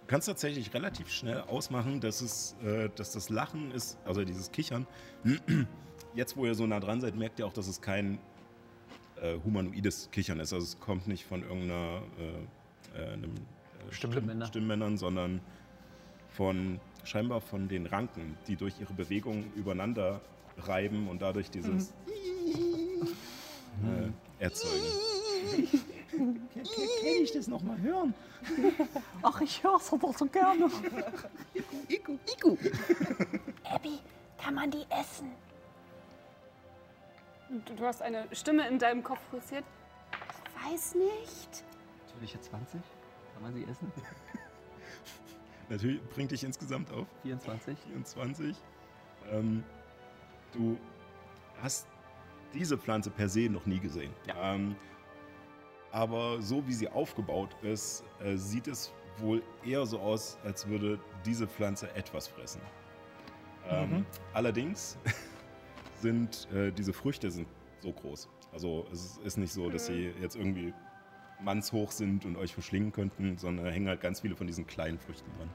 du 0.00 0.06
kannst 0.08 0.26
tatsächlich 0.26 0.74
relativ 0.74 1.08
schnell 1.08 1.40
ausmachen, 1.42 2.00
dass, 2.00 2.20
es, 2.20 2.56
äh, 2.64 2.90
dass 2.96 3.12
das 3.12 3.30
Lachen 3.30 3.70
ist, 3.70 3.96
also 4.04 4.24
dieses 4.24 4.50
Kichern. 4.50 4.88
Jetzt, 6.14 6.36
wo 6.36 6.44
ihr 6.44 6.56
so 6.56 6.66
nah 6.66 6.80
dran 6.80 7.00
seid, 7.00 7.14
merkt 7.14 7.38
ihr 7.38 7.46
auch, 7.46 7.52
dass 7.52 7.68
es 7.68 7.80
kein 7.80 8.18
äh, 9.22 9.36
humanoides 9.44 10.10
Kichern 10.10 10.40
ist. 10.40 10.52
Also 10.52 10.64
es 10.64 10.80
kommt 10.80 11.06
nicht 11.06 11.24
von 11.24 11.42
irgendeiner 11.42 12.02
äh, 12.18 13.00
äh, 13.00 13.12
einem, 13.12 13.34
äh, 13.34 13.92
Stimmbänder. 13.92 14.46
Stimmmännern, 14.46 14.98
sondern 14.98 15.40
von 16.30 16.80
scheinbar 17.04 17.40
von 17.40 17.68
den 17.68 17.86
Ranken, 17.86 18.36
die 18.46 18.56
durch 18.56 18.80
ihre 18.80 18.92
Bewegung 18.92 19.52
übereinander 19.54 20.20
reiben 20.58 21.08
und 21.08 21.22
dadurch 21.22 21.50
dieses 21.50 21.92
äh, 23.82 24.42
erzeugen. 24.42 24.84
Kann 26.10 27.22
ich 27.22 27.32
das 27.32 27.46
nochmal 27.48 27.80
hören? 27.80 28.14
Ach, 29.22 29.40
ich 29.40 29.62
hör's 29.62 29.90
doch 29.90 30.16
so 30.16 30.26
gerne. 30.26 30.64
Abby, 33.64 33.98
kann 34.38 34.54
man 34.54 34.70
die 34.70 34.84
essen? 34.90 35.30
Und 37.48 37.68
du 37.68 37.84
hast 37.84 38.02
eine 38.02 38.26
Stimme 38.32 38.68
in 38.68 38.78
deinem 38.78 39.02
Kopf 39.02 39.18
produziert. 39.28 39.64
Weiß 40.68 40.94
nicht. 40.94 41.64
Natürliche 42.06 42.40
20? 42.40 42.80
Kann 43.34 43.42
man 43.42 43.54
sie 43.54 43.64
essen? 43.64 43.92
Natürlich 45.70 46.02
bringt 46.08 46.32
dich 46.32 46.44
insgesamt 46.44 46.92
auf 46.92 47.06
24. 47.22 47.78
24. 47.78 48.56
Ähm, 49.30 49.62
du 50.52 50.76
hast 51.62 51.86
diese 52.52 52.76
Pflanze 52.76 53.10
per 53.10 53.28
se 53.28 53.48
noch 53.48 53.64
nie 53.66 53.78
gesehen. 53.78 54.12
Ähm, 54.40 54.74
aber 55.92 56.42
so 56.42 56.66
wie 56.66 56.72
sie 56.72 56.88
aufgebaut 56.88 57.56
ist, 57.62 58.04
äh, 58.20 58.36
sieht 58.36 58.66
es 58.66 58.92
wohl 59.18 59.42
eher 59.64 59.86
so 59.86 60.00
aus, 60.00 60.38
als 60.44 60.66
würde 60.68 60.98
diese 61.24 61.46
Pflanze 61.46 61.92
etwas 61.94 62.28
fressen. 62.28 62.60
Ähm, 63.68 63.90
Mhm. 63.90 64.06
Allerdings 64.32 64.98
sind 66.00 66.48
äh, 66.52 66.72
diese 66.72 66.92
Früchte 66.92 67.30
sind 67.30 67.46
so 67.80 67.92
groß. 67.92 68.28
Also 68.52 68.86
es 68.92 69.18
ist 69.18 69.36
nicht 69.36 69.52
so, 69.52 69.70
dass 69.70 69.86
sie 69.86 70.12
jetzt 70.20 70.34
irgendwie 70.36 70.72
mannshoch 71.42 71.90
sind 71.90 72.24
und 72.24 72.36
euch 72.36 72.52
verschlingen 72.54 72.92
könnten, 72.92 73.38
sondern 73.38 73.64
da 73.66 73.70
hängen 73.70 73.88
halt 73.88 74.00
ganz 74.00 74.20
viele 74.20 74.36
von 74.36 74.46
diesen 74.46 74.66
kleinen 74.66 74.98
Früchten 74.98 75.30
dran. 75.36 75.50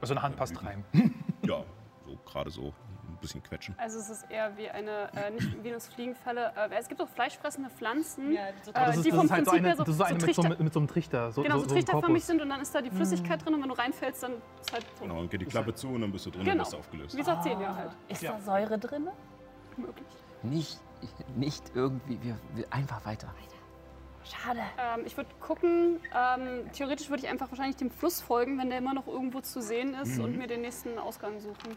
Also 0.00 0.14
eine 0.14 0.22
Hand 0.22 0.36
passt 0.36 0.62
rein. 0.64 0.84
Ja, 1.44 1.64
so 2.06 2.16
gerade 2.24 2.50
so 2.52 2.72
ein 3.08 3.16
bisschen 3.20 3.42
quetschen. 3.42 3.74
Also 3.76 3.98
es 3.98 4.08
ist 4.10 4.30
eher 4.30 4.56
wie 4.56 4.68
eine, 4.70 5.12
äh, 5.16 5.28
nicht 5.32 5.64
Venusfliegenfalle. 5.64 6.52
Äh, 6.54 6.68
es 6.78 6.86
gibt 6.86 7.02
auch 7.02 7.08
fleischfressende 7.08 7.68
Pflanzen, 7.68 8.30
Ja, 8.32 8.42
so- 8.62 8.70
äh, 8.70 8.74
Das 8.74 8.96
ist, 8.98 9.04
die 9.06 9.10
das 9.10 9.16
vom 9.18 9.26
ist 9.26 9.32
halt 9.32 9.44
so 9.46 9.50
Prinzip 9.50 9.58
eine, 9.58 9.68
her 9.68 9.76
so, 9.76 9.82
das 9.82 9.88
ist 9.92 9.98
so 9.98 10.04
eine 10.04 10.12
mit, 10.14 10.20
so, 10.20 10.26
Trichter, 10.26 10.48
mit, 10.50 10.60
mit 10.60 10.72
so 10.72 10.78
einem 10.78 10.86
Trichter. 10.86 11.32
So, 11.32 11.42
genau, 11.42 11.56
so 11.56 11.62
so, 11.62 11.68
so 11.70 11.74
trichterförmig 11.74 12.24
sind 12.24 12.40
und 12.42 12.48
dann 12.48 12.60
ist 12.60 12.72
da 12.72 12.80
die 12.80 12.90
Flüssigkeit 12.90 13.44
drin 13.44 13.54
und 13.54 13.62
wenn 13.62 13.68
du 13.70 13.74
reinfällst, 13.76 14.22
dann 14.22 14.34
ist 14.60 14.72
halt 14.72 14.86
so 14.96 15.02
Genau, 15.02 15.16
dann 15.16 15.28
geht 15.30 15.40
die 15.40 15.46
Klappe 15.46 15.74
zu 15.74 15.88
und 15.88 16.00
dann 16.02 16.12
bist 16.12 16.26
du 16.26 16.30
drin 16.30 16.44
Genau. 16.44 16.52
und 16.52 16.58
bist 16.60 16.74
aufgelöst. 16.76 17.16
wie 17.16 17.22
Sarzinia 17.24 17.74
halt. 17.74 17.90
Ist 18.06 18.22
da 18.22 18.40
Säure 18.40 18.78
drin? 18.78 19.08
Möglich. 19.76 20.06
Nicht, 20.44 20.78
nicht 21.36 21.72
irgendwie, 21.74 22.18
wir, 22.22 22.36
wir 22.54 22.72
einfach 22.72 23.04
weiter. 23.04 23.32
Schade. 24.24 24.60
Ähm, 24.78 25.04
ich 25.04 25.16
würde 25.16 25.30
gucken, 25.40 25.98
ähm, 26.14 26.70
theoretisch 26.72 27.08
würde 27.10 27.24
ich 27.24 27.28
einfach 27.28 27.50
wahrscheinlich 27.50 27.76
dem 27.76 27.90
Fluss 27.90 28.20
folgen, 28.20 28.56
wenn 28.58 28.68
der 28.70 28.78
immer 28.78 28.94
noch 28.94 29.06
irgendwo 29.08 29.40
zu 29.40 29.60
sehen 29.60 29.94
ist 29.94 30.18
Mhm. 30.18 30.24
und 30.24 30.38
mir 30.38 30.46
den 30.46 30.60
nächsten 30.60 30.96
Ausgang 30.98 31.40
suchen. 31.40 31.76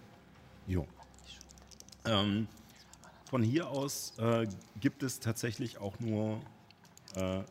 Jo. 0.68 0.86
Ähm, 2.06 2.48
von 3.30 3.42
hier 3.42 3.68
aus 3.70 4.14
äh, 4.20 4.46
gibt 4.80 5.02
es 5.02 5.20
tatsächlich 5.20 5.80
auch 5.80 6.00
nur 6.00 6.40
äh, 7.16 7.42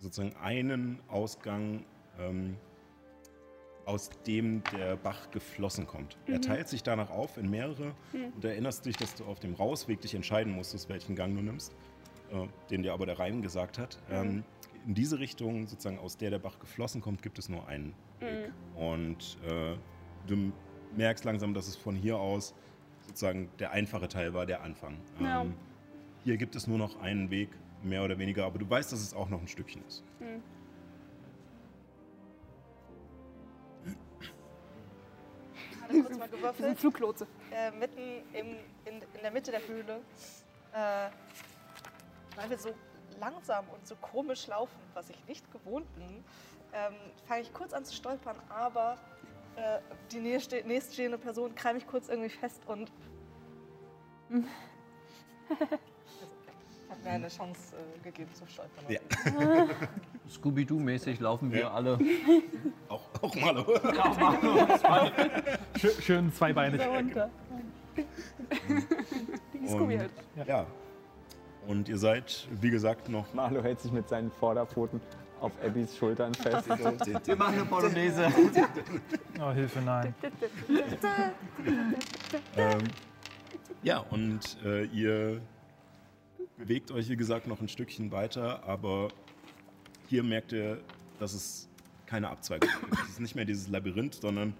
sozusagen 0.00 0.34
einen 0.42 1.00
Ausgang, 1.08 1.84
ähm, 2.18 2.56
aus 3.88 4.10
dem 4.26 4.62
der 4.76 4.96
Bach 4.96 5.30
geflossen 5.30 5.86
kommt. 5.86 6.18
Er 6.26 6.40
teilt 6.42 6.68
sich 6.68 6.82
danach 6.82 7.10
auf 7.10 7.38
in 7.38 7.48
mehrere 7.48 7.94
und 8.12 8.44
du 8.44 8.48
erinnerst 8.48 8.84
dich, 8.84 8.96
dass 8.96 9.14
du 9.14 9.24
auf 9.24 9.40
dem 9.40 9.54
Rausweg 9.54 10.00
dich 10.02 10.14
entscheiden 10.14 10.52
musstest, 10.52 10.90
welchen 10.90 11.16
Gang 11.16 11.34
du 11.34 11.42
nimmst, 11.42 11.74
äh, 12.30 12.46
den 12.70 12.82
dir 12.82 12.92
aber 12.92 13.06
der 13.06 13.18
Reim 13.18 13.40
gesagt 13.40 13.78
hat. 13.78 13.98
Ähm, 14.10 14.44
in 14.86 14.94
diese 14.94 15.18
Richtung, 15.18 15.66
sozusagen 15.66 15.98
aus 15.98 16.18
der 16.18 16.30
der 16.30 16.38
Bach 16.38 16.58
geflossen 16.58 17.00
kommt, 17.00 17.22
gibt 17.22 17.38
es 17.38 17.48
nur 17.48 17.66
einen 17.66 17.94
Weg. 18.20 18.52
Und 18.76 19.38
äh, 19.46 19.74
du 20.26 20.52
merkst 20.94 21.24
langsam, 21.24 21.54
dass 21.54 21.66
es 21.66 21.76
von 21.76 21.96
hier 21.96 22.18
aus 22.18 22.54
sozusagen 23.06 23.48
der 23.58 23.70
einfache 23.70 24.08
Teil 24.08 24.34
war, 24.34 24.44
der 24.44 24.62
Anfang. 24.62 24.98
Ja. 25.18 25.42
Ähm, 25.42 25.54
hier 26.24 26.36
gibt 26.36 26.56
es 26.56 26.66
nur 26.66 26.76
noch 26.76 27.00
einen 27.00 27.30
Weg, 27.30 27.48
mehr 27.82 28.04
oder 28.04 28.18
weniger, 28.18 28.44
aber 28.44 28.58
du 28.58 28.68
weißt, 28.68 28.92
dass 28.92 29.00
es 29.00 29.14
auch 29.14 29.30
noch 29.30 29.40
ein 29.40 29.48
Stückchen 29.48 29.82
ist. 29.86 30.04
Wir 36.40 36.52
sind. 36.54 36.78
Fluglotse. 36.78 37.26
äh, 37.50 37.70
mitten 37.72 38.22
im, 38.32 38.56
in, 38.84 39.02
in 39.02 39.20
der 39.22 39.30
Mitte 39.30 39.50
der 39.50 39.66
Höhle, 39.66 40.00
äh, 40.72 41.08
weil 42.36 42.50
wir 42.50 42.58
so 42.58 42.74
langsam 43.20 43.64
und 43.70 43.86
so 43.86 43.96
komisch 43.96 44.46
laufen, 44.46 44.78
was 44.94 45.10
ich 45.10 45.24
nicht 45.26 45.50
gewohnt 45.50 45.92
bin, 45.94 46.24
ähm, 46.72 46.94
fange 47.26 47.42
ich 47.42 47.52
kurz 47.52 47.72
an 47.72 47.84
zu 47.84 47.94
stolpern, 47.94 48.36
aber 48.48 48.96
äh, 49.56 49.78
die 50.12 50.20
nächste- 50.20 50.62
nächststehende 50.64 51.18
Person 51.18 51.54
krallt 51.54 51.74
mich 51.76 51.86
kurz 51.86 52.08
irgendwie 52.08 52.30
fest 52.30 52.62
und 52.66 52.90
hat 56.88 57.02
mir 57.02 57.10
eine 57.10 57.28
Chance 57.28 57.74
äh, 57.76 57.98
gegeben 58.00 58.32
zu 58.34 58.46
stolpern. 58.46 58.84
Ja. 58.88 59.00
Scooby-Doo-mäßig 60.30 61.20
laufen 61.20 61.52
wir 61.52 61.72
alle. 61.72 61.98
Auch, 62.88 63.02
auch 63.20 63.34
mal. 63.36 63.64
Schön, 65.78 65.90
schön 66.00 66.32
zweibeinig. 66.32 66.80
Die 69.54 69.68
Scooby 69.68 69.94
Und- 69.94 70.00
halt. 70.00 70.10
Ja. 70.46 70.66
Und 71.66 71.88
ihr 71.88 71.98
seid, 71.98 72.48
wie 72.62 72.70
gesagt, 72.70 73.08
noch. 73.10 73.34
Marlo 73.34 73.62
hält 73.62 73.80
sich 73.80 73.92
mit 73.92 74.08
seinen 74.08 74.30
Vorderpfoten 74.30 75.00
auf 75.40 75.52
Abbys 75.62 75.96
Schultern 75.96 76.32
fest. 76.34 76.66
Wir 77.26 77.36
machen 77.36 77.54
eine 77.56 77.64
Polonaise. 77.66 78.28
Oh, 79.38 79.50
Hilfe, 79.52 79.80
nein. 79.82 80.14
Ähm, 82.56 82.78
ja, 83.82 83.98
und 84.10 84.56
äh, 84.64 84.84
ihr 84.86 85.40
bewegt 86.56 86.90
euch, 86.90 87.08
wie 87.10 87.16
gesagt, 87.16 87.46
noch 87.46 87.60
ein 87.60 87.68
Stückchen 87.68 88.10
weiter, 88.12 88.62
aber 88.66 89.08
hier 90.08 90.22
merkt 90.22 90.52
ihr, 90.52 90.80
dass 91.18 91.34
es 91.34 91.68
keine 92.06 92.30
Abzweigung 92.30 92.68
gibt. 92.80 92.94
Es 93.04 93.10
ist 93.10 93.20
nicht 93.20 93.34
mehr 93.34 93.44
dieses 93.44 93.68
Labyrinth, 93.68 94.14
sondern 94.14 94.54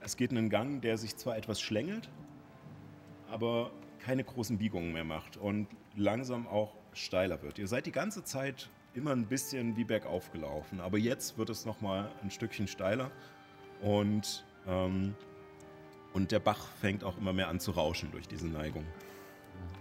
es 0.00 0.16
geht 0.16 0.30
in 0.30 0.38
einen 0.38 0.50
Gang, 0.50 0.80
der 0.80 0.96
sich 0.96 1.16
zwar 1.16 1.36
etwas 1.36 1.60
schlängelt, 1.60 2.08
aber 3.28 3.70
keine 3.98 4.24
großen 4.24 4.58
Biegungen 4.58 4.92
mehr 4.92 5.04
macht 5.04 5.36
und 5.36 5.66
langsam 5.96 6.46
auch 6.46 6.74
steiler 6.92 7.42
wird. 7.42 7.58
Ihr 7.58 7.68
seid 7.68 7.86
die 7.86 7.92
ganze 7.92 8.24
Zeit 8.24 8.68
immer 8.94 9.12
ein 9.12 9.26
bisschen 9.26 9.76
wie 9.76 9.84
bergauf 9.84 10.30
gelaufen, 10.32 10.80
aber 10.80 10.98
jetzt 10.98 11.38
wird 11.38 11.50
es 11.50 11.64
noch 11.64 11.80
mal 11.80 12.10
ein 12.22 12.30
Stückchen 12.30 12.68
steiler 12.68 13.10
und 13.80 14.44
ähm, 14.66 15.14
und 16.12 16.30
der 16.30 16.40
Bach 16.40 16.68
fängt 16.80 17.04
auch 17.04 17.16
immer 17.16 17.32
mehr 17.32 17.48
an 17.48 17.58
zu 17.58 17.70
rauschen 17.70 18.10
durch 18.12 18.28
diese 18.28 18.46
Neigung. 18.46 18.84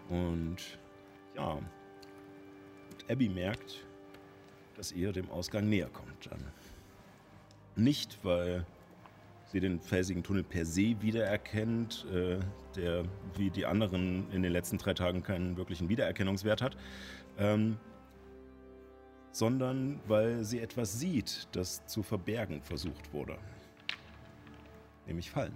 Und 0.08 0.80
ja, 1.36 1.52
und 1.52 1.68
Abby 3.10 3.28
merkt, 3.28 3.86
dass 4.82 4.92
ihr 4.92 5.14
dem 5.14 5.30
Ausgang 5.30 5.70
näher 5.70 5.90
kommt. 5.94 6.28
Nicht, 7.76 8.18
weil 8.24 8.66
sie 9.46 9.60
den 9.60 9.80
felsigen 9.80 10.24
Tunnel 10.24 10.42
per 10.44 10.66
se 10.66 10.96
wiedererkennt, 11.02 12.08
äh, 12.12 12.40
der 12.76 13.04
wie 13.36 13.52
die 13.52 13.68
anderen 13.68 14.28
in 14.32 14.42
den 14.42 14.52
letzten 14.52 14.80
drei 14.80 14.96
Tagen 14.96 15.22
keinen 15.22 15.56
wirklichen 15.56 15.88
Wiedererkennungswert 15.88 16.64
hat, 16.64 16.76
ähm, 17.38 17.78
sondern 19.32 20.00
weil 20.08 20.44
sie 20.44 20.60
etwas 20.60 21.00
sieht, 21.00 21.48
das 21.52 21.86
zu 21.86 22.02
verbergen 22.02 22.64
versucht 22.64 23.14
wurde. 23.14 23.38
Nämlich 25.06 25.30
Fallen. 25.30 25.54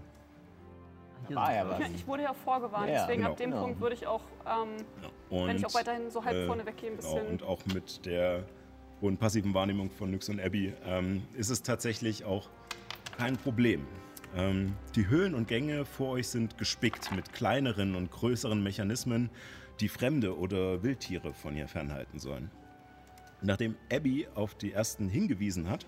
War 1.30 1.52
ja. 1.52 1.80
Ja, 1.80 1.88
ich 1.96 2.06
wurde 2.06 2.22
ja 2.22 2.34
vorgewarnt, 2.36 2.90
Ja, 2.90 3.02
deswegen 3.02 3.24
genau. 3.24 3.32
ab 3.32 3.38
dem 3.38 3.50
Genau. 3.50 3.64
Punkt 3.64 3.82
würde 3.82 3.96
ich 3.96 4.06
auch, 4.06 4.22
ähm, 4.46 4.86
Und, 5.32 5.48
wenn 5.48 5.58
ich 5.58 5.66
auch 5.66 5.74
weiterhin 5.74 6.12
so 6.12 6.24
halb 6.24 6.36
äh, 6.38 6.46
vorne 6.46 6.64
weggehe, 6.64 6.92
ein 6.92 6.98
Genau, 6.98 7.12
bisschen. 7.16 7.28
und 7.28 7.42
auch 7.42 7.66
mit 7.74 8.06
der 8.06 8.44
hohen 9.06 9.18
passiven 9.18 9.54
Wahrnehmung 9.54 9.92
von 9.92 10.10
Nyx 10.10 10.30
und 10.30 10.42
Abby 10.42 10.74
ähm, 10.84 11.22
ist 11.36 11.52
es 11.52 11.62
tatsächlich 11.62 12.26
auch 12.26 12.50
kein 13.16 13.38
Problem. 13.38 13.86
Ähm, 14.36 14.74
die 14.96 15.08
Höhlen 15.08 15.36
und 15.36 15.48
Gänge 15.48 15.86
vor 15.86 16.14
euch 16.14 16.28
sind 16.28 16.58
gespickt 16.58 17.12
mit 17.16 17.32
kleineren 17.32 17.94
und 17.94 18.10
größeren 18.10 18.64
Mechanismen, 18.64 19.30
die 19.80 19.90
Fremde 19.90 20.36
oder 20.36 20.82
Wildtiere 20.82 21.34
von 21.34 21.56
ihr 21.56 21.68
fernhalten 21.68 22.18
sollen. 22.18 22.50
Nachdem 23.44 23.76
Abby 23.94 24.28
auf 24.34 24.56
die 24.56 24.72
ersten 24.72 25.08
hingewiesen 25.08 25.70
hat, 25.70 25.86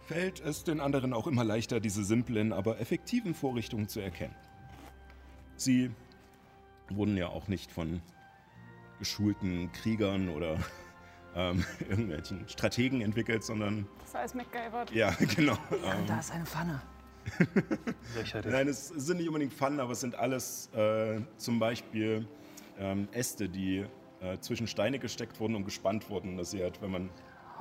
fällt 0.00 0.40
es 0.40 0.64
den 0.64 0.80
anderen 0.80 1.12
auch 1.12 1.28
immer 1.28 1.44
leichter, 1.44 1.78
diese 1.78 2.02
simplen, 2.02 2.52
aber 2.52 2.80
effektiven 2.80 3.34
Vorrichtungen 3.34 3.86
zu 3.86 4.00
erkennen. 4.00 4.34
Sie 5.54 5.92
wurden 6.90 7.16
ja 7.16 7.28
auch 7.28 7.46
nicht 7.46 7.70
von 7.70 8.02
geschulten 8.98 9.70
Kriegern 9.70 10.28
oder 10.28 10.58
ähm, 11.34 11.64
irgendwelchen 11.88 12.46
Strategen 12.48 13.00
entwickelt, 13.00 13.44
sondern 13.44 13.86
Das 14.00 14.14
heißt 14.14 14.34
MacGyver. 14.34 14.84
ja, 14.92 15.10
genau. 15.36 15.56
Ja, 15.84 15.94
ähm, 15.94 16.06
da 16.06 16.18
ist 16.20 16.32
eine 16.32 16.46
Pfanne. 16.46 16.82
Nein, 18.50 18.68
es 18.68 18.88
sind 18.88 19.18
nicht 19.18 19.28
unbedingt 19.28 19.52
Pfannen, 19.52 19.78
aber 19.80 19.92
es 19.92 20.00
sind 20.00 20.16
alles 20.16 20.68
äh, 20.74 21.20
zum 21.36 21.58
Beispiel 21.60 22.26
ähm, 22.78 23.06
Äste, 23.12 23.48
die 23.48 23.84
äh, 24.20 24.38
zwischen 24.40 24.66
Steine 24.66 24.98
gesteckt 24.98 25.38
wurden 25.40 25.54
und 25.54 25.64
gespannt 25.64 26.08
wurden, 26.10 26.36
dass 26.36 26.50
sie 26.50 26.62
halt, 26.62 26.82
wenn 26.82 26.90
man 26.90 27.04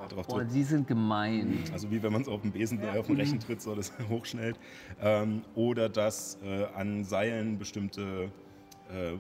äh, 0.04 0.08
drauf 0.08 0.28
Boah, 0.28 0.40
drückt, 0.40 0.54
die 0.54 0.64
sind 0.64 0.88
gemein. 0.88 1.64
also 1.72 1.92
wie 1.92 2.02
wenn 2.02 2.12
man 2.12 2.24
so 2.24 2.32
auf 2.32 2.42
dem 2.42 2.52
Besen 2.52 2.84
auf 2.90 3.08
den 3.08 3.18
Rechen 3.18 3.40
tritt, 3.40 3.62
so 3.62 3.76
das 3.76 3.94
hochschnellt. 4.10 4.60
Ähm, 5.00 5.44
oder 5.56 5.90
dass 5.90 6.40
äh, 6.44 6.66
an 6.74 7.04
Seilen 7.04 7.60
bestimmte 7.60 8.32
äh, 8.92 9.14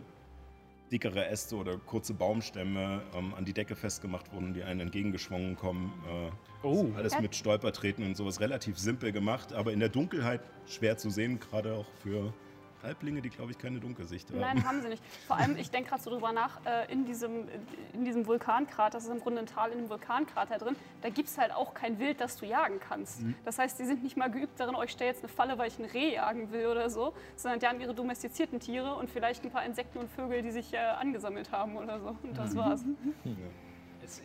dickere 0.91 1.27
Äste 1.27 1.55
oder 1.55 1.77
kurze 1.77 2.13
Baumstämme 2.13 3.01
ähm, 3.15 3.33
an 3.33 3.45
die 3.45 3.53
Decke 3.53 3.75
festgemacht 3.75 4.31
wurden, 4.33 4.53
die 4.53 4.63
einen 4.63 4.81
entgegengeschwungen 4.81 5.55
kommen. 5.55 5.93
Äh, 6.07 6.31
Oh. 6.63 6.85
Alles 6.95 7.19
mit 7.19 7.35
Stolpertreten 7.35 8.05
und 8.05 8.15
sowas 8.15 8.39
relativ 8.39 8.77
simpel 8.77 9.11
gemacht, 9.11 9.51
aber 9.51 9.73
in 9.73 9.79
der 9.79 9.89
Dunkelheit 9.89 10.41
schwer 10.67 10.95
zu 10.95 11.09
sehen, 11.09 11.39
gerade 11.39 11.73
auch 11.73 11.87
für 12.03 12.33
Halblinge, 12.83 13.21
die 13.21 13.29
glaube 13.29 13.51
ich 13.51 13.57
keine 13.57 13.79
Dunkelsicht 13.79 14.29
haben. 14.29 14.39
Nein, 14.39 14.65
haben 14.65 14.81
sie 14.81 14.89
nicht. 14.89 15.03
Vor 15.27 15.37
allem, 15.37 15.55
ich 15.57 15.69
denke 15.71 15.89
gerade 15.89 16.01
so 16.01 16.09
drüber 16.09 16.31
nach, 16.31 16.65
äh, 16.65 16.91
in, 16.91 17.05
diesem, 17.05 17.47
in 17.93 18.05
diesem 18.05 18.25
Vulkankrater, 18.25 18.97
das 18.97 19.05
ist 19.05 19.09
im 19.11 19.19
Grunde 19.19 19.39
ein 19.41 19.45
Tal 19.45 19.71
in 19.71 19.79
einem 19.79 19.89
Vulkankrater 19.89 20.57
drin, 20.57 20.75
da 21.01 21.09
gibt 21.09 21.29
es 21.29 21.37
halt 21.37 21.51
auch 21.53 21.73
kein 21.73 21.99
Wild, 21.99 22.21
das 22.21 22.37
du 22.37 22.45
jagen 22.45 22.79
kannst. 22.79 23.21
Mhm. 23.21 23.35
Das 23.45 23.59
heißt, 23.59 23.79
die 23.79 23.85
sind 23.85 24.03
nicht 24.03 24.17
mal 24.17 24.29
geübt 24.31 24.59
darin, 24.59 24.75
oh, 24.75 24.83
ich 24.83 24.91
stelle 24.91 25.11
jetzt 25.11 25.23
eine 25.23 25.29
Falle, 25.29 25.57
weil 25.57 25.67
ich 25.67 25.79
ein 25.79 25.85
Reh 25.85 26.15
jagen 26.15 26.51
will 26.51 26.67
oder 26.67 26.89
so, 26.89 27.13
sondern 27.35 27.59
die 27.59 27.67
haben 27.67 27.79
ihre 27.81 27.93
domestizierten 27.93 28.59
Tiere 28.59 28.95
und 28.95 29.09
vielleicht 29.09 29.43
ein 29.43 29.51
paar 29.51 29.65
Insekten 29.65 29.99
und 29.99 30.09
Vögel, 30.09 30.41
die 30.41 30.51
sich 30.51 30.73
äh, 30.73 30.77
angesammelt 30.77 31.51
haben 31.51 31.75
oder 31.77 31.99
so. 31.99 32.15
Und 32.23 32.37
das 32.37 32.55
war's. 32.55 32.83
Ist 34.03 34.21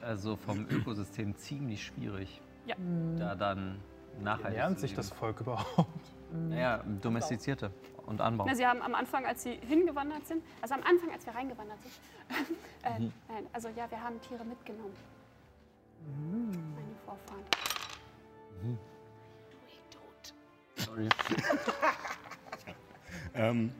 also 0.00 0.36
vom 0.36 0.66
Ökosystem 0.68 1.36
ziemlich 1.36 1.84
schwierig, 1.84 2.40
Ja. 2.66 2.74
da 3.18 3.34
dann 3.34 3.78
Wie 4.18 4.24
nachhaltig 4.24 4.52
lernt 4.54 4.80
sich 4.80 4.94
das 4.94 5.10
Volk 5.10 5.40
überhaupt? 5.40 5.88
Naja, 6.32 6.84
domestizierte 7.00 7.72
und 8.06 8.20
Anbau. 8.20 8.44
Na, 8.46 8.54
sie 8.54 8.66
haben 8.66 8.82
am 8.82 8.94
Anfang, 8.94 9.24
als 9.26 9.42
sie 9.42 9.58
hingewandert 9.66 10.26
sind, 10.26 10.42
also 10.60 10.74
am 10.74 10.82
Anfang, 10.82 11.10
als 11.12 11.26
wir 11.26 11.34
reingewandert 11.34 11.78
sind, 11.82 11.92
äh, 12.82 13.10
nein, 13.28 13.46
also 13.52 13.68
ja, 13.68 13.90
wir 13.90 14.02
haben 14.02 14.20
Tiere 14.20 14.44
mitgenommen. 14.44 14.94
Meine 16.74 16.94
Vorfahren. 17.04 17.44
Sorry. 20.76 21.08
Ähm, 23.34 23.72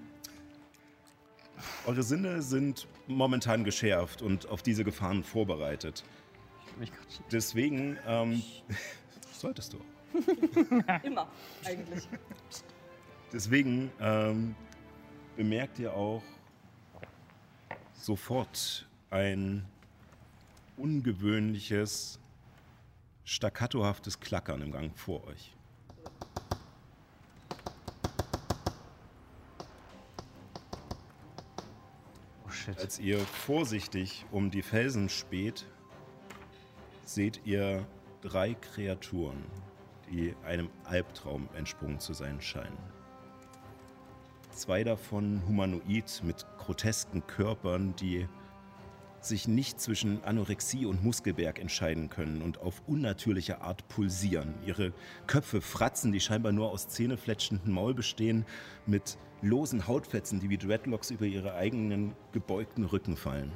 eure 1.86 2.02
Sinne 2.02 2.42
sind 2.42 2.86
momentan 3.06 3.64
geschärft 3.64 4.22
und 4.22 4.48
auf 4.48 4.62
diese 4.62 4.84
Gefahren 4.84 5.24
vorbereitet. 5.24 6.04
Mich 6.78 6.92
grad 6.92 7.06
Deswegen 7.32 7.98
ähm, 8.06 8.42
solltest 9.32 9.72
du. 9.72 9.80
Immer, 11.02 11.28
eigentlich. 11.64 12.08
Deswegen 13.32 13.90
ähm, 14.00 14.54
bemerkt 15.36 15.78
ihr 15.78 15.94
auch 15.94 16.22
sofort 17.92 18.88
ein 19.10 19.66
ungewöhnliches, 20.76 22.18
staccatohaftes 23.24 24.20
Klackern 24.20 24.62
im 24.62 24.72
Gang 24.72 24.96
vor 24.96 25.24
euch. 25.26 25.54
Oh 32.46 32.50
shit. 32.50 32.78
Als 32.78 32.98
ihr 32.98 33.18
vorsichtig 33.18 34.24
um 34.32 34.50
die 34.50 34.62
Felsen 34.62 35.08
späht, 35.08 35.66
seht 37.04 37.40
ihr 37.44 37.86
drei 38.22 38.54
Kreaturen, 38.54 39.44
die 40.10 40.34
einem 40.44 40.68
Albtraum 40.84 41.48
entsprungen 41.56 41.98
zu 41.98 42.12
sein 42.12 42.40
scheinen. 42.40 42.78
Zwei 44.50 44.84
davon 44.84 45.42
humanoid 45.46 46.22
mit 46.24 46.44
grotesken 46.58 47.26
Körpern, 47.26 47.94
die 47.96 48.26
sich 49.20 49.46
nicht 49.46 49.80
zwischen 49.80 50.24
Anorexie 50.24 50.86
und 50.86 51.04
Muskelberg 51.04 51.58
entscheiden 51.58 52.08
können 52.08 52.42
und 52.42 52.60
auf 52.60 52.82
unnatürliche 52.86 53.60
Art 53.60 53.86
pulsieren. 53.88 54.54
Ihre 54.64 54.92
Köpfe 55.26 55.60
fratzen, 55.60 56.12
die 56.12 56.20
scheinbar 56.20 56.52
nur 56.52 56.70
aus 56.70 56.88
zähnefletschenden 56.88 57.72
Maul 57.72 57.94
bestehen, 57.94 58.46
mit 58.86 59.18
losen 59.42 59.86
Hautfetzen, 59.86 60.40
die 60.40 60.50
wie 60.50 60.58
Dreadlocks 60.58 61.10
über 61.10 61.26
ihre 61.26 61.54
eigenen 61.54 62.14
gebeugten 62.32 62.84
Rücken 62.84 63.16
fallen. 63.16 63.52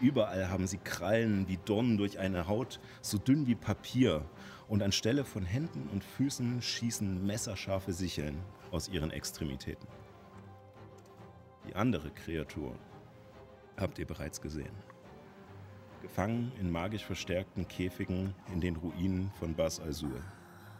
Überall 0.00 0.48
haben 0.48 0.66
sie 0.66 0.78
Krallen 0.78 1.46
wie 1.46 1.58
Dornen 1.64 1.96
durch 1.96 2.18
eine 2.18 2.48
Haut, 2.48 2.80
so 3.02 3.18
dünn 3.18 3.46
wie 3.46 3.54
Papier. 3.54 4.24
Und 4.72 4.82
anstelle 4.82 5.26
von 5.26 5.44
Händen 5.44 5.86
und 5.92 6.02
Füßen 6.02 6.62
schießen 6.62 7.26
messerscharfe 7.26 7.92
Sicheln 7.92 8.38
aus 8.70 8.88
ihren 8.88 9.10
Extremitäten. 9.10 9.86
Die 11.68 11.74
andere 11.74 12.10
Kreatur 12.10 12.74
habt 13.76 13.98
ihr 13.98 14.06
bereits 14.06 14.40
gesehen. 14.40 14.74
Gefangen 16.00 16.52
in 16.58 16.70
magisch 16.70 17.04
verstärkten 17.04 17.68
Käfigen 17.68 18.34
in 18.50 18.62
den 18.62 18.76
Ruinen 18.76 19.30
von 19.38 19.54
Bas 19.54 19.78
Azur. 19.78 20.22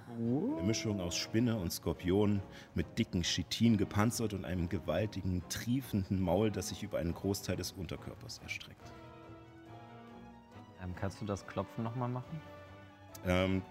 Eine 0.09 0.63
Mischung 0.63 0.99
aus 0.99 1.15
Spinne 1.15 1.59
und 1.59 1.71
Skorpion 1.71 2.41
mit 2.75 2.99
dicken 2.99 3.21
Chitin 3.21 3.77
gepanzert 3.77 4.33
und 4.33 4.47
einem 4.47 4.71
gewaltigen, 4.71 5.43
triefenden 5.51 6.19
Maul, 6.19 6.51
das 6.51 6.71
sich 6.71 6.83
über 6.83 6.97
einen 6.97 7.13
Großteil 7.13 7.57
des 7.57 7.73
Unterkörpers 7.73 8.39
erstreckt. 8.39 8.91
Ähm, 10.83 10.95
kannst 10.97 11.21
du 11.21 11.27
das 11.27 11.47
Klopfen 11.47 11.85
nochmal 11.85 12.09
machen? 12.09 12.41
Ähm, 13.27 13.63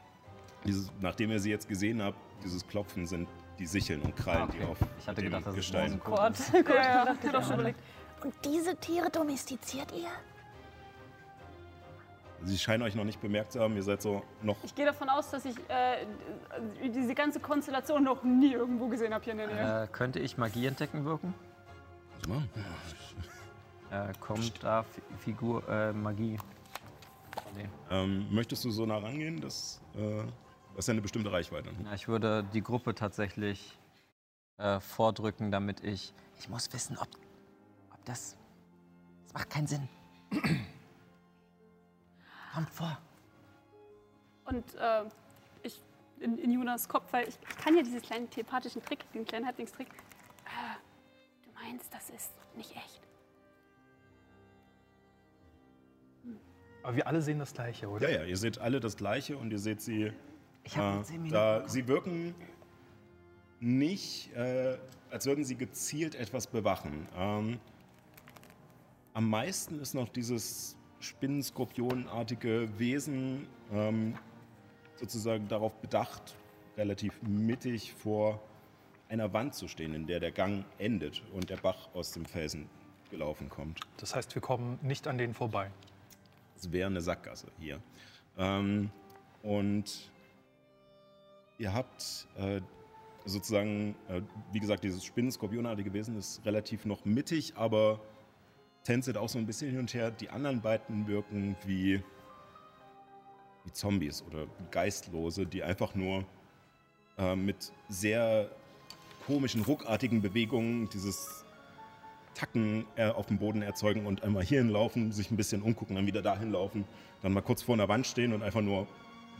dieses, 0.65 0.91
nachdem 0.99 1.31
ihr 1.31 1.39
sie 1.39 1.49
jetzt 1.49 1.67
gesehen 1.67 2.01
habt, 2.01 2.17
dieses 2.43 2.65
Klopfen 2.67 3.05
sind 3.05 3.27
die 3.59 3.65
Sicheln 3.65 4.01
und 4.01 4.15
Krallen, 4.15 4.41
Ah, 4.41 4.45
okay. 4.45 4.57
die 4.59 4.65
auf 4.65 4.77
Ich 4.99 5.07
hatte 5.07 5.21
dem 5.21 5.25
gedacht, 5.25 5.45
das 5.47 5.53
ist 5.53 5.57
Gestein. 5.57 6.01
Morse 6.07 6.51
Gott, 6.53 6.65
Gott, 6.65 6.75
ja, 6.75 7.05
ja. 7.05 7.15
ich 7.23 7.35
auch 7.35 7.43
schon 7.43 7.53
überlegt. 7.55 7.79
Und 8.23 8.33
diese 8.45 8.75
Tiere 8.77 9.09
domestiziert 9.09 9.91
ihr? 9.91 10.07
Sie 12.43 12.57
scheinen 12.57 12.81
euch 12.81 12.95
noch 12.95 13.03
nicht 13.03 13.21
bemerkt 13.21 13.51
zu 13.51 13.59
haben, 13.59 13.75
ihr 13.75 13.83
seid 13.83 14.01
so 14.01 14.23
noch 14.41 14.55
Ich 14.63 14.73
gehe 14.73 14.85
davon 14.85 15.09
aus, 15.09 15.29
dass 15.29 15.45
ich 15.45 15.55
äh, 15.69 16.07
diese 16.91 17.13
ganze 17.13 17.39
Konstellation 17.39 18.03
noch 18.03 18.23
nie 18.23 18.53
irgendwo 18.53 18.87
gesehen 18.87 19.13
habe 19.13 19.23
hier 19.23 19.33
in 19.33 19.37
der 19.39 19.47
Nähe. 19.47 19.83
Äh, 19.83 19.87
könnte 19.87 20.17
ich 20.19 20.37
Magie 20.39 20.65
entdecken 20.65 21.05
wirken? 21.05 21.35
Äh, 23.91 24.13
kommt 24.19 24.63
da 24.63 24.83
Fi- 24.83 25.01
Figur 25.19 25.67
äh, 25.69 25.91
Magie? 25.93 26.37
Nee. 27.55 27.69
Ähm, 27.91 28.27
möchtest 28.31 28.63
du 28.65 28.71
so 28.71 28.85
nah 28.87 28.97
rangehen? 28.97 29.39
Das, 29.41 29.79
äh, 29.95 30.23
das 30.75 30.85
ist 30.85 30.87
ja 30.87 30.93
eine 30.93 31.01
bestimmte 31.01 31.31
Reichweite. 31.31 31.69
Ja, 31.85 31.93
ich 31.93 32.07
würde 32.07 32.43
die 32.53 32.61
Gruppe 32.61 32.95
tatsächlich 32.95 33.77
äh, 34.57 34.79
vordrücken, 34.79 35.51
damit 35.51 35.83
ich. 35.83 36.13
Ich 36.39 36.49
muss 36.49 36.71
wissen, 36.73 36.97
ob, 36.97 37.07
ob 37.93 38.05
das. 38.05 38.37
Das 39.23 39.33
macht 39.33 39.49
keinen 39.49 39.67
Sinn. 39.67 39.87
Kommt 42.53 42.69
vor. 42.69 42.97
Und 44.45 44.75
äh, 44.75 45.03
ich 45.63 45.81
in, 46.19 46.37
in 46.37 46.51
Jonas 46.51 46.87
Kopf, 46.87 47.11
weil 47.11 47.27
ich, 47.27 47.37
ich 47.49 47.57
kann 47.57 47.75
ja 47.75 47.83
diesen 47.83 48.01
kleinen 48.01 48.29
telepathischen 48.29 48.83
Trick, 48.83 48.99
diesen 49.13 49.25
kleinen 49.25 49.45
Halblingstrick. 49.45 49.87
Äh, 49.87 50.75
du 51.43 51.49
meinst, 51.53 51.93
das 51.93 52.09
ist 52.09 52.31
nicht 52.55 52.75
echt? 52.75 53.01
Aber 56.83 56.95
wir 56.95 57.07
alle 57.07 57.21
sehen 57.21 57.39
das 57.39 57.53
Gleiche, 57.53 57.87
oder? 57.87 58.09
Ja, 58.09 58.21
ja, 58.21 58.25
ihr 58.25 58.37
seht 58.37 58.57
alle 58.57 58.79
das 58.79 58.97
Gleiche 58.97 59.37
und 59.37 59.51
ihr 59.51 59.59
seht 59.59 59.81
sie. 59.81 60.11
Ich 60.63 60.77
hab 60.77 61.07
äh, 61.09 61.11
Minuten 61.11 61.31
da, 61.31 61.67
sie 61.67 61.87
wirken 61.87 62.35
nicht, 63.59 64.33
äh, 64.35 64.77
als 65.09 65.25
würden 65.25 65.43
sie 65.43 65.55
gezielt 65.55 66.15
etwas 66.15 66.47
bewachen. 66.47 67.07
Ähm, 67.15 67.59
am 69.13 69.29
meisten 69.29 69.79
ist 69.79 69.93
noch 69.93 70.09
dieses 70.09 70.77
Spinnenskorpionenartige 70.99 72.69
Wesen 72.77 73.47
ähm, 73.71 74.15
sozusagen 74.95 75.47
darauf 75.47 75.73
bedacht, 75.75 76.35
relativ 76.77 77.21
mittig 77.21 77.93
vor 77.93 78.41
einer 79.09 79.33
Wand 79.33 79.55
zu 79.55 79.67
stehen, 79.67 79.93
in 79.93 80.07
der 80.07 80.19
der 80.19 80.31
Gang 80.31 80.63
endet 80.77 81.21
und 81.33 81.49
der 81.49 81.57
Bach 81.57 81.89
aus 81.93 82.11
dem 82.11 82.25
Felsen 82.25 82.69
gelaufen 83.09 83.49
kommt. 83.49 83.81
Das 83.97 84.15
heißt, 84.15 84.33
wir 84.33 84.41
kommen 84.41 84.79
nicht 84.81 85.07
an 85.07 85.17
denen 85.17 85.33
vorbei. 85.33 85.69
Es 86.55 86.71
wäre 86.71 86.87
eine 86.87 87.01
Sackgasse 87.01 87.47
hier. 87.59 87.81
Ähm, 88.37 88.89
und 89.43 90.11
ihr 91.61 91.73
habt 91.73 92.27
äh, 92.37 92.59
sozusagen, 93.25 93.95
äh, 94.09 94.21
wie 94.51 94.59
gesagt, 94.59 94.83
dieses 94.83 95.05
Spinnen-Skorpionartige 95.05 95.93
Wesen 95.93 96.17
ist 96.17 96.43
relativ 96.45 96.85
noch 96.85 97.05
mittig, 97.05 97.53
aber 97.55 98.01
tänzelt 98.83 99.15
auch 99.15 99.29
so 99.29 99.37
ein 99.37 99.45
bisschen 99.45 99.69
hin 99.69 99.79
und 99.79 99.93
her. 99.93 100.09
Die 100.09 100.29
anderen 100.29 100.61
beiden 100.61 101.07
wirken 101.07 101.55
wie 101.65 102.01
wie 103.63 103.71
Zombies 103.71 104.23
oder 104.23 104.47
Geistlose, 104.71 105.45
die 105.45 105.61
einfach 105.61 105.93
nur 105.93 106.25
äh, 107.19 107.35
mit 107.35 107.71
sehr 107.89 108.49
komischen, 109.27 109.61
ruckartigen 109.61 110.23
Bewegungen 110.23 110.89
dieses 110.89 111.45
Tacken 112.33 112.87
äh, 112.95 113.09
auf 113.09 113.27
dem 113.27 113.37
Boden 113.37 113.61
erzeugen 113.61 114.07
und 114.07 114.23
einmal 114.23 114.43
hierhin 114.43 114.69
laufen, 114.69 115.11
sich 115.11 115.29
ein 115.29 115.37
bisschen 115.37 115.61
umgucken, 115.61 115.95
dann 115.95 116.07
wieder 116.07 116.23
dahin 116.23 116.51
laufen, 116.51 116.85
dann 117.21 117.33
mal 117.33 117.41
kurz 117.41 117.61
vor 117.61 117.75
einer 117.75 117.87
Wand 117.87 118.07
stehen 118.07 118.33
und 118.33 118.41
einfach 118.41 118.61
nur 118.61 118.87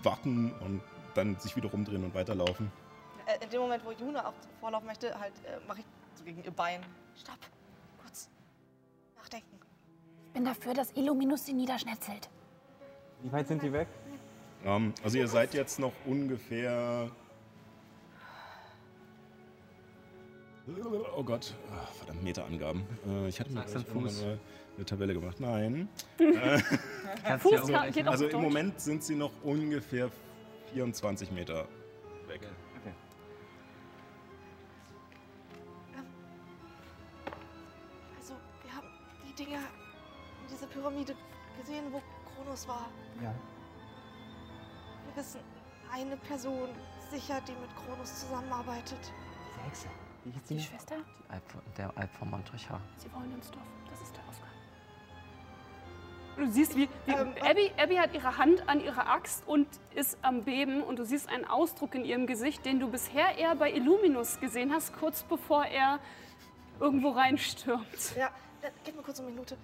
warten 0.04 0.52
und 0.60 0.82
dann 1.14 1.38
sich 1.40 1.56
wieder 1.56 1.70
rumdrehen 1.70 2.04
und 2.04 2.14
weiterlaufen. 2.14 2.72
Äh, 3.26 3.44
in 3.44 3.50
dem 3.50 3.62
Moment, 3.62 3.84
wo 3.86 3.92
Juna 3.92 4.28
auch 4.28 4.34
vorlaufen 4.60 4.88
möchte, 4.88 5.18
halt 5.20 5.34
äh, 5.46 5.60
mache 5.68 5.80
ich 5.80 5.86
so 6.16 6.24
gegen 6.24 6.44
ihr 6.44 6.52
Bein. 6.52 6.82
Stopp. 7.20 7.38
Kurz. 8.04 8.30
Nachdenken. 9.18 9.60
Ich 10.28 10.34
bin 10.34 10.46
dafür, 10.46 10.74
dass 10.74 10.92
Illuminus 10.94 11.46
sie 11.46 11.54
niederschnetzelt. 11.54 12.30
Wie 13.22 13.32
weit 13.32 13.48
sind 13.48 13.62
die 13.62 13.72
weg? 13.72 13.88
Ähm, 14.64 14.94
also 15.04 15.18
ihr 15.18 15.28
seid 15.28 15.54
jetzt 15.54 15.80
noch 15.80 15.94
ungefähr. 16.06 17.10
Oh 21.16 21.24
Gott, 21.24 21.56
Ah, 21.72 21.86
verdammt, 21.98 22.24
Meterangaben. 22.24 22.84
Äh, 23.08 23.28
ich 23.28 23.40
hatte 23.40 23.52
mir 23.52 23.64
Fuß. 23.64 24.24
eine 24.24 24.86
Tabelle 24.86 25.14
gemacht. 25.14 25.40
Nein. 25.40 25.90
Fuß 27.40 27.72
Also 28.06 28.28
im. 28.28 28.42
Moment 28.42 28.80
sind 28.80 29.04
sie 29.04 29.16
noch 29.16 29.32
ungefähr 29.44 30.10
24 30.74 31.32
Meter 31.32 31.68
weg. 32.28 32.42
Also, 38.18 38.34
wir 38.64 38.76
haben 38.76 38.88
die 39.28 39.34
Dinger 39.34 39.60
in 39.60 40.48
dieser 40.50 40.68
Pyramide 40.68 41.16
gesehen, 41.58 41.92
wo 41.92 42.02
Kronos 42.34 42.68
war. 42.68 42.90
Ja. 43.22 43.34
Wir 45.06 45.16
wissen, 45.16 45.42
eine 45.92 46.16
Person 46.18 46.70
sicher, 47.10 47.42
die 47.42 47.54
mit 47.54 47.76
Kronos 47.76 48.22
zusammenarbeitet. 48.22 49.12
Diese 49.50 49.62
Hexe. 49.66 49.88
Die 50.24 50.32
die? 50.32 50.60
Schwester? 50.62 50.96
Die 50.98 51.32
Alp, 51.32 51.44
der 51.78 51.98
Alp 51.98 52.14
von 52.14 52.30
Montrichard. 52.30 52.82
Sie 52.98 53.12
wollen 53.14 53.34
ins 53.34 53.52
Dorf. 53.52 53.68
Das 53.90 54.02
ist 54.02 54.12
Ausgang. 54.12 54.21
Du 56.42 56.48
siehst, 56.48 56.76
wie, 56.76 56.90
wie 57.06 57.12
Ähm, 57.12 57.34
Abby, 57.40 57.72
Abby 57.78 57.96
hat 57.98 58.16
ihre 58.16 58.40
Hand 58.40 58.68
an 58.68 58.82
ihrer 58.84 59.08
Axt 59.08 59.44
und 59.48 59.68
ist 59.94 60.18
am 60.24 60.44
Beben 60.44 60.82
und 60.82 60.98
du 60.98 61.06
siehst 61.06 61.30
einen 61.30 61.46
Ausdruck 61.46 61.94
in 61.94 62.04
ihrem 62.04 62.26
Gesicht, 62.26 62.66
den 62.66 62.80
du 62.80 62.90
bisher 62.90 63.38
eher 63.38 63.56
bei 63.56 63.72
Illuminus 63.72 64.40
gesehen 64.40 64.74
hast, 64.74 64.98
kurz 64.98 65.22
bevor 65.22 65.66
er 65.66 66.00
irgendwo 66.80 67.10
reinstürmt. 67.10 68.16
Ja, 68.18 68.32
äh, 68.64 68.72
gib 68.84 68.96
mir 68.96 69.04
kurz 69.04 69.20
eine 69.20 69.30
Minute. 69.30 69.56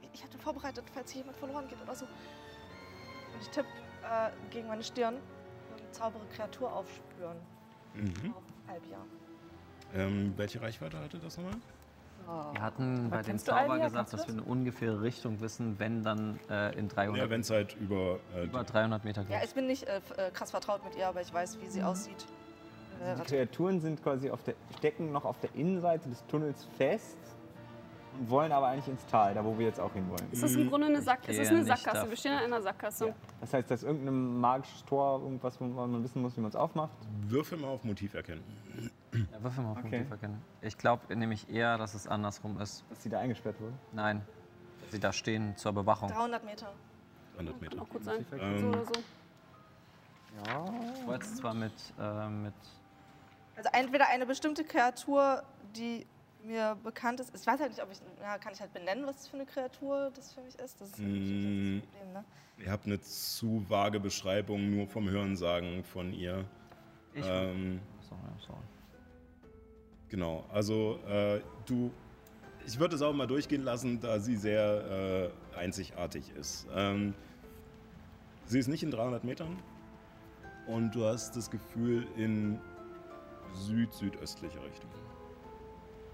Ich, 0.00 0.08
ich 0.14 0.24
hatte 0.24 0.38
vorbereitet, 0.38 0.84
falls 0.94 1.10
hier 1.10 1.20
jemand 1.20 1.36
verloren 1.36 1.68
geht 1.68 1.82
oder 1.82 1.94
so. 1.94 2.06
Und 2.06 3.42
ich 3.42 3.48
tippe 3.50 3.68
äh, 4.02 4.30
gegen 4.50 4.68
meine 4.68 4.82
Stirn 4.82 5.16
und 5.16 5.94
zaubere 5.94 6.22
Kreatur 6.34 6.72
aufspüren. 6.72 7.36
Mhm. 7.92 8.34
Auf 8.34 8.42
Albia. 8.68 8.98
Ähm, 9.94 10.32
welche 10.38 10.62
Reichweite 10.62 10.98
hatte 10.98 11.18
das 11.18 11.36
nochmal? 11.36 11.60
Wir 12.52 12.62
hatten 12.62 13.10
bei 13.10 13.22
dem 13.22 13.38
Zauber 13.38 13.78
gesagt, 13.78 14.12
dass 14.12 14.26
wir 14.26 14.34
eine 14.34 14.42
ungefähre 14.42 15.02
Richtung 15.02 15.40
wissen, 15.40 15.78
wenn 15.78 16.02
dann 16.02 16.38
äh, 16.50 16.76
in 16.78 16.88
300, 16.88 17.16
Ja, 17.24 17.30
wenn 17.30 17.40
es 17.40 17.50
halt 17.50 17.76
über. 17.80 18.18
Äh, 18.34 18.44
über 18.44 18.64
300 18.64 19.04
Meter 19.04 19.22
Ja, 19.28 19.38
geht. 19.38 19.48
ich 19.48 19.54
bin 19.54 19.66
nicht 19.66 19.84
äh, 19.84 20.00
äh, 20.16 20.30
krass 20.30 20.50
vertraut 20.50 20.84
mit 20.84 20.96
ihr, 20.96 21.08
aber 21.08 21.20
ich 21.20 21.32
weiß, 21.32 21.58
wie 21.60 21.68
sie 21.68 21.82
aussieht. 21.82 22.26
Äh, 23.04 23.16
Die 23.16 23.22
Kreaturen 23.22 23.80
sind 23.80 24.02
quasi 24.02 24.30
auf 24.30 24.42
der, 24.42 24.54
stecken 24.78 25.12
noch 25.12 25.24
auf 25.24 25.38
der 25.40 25.54
Innenseite 25.54 26.08
des 26.08 26.24
Tunnels 26.26 26.64
fest 26.76 27.16
und 28.18 28.28
wollen 28.30 28.52
aber 28.52 28.66
eigentlich 28.68 28.88
ins 28.88 29.04
Tal, 29.06 29.34
da 29.34 29.44
wo 29.44 29.58
wir 29.58 29.66
jetzt 29.66 29.80
auch 29.80 29.92
hinwollen. 29.92 30.28
Es 30.30 30.42
ist 30.42 30.54
im 30.54 30.68
Grunde 30.68 30.86
eine, 30.88 31.00
Sack, 31.00 31.20
es 31.26 31.38
ist 31.38 31.50
eine 31.50 31.64
Sackgasse. 31.64 32.08
Wir 32.08 32.16
stehen 32.16 32.32
in 32.32 32.38
einer 32.38 32.60
Sackgasse. 32.60 33.14
Das 33.40 33.54
heißt, 33.54 33.70
dass 33.70 33.82
irgendein 33.82 34.38
magisches 34.38 34.84
Tor, 34.84 35.20
irgendwas, 35.22 35.58
wo 35.60 35.64
man 35.64 36.02
wissen 36.04 36.20
muss, 36.22 36.36
wie 36.36 36.40
man 36.42 36.50
es 36.50 36.56
aufmacht. 36.56 36.92
Würfel 37.22 37.58
mal 37.58 37.68
auf 37.68 37.84
Motiv 37.84 38.14
erkennen. 38.14 38.42
Ja, 39.14 39.42
würfel 39.42 39.62
mal 39.64 39.72
auf 39.72 39.78
Okay. 39.78 39.98
Motiv 39.98 40.10
erkennen. 40.10 40.42
Ich 40.62 40.78
glaube 40.78 41.14
nämlich 41.14 41.48
eher, 41.50 41.76
dass 41.78 41.94
es 41.94 42.06
andersrum 42.06 42.58
ist. 42.60 42.84
Dass 42.88 43.02
sie 43.02 43.10
da 43.10 43.18
eingesperrt 43.20 43.60
wurden. 43.60 43.78
Nein, 43.92 44.22
dass 44.80 44.90
sie 44.92 45.00
da 45.00 45.12
stehen 45.12 45.54
zur 45.56 45.72
Bewachung. 45.72 46.08
300 46.08 46.44
Meter. 46.44 46.72
100 47.34 47.60
Meter. 47.60 47.76
Kann 47.76 47.84
auch 47.84 47.88
gut 47.90 48.04
sein. 48.04 48.24
Ähm, 48.32 48.58
So 48.60 48.68
oder 48.68 48.84
so. 48.84 48.92
Ja. 50.46 50.74
Ich 50.98 51.06
wollte 51.06 51.24
es 51.26 51.36
zwar 51.36 51.52
mit, 51.54 51.72
äh, 51.98 52.28
mit 52.28 52.54
Also 53.56 53.68
entweder 53.74 54.08
eine 54.08 54.24
bestimmte 54.24 54.64
Kreatur, 54.64 55.42
die 55.76 56.06
mir 56.42 56.76
bekannt 56.82 57.20
ist. 57.20 57.34
Ich 57.36 57.46
weiß 57.46 57.60
halt 57.60 57.70
nicht, 57.70 57.82
ob 57.82 57.92
ich. 57.92 58.00
Ja, 58.20 58.38
kann 58.38 58.52
ich 58.54 58.60
halt 58.60 58.72
benennen, 58.72 59.06
was 59.06 59.16
das 59.16 59.28
für 59.28 59.36
eine 59.36 59.46
Kreatur 59.46 60.10
das 60.14 60.32
für 60.32 60.40
mich 60.40 60.58
ist? 60.58 60.80
Das 60.80 60.88
ist 60.88 60.98
halt 60.98 61.06
Mm. 61.08 61.80
das 61.80 61.88
Problem, 61.90 62.12
ne? 62.14 62.24
Ihr 62.58 62.72
habt 62.72 62.86
eine 62.86 63.00
zu 63.00 63.64
vage 63.68 64.00
Beschreibung 64.00 64.70
nur 64.74 64.86
vom 64.86 65.08
Hörensagen 65.08 65.84
von 65.84 66.12
ihr. 66.14 66.44
ich. 67.12 67.26
Ähm, 67.26 67.80
sorry, 68.00 68.20
sorry. 68.38 68.58
Genau, 70.12 70.44
also 70.52 71.00
äh, 71.08 71.40
du. 71.66 71.90
Ich 72.64 72.78
würde 72.78 72.94
es 72.94 73.02
auch 73.02 73.12
mal 73.12 73.26
durchgehen 73.26 73.64
lassen, 73.64 73.98
da 73.98 74.20
sie 74.20 74.36
sehr 74.36 75.32
äh, 75.52 75.58
einzigartig 75.58 76.30
ist. 76.38 76.68
Ähm, 76.72 77.12
sie 78.44 78.60
ist 78.60 78.68
nicht 78.68 78.84
in 78.84 78.92
300 78.92 79.24
Metern 79.24 79.60
und 80.68 80.94
du 80.94 81.04
hast 81.04 81.34
das 81.34 81.50
Gefühl 81.50 82.06
in 82.16 82.60
süd-südöstlicher 83.54 84.62
Richtung. 84.62 84.90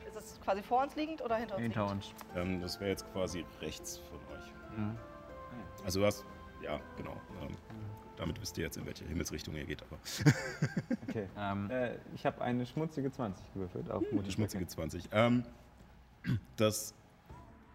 Ist 0.06 0.16
es 0.16 0.40
quasi 0.40 0.62
vor 0.62 0.82
uns 0.82 0.96
liegend 0.96 1.20
oder 1.20 1.36
hinter 1.36 1.56
uns? 1.56 1.62
Hinter 1.62 1.82
liegend? 1.82 2.04
uns. 2.06 2.14
Ähm, 2.34 2.60
das 2.62 2.80
wäre 2.80 2.90
jetzt 2.90 3.12
quasi 3.12 3.44
rechts 3.60 3.98
von 3.98 4.18
euch. 4.34 4.78
Mhm. 4.78 4.96
Also 5.84 6.00
du 6.00 6.06
hast, 6.06 6.24
ja, 6.62 6.80
genau. 6.96 7.16
Ähm, 7.42 7.56
damit 8.18 8.40
wisst 8.40 8.58
ihr 8.58 8.64
jetzt, 8.64 8.76
in 8.76 8.86
welche 8.86 9.04
Himmelsrichtung 9.04 9.54
ihr 9.54 9.64
geht. 9.64 9.82
Aber 9.82 9.98
Okay. 11.08 11.26
Ähm, 11.38 11.70
Äh, 11.70 11.96
ich 12.14 12.26
habe 12.26 12.40
eine 12.42 12.66
schmutzige 12.66 13.10
20 13.10 13.52
gewürfelt 13.54 13.90
auf 13.90 14.02
eine 14.04 14.12
Motiv. 14.16 14.32
schmutzige 14.34 14.66
20. 14.66 15.08
Ähm, 15.12 15.44
das 16.56 16.94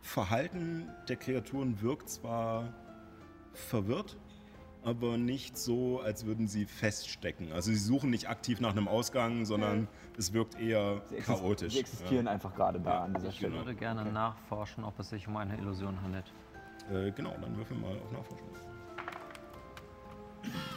Verhalten 0.02 0.90
der 1.08 1.16
Kreaturen 1.16 1.82
wirkt 1.82 2.10
zwar 2.10 2.74
verwirrt, 3.54 4.18
aber 4.84 5.18
nicht 5.18 5.58
so, 5.58 6.02
als 6.02 6.26
würden 6.26 6.48
sie 6.50 6.66
feststecken. 6.66 7.54
Also 7.54 7.72
sie 7.72 7.78
suchen 7.78 8.10
nicht 8.10 8.28
aktiv 8.28 8.60
nach 8.60 8.72
einem 8.72 8.90
Ausgang, 8.90 9.46
sondern 9.46 9.88
es 10.18 10.34
wirkt 10.34 10.60
eher 10.60 11.02
Sie 11.10 11.16
chaotisch. 11.18 11.74
Sie 11.74 11.80
existieren 11.80 12.28
einfach 12.28 12.54
gerade 12.54 12.82
da 12.82 12.96
Ja, 12.96 13.04
an 13.06 13.14
dieser 13.14 13.30
ich 13.30 13.38
Stelle. 13.38 13.56
würde 13.56 13.76
gerne 13.76 14.04
nachforschen, 14.12 14.84
ob 14.84 15.00
es 15.00 15.10
sich 15.10 15.26
um 15.28 15.38
eine 15.38 15.58
Illusion 15.58 16.02
handelt. 16.02 16.26
Ja. 16.92 17.00
Äh, 17.00 17.12
genau, 17.12 17.34
dann 17.40 17.56
würfel 17.56 17.78
mal 17.78 17.96
auf 17.98 18.12
Nachforschung. 18.12 18.50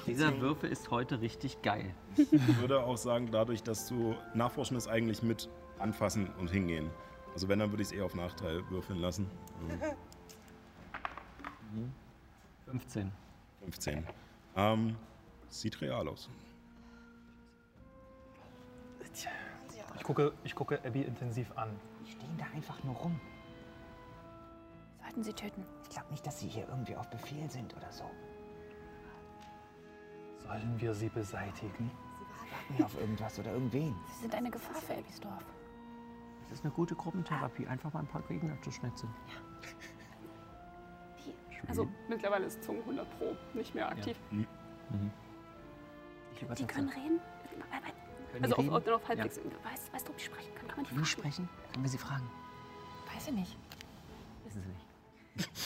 Dieser 0.07 0.41
Würfel 0.41 0.71
ist 0.71 0.91
heute 0.91 1.21
richtig 1.21 1.63
geil. 1.63 1.93
Ich 2.17 2.59
würde 2.61 2.81
auch 2.81 2.97
sagen, 2.97 3.31
dadurch, 3.31 3.63
dass 3.63 3.89
du 3.89 4.15
Nachforschen 4.35 4.77
ist 4.77 4.87
eigentlich 4.87 5.23
mit 5.23 5.49
anfassen 5.79 6.29
und 6.39 6.51
hingehen. 6.51 6.91
Also 7.35 7.49
wenn, 7.49 7.59
dann 7.59 7.71
würde 7.71 7.83
ich 7.83 7.89
es 7.89 7.93
eher 7.93 8.05
auf 8.05 8.15
Nachteil 8.15 8.63
würfeln 8.71 9.01
lassen. 9.01 9.29
Mhm. 11.73 11.93
15. 12.67 13.13
15. 13.61 14.07
Ähm, 14.57 14.97
sieht 15.49 15.81
real 15.81 16.09
aus. 16.09 16.31
Ich 19.97 20.03
gucke, 20.05 20.33
ich 20.45 20.55
gucke 20.55 20.79
Abby 20.85 21.03
intensiv 21.03 21.51
an. 21.57 21.69
Die 22.05 22.13
stehen 22.13 22.39
da 22.39 22.45
einfach 22.55 22.83
nur 22.85 22.95
rum. 22.95 23.21
Sollten 25.03 25.25
sie 25.25 25.33
töten. 25.33 25.65
Ich 25.83 25.89
glaube 25.91 26.11
nicht, 26.11 26.27
dass 26.27 26.39
sie 26.39 26.49
hier 26.49 26.69
irgendwie 26.69 26.95
auf 26.95 27.09
Befehl 27.11 27.51
sind 27.51 27.75
oder 27.77 27.91
so. 27.91 28.05
Sollen 30.47 30.75
wir 30.81 30.95
sie 30.95 31.09
beseitigen? 31.09 31.91
Warten 32.69 32.85
auf 32.85 32.95
irgendwas 33.01 33.39
oder 33.39 33.53
irgendwen. 33.53 33.95
Sie 34.15 34.23
sind 34.23 34.35
eine 34.35 34.51
Gefahr 34.51 34.81
für 34.81 34.95
Ebbisdorf. 34.95 35.45
Das 36.49 36.59
ist 36.59 36.65
eine 36.65 36.73
gute 36.73 36.95
Gruppentherapie, 36.95 37.67
einfach 37.67 37.93
mal 37.93 38.01
ein 38.01 38.07
paar 38.07 38.23
Gegner 38.23 38.61
zu 38.63 38.71
schnitzeln. 38.71 39.13
Also 41.69 41.89
mittlerweile 42.09 42.47
ist 42.47 42.63
Zungen 42.63 42.81
100 42.83 43.19
Pro 43.19 43.37
nicht 43.55 43.75
mehr 43.75 43.89
aktiv. 43.89 44.17
Ich 44.31 44.47
Die 46.39 46.45
übersetze. 46.45 46.67
können 46.67 46.89
reden. 46.91 47.21
Können 48.31 48.45
Also 48.45 48.55
die 48.63 48.69
auf, 48.71 48.77
reden? 48.77 48.89
auf, 48.95 49.03
auf 49.03 49.09
halbwegs. 49.09 49.39
Weißt, 49.65 49.93
weißt 49.93 50.07
du, 50.07 50.11
ob 50.13 50.19
die 50.19 50.25
sprechen 50.25 50.55
können? 50.55 50.69
Kann 50.69 50.77
man 50.77 50.85
die 50.85 50.91
Können 50.91 51.03
die 51.05 51.11
fragen? 51.11 51.23
sprechen? 51.33 51.49
Können 51.73 51.85
wir 51.85 51.91
sie 51.91 51.99
fragen? 51.99 52.31
Weiß 53.13 53.27
ich 53.29 53.35
nicht. 53.35 53.57
Wissen 54.45 54.63
sie 54.63 54.69
nicht. 54.69 55.63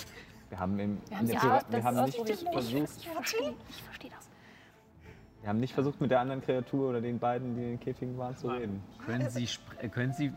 Wir 0.48 0.59
haben, 0.59 0.78
im, 0.78 1.01
Wir 1.09 1.16
haben 1.19 1.20
in 1.23 1.27
sie 1.27 1.32
wir 1.35 1.43
haben 1.85 1.98
ist 2.09 2.19
nicht 2.24 2.43
versucht, 2.51 2.90
Ich 2.98 3.09
verstehe 3.11 3.55
ich 3.69 3.82
verstehe 3.82 4.11
das. 4.11 4.30
Wir 5.41 5.49
haben 5.49 5.61
nicht 5.61 5.73
versucht, 5.73 6.01
mit 6.01 6.11
der 6.11 6.21
anderen 6.21 6.43
Kreatur 6.43 6.91
oder 6.91 7.01
den 7.01 7.19
beiden, 7.19 7.55
die 7.55 7.62
in 7.62 7.69
den 7.71 7.81
Käfigen 7.81 8.17
waren, 8.19 8.37
zu 8.37 8.49
reden. 8.49 8.83
Können 9.05 9.29
sie, 9.31 9.49
äh, 9.81 9.89
können 9.89 10.12
sie 10.12 10.33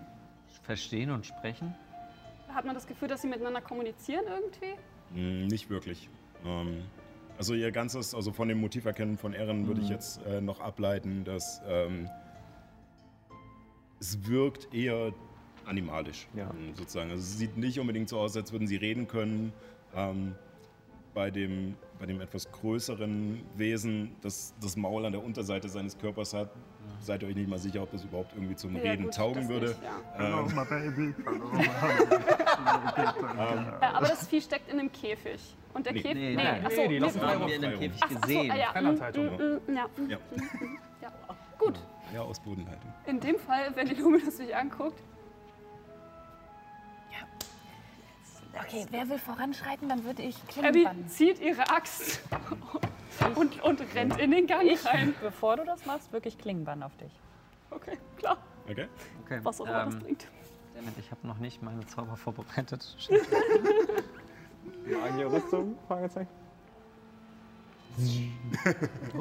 verstehen 0.63 1.11
und 1.11 1.25
sprechen? 1.25 1.75
Hat 2.49 2.65
man 2.65 2.75
das 2.75 2.87
Gefühl, 2.87 3.07
dass 3.07 3.21
sie 3.21 3.27
miteinander 3.27 3.61
kommunizieren 3.61 4.23
irgendwie? 4.27 4.79
Hm, 5.13 5.47
nicht 5.47 5.69
wirklich. 5.69 6.09
Ähm, 6.45 6.83
also 7.37 7.53
ihr 7.53 7.71
ganzes, 7.71 8.13
also 8.15 8.31
von 8.31 8.47
dem 8.47 8.61
Motiverkennen 8.61 9.17
von 9.17 9.33
Ehren 9.33 9.67
würde 9.67 9.81
ich 9.81 9.89
jetzt 9.89 10.23
äh, 10.25 10.39
noch 10.39 10.61
ableiten, 10.61 11.23
dass 11.25 11.61
ähm, 11.67 12.07
es 13.99 14.25
wirkt 14.27 14.73
eher 14.73 15.13
animalisch, 15.65 16.27
Ja. 16.35 16.49
ähm, 16.51 16.75
sozusagen. 16.75 17.09
Also 17.09 17.21
es 17.21 17.37
sieht 17.37 17.57
nicht 17.57 17.79
unbedingt 17.79 18.09
so 18.09 18.19
aus, 18.19 18.35
als 18.37 18.51
würden 18.51 18.67
sie 18.67 18.75
reden 18.75 19.07
können. 19.07 19.51
Ähm, 19.95 20.35
bei 21.13 21.29
dem, 21.31 21.75
bei 22.03 22.07
dem 22.07 22.19
etwas 22.19 22.51
größeren 22.51 23.41
Wesen, 23.55 24.13
das 24.19 24.53
das 24.59 24.75
Maul 24.75 25.05
an 25.05 25.13
der 25.13 25.23
Unterseite 25.23 25.69
seines 25.69 25.97
Körpers 25.97 26.33
hat, 26.33 26.49
seid 26.99 27.21
ihr 27.21 27.29
euch 27.29 27.35
nicht 27.35 27.47
mal 27.47 27.57
sicher, 27.57 27.81
ob 27.81 27.91
das 27.91 28.03
überhaupt 28.03 28.33
irgendwie 28.35 28.57
zum 28.57 28.75
Ja, 28.75 28.81
Reden 28.81 29.05
gut, 29.05 29.13
taugen 29.13 29.47
würde. 29.47 29.67
nicht, 29.67 29.79
ja. 30.19 30.39
Ähm, 30.39 30.45
my 30.53 30.65
baby. 30.65 31.13
Äh, 33.81 33.85
aber 33.85 34.07
das 34.07 34.27
Vieh 34.27 34.41
steckt 34.41 34.69
in 34.69 34.79
einem 34.79 34.91
Käfig. 34.91 35.39
Und 35.73 35.85
der 35.85 35.93
Nee. 35.93 36.01
Käfig. 36.01 36.15
Nee, 36.17 36.35
Nee, 36.35 36.43
nein. 36.43 36.65
achso, 36.65 36.81
Nee, 36.81 36.87
die 36.89 36.97
lassen 36.97 37.21
wir 37.21 37.55
in 37.55 37.61
dem 37.61 37.79
Käfig 37.79 38.01
Ach, 38.01 38.09
ach 38.13 38.21
gesehen. 38.21 38.51
ah, 38.51 38.57
ja. 38.57 38.71
Freilandhaltung. 38.71 39.25
Mm, 39.25 39.39
mm, 39.39 39.71
mm, 39.71 39.75
ja. 39.75 39.85
ja. 40.09 40.17
ja. 41.01 41.11
Gut, 41.57 41.79
ja, 42.13 42.21
aus 42.21 42.39
Bodenhaltung. 42.41 42.93
in 43.05 43.19
dem 43.21 43.37
Fall, 43.39 43.71
wenn 43.75 43.87
die 43.87 43.95
Luminus 43.95 44.35
sich 44.37 44.53
anguckt, 44.53 45.01
Okay, 48.59 48.85
wer 48.91 49.09
will 49.09 49.17
voranschreiten, 49.17 49.89
dann 49.89 50.03
würde 50.03 50.21
ich 50.21 50.35
Abby 50.61 50.87
zieht 51.07 51.39
ihre 51.39 51.69
Axt 51.69 52.21
und, 53.35 53.61
und 53.63 53.81
rennt 53.95 54.19
in 54.19 54.31
den 54.31 54.47
Gang 54.47 54.69
rein. 54.85 55.15
Bevor 55.21 55.57
du 55.57 55.65
das 55.65 55.85
machst, 55.85 56.11
wirklich 56.13 56.37
Klingenbann 56.37 56.83
auf 56.83 56.95
dich. 56.97 57.11
Okay, 57.71 57.97
klar. 58.17 58.37
Okay? 58.69 58.87
Okay. 59.25 59.39
Was 59.43 59.59
auch 59.59 59.65
immer 59.65 59.85
das 59.85 59.95
ähm, 59.95 59.99
bringt. 60.01 60.27
Dammit, 60.75 60.97
ich 60.97 61.11
habe 61.11 61.25
noch 61.27 61.37
nicht 61.39 61.61
meine 61.61 61.85
Zauber 61.87 62.15
vorbereitet. 62.15 62.95
Magierrüstung? 64.85 65.77
Fragezeichen. 65.87 66.42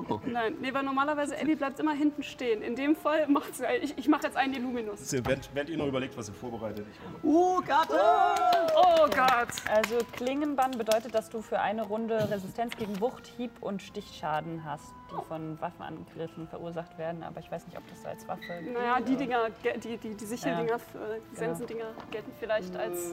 Oh. 0.09 0.21
Nein, 0.27 0.55
nee, 0.61 0.73
weil 0.73 0.83
normalerweise 0.83 1.39
Abby 1.39 1.55
bleibt 1.57 1.79
immer 1.81 1.93
hinten 1.93 2.23
stehen. 2.23 2.63
In 2.63 2.75
dem 2.75 2.97
Fall 2.97 3.27
macht 3.29 3.55
sie, 3.57 3.65
ich, 3.83 3.97
ich 3.99 4.09
mache 4.09 4.23
jetzt 4.25 4.37
einen 4.37 4.55
Illuminus. 4.55 5.13
Während, 5.13 5.51
während 5.55 5.71
ihr 5.71 5.77
noch 5.77 5.87
überlegt, 5.87 6.17
was 6.17 6.29
ihr 6.29 6.35
vorbereitet, 6.35 6.87
ich 6.91 7.25
Uh, 7.25 7.61
Gatte! 7.61 8.01
Oh 8.77 9.07
Gott! 9.07 9.49
Also 9.71 9.99
Klingenbann 10.13 10.71
bedeutet, 10.73 11.15
dass 11.15 11.29
du 11.29 11.43
für 11.43 11.61
eine 11.61 11.83
Runde 11.83 12.31
Resistenz 12.31 12.77
gegen 12.77 13.01
Wucht, 13.01 13.27
Hieb 13.27 13.51
und 13.61 13.83
Stichschaden 13.83 14.65
hast, 14.65 14.95
die 15.11 15.27
von 15.29 15.61
Waffenangriffen 15.61 16.49
verursacht 16.49 16.97
werden. 16.99 17.23
Aber 17.23 17.41
ich 17.41 17.51
weiß 17.51 17.67
nicht, 17.67 17.77
ob 17.77 17.87
das 17.89 18.05
als 18.07 18.27
Waffe. 18.29 18.61
Naja, 18.73 19.01
die 19.01 19.17
Dinger, 19.17 19.49
ge- 19.63 19.79
die, 19.79 19.97
die, 19.99 20.15
die 20.15 20.25
Sicheldinger, 20.25 20.69
Ja. 20.71 20.77
äh, 20.77 21.21
die 21.31 21.37
Sensendinger 21.37 21.87
gelten 22.11 22.33
vielleicht 22.41 22.75
als. 22.77 23.13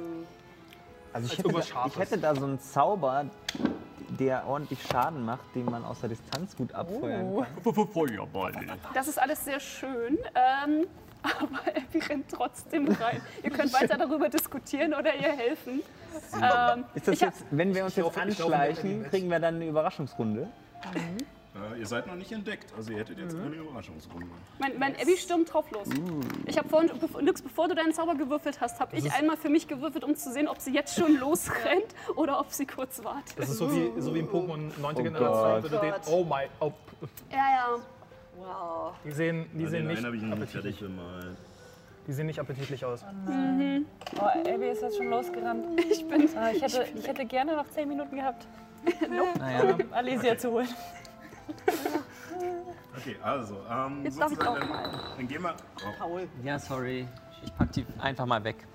Also 1.11 1.25
ich 1.33 1.39
Als 1.39 1.39
hätte, 1.39 1.73
da, 1.73 1.85
ich 1.87 1.97
hätte 1.99 2.17
da 2.19 2.35
so 2.35 2.45
einen 2.45 2.59
Zauber, 2.59 3.25
der 4.17 4.47
ordentlich 4.47 4.79
Schaden 4.83 5.25
macht, 5.25 5.43
den 5.55 5.65
man 5.65 5.83
aus 5.85 5.99
der 6.01 6.09
Distanz 6.09 6.55
gut 6.55 6.73
abfeuern 6.73 7.25
Oh. 7.25 7.45
kann. 7.71 7.87
Feuerball. 7.87 8.53
Das 8.93 9.07
ist 9.07 9.19
alles 9.19 9.43
sehr 9.45 9.59
schön, 9.59 10.17
ähm, 10.35 10.87
aber 11.23 11.59
Abby 11.75 11.99
rennt 11.99 12.29
trotzdem 12.31 12.87
rein. 12.87 13.21
ihr 13.43 13.49
könnt 13.51 13.73
weiter 13.73 13.97
darüber 13.97 14.29
diskutieren 14.29 14.93
oder 14.93 15.13
ihr 15.15 15.31
helfen. 15.35 15.81
Ähm, 16.41 16.85
Ist 16.95 17.07
das 17.07 17.19
jetzt, 17.19 17.43
wenn 17.51 17.73
wir 17.75 17.85
uns 17.85 17.95
jetzt 17.95 18.17
anschleichen, 18.17 19.03
kriegen 19.09 19.29
wir 19.29 19.39
dann 19.39 19.55
eine 19.55 19.67
Überraschungsrunde? 19.67 20.47
Äh, 21.75 21.79
ihr 21.79 21.85
seid 21.85 22.07
noch 22.07 22.15
nicht 22.15 22.31
entdeckt, 22.31 22.73
also 22.75 22.91
ihr 22.91 22.99
hättet 22.99 23.17
jetzt 23.19 23.35
eine 23.35 23.55
Überraschungsrunde. 23.55 24.27
Mein, 24.59 24.77
mein 24.79 24.95
Abby 24.95 25.17
stürmt 25.17 25.51
drauf 25.53 25.69
los. 25.71 25.87
Ich 26.45 26.57
habe 26.57 26.69
vorhin, 26.69 26.89
bev- 26.91 27.21
Nix, 27.21 27.41
bevor 27.41 27.67
du 27.67 27.75
deinen 27.75 27.93
Zauber 27.93 28.15
gewürfelt 28.15 28.61
hast, 28.61 28.79
habe 28.79 28.95
ich 28.95 29.11
einmal 29.13 29.37
für 29.37 29.49
mich 29.49 29.67
gewürfelt, 29.67 30.03
um 30.03 30.15
zu 30.15 30.31
sehen, 30.31 30.47
ob 30.47 30.59
sie 30.59 30.73
jetzt 30.73 30.95
schon 30.97 31.17
losrennt 31.19 31.93
oder 32.15 32.39
ob 32.39 32.51
sie 32.51 32.65
kurz 32.65 33.03
wartet. 33.03 33.37
Das 33.37 33.49
ist 33.49 33.57
so 33.57 33.71
wie, 33.71 33.91
so 34.01 34.13
wie 34.13 34.19
im 34.19 34.27
Pokémon 34.27 34.71
9. 34.79 34.95
Oh 34.97 35.03
Generation. 35.03 35.61
Gott. 35.61 35.63
wenn 35.63 35.71
du 35.71 35.79
den, 35.79 35.93
oh 36.13 36.23
my, 36.23 36.47
oh, 36.59 36.71
ja, 37.31 37.37
ja. 37.37 37.75
Wow. 38.37 38.93
die 39.03 39.11
sehen, 39.11 39.45
die 39.53 39.67
sehen, 39.67 39.87
nicht 39.87 40.03
appetitlich, 40.05 40.79
gemalt. 40.79 41.35
die 42.07 42.13
sehen 42.13 42.27
nicht 42.27 42.39
appetitlich 42.39 42.85
aus. 42.85 43.03
Oh, 43.05 44.21
Abby 44.23 44.69
ist 44.69 44.81
jetzt 44.81 44.95
schon 44.97 45.09
losgerannt. 45.09 45.65
Ich 45.91 46.07
bin. 46.07 46.29
Ah, 46.37 46.51
ich, 46.51 46.61
hätte, 46.61 46.85
ich 46.97 47.05
hätte 47.05 47.25
gerne 47.25 47.55
noch 47.57 47.67
10 47.69 47.89
Minuten 47.89 48.15
gehabt, 48.15 48.47
Naja, 49.39 49.73
um 49.73 49.93
Alesia 49.93 50.37
zu 50.37 50.51
holen. 50.51 50.69
Okay, 52.97 53.15
also, 53.21 53.57
ähm, 53.69 54.03
Jetzt 54.03 54.19
darf 54.19 54.31
ich 54.31 54.39
auch 54.41 54.57
dann, 54.59 54.69
mal. 54.69 54.89
dann 55.17 55.27
gehen 55.27 55.41
wir. 55.41 55.55
Oh, 56.03 56.19
ja, 56.43 56.59
sorry. 56.59 57.07
Ich 57.43 57.55
pack 57.55 57.71
die 57.71 57.85
einfach 57.99 58.25
mal 58.25 58.43
weg. 58.43 58.67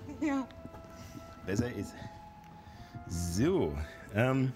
besser 1.45 1.71
ist. 1.71 1.93
So, 3.07 3.73
ähm, 4.15 4.51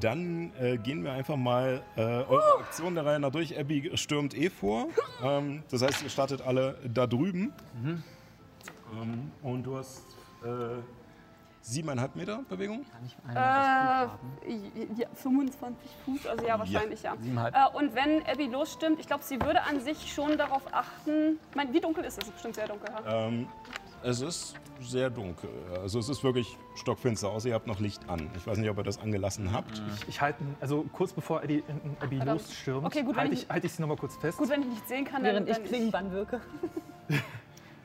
dann 0.00 0.52
äh, 0.58 0.76
gehen 0.76 1.02
wir 1.04 1.12
einfach 1.12 1.36
mal 1.36 1.82
äh, 1.96 2.00
eure 2.02 2.58
Aktion 2.60 2.94
der 2.94 3.06
Reihe 3.06 3.20
nach 3.20 3.30
durch. 3.30 3.58
Abby 3.58 3.90
stürmt 3.94 4.34
eh 4.36 4.50
vor. 4.50 4.88
Ähm, 5.22 5.62
das 5.70 5.82
heißt, 5.82 6.02
ihr 6.02 6.10
startet 6.10 6.42
alle 6.42 6.78
da 6.92 7.06
drüben. 7.06 7.52
Ähm, 8.92 9.30
und 9.42 9.62
du 9.62 9.76
hast 9.78 10.04
äh, 10.44 10.82
siebeneinhalb 11.68 12.14
Meter 12.14 12.42
Bewegung. 12.48 12.84
Kann 12.92 13.04
ich 13.06 13.16
Äh, 13.30 15.00
ja, 15.00 15.08
25 15.14 15.76
Fuß, 16.04 16.26
also 16.26 16.46
ja, 16.46 16.58
wahrscheinlich 16.58 17.02
ja. 17.02 17.14
Siebeneinhalb. 17.20 17.54
Äh, 17.54 17.76
und 17.78 17.94
wenn 17.94 18.24
Abby 18.26 18.46
losstimmt, 18.46 19.00
ich 19.00 19.06
glaube, 19.06 19.22
sie 19.24 19.40
würde 19.40 19.62
an 19.62 19.80
sich 19.80 20.12
schon 20.12 20.36
darauf 20.36 20.62
achten. 20.72 21.38
Ich 21.50 21.56
meine, 21.56 21.72
wie 21.72 21.80
dunkel 21.80 22.04
ist 22.04 22.18
es? 22.18 22.24
Es 22.24 22.28
ist 22.28 22.32
bestimmt 22.34 22.54
sehr 22.56 22.68
dunkel. 22.68 22.88
Ja? 23.04 23.26
Ähm, 23.28 23.46
es 24.02 24.20
ist 24.20 24.54
sehr 24.80 25.08
dunkel. 25.08 25.48
Also 25.80 25.98
es 25.98 26.08
ist 26.10 26.22
wirklich 26.22 26.58
stockfinster 26.74 27.30
aus. 27.30 27.46
Ihr 27.46 27.54
habt 27.54 27.66
noch 27.66 27.80
Licht 27.80 28.06
an. 28.10 28.28
Ich 28.36 28.46
weiß 28.46 28.58
nicht, 28.58 28.68
ob 28.68 28.76
ihr 28.76 28.82
das 28.84 29.00
angelassen 29.00 29.50
habt. 29.52 29.82
Ich 30.08 30.20
halte, 30.20 30.44
also 30.60 30.84
kurz 30.92 31.14
bevor 31.14 31.42
Eddie, 31.42 31.62
Eddie 32.02 32.16
Verdammt. 32.18 32.40
losstürmt, 32.42 32.86
Okay, 32.86 33.04
halte 33.16 33.32
ich- 33.34 33.44
ich, 33.44 33.48
halte 33.48 33.66
ich 33.66 33.72
sie 33.72 33.80
nochmal 33.80 33.96
kurz 33.96 34.16
fest 34.16 34.36
Gut, 34.36 34.50
wenn 34.50 34.60
ich 34.62 34.68
nicht 34.68 34.86
sehen 34.88 35.04
kann, 35.06 35.22
dann. 35.24 35.32
Während 35.32 35.48
ich 35.48 35.56
dann 35.56 35.64
Klingenbann 35.64 36.12
wirke. 36.12 36.40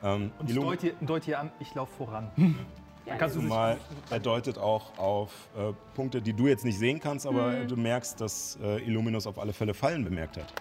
Ähm, 0.02 0.30
und 0.38 0.50
Illumin- 0.50 0.66
deute, 0.66 0.94
deute 1.00 1.30
ihr 1.30 1.40
an, 1.40 1.50
ich 1.60 1.74
laufe 1.74 1.92
voran. 1.96 2.30
Ja, 3.06 3.16
kannst 3.16 3.36
du 3.36 3.40
mal, 3.42 3.78
er 4.10 4.20
deutet 4.20 4.58
auch 4.58 4.96
auf 4.98 5.48
äh, 5.56 5.72
Punkte, 5.94 6.20
die 6.22 6.32
du 6.32 6.46
jetzt 6.46 6.64
nicht 6.64 6.78
sehen 6.78 7.00
kannst, 7.00 7.26
aber 7.26 7.50
Mhm. 7.52 7.68
du 7.68 7.76
merkst, 7.76 8.20
dass 8.20 8.58
äh, 8.62 8.78
Illuminus 8.84 9.26
auf 9.26 9.38
alle 9.38 9.52
Fälle 9.52 9.74
Fallen 9.74 10.04
bemerkt 10.04 10.36
hat. 10.36 10.52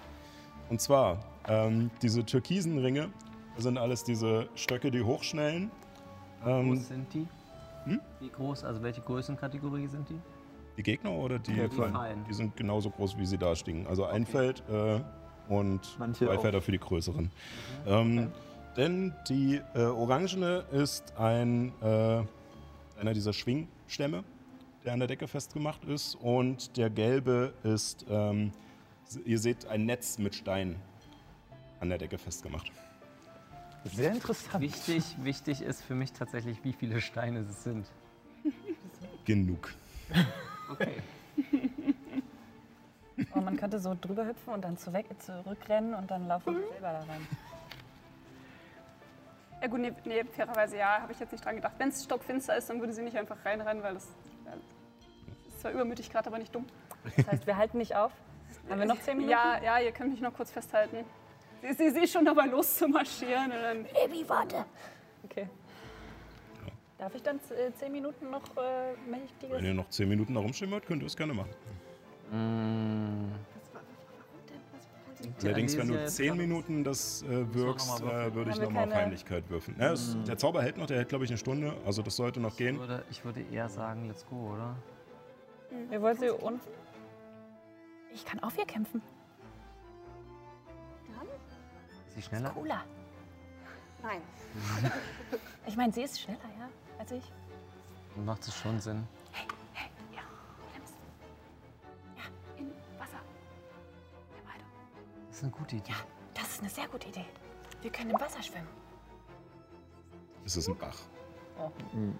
Und 0.69 0.79
zwar, 0.81 1.19
ähm, 1.47 1.91
diese 2.01 2.25
türkisen 2.25 2.77
Ringe 2.79 3.09
sind 3.57 3.77
alles 3.77 4.03
diese 4.03 4.47
Stöcke, 4.55 4.89
die 4.91 5.01
hochschnellen. 5.03 5.69
Wie 6.43 6.49
Ähm, 6.49 6.69
groß 6.75 6.87
sind 6.87 7.13
die? 7.13 7.27
Hm? 7.85 8.01
Wie 8.19 8.29
groß, 8.29 8.63
also 8.63 8.81
welche 8.83 9.01
Größenkategorie 9.01 9.87
sind 9.87 10.09
die? 10.09 10.19
die 10.77 10.83
Gegner 10.83 11.11
oder 11.11 11.39
die 11.39 11.53
Ja, 11.55 11.67
Fallen? 11.69 11.91
Fallen. 11.91 12.25
Die 12.29 12.33
sind 12.33 12.55
genauso 12.55 12.89
groß, 12.89 13.17
wie 13.17 13.25
sie 13.25 13.37
da 13.37 13.53
stehen. 13.55 13.85
Also 13.85 14.05
ein 14.05 14.25
Feld 14.25 14.63
äh, 14.69 15.01
und 15.49 15.81
Manche 15.99 16.25
zwei 16.25 16.37
auch. 16.37 16.41
Felder 16.41 16.61
für 16.61 16.71
die 16.71 16.79
größeren. 16.79 17.29
Ähm, 17.85 18.31
Denn 18.79 19.13
die 19.27 19.61
äh, 19.75 19.81
orangene 19.81 20.63
ist 20.71 21.17
ein, 21.17 21.73
äh, 21.81 22.23
einer 22.97 23.13
dieser 23.13 23.33
Schwingstämme, 23.33 24.23
der 24.85 24.93
an 24.93 24.99
der 24.99 25.09
Decke 25.09 25.27
festgemacht 25.27 25.83
ist. 25.83 26.15
Und 26.15 26.77
der 26.77 26.89
gelbe 26.89 27.53
ist, 27.63 28.05
ähm, 28.09 28.53
ihr 29.25 29.37
seht 29.37 29.65
ein 29.65 29.85
Netz 29.85 30.17
mit 30.17 30.33
Steinen 30.33 30.77
an 31.81 31.89
der 31.89 31.97
Decke 31.97 32.17
festgemacht. 32.17 32.71
Sehr 33.83 34.13
interessant. 34.13 34.61
Wichtig, 34.61 35.03
wichtig 35.23 35.61
ist 35.61 35.81
für 35.81 35.95
mich 35.95 36.13
tatsächlich, 36.13 36.63
wie 36.63 36.71
viele 36.71 37.01
Steine 37.01 37.39
es 37.39 37.61
sind. 37.65 37.85
Genug. 39.25 39.75
Okay. 40.71 40.93
Oh, 43.35 43.41
man 43.41 43.57
könnte 43.57 43.79
so 43.79 43.97
drüber 43.99 44.25
hüpfen 44.25 44.53
und 44.53 44.61
dann 44.61 44.77
zurückrennen 44.77 45.93
und 45.93 46.09
dann 46.09 46.29
laufen 46.29 46.55
wir 46.55 46.67
selber 46.69 46.93
da 46.93 46.99
rein. 46.99 47.27
Ja 49.61 49.67
gut, 49.67 49.79
nee, 49.79 49.93
nee 50.05 50.23
fairerweise 50.23 50.77
ja, 50.77 51.01
habe 51.01 51.11
ich 51.11 51.19
jetzt 51.19 51.31
nicht 51.31 51.43
dran 51.43 51.55
gedacht. 51.55 51.73
Wenn 51.77 51.89
es 51.89 52.03
stockfinster 52.03 52.55
ist, 52.57 52.69
dann 52.69 52.79
würde 52.79 52.93
sie 52.93 53.01
nicht 53.01 53.17
einfach 53.17 53.37
reinrennen, 53.43 53.83
weil 53.83 53.95
das 53.95 54.07
ja, 54.45 54.53
ist 55.47 55.61
zwar 55.61 55.71
übermütig 55.71 56.09
gerade, 56.09 56.27
aber 56.27 56.37
nicht 56.37 56.53
dumm. 56.53 56.65
Das 57.17 57.27
heißt, 57.27 57.47
wir 57.47 57.57
halten 57.57 57.77
nicht 57.77 57.95
auf. 57.95 58.11
Haben 58.69 58.79
wir 58.79 58.87
noch 58.87 59.01
10 59.01 59.17
Minuten? 59.17 59.31
Ja, 59.31 59.61
ja, 59.63 59.79
ihr 59.79 59.91
könnt 59.91 60.11
mich 60.11 60.21
noch 60.21 60.33
kurz 60.33 60.51
festhalten. 60.51 61.03
Sie, 61.61 61.73
sie, 61.73 61.89
sie 61.89 61.99
ist 61.99 62.13
schon 62.13 62.23
dabei 62.23 62.45
loszumarschieren 62.45 63.51
und 63.51 63.61
dann 63.61 63.83
Baby, 63.83 64.23
warte. 64.27 64.65
Okay. 65.25 65.49
Darf 66.97 67.15
ich 67.15 67.21
dann 67.23 67.39
10 67.41 67.91
Minuten 67.91 68.29
noch 68.29 68.43
äh, 68.57 68.93
mächtiges? 69.09 69.57
Wenn 69.57 69.65
ihr 69.65 69.73
noch 69.73 69.89
10 69.89 70.07
Minuten 70.07 70.33
da 70.33 70.41
rumschimmert, 70.41 70.85
könnt 70.85 71.01
ihr 71.01 71.07
es 71.07 71.17
gerne 71.17 71.33
machen. 71.33 71.49
Allerdings, 75.43 75.77
wenn 75.77 75.87
du 75.89 76.05
10 76.07 76.37
Minuten 76.37 76.83
das 76.83 77.23
äh, 77.23 77.53
wirkst, 77.53 78.01
äh, 78.01 78.33
würde 78.33 78.51
ich 78.51 78.59
nochmal 78.59 78.87
auf 78.87 78.93
Heimlichkeit 78.93 79.49
würfeln. 79.49 79.75
Ja, 79.79 79.91
es, 79.91 80.15
der 80.25 80.37
Zauber 80.37 80.61
hält 80.63 80.77
noch, 80.77 80.87
der 80.87 80.97
hält 80.97 81.09
glaube 81.09 81.25
ich 81.25 81.31
eine 81.31 81.37
Stunde, 81.37 81.75
also 81.85 82.01
das 82.01 82.15
sollte 82.15 82.39
noch 82.39 82.51
Ich 82.51 82.57
gehen. 82.57 82.79
würde, 82.79 83.03
ich 83.09 83.23
würde 83.25 83.41
eher 83.41 83.67
sagen, 83.67 84.07
let's 84.07 84.25
go, 84.25 84.53
oder? 84.53 84.75
Wir 85.89 86.01
wollen 86.01 86.17
sie 86.17 86.29
un 86.31 86.59
Ich 88.13 88.25
kann 88.25 88.39
auf 88.39 88.57
ihr 88.57 88.65
kämpfen. 88.65 89.01
Ist 92.07 92.15
sie 92.15 92.21
schneller? 92.21 92.49
Cooler. 92.51 92.83
Nein. 94.01 94.21
Ich 95.67 95.75
meine, 95.75 95.91
sie 95.93 96.01
ist 96.03 96.19
schneller, 96.19 96.39
ja, 96.57 96.69
als 96.97 97.11
ich. 97.11 97.23
Dann 98.15 98.25
macht 98.25 98.41
es 98.47 98.55
schon 98.55 98.79
Sinn. 98.79 99.03
Ja, 99.33 99.39
ist 105.39 105.43
eine 105.43 105.51
gute 105.51 105.75
Idee. 105.77 105.93
Das 106.33 106.47
ist 106.49 106.61
eine 106.61 106.69
sehr 106.69 106.87
gute 106.87 107.07
Idee. 107.09 107.25
Wir 107.81 107.91
können 107.91 108.09
im 108.11 108.19
Wasser 108.19 108.41
schwimmen. 108.43 108.67
Es 110.45 110.57
ist 110.57 110.67
ein 110.67 110.77
Bach. 110.77 110.97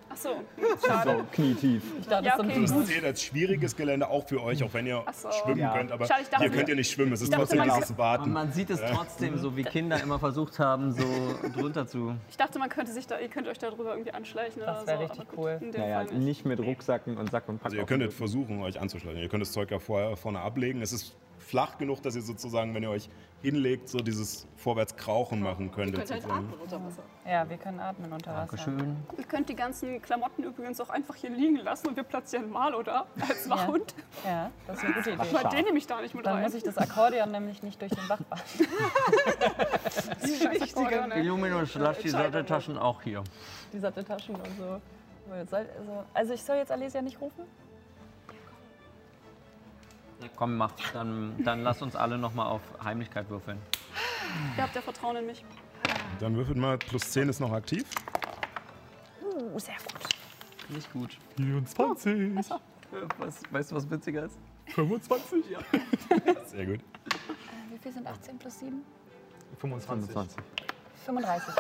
Ach 0.09 0.17
so. 0.17 0.29
So 0.57 1.23
knietief. 1.31 1.81
Ich 2.01 2.07
dachte, 2.07 2.25
Ja, 2.25 2.35
das 2.37 2.45
okay. 2.45 2.61
Das 2.61 2.87
seht 2.87 3.03
als 3.05 3.21
schwieriges 3.23 3.73
Gelände 3.73 4.09
auch 4.09 4.27
für 4.27 4.43
euch, 4.43 4.61
auch 4.63 4.73
wenn 4.73 4.85
ihr 4.85 5.01
so. 5.13 5.31
schwimmen 5.31 5.59
Ja. 5.61 5.77
könnt. 5.77 5.93
Aber 5.93 6.05
Schade, 6.07 6.23
dachte, 6.29 6.43
hier 6.43 6.51
könnt 6.51 6.67
ihr 6.67 6.75
nicht 6.75 6.91
schwimmen. 6.91 7.13
Es 7.13 7.21
ist 7.21 7.31
trotzdem 7.31 7.59
man- 7.59 7.69
dieses 7.69 7.97
Warten. 7.97 8.33
man 8.33 8.51
sieht 8.51 8.69
es 8.69 8.81
trotzdem, 8.81 9.37
so 9.37 9.55
wie 9.55 9.63
Kinder 9.75 10.01
immer 10.03 10.19
versucht 10.19 10.59
haben, 10.59 10.91
so 10.91 11.05
drunter 11.55 11.87
zu. 11.87 12.15
Ich 12.29 12.35
dachte, 12.35 12.59
man 12.59 12.67
könnte 12.67 12.91
sich 12.91 13.07
da, 13.07 13.17
ihr 13.17 13.29
könnt 13.29 13.47
euch 13.47 13.57
darüber 13.59 13.91
irgendwie 13.91 14.11
anschleichen 14.11 14.61
Das 14.61 14.83
oder 14.83 14.87
wär 14.87 14.97
so. 15.07 15.13
richtig 15.13 15.37
cool. 15.37 15.59
Naja, 15.71 16.03
nicht. 16.03 16.13
nicht 16.15 16.45
mit 16.45 16.59
Rucksacken 16.59 17.17
und 17.17 17.31
Sack 17.31 17.47
und 17.47 17.59
Pack. 17.59 17.67
Also 17.67 17.77
ihr 17.77 17.85
könntet 17.85 18.11
versuchen, 18.11 18.61
euch 18.61 18.79
anzuschleichen. 18.81 19.21
Ihr 19.21 19.29
könnt 19.29 19.41
das 19.41 19.53
Zeug 19.53 19.71
ja 19.71 19.79
vorher 19.79 20.17
vorne 20.17 20.41
ablegen. 20.41 20.81
Es 20.81 20.91
ist 20.91 21.15
flach 21.49 21.77
genug, 21.77 22.01
dass 22.03 22.15
ihr 22.15 22.21
sozusagen, 22.21 22.73
wenn 22.75 22.83
ihr 22.83 22.91
euch 22.91 23.09
hinlegt, 23.41 23.89
so 23.89 23.99
dieses 23.99 24.45
Vorwärtskrauchen 24.57 25.41
machen 25.41 25.71
könntet. 25.71 25.95
Könnt 25.95 26.11
halt 26.11 26.21
sozusagen. 26.21 26.45
atmen 26.45 26.61
unter 26.61 26.85
Wasser. 26.85 27.03
Ja, 27.25 27.49
wir 27.49 27.57
können 27.57 27.79
atmen 27.79 28.11
unter 28.11 28.31
Wasser. 28.31 28.57
Dankeschön. 28.57 28.97
Ihr 29.17 29.23
könnt 29.23 29.49
die 29.49 29.55
ganzen 29.55 30.01
Klamotten 30.01 30.43
übrigens 30.43 30.79
auch 30.81 30.89
einfach 30.89 31.15
hier 31.15 31.29
liegen 31.29 31.57
lassen 31.57 31.87
und 31.87 31.95
wir 31.95 32.03
platzieren 32.03 32.51
Malo 32.51 32.83
da 32.83 33.05
als 33.27 33.49
Wachhund. 33.49 33.95
Ja, 34.25 34.51
das 34.67 34.77
ist 34.77 34.85
eine 34.85 34.93
gute 34.93 35.11
Idee. 35.11 35.23
Weil 35.31 35.49
den 35.49 35.65
nehme 35.65 35.77
ich 35.77 35.87
da 35.87 36.01
nicht 36.01 36.13
mit 36.13 36.25
Dann 36.25 36.35
rein. 36.35 36.43
muss 36.43 36.53
ich 36.53 36.63
das 36.63 36.77
Akkordeon 36.77 37.31
nämlich 37.31 37.63
nicht 37.63 37.81
durch 37.81 37.91
den 37.91 38.07
Bach 38.07 38.19
ey. 40.21 41.21
Illuminus, 41.21 41.75
lass 41.75 41.99
die 41.99 42.09
Satteltaschen 42.09 42.77
auch 42.77 43.01
hier. 43.01 43.23
Die 43.73 43.79
Satteltaschen 43.79 44.35
und 44.35 44.45
so. 44.57 44.81
Also, 45.31 45.57
also 46.13 46.33
ich 46.33 46.43
soll 46.43 46.57
jetzt 46.57 46.71
Alesia 46.71 47.01
nicht 47.01 47.21
rufen? 47.21 47.43
Komm, 50.35 50.57
mach. 50.57 50.73
Dann, 50.93 51.41
dann 51.43 51.63
lass 51.63 51.81
uns 51.81 51.95
alle 51.95 52.17
nochmal 52.17 52.47
auf 52.47 52.61
Heimlichkeit 52.83 53.29
würfeln. 53.29 53.59
Ihr 54.57 54.63
habt 54.63 54.75
ja 54.75 54.81
Vertrauen 54.81 55.17
in 55.17 55.25
mich. 55.25 55.43
Dann 56.19 56.35
würfelt 56.35 56.57
mal, 56.57 56.77
plus 56.77 57.11
10 57.11 57.29
ist 57.29 57.39
noch 57.39 57.51
aktiv. 57.51 57.85
Uh, 59.23 59.57
sehr 59.59 59.75
gut. 59.75 60.75
Nicht 60.75 60.93
gut. 60.93 61.17
24, 61.37 62.35
Was, 63.17 63.41
weißt 63.51 63.71
du, 63.71 63.75
was 63.75 63.89
witziger 63.89 64.23
ist? 64.25 64.39
25, 64.69 65.45
Sehr 66.45 66.65
gut. 66.65 66.79
Wie 67.69 67.77
viel 67.77 67.91
sind 67.91 68.07
18 68.07 68.37
plus 68.39 68.59
7? 68.59 68.83
25. 69.59 70.11
25. 70.11 70.43
35. 71.05 71.53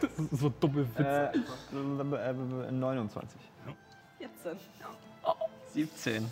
Das 0.00 0.18
ist 0.18 0.40
so 0.40 0.48
dumme 0.48 0.86
Witze. 0.96 1.32
Äh, 1.32 2.68
äh, 2.68 2.72
29. 2.72 3.40
Jetzt 4.18 4.44
dann. 4.44 4.56
17. 5.74 6.26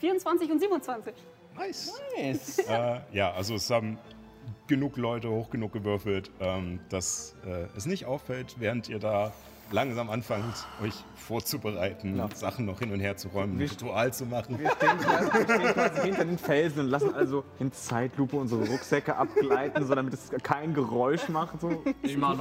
24 0.00 0.50
und 0.50 0.58
27. 0.58 1.14
Nice. 1.56 1.92
Nice. 2.16 2.58
äh, 2.68 3.00
ja, 3.12 3.32
also 3.32 3.54
es 3.54 3.70
haben 3.70 3.98
genug 4.66 4.96
Leute 4.96 5.30
hoch 5.30 5.50
genug 5.50 5.72
gewürfelt, 5.72 6.30
ähm, 6.40 6.80
dass 6.88 7.34
äh, 7.44 7.66
es 7.76 7.86
nicht 7.86 8.06
auffällt, 8.06 8.56
während 8.58 8.88
ihr 8.88 8.98
da 8.98 9.32
langsam 9.72 10.10
anfangt, 10.10 10.66
euch 10.82 10.94
vorzubereiten, 11.16 12.16
Ja. 12.16 12.28
Sachen 12.34 12.66
noch 12.66 12.78
hin 12.78 12.92
und 12.92 13.00
her 13.00 13.16
zu 13.16 13.28
räumen, 13.28 13.54
ein 13.54 13.58
Wir- 13.58 13.70
Ritual 13.70 14.12
zu 14.12 14.26
machen. 14.26 14.58
Wir 14.58 14.70
stehen, 14.70 14.98
wir 14.98 15.44
stehen 15.44 15.72
quasi 15.74 16.00
hinter 16.02 16.24
den 16.24 16.38
Felsen 16.38 16.80
und 16.80 16.86
lassen 16.88 17.14
also 17.14 17.44
in 17.58 17.72
Zeitlupe 17.72 18.36
unsere 18.36 18.66
Rucksäcke 18.66 19.16
abgleiten, 19.16 19.86
so 19.86 19.94
damit 19.94 20.14
es 20.14 20.30
kein 20.42 20.74
Geräusch 20.74 21.28
macht. 21.28 21.60
So. 21.60 21.82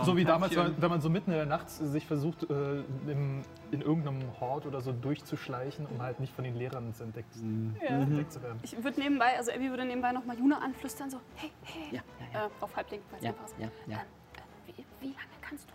So 0.04 0.12
ein 0.12 0.18
wie 0.18 0.26
damals, 0.26 0.56
wenn 0.56 0.90
man 0.90 1.02
so 1.02 1.10
mitten 1.10 1.32
in 1.32 1.38
der 1.38 1.46
Nacht 1.46 1.70
sich 1.70 2.06
versucht, 2.06 2.44
äh, 2.50 2.80
im, 3.08 3.42
in 3.72 3.82
irgendeinem 3.82 4.22
Hort 4.40 4.66
oder 4.66 4.82
so 4.82 4.92
durchzuschleichen, 4.92 5.86
um 5.86 6.02
halt 6.02 6.20
nicht 6.20 6.34
von 6.34 6.44
den 6.44 6.56
Lehrern 6.56 6.94
entdeckt, 7.00 7.34
Ja. 7.82 7.88
entdeckt 8.00 8.34
zu 8.34 8.42
werden. 8.42 8.60
Ich 8.64 8.84
würde 8.84 9.00
nebenbei, 9.00 9.38
also 9.38 9.52
Abby 9.52 9.70
würde 9.70 9.86
nebenbei 9.86 10.12
nochmal 10.12 10.38
Juna 10.38 10.60
anflüstern, 10.60 11.10
so, 11.10 11.18
hey, 11.36 11.52
hey, 11.64 11.84
Ja, 11.98 12.02
ja, 12.34 12.46
Äh, 12.46 12.50
auf 12.60 12.76
Halbling, 12.76 13.02
weil 13.12 13.20
es 13.20 13.24
Ja, 13.26 13.30
einfach 13.32 13.46
ist. 13.46 13.56
ja, 13.60 13.68
ja. 13.88 13.98
Ähm, 13.98 14.04
äh, 14.68 14.74
wie, 14.78 14.86
wie 15.02 15.08
lange 15.08 15.18
kannst 15.42 15.70
du? 15.70 15.74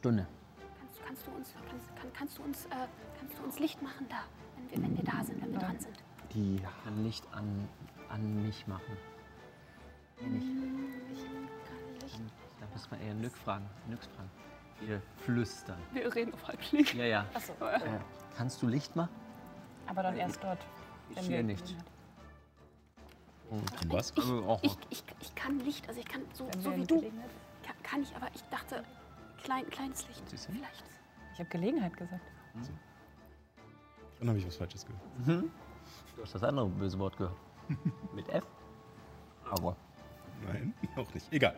Stunde. 0.00 0.26
Kannst, 0.80 1.04
kannst, 1.06 1.26
du 1.26 1.30
uns, 1.32 1.48
kannst, 1.68 1.96
kann, 1.96 2.12
kannst, 2.14 2.38
du 2.38 2.42
uns, 2.42 2.64
äh, 2.64 2.68
kannst 3.18 3.38
du 3.38 3.42
uns 3.44 3.58
Licht 3.58 3.82
machen 3.82 4.06
da, 4.08 4.16
wenn 4.56 4.70
wir, 4.70 4.88
wenn 4.88 4.96
wir 4.96 5.04
da 5.04 5.22
sind, 5.22 5.42
wenn 5.42 5.52
wir 5.52 5.58
dran 5.58 5.78
sind? 5.78 5.94
Die 6.32 6.58
Kann 6.84 7.04
Licht 7.04 7.22
an, 7.32 7.68
an 8.08 8.42
mich 8.46 8.66
machen. 8.66 8.96
Wenn 10.18 10.36
ich, 10.38 11.18
Ich 11.18 11.24
kann 11.24 12.00
Licht. 12.00 12.20
da 12.60 12.66
müssen 12.72 12.90
wir 12.92 12.98
eher 13.00 13.12
Nück 13.14 13.36
fragen. 13.36 13.68
Nüx 13.88 14.06
fragen. 14.06 14.30
Wir 14.80 15.02
flüstern. 15.18 15.76
Wir 15.92 16.14
reden 16.14 16.32
auf 16.32 16.48
Halbling. 16.48 16.86
Ja, 16.96 17.04
ja. 17.04 17.26
Achso. 17.34 17.52
Äh, 17.66 17.78
kannst 18.38 18.62
du 18.62 18.68
Licht 18.68 18.96
machen? 18.96 19.10
Aber 19.86 20.02
dann 20.02 20.16
erst 20.16 20.42
dort. 20.42 20.60
Ich 21.10 21.16
wenn 21.16 21.24
sehe 21.24 21.36
wir- 21.36 21.42
nicht. 21.44 21.76
Was? 23.88 24.12
Ich, 24.16 24.18
Also 24.24 24.58
ich, 24.62 24.78
ich, 24.88 25.04
ich 25.20 25.34
kann 25.34 25.58
Licht, 25.60 25.86
also 25.88 26.00
ich 26.00 26.06
kann 26.06 26.22
so, 26.32 26.48
so 26.58 26.74
wie 26.74 26.86
du. 26.86 27.02
Kann 27.82 28.02
ich, 28.02 28.14
aber 28.16 28.28
ich 28.34 28.42
dachte, 28.44 28.82
klein, 29.42 29.68
kleines 29.70 30.06
Licht. 30.08 30.28
Siehst 30.28 30.48
du? 30.48 30.52
Vielleicht. 30.52 30.84
Ich 31.34 31.38
habe 31.38 31.48
Gelegenheit 31.48 31.96
gesagt. 31.96 32.22
Dann 34.18 34.28
habe 34.28 34.38
ich 34.38 34.46
was 34.46 34.56
Falsches 34.56 34.84
gehört. 34.86 35.44
Du 36.16 36.22
hast 36.22 36.34
das 36.34 36.42
andere 36.42 36.66
böse 36.68 36.98
Wort 36.98 37.16
gehört. 37.16 37.36
Mit 38.14 38.28
F? 38.28 38.44
Aber. 39.50 39.76
Nein, 40.44 40.74
auch 40.96 41.12
nicht. 41.14 41.32
Egal. 41.32 41.54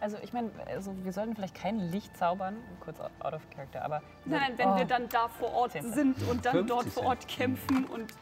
Also 0.00 0.16
ich 0.22 0.32
meine, 0.32 0.50
also 0.68 0.94
wir 1.02 1.12
sollten 1.12 1.34
vielleicht 1.34 1.54
kein 1.56 1.78
Licht 1.90 2.16
zaubern, 2.16 2.56
kurz 2.80 3.00
out 3.00 3.32
of 3.32 3.42
character, 3.50 3.84
aber... 3.84 4.00
Nein, 4.24 4.52
wenn 4.56 4.68
Oh. 4.68 4.76
wir 4.76 4.84
dann 4.84 5.08
da 5.08 5.26
vor 5.28 5.52
Ort 5.52 5.72
sind 5.72 6.22
und 6.22 6.46
dann 6.46 6.52
50 6.52 6.66
dort 6.68 6.86
vor 6.88 7.02
Ort 7.06 7.26
kämpfen 7.26 7.84
und 7.86 8.12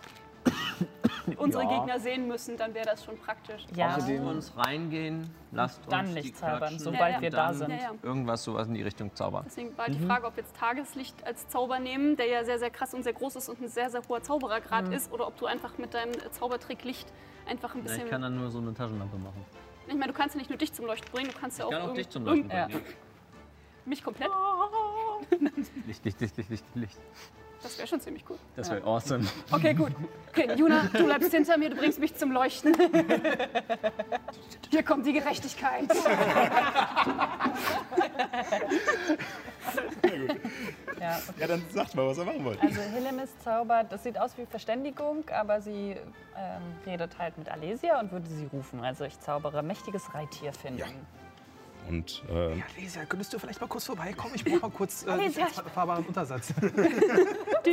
unsere 1.39 1.65
Ja. 1.65 1.79
Gegner 1.79 1.99
sehen 2.01 2.29
müssen, 2.29 2.57
dann 2.57 2.73
wäre 2.75 2.87
das 2.87 3.05
schon 3.05 3.17
praktisch. 3.19 3.67
Ja, 3.75 3.97
Lasst 3.97 4.09
uns 4.11 4.53
reingehen, 4.57 5.31
lasst 5.53 5.79
uns 5.81 5.89
Dann 5.89 6.07
die 6.07 6.13
Licht 6.21 6.37
zaubern, 6.37 6.79
sobald 6.79 7.01
Ja, 7.01 7.09
ja. 7.17 7.21
wir 7.23 7.31
da 7.31 7.47
dann 7.49 7.55
sind. 7.57 7.71
Ja, 7.71 7.77
ja. 7.77 7.91
Irgendwas 8.03 8.45
sowas 8.45 8.67
in 8.69 8.75
die 8.75 8.83
Richtung 8.83 9.15
zaubern. 9.15 9.45
Deswegen 9.47 9.77
war 9.77 9.87
die 9.89 9.99
Frage, 9.99 10.27
ob 10.27 10.37
wir 10.37 10.43
jetzt 10.45 10.57
Tageslicht 10.57 11.27
als 11.27 11.49
Zauber 11.49 11.79
nehmen, 11.79 12.17
der 12.17 12.27
ja 12.27 12.45
sehr, 12.45 12.59
sehr 12.59 12.71
krass 12.71 12.95
und 12.95 13.03
sehr 13.03 13.13
groß 13.15 13.37
ist 13.37 13.49
und 13.49 13.61
ein 13.61 13.69
sehr, 13.69 13.91
sehr 13.91 14.03
hoher 14.09 14.23
Zauberergrad 14.23 14.89
ist, 14.89 15.13
oder 15.13 15.27
ob 15.27 15.37
du 15.37 15.47
einfach 15.47 15.79
mit 15.79 15.95
deinem 15.95 16.13
Zaubertrick 16.33 16.85
Licht 16.85 17.13
einfach 17.49 17.75
ein 17.75 17.79
Ja, 17.79 17.83
bisschen. 17.85 18.05
ich 18.05 18.11
kann 18.11 18.23
dann 18.23 18.37
nur 18.39 18.51
so 18.51 18.59
eine 18.59 18.75
Taschenlampe 18.75 19.17
machen. 19.19 19.45
ich 19.87 19.95
meine, 19.95 20.13
du 20.13 20.19
kannst 20.19 20.35
ja 20.35 20.39
nicht 20.39 20.51
nur 20.51 20.59
dich 20.59 20.73
zum 20.73 20.87
Leuchten 20.87 21.11
bringen, 21.13 21.31
du 21.33 21.39
kannst 21.39 21.59
ja 21.59 21.65
auch, 21.67 21.71
Ich 21.73 21.79
kann 21.79 21.91
auch 21.91 21.95
dich 21.95 22.09
zum 22.09 22.25
Leuchten 22.25 22.49
bringen. 22.49 22.71
Ja. 22.71 22.79
mich 23.85 24.03
komplett. 24.03 24.31
Licht, 25.87 26.05
Licht, 26.05 26.21
Licht, 26.21 26.37
Licht, 26.37 26.51
Licht, 26.51 26.65
Licht. 26.75 26.99
Das 27.63 27.79
wäre 27.79 27.89
schon 27.89 28.01
ziemlich 28.01 28.25
cool. 28.29 28.39
Das 28.55 28.71
wäre 28.71 28.85
awesome. 28.85 29.27
Okay, 29.51 29.75
gut. 29.75 29.93
Okay, 30.31 30.55
Juna, 30.57 30.89
du 30.93 31.05
bleibst 31.05 31.33
hinter 31.33 31.57
mir, 31.57 31.71
du 31.71 31.77
bringst 31.77 31.99
mich 31.99 32.15
zum 32.15 32.31
Leuchten. 32.31 32.77
Hier 34.71 34.83
kommt 34.83 35.07
die 35.07 35.15
Gerechtigkeit. 35.15 35.85
Ja, 41.01 41.19
okay. 41.29 41.41
Ja, 41.41 41.47
dann 41.47 41.63
sagt 41.71 41.95
mal, 41.95 42.07
was 42.07 42.19
ihr 42.19 42.25
machen 42.25 42.45
wollt. 42.45 42.61
Also 42.63 42.81
Hillemis 42.81 43.31
zaubert, 43.43 43.93
das 43.93 44.03
sieht 44.03 44.19
aus 44.19 44.37
wie 44.39 44.47
Verständigung, 44.47 45.29
aber 45.31 45.61
sie 45.61 45.97
ähm, 46.37 46.63
redet 46.87 47.19
halt 47.19 47.37
mit 47.39 47.49
Alesia 47.49 48.01
und 48.01 48.13
würde 48.13 48.29
sie 48.29 48.47
rufen. 48.53 48.83
Also 48.83 49.05
ich 49.05 49.19
zaubere 49.21 49.63
mächtiges 49.63 50.15
Reittier 50.15 50.53
finden. 50.53 50.81
Ja. 50.81 50.87
Und 51.89 52.23
äh, 52.29 52.57
Ja, 52.59 52.65
Lisa, 52.77 53.05
könntest 53.05 53.33
du 53.33 53.39
vielleicht 53.39 53.61
mal 53.61 53.67
kurz 53.69 53.85
vorbeikommen? 53.85 54.35
Ich 54.35 54.45
brauche 54.45 54.61
mal 54.61 54.71
kurz 54.71 55.05
äh, 55.07 55.11
Alesia, 55.11 55.47
einen 55.47 55.71
fahrbaren 55.71 56.05
Untersatz. 56.05 56.53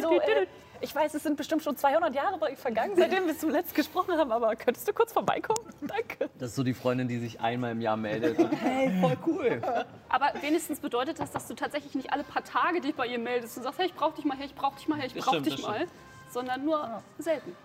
So, 0.02 0.20
äh, 0.20 0.48
ich 0.82 0.94
weiß, 0.94 1.14
es 1.14 1.22
sind 1.24 1.38
bestimmt 1.38 1.62
schon 1.62 1.78
200 1.78 2.14
Jahre 2.16 2.38
bei- 2.40 2.56
vergangen, 2.56 2.94
seitdem 2.98 3.28
wir 3.28 3.38
zuletzt 3.38 3.76
gesprochen 3.76 4.18
haben, 4.18 4.32
aber 4.32 4.56
könntest 4.56 4.88
du 4.88 4.92
kurz 4.94 5.14
vorbeikommen? 5.14 5.60
Danke. 5.82 6.30
Das 6.40 6.50
ist 6.50 6.56
so 6.56 6.64
die 6.64 6.74
Freundin, 6.74 7.08
die 7.08 7.20
sich 7.20 7.40
einmal 7.40 7.72
im 7.74 7.80
Jahr 7.82 7.96
meldet. 7.96 8.40
Und, 8.40 8.52
hey, 8.54 8.92
voll 9.00 9.16
cool. 9.28 9.62
Aber 10.10 10.32
wenigstens 10.42 10.80
bedeutet 10.80 11.20
das, 11.20 11.30
dass 11.32 11.48
du 11.48 11.54
tatsächlich 11.54 11.94
nicht 11.94 12.12
alle 12.12 12.24
paar 12.24 12.44
Tage 12.44 12.82
dich 12.82 12.96
bei 12.96 13.06
ihr 13.06 13.20
meldest 13.20 13.56
und 13.58 13.64
sagst, 13.64 13.78
hey, 13.80 13.86
ich 13.86 13.94
brauch 13.94 14.14
dich 14.16 14.26
mal, 14.26 14.36
hey, 14.36 14.48
ich 14.48 14.56
brauch 14.56 14.76
dich 14.76 14.88
mal, 14.88 14.98
hey, 14.98 15.08
ich 15.08 15.14
Das 15.14 15.24
brauch 15.26 15.34
stimmt, 15.36 15.46
dich 15.46 15.62
mal. 15.62 15.86
Sondern 16.32 16.66
nur 16.66 17.04
selten. 17.20 17.56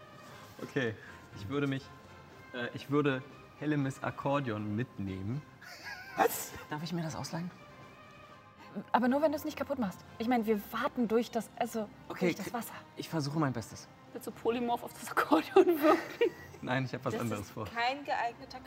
Okay, 0.62 0.94
ich 1.40 1.48
würde 1.48 1.66
mich, 1.66 1.82
äh, 2.52 2.68
ich 2.74 2.90
würde 2.90 3.22
Hellemis 3.58 4.02
Akkordeon 4.02 4.76
mitnehmen. 4.76 5.40
Was? 6.18 6.52
Darf 6.68 6.82
ich 6.82 6.92
mir 6.92 7.02
das 7.02 7.16
ausleihen? 7.16 7.50
Aber 8.92 9.08
nur, 9.08 9.22
wenn 9.22 9.32
du 9.32 9.36
es 9.36 9.44
nicht 9.44 9.56
kaputt 9.56 9.78
machst. 9.78 9.98
Ich 10.18 10.28
meine, 10.28 10.46
wir 10.46 10.60
warten 10.72 11.08
durch 11.08 11.30
das, 11.30 11.48
also 11.56 11.88
Okay, 12.08 12.26
durch 12.26 12.36
das 12.36 12.52
Wasser. 12.52 12.74
Ich 12.96 13.08
versuche 13.08 13.38
mein 13.38 13.52
Bestes. 13.52 13.88
Willst 14.12 14.26
du 14.26 14.30
Polymorph 14.30 14.82
auf 14.84 14.92
das 14.92 15.10
Akkordeon 15.10 15.66
wirken? 15.80 16.30
Nein, 16.62 16.84
ich 16.84 16.92
habe 16.92 17.04
was 17.04 17.12
Das 17.14 17.20
anderes 17.20 17.42
ist 17.46 17.50
vor. 17.52 17.66
kein 17.66 18.04
geeigneter 18.04 18.58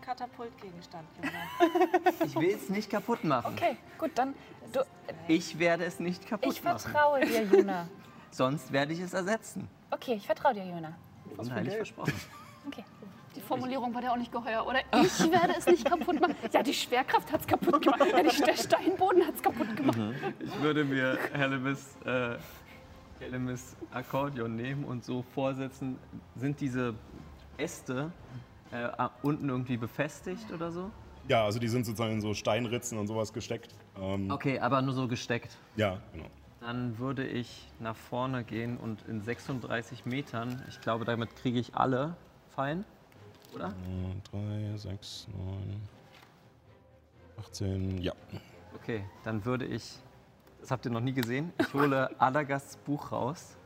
Katapultgegenstand, 0.00 1.06
Juna. 1.16 2.20
Ich 2.24 2.34
will 2.34 2.54
es 2.54 2.68
nicht 2.70 2.90
kaputt 2.90 3.22
machen. 3.22 3.52
Okay, 3.54 3.76
gut, 3.98 4.12
dann, 4.14 4.34
du, 4.72 4.80
Ich 5.28 5.58
werde 5.58 5.84
es 5.84 6.00
nicht 6.00 6.26
kaputt 6.26 6.52
ich 6.52 6.64
machen. 6.64 6.78
vertraue 6.78 7.20
dir, 7.24 7.42
Juna. 7.44 7.88
Sonst 8.30 8.72
werde 8.72 8.92
ich 8.94 9.00
es 9.00 9.12
ersetzen. 9.12 9.68
Okay, 9.90 10.14
ich 10.14 10.26
vertraue 10.26 10.54
dir, 10.54 10.64
Juna. 10.64 10.94
Unheilig 11.36 11.74
versprochen. 11.76 12.14
Okay. 12.66 12.84
Die 13.34 13.40
Formulierung 13.40 13.92
war 13.94 14.00
dir 14.00 14.12
auch 14.12 14.16
nicht 14.16 14.30
geheuer, 14.32 14.66
oder? 14.66 14.78
Ich 15.02 15.18
werde 15.30 15.54
es 15.58 15.66
nicht 15.66 15.84
kaputt 15.84 16.20
machen. 16.20 16.36
Ja, 16.52 16.62
die 16.62 16.74
Schwerkraft 16.74 17.32
hat 17.32 17.40
es 17.40 17.46
kaputt 17.46 17.82
gemacht. 17.82 18.00
Ja, 18.12 18.22
der 18.22 18.56
Steinboden 18.56 19.26
hat 19.26 19.34
es 19.34 19.42
kaputt 19.42 19.76
gemacht. 19.76 19.98
Ich 20.40 20.62
würde 20.62 20.84
mir 20.84 21.18
Hellemis, 21.32 21.96
äh, 22.04 22.36
Hellemis 23.18 23.76
Akkordeon 23.92 24.54
nehmen 24.54 24.84
und 24.84 25.04
so 25.04 25.22
vorsetzen, 25.34 25.98
sind 26.36 26.60
diese 26.60 26.94
Äste 27.56 28.12
äh, 28.70 28.88
unten 29.22 29.48
irgendwie 29.48 29.76
befestigt 29.76 30.50
oder 30.52 30.70
so? 30.70 30.90
Ja, 31.28 31.44
also 31.44 31.58
die 31.58 31.68
sind 31.68 31.86
sozusagen 31.86 32.12
in 32.14 32.20
so 32.20 32.34
Steinritzen 32.34 32.98
und 32.98 33.06
sowas 33.06 33.32
gesteckt. 33.32 33.74
Ähm, 34.00 34.30
Okay, 34.30 34.58
aber 34.58 34.82
nur 34.82 34.94
so 34.94 35.08
gesteckt. 35.08 35.56
Ja, 35.76 35.98
genau. 36.12 36.26
Dann 36.60 36.98
würde 36.98 37.26
ich 37.26 37.68
nach 37.80 37.96
vorne 37.96 38.44
gehen 38.44 38.76
und 38.78 39.02
in 39.08 39.20
36 39.22 40.06
Metern, 40.06 40.62
ich 40.68 40.80
glaube, 40.80 41.04
damit 41.04 41.34
kriege 41.36 41.58
ich 41.58 41.74
alle 41.74 42.16
Fallen, 42.54 42.84
oder? 43.54 43.72
3, 44.30 44.76
6, 44.76 45.28
9, 45.36 45.80
18, 47.38 47.98
ja. 48.02 48.12
Okay, 48.76 49.04
dann 49.24 49.44
würde 49.44 49.64
ich, 49.66 49.98
das 50.60 50.70
habt 50.70 50.84
ihr 50.84 50.90
noch 50.92 51.00
nie 51.00 51.12
gesehen, 51.12 51.52
ich 51.58 51.72
hole 51.74 52.10
Adagasts 52.20 52.76
Buch 52.78 53.12
raus 53.12 53.56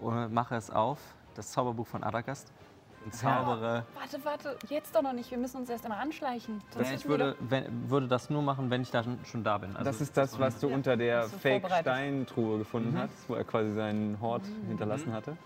und 0.00 0.32
mache 0.32 0.56
es 0.56 0.70
auf, 0.70 0.98
das 1.34 1.50
Zauberbuch 1.52 1.86
von 1.86 2.02
Adagast, 2.02 2.52
und 3.04 3.14
zaubere. 3.14 3.84
Warte, 3.94 4.24
warte, 4.24 4.58
jetzt 4.68 4.92
doch 4.94 5.02
noch 5.02 5.12
nicht. 5.12 5.30
Wir 5.30 5.38
müssen 5.38 5.58
uns 5.58 5.70
erst 5.70 5.84
einmal 5.84 6.00
anschleichen. 6.00 6.60
Sonst 6.74 6.88
Ja, 6.88 6.94
ich 6.96 7.06
würde, 7.08 7.36
wenn, 7.38 7.88
würde 7.88 8.08
das 8.08 8.28
nur 8.28 8.42
machen, 8.42 8.70
wenn 8.70 8.82
ich 8.82 8.90
da 8.90 9.04
schon- 9.04 9.24
schon 9.24 9.44
da 9.44 9.56
bin. 9.58 9.70
Also, 9.76 9.84
das 9.84 10.00
ist 10.00 10.16
das, 10.16 10.36
was 10.40 10.58
du 10.58 10.66
unter 10.66 10.96
der. 10.96 11.28
Fake-Steintruhe 11.28 12.58
gefunden 12.58 12.94
Mhm. 12.94 12.98
hast, 12.98 13.28
wo 13.28 13.34
er 13.36 13.44
quasi 13.44 13.72
seinen 13.72 14.20
Hort 14.20 14.42
hinterlassen 14.66 15.12
hatte. 15.12 15.36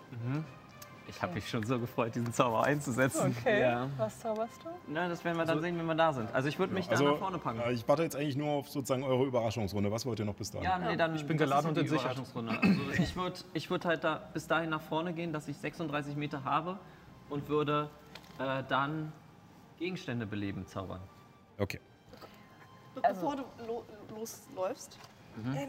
Ich 1.08 1.20
habe 1.22 1.34
mich 1.34 1.48
schon 1.48 1.64
so 1.64 1.78
gefreut, 1.78 2.14
diesen 2.14 2.32
Zauber 2.32 2.64
einzusetzen. 2.64 3.34
Okay, 3.38 3.60
Ja. 3.60 3.88
was 3.98 4.18
zauberst 4.20 4.62
du? 4.64 4.68
Na, 4.88 5.08
das 5.08 5.24
werden 5.24 5.36
wir 5.38 5.44
dann 5.44 5.60
sehen, 5.60 5.78
wenn 5.78 5.86
wir 5.86 5.94
da 5.94 6.12
sind. 6.12 6.32
Also 6.34 6.48
ich 6.48 6.58
würde 6.58 6.72
mich 6.72 6.86
da 6.86 6.92
Also, 6.92 7.10
nach 7.10 7.18
vorne 7.18 7.38
packen. 7.38 7.60
äh, 7.60 7.72
ich 7.72 7.86
warte 7.88 8.02
jetzt 8.02 8.16
eigentlich 8.16 8.36
nur 8.36 8.50
auf 8.50 8.68
sozusagen 8.70 9.02
eure 9.04 9.24
Überraschungsrunde. 9.24 9.90
Was 9.90 10.06
wollt 10.06 10.18
ihr 10.20 10.24
noch 10.24 10.34
bis 10.34 10.50
dahin? 10.50 10.64
Ja, 10.64 10.78
nee, 10.78 10.96
dann 10.96 11.14
Ich 11.14 11.26
bin 11.26 11.36
geladen 11.36 11.68
und 11.68 11.76
die 11.76 11.80
entsichert. 11.82 12.04
Überraschungsrunde. 12.16 12.58
Also 12.62 13.02
ich 13.02 13.16
würde 13.16 13.40
ich 13.54 13.70
würd 13.70 13.84
halt 13.84 14.04
da 14.04 14.16
bis 14.32 14.46
dahin 14.46 14.70
nach 14.70 14.82
vorne 14.82 15.12
gehen, 15.12 15.32
dass 15.32 15.48
ich 15.48 15.56
36 15.58 16.16
Meter 16.16 16.44
habe 16.44 16.78
und 17.28 17.48
würde 17.48 17.90
äh, 18.38 18.62
dann 18.68 19.12
Gegenstände 19.78 20.26
beleben 20.26 20.66
zaubern. 20.66 21.00
Okay. 21.58 21.80
Bevor 22.94 23.36
du 23.36 23.42
lo 23.66 23.84
losläufst, 24.10 24.98
Mhm. 25.36 25.46
ähm, 25.56 25.68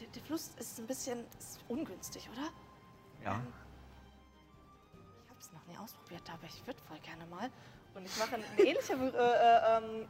der, 0.00 0.08
der 0.14 0.22
Fluss 0.22 0.50
ist 0.58 0.78
ein 0.80 0.86
bisschen 0.86 1.18
ist 1.38 1.60
ungünstig, 1.68 2.28
oder? 2.32 2.48
Ja. 3.24 3.36
Ähm, 3.36 3.46
nie 5.68 5.76
ausprobiert, 5.78 6.22
aber 6.32 6.44
ich 6.46 6.66
würde 6.66 6.80
voll 6.88 6.98
gerne 7.00 7.24
mal. 7.26 7.48
Und 7.94 8.04
ich 8.06 8.16
mache 8.18 8.34
eine 8.36 8.44
ähnliche. 8.68 8.92
Äh, 8.94 8.96
äh, 8.96 9.76
ähm, 9.76 10.08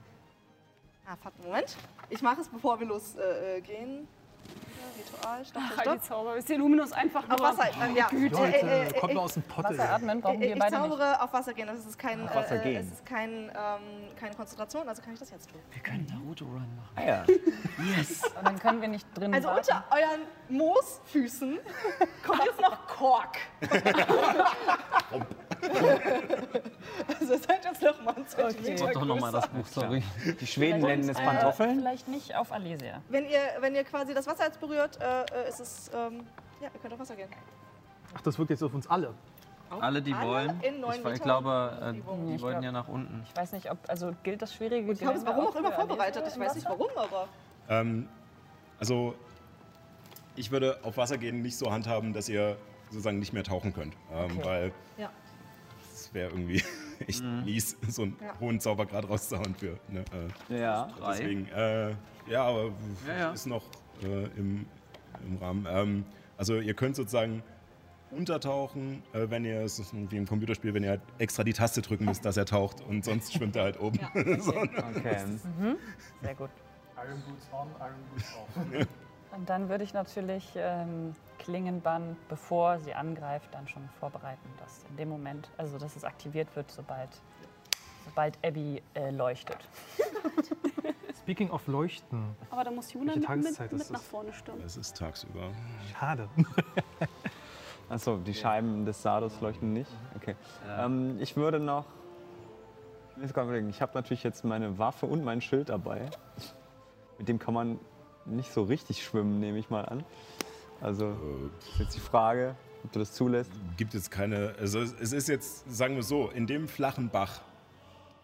ah, 1.06 1.16
warte, 1.22 1.42
Moment. 1.42 1.76
Ich 2.10 2.22
mache 2.22 2.40
es, 2.40 2.48
bevor 2.48 2.78
wir 2.80 2.86
losgehen. 2.86 3.24
Äh, 3.56 3.60
gehen. 3.60 4.08
Ritual, 4.96 5.44
stopp, 5.44 5.62
Ach, 5.66 5.80
stopp, 5.82 6.00
die. 6.00 6.08
Zauber 6.08 6.36
ist 6.36 6.46
hier 6.48 6.58
Luminus 6.58 6.92
einfach 6.92 7.22
Auf 7.28 7.38
nur. 7.38 7.40
Wasser, 7.40 7.68
äh, 7.86 7.92
ja. 7.94 8.06
Güte. 8.08 8.34
Leute, 8.34 8.56
äh, 8.56 8.88
äh, 8.88 8.92
kommt 8.98 9.14
mal 9.14 9.20
aus 9.20 9.34
dem 9.34 9.42
Potte. 9.42 9.68
Wasser 9.76 9.90
atmen 9.92 10.20
brauchen 10.20 10.40
wir 10.40 10.52
ich 10.54 10.58
beide 10.58 10.76
nicht. 10.76 10.88
zaubere 10.90 11.22
auf 11.22 11.32
Wasser 11.32 11.52
gehen. 11.54 11.66
Das 11.66 11.84
ist 11.84 11.98
kein, 11.98 12.22
Auf 12.26 12.34
Wasser 12.34 12.58
gehen. 12.58 12.76
es 12.86 12.92
ist 12.92 13.04
kein, 13.06 13.30
ähm, 13.50 14.16
keine 14.18 14.34
Konzentration, 14.34 14.88
also 14.88 15.02
kann 15.02 15.12
ich 15.12 15.18
das 15.20 15.30
jetzt 15.30 15.50
tun. 15.50 15.60
Wir 15.70 15.82
können 15.82 16.06
Naruto-Run 16.06 16.76
machen. 16.76 16.92
Ah 16.96 17.02
ja. 17.04 17.24
Yes! 17.96 18.22
Und 18.38 18.46
dann 18.46 18.58
können 18.58 18.80
wir 18.80 18.88
nicht 18.88 19.06
drin 19.14 19.34
Also 19.34 19.48
warten. 19.48 19.60
unter 19.60 19.84
euren 19.90 20.22
Moosfüßen 20.48 21.58
kommt 22.26 22.44
jetzt 22.44 22.60
noch 22.60 22.86
Kork. 22.86 23.36
also 27.20 27.36
seid 27.36 27.64
jetzt 27.64 27.82
noch 27.82 28.02
mal 28.02 28.14
ein 28.16 28.26
Zentimeter 28.26 28.84
Mach 28.86 28.92
doch 28.92 29.04
nochmal 29.04 29.32
größer. 29.32 29.40
das 29.40 29.48
Buch, 29.50 29.66
sorry. 29.66 30.02
Die 30.40 30.46
Schweden 30.46 30.80
nennen 30.80 31.08
es 31.08 31.18
Äh, 31.18 31.22
Pantoffeln. 31.24 31.78
vielleicht 31.80 32.08
nicht 32.08 32.34
auf 32.36 32.52
Alesia. 32.52 33.00
Wenn 33.08 33.24
ihr, 33.28 33.40
wenn 33.60 33.74
ihr 33.74 33.84
quasi 33.84 34.14
das 34.14 34.26
Wasser 34.26 34.44
jetzt 34.44 34.60
berührt, 34.60 34.98
äh, 35.00 35.22
äh, 35.22 35.48
ist 35.48 35.60
es, 35.60 35.90
ähm, 35.94 36.20
ja, 36.60 36.68
ihr 36.72 36.80
könnt 36.80 36.92
auf 36.94 37.00
Wasser 37.00 37.16
gehen. 37.16 37.28
Ach, 38.14 38.20
das 38.22 38.38
wirkt 38.38 38.50
jetzt 38.50 38.62
auf 38.62 38.74
uns 38.74 38.86
alle. 38.88 39.14
Alle, 39.80 40.00
die 40.00 40.14
Alle 40.14 40.26
wollen. 40.28 40.60
in 40.62 40.80
neun 40.80 40.92
Ich, 40.92 40.98
ich 40.98 41.04
Metern 41.04 41.22
glaube, 41.22 41.78
äh, 41.82 41.88
Umgebung. 41.88 42.26
die 42.28 42.34
Ich 42.36 42.42
wollten 42.42 42.60
glaub- 42.60 42.64
ja 42.64 42.72
nach 42.72 42.88
unten. 42.88 43.22
Ich 43.28 43.36
weiß 43.36 43.52
nicht, 43.52 43.70
ob, 43.70 43.76
also 43.88 44.12
gilt 44.22 44.40
das 44.40 44.54
schwierige 44.54 44.90
Ich 44.92 45.04
habe 45.04 45.18
es 45.18 45.26
warum 45.26 45.46
auch 45.48 45.56
immer 45.56 45.72
vorbereitet. 45.72 46.24
Ich 46.26 46.38
weiß 46.38 46.54
nicht 46.54 46.66
warum, 46.66 46.88
aber. 46.96 47.28
Ähm, 47.68 48.08
also, 48.80 49.14
ich 50.36 50.50
würde 50.50 50.78
auf 50.84 50.96
Wasser 50.96 51.18
gehen 51.18 51.42
nicht 51.42 51.58
so 51.58 51.70
handhaben, 51.70 52.14
dass 52.14 52.30
ihr 52.30 52.56
sozusagen 52.90 53.18
nicht 53.18 53.34
mehr 53.34 53.44
tauchen 53.44 53.74
könnt. 53.74 53.92
Ähm, 54.10 54.38
Okay. 54.38 54.44
Weil 54.46 54.72
Ja. 54.96 55.10
Es 56.08 56.14
wäre 56.14 56.30
irgendwie 56.30 56.62
echt 57.06 57.22
mies, 57.22 57.76
so 57.88 58.02
einen 58.02 58.16
Ja. 58.22 58.38
hohen 58.40 58.60
Zauber 58.60 58.86
gerade 58.86 59.06
rauszuhauen 59.08 59.54
für. 59.54 59.78
Ne, 59.88 60.04
äh, 60.50 60.60
Ja. 60.60 60.88
Drei. 60.98 61.12
deswegen, 61.18 61.46
äh, 61.48 61.90
ja, 62.28 62.44
aber 62.44 62.72
Ja, 63.06 63.18
ja. 63.18 63.30
ist 63.32 63.46
noch 63.46 63.64
äh, 64.02 64.24
im, 64.38 64.64
im 65.26 65.36
Rahmen. 65.38 65.66
Ähm, 65.68 66.04
also, 66.36 66.56
ihr 66.60 66.74
könnt 66.74 66.96
sozusagen 66.96 67.42
untertauchen, 68.10 69.02
äh, 69.12 69.26
wenn 69.28 69.44
ihr, 69.44 69.60
es 69.62 69.78
ist 69.78 69.92
wie 70.10 70.16
im 70.16 70.26
Computerspiel, 70.26 70.72
wenn 70.72 70.82
ihr 70.82 70.90
halt 70.90 71.02
extra 71.18 71.44
die 71.44 71.52
Taste 71.52 71.82
drücken 71.82 72.06
müsst, 72.06 72.24
dass 72.24 72.36
er 72.38 72.46
taucht 72.46 72.80
und 72.88 73.04
sonst 73.04 73.34
schwimmt 73.34 73.54
er 73.56 73.64
halt 73.64 73.80
oben. 73.80 73.98
so, 74.40 74.52
ne? 74.52 74.70
Okay. 74.96 75.24
Sehr 76.22 76.34
gut. 76.34 76.50
Iron 76.96 77.20
Boots 77.28 77.46
on, 77.52 77.68
Iron 77.78 78.02
Boots 78.10 78.34
off. 78.34 78.86
Und 79.32 79.48
dann 79.48 79.68
würde 79.68 79.84
ich 79.84 79.92
natürlich 79.92 80.52
ähm, 80.56 81.14
Klingenbann, 81.38 82.16
bevor 82.28 82.78
sie 82.78 82.94
angreift, 82.94 83.48
dann 83.52 83.68
schon 83.68 83.88
vorbereiten, 84.00 84.48
dass 84.58 84.84
in 84.90 84.96
dem 84.96 85.08
Moment, 85.08 85.50
also 85.56 85.78
dass 85.78 85.96
es 85.96 86.04
aktiviert 86.04 86.54
wird, 86.56 86.70
sobald, 86.70 87.10
sobald 88.04 88.38
Abby 88.44 88.82
äh, 88.94 89.10
leuchtet. 89.10 89.68
Speaking 91.22 91.50
of 91.50 91.66
Leuchten. 91.66 92.34
Aber 92.50 92.64
da 92.64 92.70
muss 92.70 92.92
Juna 92.92 93.14
mit, 93.14 93.28
mit, 93.28 93.72
mit 93.72 93.90
nach 93.90 94.00
vorne 94.00 94.32
stürmen. 94.32 94.64
Es 94.64 94.76
ist 94.78 94.96
tagsüber. 94.96 95.50
Schade. 95.92 96.28
Achso, 97.90 98.16
die 98.16 98.34
Scheiben 98.34 98.84
des 98.84 99.02
Sardos 99.02 99.40
leuchten 99.40 99.72
nicht. 99.72 99.90
Okay. 100.16 100.36
Ähm, 100.78 101.18
ich 101.20 101.36
würde 101.36 101.58
noch. 101.58 101.86
Ich 103.22 103.82
habe 103.82 103.92
natürlich 103.94 104.22
jetzt 104.22 104.44
meine 104.44 104.78
Waffe 104.78 105.06
und 105.06 105.24
mein 105.24 105.40
Schild 105.40 105.70
dabei. 105.70 106.08
Mit 107.18 107.28
dem 107.28 107.38
kann 107.38 107.52
man 107.52 107.80
nicht 108.30 108.52
so 108.52 108.62
richtig 108.62 109.02
schwimmen, 109.02 109.40
nehme 109.40 109.58
ich 109.58 109.70
mal 109.70 109.84
an. 109.84 110.04
Also, 110.80 111.16
ist 111.72 111.80
jetzt 111.80 111.96
die 111.96 112.00
Frage, 112.00 112.54
ob 112.84 112.92
du 112.92 112.98
das 113.00 113.12
zulässt. 113.12 113.50
gibt 113.76 113.94
es 113.94 114.10
keine. 114.10 114.54
Also 114.60 114.78
es 114.80 115.12
ist 115.12 115.28
jetzt, 115.28 115.70
sagen 115.74 115.96
wir 115.96 116.02
so, 116.04 116.28
in 116.30 116.46
dem 116.46 116.68
flachen 116.68 117.08
Bach 117.10 117.40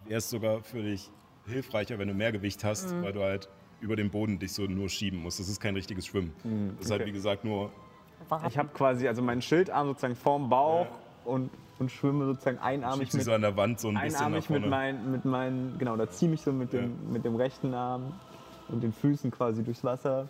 wäre 0.06 0.18
es 0.18 0.30
sogar 0.30 0.62
für 0.62 0.82
dich 0.82 1.10
hilfreicher, 1.46 1.98
wenn 1.98 2.08
du 2.08 2.14
mehr 2.14 2.30
Gewicht 2.32 2.62
hast, 2.64 2.92
Mhm. 2.92 3.02
weil 3.02 3.12
du 3.12 3.22
halt 3.22 3.48
über 3.80 3.96
den 3.96 4.10
Boden 4.10 4.38
dich 4.38 4.52
so 4.52 4.62
nur 4.62 4.88
schieben 4.88 5.18
musst. 5.20 5.40
Das 5.40 5.48
ist 5.48 5.60
kein 5.60 5.74
richtiges 5.74 6.06
Schwimmen. 6.06 6.32
Das 6.76 6.86
ist 6.86 6.90
halt, 6.92 7.02
okay. 7.02 7.10
wie 7.10 7.14
gesagt, 7.14 7.44
nur. 7.44 7.70
Ich 8.48 8.56
habe 8.56 8.68
quasi 8.72 9.06
also 9.08 9.20
meinen 9.20 9.42
Schildarm 9.42 9.88
sozusagen 9.88 10.14
vorm 10.16 10.48
Bauch 10.48 10.86
und, 11.24 11.50
und 11.78 11.90
schwimme 11.90 12.24
sozusagen 12.24 12.58
einarmig 12.58 13.12
mit, 13.12 13.22
so 13.22 13.32
an 13.32 13.42
der 13.42 13.54
Wand 13.56 13.80
so 13.80 13.88
ein 13.88 13.94
bisschen 13.94 14.12
nach 14.12 14.20
einarmig 14.20 14.48
mit 14.48 14.60
vorne. 14.60 14.66
meinen, 14.68 15.10
mit 15.10 15.24
meinen, 15.26 15.76
genau, 15.78 15.96
da 15.96 16.08
ziehe 16.08 16.32
ich 16.32 16.40
so 16.40 16.52
mit 16.52 16.72
dem, 16.72 17.12
mit 17.12 17.24
dem 17.24 17.34
rechten 17.36 17.74
Arm 17.74 18.14
und 18.68 18.82
den 18.82 18.92
Füßen 18.92 19.30
quasi 19.30 19.62
durchs 19.62 19.84
Wasser 19.84 20.28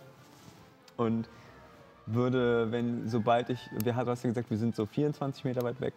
und 0.97 1.27
würde, 2.05 2.71
wenn, 2.71 3.07
sobald 3.09 3.49
ich, 3.49 3.59
du 3.83 3.95
hast 3.95 4.23
ja 4.23 4.29
gesagt, 4.29 4.49
wir 4.49 4.57
sind 4.57 4.75
so 4.75 4.85
24 4.85 5.43
Meter 5.43 5.63
weit 5.63 5.81
weg. 5.81 5.93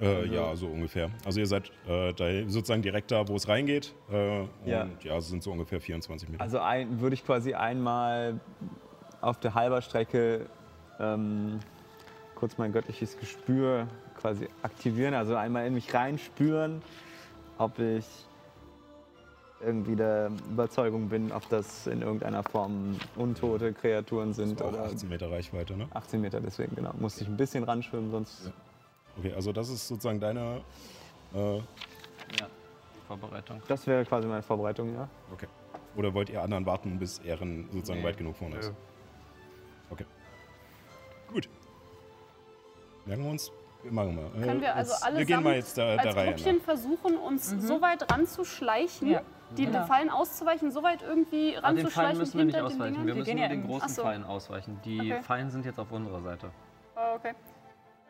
Äh, 0.00 0.26
ja, 0.26 0.54
so 0.56 0.66
ungefähr. 0.66 1.10
Also 1.24 1.40
ihr 1.40 1.46
seid 1.46 1.70
äh, 1.86 2.12
da 2.14 2.48
sozusagen 2.48 2.82
direkt 2.82 3.10
da, 3.12 3.26
wo 3.28 3.36
es 3.36 3.48
reingeht. 3.48 3.94
Äh, 4.10 4.40
und 4.40 4.48
Ja. 4.64 4.88
ja. 5.02 5.16
es 5.16 5.28
sind 5.28 5.42
so 5.42 5.52
ungefähr 5.52 5.80
24 5.80 6.28
Meter. 6.28 6.42
Also 6.42 6.58
ein, 6.58 7.00
würde 7.00 7.14
ich 7.14 7.24
quasi 7.24 7.54
einmal 7.54 8.40
auf 9.20 9.38
der 9.38 9.54
halber 9.54 9.82
Strecke 9.82 10.46
ähm, 10.98 11.60
kurz 12.34 12.58
mein 12.58 12.72
göttliches 12.72 13.18
Gespür 13.18 13.86
quasi 14.20 14.48
aktivieren, 14.62 15.14
also 15.14 15.36
einmal 15.36 15.66
in 15.66 15.74
mich 15.74 15.92
reinspüren, 15.94 16.82
ob 17.58 17.78
ich 17.78 18.04
irgendwie 19.64 19.96
der 19.96 20.30
Überzeugung 20.50 21.08
bin, 21.08 21.32
ob 21.32 21.48
das 21.48 21.86
in 21.86 22.02
irgendeiner 22.02 22.42
Form 22.42 22.96
untote 23.16 23.72
Kreaturen 23.72 24.32
sind 24.32 24.60
auch 24.62 24.68
oder 24.68 24.84
18 24.84 25.08
Meter 25.08 25.30
Reichweite, 25.30 25.76
ne? 25.76 25.88
18 25.94 26.20
Meter, 26.20 26.40
deswegen 26.40 26.74
genau. 26.76 26.92
Musste 26.98 27.22
ich 27.24 27.28
ein 27.28 27.36
bisschen 27.36 27.64
ranschwimmen, 27.64 28.10
sonst 28.10 28.52
Okay, 29.18 29.32
also 29.32 29.52
das 29.52 29.68
ist 29.68 29.86
sozusagen 29.86 30.18
deine. 30.20 30.60
Äh, 31.34 31.56
Ja, 31.58 31.62
Vorbereitung. 33.06 33.62
das 33.68 33.86
wäre 33.86 34.04
quasi 34.04 34.26
meine 34.26 34.42
Vorbereitung, 34.42 34.92
ja. 34.94 35.08
okay. 35.32 35.46
Oder 35.96 36.12
wollt 36.14 36.28
ihr 36.30 36.42
anderen 36.42 36.66
warten, 36.66 36.98
bis 36.98 37.18
Ehren 37.20 37.68
sozusagen 37.72 38.00
Nee. 38.00 38.06
weit 38.06 38.16
genug 38.16 38.36
vorne 38.36 38.56
ist? 38.56 38.68
Nö. 38.70 38.74
Okay. 39.90 40.04
Gut. 41.32 41.48
Merken 43.06 43.22
wir 43.24 43.30
uns? 43.30 43.52
Wir 43.84 43.92
machen 43.92 44.16
mal. 44.16 44.24
Äh, 44.42 44.46
Können 44.46 44.60
wir 44.62 44.74
also 44.74 44.92
jetzt- 44.92 45.04
alle 45.04 45.18
Wir 45.18 45.24
gehen 45.26 45.42
mal 45.42 45.54
jetzt 45.54 45.76
der 45.76 45.84
als 46.00 46.14
Gruppchen 46.16 46.56
nach. 46.56 46.64
versuchen, 46.64 47.16
uns 47.18 47.50
so 47.50 47.80
weit 47.82 48.10
ranzuschleichen, 48.10 49.10
Ja. 49.10 49.22
Die 49.54 49.66
Genau. 49.66 49.84
Fallen 49.86 50.10
auszuweichen, 50.10 50.70
so 50.70 50.82
weit 50.82 51.02
irgendwie 51.02 51.56
An 51.56 51.76
den 51.76 51.84
ranzuschleichen 51.84 51.92
Fallen 51.92 52.18
müssen 52.18 52.38
wir 52.38 52.44
nicht 52.44 52.54
hinter 52.54 52.68
den 52.68 52.74
ausweichen. 52.74 52.92
Dingern? 52.94 53.06
Wir 53.06 53.14
müssen 53.14 53.24
gehen 53.26 53.36
nur 53.36 53.42
ja 53.44 53.48
den 53.48 53.60
in- 53.62 53.66
großen 53.66 53.88
so. 53.88 54.02
Fallen 54.02 54.24
ausweichen. 54.24 54.80
Die 54.84 55.00
Okay. 55.12 55.22
Fallen 55.22 55.50
sind 55.50 55.64
jetzt 55.64 55.78
auf 55.78 55.90
unserer 55.92 56.20
Seite. 56.22 56.50
Ah, 56.94 57.14
okay. 57.14 57.34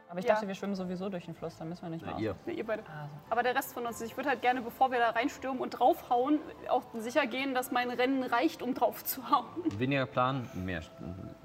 Aber 0.08 0.20
ich 0.20 0.26
Ja. 0.26 0.34
dachte, 0.34 0.46
wir 0.46 0.54
schwimmen 0.54 0.74
sowieso 0.76 1.08
durch 1.08 1.24
den 1.24 1.34
Fluss, 1.34 1.56
dann 1.56 1.68
müssen 1.68 1.82
wir 1.82 1.90
nicht 1.90 2.06
mehr 2.06 2.16
ihr. 2.18 2.36
Nee, 2.46 2.52
ihr 2.52 2.64
beide. 2.66 2.82
Also. 2.82 3.10
Aber 3.30 3.42
der 3.42 3.56
Rest 3.56 3.72
von 3.74 3.84
uns, 3.84 4.00
ich 4.00 4.16
würde 4.16 4.28
halt 4.28 4.42
gerne, 4.42 4.60
bevor 4.62 4.92
wir 4.92 4.98
da 5.00 5.10
reinstürmen 5.10 5.60
und 5.60 5.70
draufhauen, 5.70 6.38
auch 6.68 6.84
sicher 6.94 7.26
gehen, 7.26 7.52
dass 7.54 7.72
mein 7.72 7.90
Rennen 7.90 8.22
reicht, 8.22 8.62
um 8.62 8.74
drauf 8.74 9.02
zu 9.02 9.28
hauen. 9.28 9.46
Weniger 9.78 10.06
Plan, 10.06 10.48
mehr, 10.54 10.82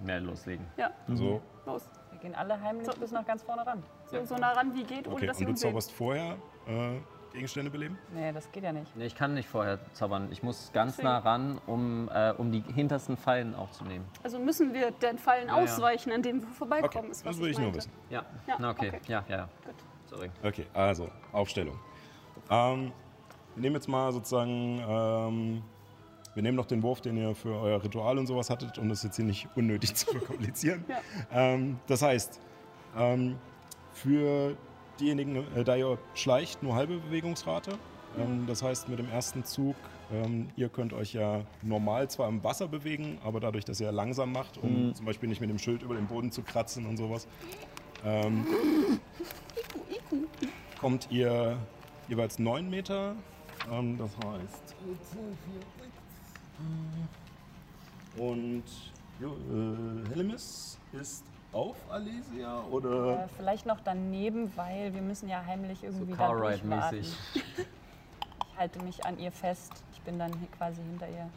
mehr 0.03 0.19
loslegen. 0.19 0.67
Ja, 0.77 0.91
So, 1.07 1.41
los. 1.65 1.89
Wir 2.11 2.19
gehen 2.19 2.35
alle 2.35 2.61
heimlich 2.61 2.85
So. 2.85 2.99
bis 2.99 3.11
nach 3.11 3.25
ganz 3.25 3.41
vorne 3.41 3.65
ran. 3.65 3.81
So, 4.05 4.23
so 4.25 4.35
nah 4.35 4.51
ran 4.51 4.75
wie 4.75 4.83
geht, 4.83 5.07
ohne 5.07 5.15
okay. 5.15 5.27
dass 5.27 5.37
Und 5.37 5.43
ihr 5.47 5.53
du 5.53 5.55
zauberst 5.55 5.91
vorher 5.91 6.35
äh, 6.67 6.99
Gegenstände 7.39 7.71
beleben? 7.71 7.97
Nee, 8.13 8.31
das 8.33 8.51
geht 8.51 8.63
ja 8.63 8.71
nicht. 8.73 8.95
Nee, 8.95 9.05
ich 9.05 9.15
kann 9.15 9.33
nicht 9.33 9.47
vorher 9.47 9.79
zaubern. 9.93 10.27
Ich 10.31 10.43
muss 10.43 10.71
ganz 10.73 10.93
Deswegen. 10.97 11.07
nah 11.07 11.19
ran, 11.19 11.59
um, 11.67 12.09
äh, 12.13 12.33
um 12.37 12.51
die 12.51 12.61
hintersten 12.73 13.15
Fallen 13.17 13.55
aufzunehmen. 13.55 14.05
Also 14.23 14.37
müssen 14.39 14.73
wir 14.73 14.91
den 14.91 15.17
Fallen 15.17 15.47
Ja, 15.47 15.57
ja. 15.57 15.63
ausweichen, 15.63 16.11
an 16.11 16.21
denen 16.21 16.41
wir 16.41 16.49
vorbeikommen, 16.49 17.05
Okay, 17.05 17.11
ist 17.11 17.25
was 17.25 17.35
das 17.35 17.41
will 17.43 17.51
ich 17.51 17.57
nur 17.57 17.67
meinte. 17.67 17.77
wissen. 17.79 17.91
Ja, 18.09 18.23
Ja, 18.47 18.55
na 18.59 18.69
okay. 18.71 18.89
okay. 18.89 18.99
Ja, 19.07 19.23
ja, 19.29 19.37
ja. 19.37 19.49
Sorry. 20.05 20.29
Okay, 20.43 20.65
also 20.73 21.09
Aufstellung. 21.31 21.79
Ähm, 22.49 22.91
wir 23.55 23.61
nehmen 23.61 23.75
jetzt 23.75 23.87
mal 23.87 24.11
sozusagen, 24.11 24.79
ähm, 24.87 25.61
wir 26.33 26.43
nehmen 26.43 26.57
noch 26.57 26.65
den 26.65 26.81
Wurf, 26.83 27.01
den 27.01 27.15
ihr 27.17 27.35
für 27.35 27.53
euer 27.55 27.83
Ritual 27.83 28.17
und 28.17 28.27
sowas 28.27 28.49
hattet, 28.49 28.77
um 28.77 28.89
das 28.89 29.03
jetzt 29.03 29.15
hier 29.15 29.25
nicht 29.25 29.47
unnötig 29.55 29.95
zu 29.95 30.05
verkomplizieren. 30.11 30.83
Ja. 30.87 30.97
Ähm, 31.31 31.79
das 31.87 32.01
heißt, 32.01 32.39
ähm, 32.97 33.37
für 33.93 34.55
diejenigen, 34.99 35.45
äh, 35.55 35.63
da 35.63 35.75
ihr 35.75 35.97
schleicht, 36.13 36.61
nur 36.63 36.75
halbe 36.75 36.97
Bewegungsrate. 36.97 37.71
Ähm, 38.17 38.45
das 38.47 38.61
heißt, 38.63 38.89
mit 38.89 38.99
dem 38.99 39.09
ersten 39.09 39.43
Zug, 39.45 39.75
ähm, 40.11 40.49
ihr 40.55 40.69
könnt 40.69 40.93
euch 40.93 41.13
ja 41.13 41.41
normal 41.61 42.09
zwar 42.09 42.27
im 42.27 42.43
Wasser 42.43 42.67
bewegen, 42.67 43.19
aber 43.23 43.39
dadurch, 43.39 43.65
dass 43.65 43.79
ihr 43.79 43.91
langsam 43.91 44.31
macht, 44.31 44.57
um 44.57 44.87
Mhm. 44.87 44.95
zum 44.95 45.05
Beispiel 45.05 45.29
nicht 45.29 45.41
mit 45.41 45.49
dem 45.49 45.59
Schild 45.59 45.83
über 45.83 45.95
den 45.95 46.07
Boden 46.07 46.31
zu 46.31 46.41
kratzen 46.41 46.85
und 46.87 46.97
sowas, 46.97 47.27
ähm, 48.05 48.45
kommt 50.79 51.07
ihr 51.11 51.57
jeweils 52.07 52.39
9 52.39 52.69
Meter. 52.69 53.15
Ähm, 53.71 53.97
das 53.97 54.11
heißt. 54.25 54.75
Und 58.17 58.63
jo, 59.21 59.29
äh, 59.29 60.09
Hellemis 60.09 60.79
ist 60.93 61.23
auf 61.51 61.75
Alesia 61.89 62.61
oder? 62.71 63.23
Äh, 63.23 63.27
vielleicht 63.37 63.65
noch 63.65 63.79
daneben, 63.83 64.51
weil 64.55 64.93
wir 64.93 65.01
müssen 65.01 65.27
ja 65.29 65.43
heimlich 65.45 65.83
irgendwie 65.83 66.11
da 66.11 66.17
Car-Ride-mäßig. 66.17 67.13
durchwarten. 67.33 67.65
Ich 68.51 68.57
halte 68.57 68.83
mich 68.83 69.05
an 69.05 69.17
ihr 69.19 69.31
fest. 69.31 69.71
Ich 69.93 70.01
bin 70.01 70.19
dann 70.19 70.31
hier 70.37 70.47
quasi 70.49 70.81
hinter 70.81 71.07
ihr. 71.09 71.29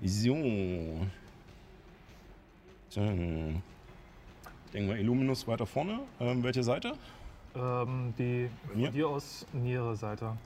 So. 0.00 1.06
Dann. 2.94 3.62
Ich 4.66 4.72
denke 4.72 4.92
mal, 4.92 4.98
Illuminus 4.98 5.46
weiter 5.46 5.66
vorne. 5.66 6.00
Ähm, 6.20 6.42
welche 6.42 6.62
Seite? 6.62 6.94
Ähm, 7.54 8.12
die 8.18 8.50
von 8.66 8.92
dir 8.92 9.08
aus 9.08 9.46
nähere 9.52 9.96
Seite. 9.96 10.36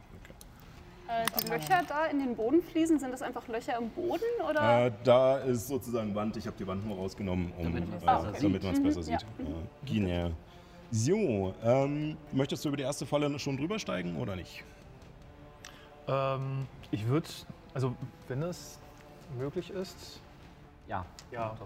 Äh, 1.08 1.24
die 1.42 1.48
Löcher 1.48 1.82
da 1.88 2.04
in 2.06 2.18
den 2.18 2.36
Bodenfliesen, 2.36 2.98
sind 2.98 3.12
das 3.12 3.22
einfach 3.22 3.48
Löcher 3.48 3.78
im 3.78 3.88
Boden 3.90 4.20
oder? 4.48 4.86
Äh, 4.86 4.92
da 5.04 5.38
ist 5.38 5.66
sozusagen 5.68 6.14
Wand. 6.14 6.36
Ich 6.36 6.46
habe 6.46 6.56
die 6.58 6.66
Wand 6.66 6.86
nur 6.86 6.96
rausgenommen, 6.98 7.50
um, 7.56 7.64
Damit 7.64 7.88
man's 7.90 8.02
äh, 8.02 8.06
besser 8.06 8.40
sieht. 8.40 8.62
man 8.62 8.72
es 8.74 8.78
Mhm, 8.78 8.84
besser 8.84 9.12
ja. 9.12 9.18
sieht. 9.86 10.08
Äh. 10.08 10.30
So, 10.90 11.54
ähm, 11.64 12.16
möchtest 12.32 12.64
du 12.64 12.68
über 12.68 12.76
die 12.76 12.82
erste 12.82 13.06
Falle 13.06 13.38
schon 13.38 13.56
drüber 13.56 13.78
steigen 13.78 14.16
oder 14.16 14.36
nicht? 14.36 14.64
Ähm, 16.06 16.66
ich 16.90 17.06
würde, 17.06 17.28
also 17.74 17.94
wenn 18.28 18.42
es 18.42 18.78
möglich 19.38 19.70
ist, 19.70 20.20
Ja. 20.88 21.04
ja, 21.30 21.56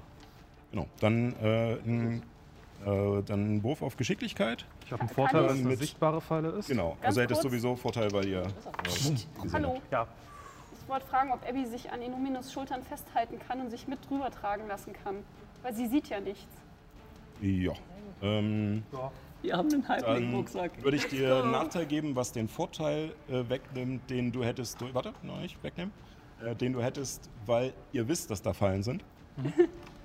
Genau. 0.72 0.86
Dann, 1.00 1.34
äh, 1.42 1.74
ein, 1.84 2.22
äh, 2.84 3.22
dann 3.24 3.56
ein 3.56 3.62
Wurf 3.62 3.82
auf 3.82 3.96
Geschicklichkeit. 3.96 4.64
Ich 4.94 5.00
habe 5.00 5.08
einen 5.08 5.14
Vorteil, 5.14 5.42
dass 5.44 5.52
es 5.52 5.58
eine 5.60 5.68
Mit- 5.70 5.78
sichtbare 5.78 6.20
Falle 6.20 6.48
ist. 6.50 6.68
Genau. 6.68 6.90
Ganz 6.90 7.04
also 7.04 7.20
hättest 7.22 7.42
sowieso 7.42 7.76
Vorteil, 7.76 8.12
weil 8.12 8.26
ihr. 8.26 8.42
Äh, 8.42 8.44
gesehen 8.82 9.52
Hallo. 9.52 9.80
Ja, 9.90 10.06
ich 10.80 10.88
wollte 10.88 11.06
fragen, 11.06 11.32
ob 11.32 11.48
Abby 11.48 11.64
sich 11.64 11.90
an 11.90 12.02
Illuminus 12.02 12.52
Schultern 12.52 12.82
festhalten 12.82 13.38
kann 13.48 13.60
und 13.60 13.70
sich 13.70 13.88
mit 13.88 13.98
drüber 14.08 14.30
tragen 14.30 14.66
lassen 14.68 14.92
kann. 14.92 15.16
Weil 15.62 15.74
sie 15.74 15.86
sieht 15.86 16.08
ja 16.08 16.20
nichts. 16.20 16.52
Ja. 17.40 17.72
Ähm, 18.20 18.82
ja. 18.92 19.10
Wir 19.42 19.56
haben 19.56 19.72
einen 19.72 19.82
dann 19.82 19.88
Halbling-Rucksack. 19.88 20.84
würde 20.84 20.96
ich 20.96 21.06
dir 21.08 21.42
einen 21.42 21.50
Nachteil 21.52 21.86
geben, 21.86 22.14
was 22.14 22.32
den 22.32 22.48
Vorteil 22.48 23.14
äh, 23.28 23.48
wegnimmt, 23.48 24.08
den 24.10 24.30
du 24.30 24.44
hättest. 24.44 24.80
Du, 24.80 24.92
warte, 24.92 25.12
noch 25.22 25.40
nicht 25.40 25.62
wegnehmen. 25.64 25.92
Äh, 26.44 26.54
den 26.54 26.72
du 26.72 26.82
hättest, 26.82 27.30
weil 27.46 27.72
ihr 27.92 28.06
wisst, 28.06 28.30
dass 28.30 28.42
da 28.42 28.52
Fallen 28.52 28.82
sind. 28.82 29.04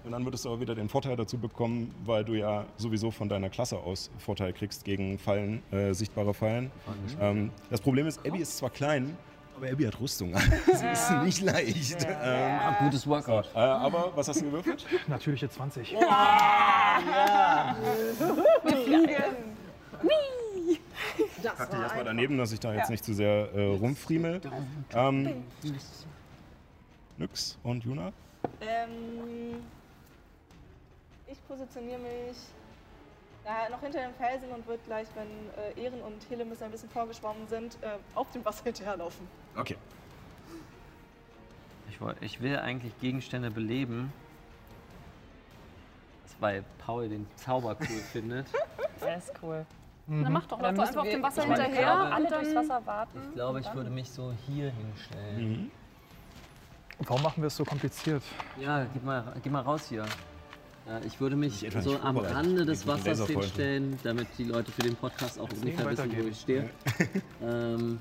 Und 0.07 0.13
dann 0.13 0.23
würdest 0.23 0.45
du 0.45 0.49
aber 0.49 0.61
wieder 0.61 0.73
den 0.73 0.88
Vorteil 0.88 1.17
dazu 1.17 1.38
bekommen, 1.38 1.93
weil 2.05 2.23
du 2.23 2.34
ja 2.35 2.65
sowieso 2.77 3.11
von 3.11 3.27
deiner 3.27 3.49
Klasse 3.49 3.77
aus 3.77 4.09
Vorteil 4.19 4.53
kriegst 4.53 4.85
gegen 4.85 5.19
Fallen, 5.19 5.61
äh, 5.73 5.91
sichtbare 5.93 6.34
Fallen. 6.34 6.71
Ähm, 7.19 7.51
das 7.69 7.81
Problem 7.81 8.07
ist, 8.07 8.25
Abby 8.25 8.38
ist 8.39 8.55
zwar 8.55 8.69
klein, 8.69 9.17
aber 9.57 9.69
Abby 9.69 9.84
hat 9.84 9.99
Rüstung. 9.99 10.34
Sie 10.65 10.88
ist 10.88 11.11
nicht 11.23 11.41
leicht. 11.41 12.05
Ähm, 12.09 12.59
Ah, 12.61 12.77
gutes 12.85 13.05
Workout. 13.05 13.49
äh, 13.53 13.59
aber 13.59 14.13
was 14.15 14.29
hast 14.29 14.39
du 14.39 14.45
gewürfelt? 14.45 14.85
Natürliche 15.09 15.49
20. 15.49 15.95
Pack 21.57 21.71
dich 21.71 21.79
erstmal 21.79 22.05
daneben, 22.05 22.38
dass 22.38 22.53
ich 22.53 22.61
da 22.61 22.73
jetzt 22.73 22.89
nicht 22.89 23.03
zu 23.03 23.13
sehr 23.13 23.49
äh, 23.53 23.65
rumfriemel. 23.75 24.39
Ähm, 24.93 25.43
Nyx 27.17 27.57
und 27.63 27.84
Juna? 27.84 28.13
Ähm, 28.61 29.57
ich 31.27 31.47
positioniere 31.47 31.99
mich 31.99 32.37
ja, 33.45 33.69
noch 33.69 33.79
hinter 33.81 33.99
dem 34.01 34.13
Felsen 34.15 34.49
und 34.51 34.67
würde 34.67 34.81
gleich, 34.85 35.07
wenn 35.15 35.27
äh, 35.77 35.81
Ehren 35.83 36.01
und 36.01 36.29
Helemis 36.29 36.61
ein 36.61 36.71
bisschen 36.71 36.89
vorgeschwommen 36.89 37.47
sind, 37.47 37.77
äh, 37.81 37.97
auf 38.15 38.29
dem 38.31 38.43
Wasser 38.45 38.63
hinterherlaufen. 38.65 39.27
Okay. 39.55 39.77
Ich, 41.89 42.01
woll- 42.01 42.15
ich 42.21 42.41
will 42.41 42.57
eigentlich 42.59 42.97
Gegenstände 42.99 43.49
beleben. 43.51 44.11
Weil 46.39 46.63
Paul 46.85 47.09
den 47.09 47.25
Zauber 47.35 47.75
cool 47.79 47.85
findet. 48.11 48.47
Der 49.01 49.17
ist 49.17 49.31
cool. 49.41 49.65
Na 50.05 50.29
mach 50.29 50.45
doch, 50.45 50.59
Dann 50.59 50.75
lauf 50.75 50.91
doch 50.91 50.95
müssen 50.95 50.99
einfach 50.99 51.01
auf 51.01 51.09
dem 51.09 51.23
Wasser 51.23 51.41
ich 51.43 51.49
meine, 51.49 51.63
hinterher. 51.63 51.85
glaube, 51.95 52.13
Alle 52.13 52.27
durchs 52.29 52.55
Wasser 52.55 52.85
warten. 52.85 53.21
Ich 53.29 53.33
glaube, 53.33 53.59
ich 53.59 53.73
würde 53.73 53.89
mich 53.89 54.09
so 54.11 54.31
hier 54.45 54.69
hinstellen. 54.71 55.49
Mhm. 55.63 55.71
Warum 56.99 57.23
machen 57.23 57.41
wir 57.43 57.47
es 57.47 57.55
so 57.57 57.65
kompliziert? 57.65 58.23
Ja, 58.57 58.85
geh 58.85 58.99
mal, 59.03 59.33
geh 59.43 59.49
mal 59.49 59.61
raus 59.63 59.87
hier. 59.89 60.05
Ja, 60.88 61.01
ich 61.05 61.19
würde 61.19 61.35
mich 61.35 61.64
Ich 61.64 61.73
so 61.81 61.99
am. 61.99 62.18
Rande 62.18 62.65
des 62.65 62.88
Wassers 62.88 63.27
hinstellen, 63.27 63.99
damit 64.03 64.27
die 64.38 64.45
Leute 64.45 64.72
für 64.72 64.84
den 64.84 64.95
Podcast 64.95 65.38
auch 65.38 65.49
ungefähr 65.51 65.89
wissen, 65.89 66.18
wo 66.18 66.27
ich 66.27 66.39
stehe. 66.39 66.69
ähm, 67.41 67.99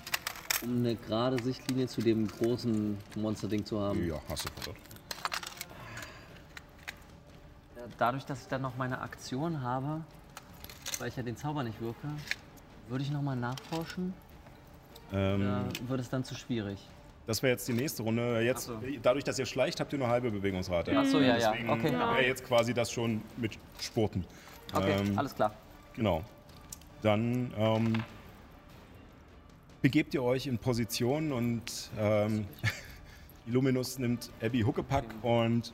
um 0.63 0.77
eine 0.77 0.95
gerade 0.95 1.43
Sichtlinie 1.43 1.89
zu 1.89 2.01
dem 2.01 2.29
großen 2.29 2.97
Monsterding 3.17 3.65
zu 3.65 3.81
haben. 3.81 4.07
Ja, 4.07 4.21
hast 4.29 4.45
du 4.45 4.53
verstanden. 4.53 4.81
Dadurch, 7.99 8.25
dass 8.25 8.43
ich 8.43 8.49
dann 8.49 8.63
noch 8.63 8.77
meine 8.77 9.01
Aktion 9.01 9.63
habe, 9.63 10.03
weil 10.99 11.09
ich 11.09 11.17
ja 11.17 11.23
den 11.23 11.37
Zauber 11.37 11.63
nicht 11.63 11.81
wirke, 11.81 12.09
würde 12.89 13.03
ich 13.03 13.11
nochmal 13.11 13.37
nachforschen. 13.37 14.15
Ähm, 15.13 15.41
Oder 15.41 15.65
wird 15.89 16.01
es 16.01 16.09
dann 16.09 16.25
zu 16.25 16.35
schwierig? 16.35 16.79
Das 17.27 17.43
wäre 17.43 17.53
jetzt 17.53 17.67
die 17.67 17.73
nächste 17.73 18.03
Runde. 18.05 18.41
Jetzt, 18.41 18.67
so. 18.67 18.81
Dadurch, 19.03 19.25
dass 19.25 19.39
ihr 19.39 19.47
schleicht, 19.47 19.81
habt 19.81 19.93
ihr 19.93 19.99
nur 19.99 20.09
halbe 20.09 20.31
Bewegungsrate. 20.31 20.93
Ach 20.97 21.05
so, 21.05 21.19
ja, 21.21 21.37
ja. 21.37 21.51
Deswegen 21.53 21.71
Okay. 21.71 21.93
wäre 21.93 22.27
jetzt 22.27 22.45
quasi 22.45 22.73
das 22.73 22.91
schon 22.93 23.21
mit 23.37 23.59
Spurten. 23.81 24.25
Okay, 24.73 24.95
Ähm, 25.01 25.19
alles 25.19 25.35
klar. 25.35 25.53
Genau. 25.95 26.23
Dann 27.03 27.53
ähm, 27.59 27.93
begebt 29.83 30.15
ihr 30.15 30.23
euch 30.23 30.47
in 30.47 30.59
Position 30.59 31.33
und 31.33 31.63
ähm, 31.99 32.47
Illuminus 33.47 33.99
nimmt 33.99 34.31
Abby 34.43 34.61
Huckepack 34.63 35.05
und 35.23 35.73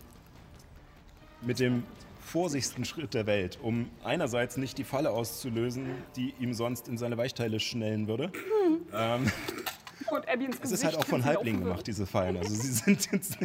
mit 1.42 1.58
dem 1.58 1.84
vorsichtigsten 2.20 2.84
Schritt 2.84 3.14
der 3.14 3.26
Welt, 3.26 3.58
um 3.62 3.90
einerseits 4.04 4.56
nicht 4.56 4.78
die 4.78 4.84
Falle 4.84 5.10
auszulösen, 5.10 5.86
die 6.16 6.34
ihm 6.38 6.54
sonst 6.54 6.88
in 6.88 6.96
seine 6.96 7.16
Weichteile 7.18 7.60
schnellen 7.60 8.06
würde. 8.08 8.30
ähm, 8.94 9.30
Und 10.10 10.28
Abby 10.28 10.44
ins 10.46 10.56
es 10.56 10.62
Gesicht. 10.62 10.82
ist 10.82 10.84
halt 10.84 10.96
auch 10.96 11.04
von 11.04 11.24
Halblingen 11.24 11.64
gemacht, 11.64 11.86
diese 11.86 12.06
Fallen. 12.06 12.36
Also 12.36 12.54
sie 12.54 12.72
sind 12.72 13.10
jetzt 13.12 13.38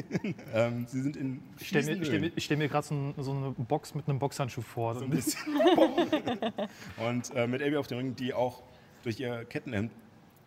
ähm, 0.53 0.85
sie 0.87 1.01
sind 1.01 1.15
in 1.17 1.41
Ich 1.59 1.67
stelle 1.69 1.85
mir, 1.95 2.01
ich 2.01 2.07
stell 2.07 2.19
mir, 2.19 2.31
ich 2.35 2.45
stell 2.45 2.57
mir 2.57 2.67
gerade 2.67 2.87
so, 2.87 3.13
so 3.17 3.31
eine 3.31 3.51
Box 3.51 3.95
mit 3.95 4.07
einem 4.07 4.19
Boxhandschuh 4.19 4.61
vor. 4.61 4.95
so 4.95 5.03
ein 5.03 5.09
bisschen. 5.11 5.39
und 6.97 7.35
äh, 7.35 7.47
mit 7.47 7.61
Abby 7.61 7.77
auf 7.77 7.87
dem 7.87 7.97
Ring, 7.97 8.15
die 8.15 8.33
auch 8.33 8.63
durch 9.03 9.19
ihr 9.19 9.45
Kettenhemd 9.45 9.91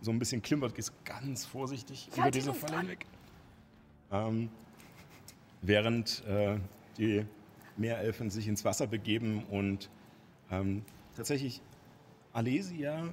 so 0.00 0.10
ein 0.10 0.18
bisschen 0.18 0.42
klimpert, 0.42 0.76
ist 0.78 0.92
ganz 1.04 1.44
vorsichtig 1.44 2.08
über 2.16 2.30
diese 2.30 2.54
Falle 2.54 2.78
hinweg. 2.80 3.06
Ähm, 4.12 4.48
während 5.62 6.24
äh, 6.26 6.58
die 6.96 7.24
Meerelfen 7.76 8.30
sich 8.30 8.48
ins 8.48 8.64
Wasser 8.64 8.86
begeben 8.86 9.44
und 9.50 9.90
ähm, 10.50 10.82
tatsächlich 11.16 11.60
Alesia 12.32 13.04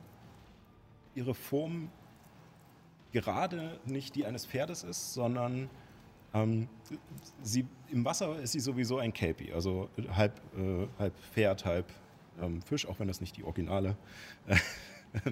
ihre 1.15 1.33
Form 1.33 1.89
gerade 3.21 3.79
nicht 3.85 4.15
die 4.15 4.25
eines 4.25 4.45
Pferdes 4.45 4.83
ist, 4.83 5.13
sondern 5.13 5.69
ähm, 6.33 6.67
sie, 7.41 7.65
im 7.89 8.05
Wasser 8.05 8.39
ist 8.39 8.51
sie 8.51 8.59
sowieso 8.59 8.97
ein 8.97 9.13
Kelpie, 9.13 9.53
also 9.53 9.89
halb, 10.09 10.39
äh, 10.57 10.87
halb 10.99 11.17
Pferd, 11.33 11.65
halb 11.65 11.85
ähm, 12.41 12.61
Fisch, 12.61 12.87
auch 12.87 12.99
wenn 12.99 13.07
das 13.07 13.21
nicht 13.21 13.37
die 13.37 13.43
originale 13.43 13.95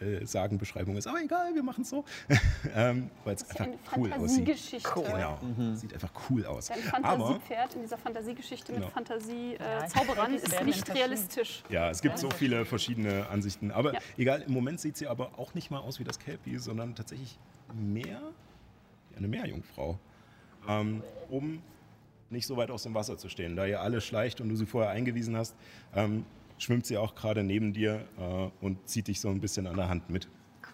äh, 0.00 0.24
Sagenbeschreibung 0.24 0.96
ist. 0.96 1.06
Aber 1.06 1.20
egal, 1.22 1.54
wir 1.54 1.62
machen 1.62 1.82
es 1.82 1.90
so. 1.90 2.04
ähm, 2.74 3.10
Weil 3.24 3.34
es 3.34 3.48
einfach 3.50 3.64
eine 3.66 3.78
cool 3.96 4.12
aussieht. 4.12 4.46
Fantasiegeschichte. 4.46 5.02
Genau, 5.02 5.38
sieht 5.74 5.94
einfach 5.94 6.12
cool 6.30 6.46
aus. 6.46 6.66
Dein 6.68 6.78
Aber 6.92 7.08
Fantasiepferd 7.16 7.74
in 7.74 7.82
dieser 7.82 7.98
Fantasiegeschichte 7.98 8.72
Genau. 8.72 8.86
mit 8.86 8.94
Fantasie-Zauberern 8.94 10.32
Ja, 10.34 10.38
äh, 10.38 10.42
ist 10.42 10.64
nicht 10.64 10.94
realistisch. 10.94 11.62
Ja, 11.68 11.90
es 11.90 12.00
gibt 12.00 12.18
so 12.18 12.30
viele 12.30 12.64
verschiedene 12.64 13.28
Ansichten. 13.28 13.70
Aber 13.70 13.94
Ja. 13.94 14.00
egal, 14.16 14.42
im 14.42 14.52
Moment 14.52 14.80
sieht 14.80 14.96
sie 14.96 15.06
aber 15.06 15.30
auch 15.38 15.54
nicht 15.54 15.70
mal 15.70 15.80
aus 15.80 15.98
wie 15.98 16.04
das 16.04 16.18
Kelpie, 16.18 16.58
sondern 16.58 16.94
tatsächlich 16.94 17.38
mehr 17.74 18.20
wie 19.10 19.16
eine 19.16 19.28
Meerjungfrau. 19.28 19.98
Ähm, 20.68 21.02
um 21.30 21.62
nicht 22.30 22.46
so 22.46 22.56
weit 22.56 22.70
aus 22.70 22.82
dem 22.82 22.94
Wasser 22.94 23.16
zu 23.16 23.28
stehen. 23.28 23.56
Da 23.56 23.64
ihr 23.64 23.80
alle 23.80 24.00
schleicht 24.00 24.40
und 24.40 24.48
du 24.50 24.56
sie 24.56 24.66
vorher 24.66 24.90
eingewiesen 24.90 25.36
hast, 25.36 25.54
ähm, 25.94 26.26
schwimmt 26.58 26.86
sie 26.86 26.96
auch 26.96 27.14
gerade 27.14 27.42
neben 27.42 27.72
dir 27.72 28.06
äh, 28.18 28.64
und 28.64 28.88
zieht 28.88 29.08
dich 29.08 29.20
so 29.20 29.28
ein 29.28 29.40
bisschen 29.40 29.66
an 29.66 29.76
der 29.76 29.88
Hand 29.88 30.10
mit. 30.10 30.28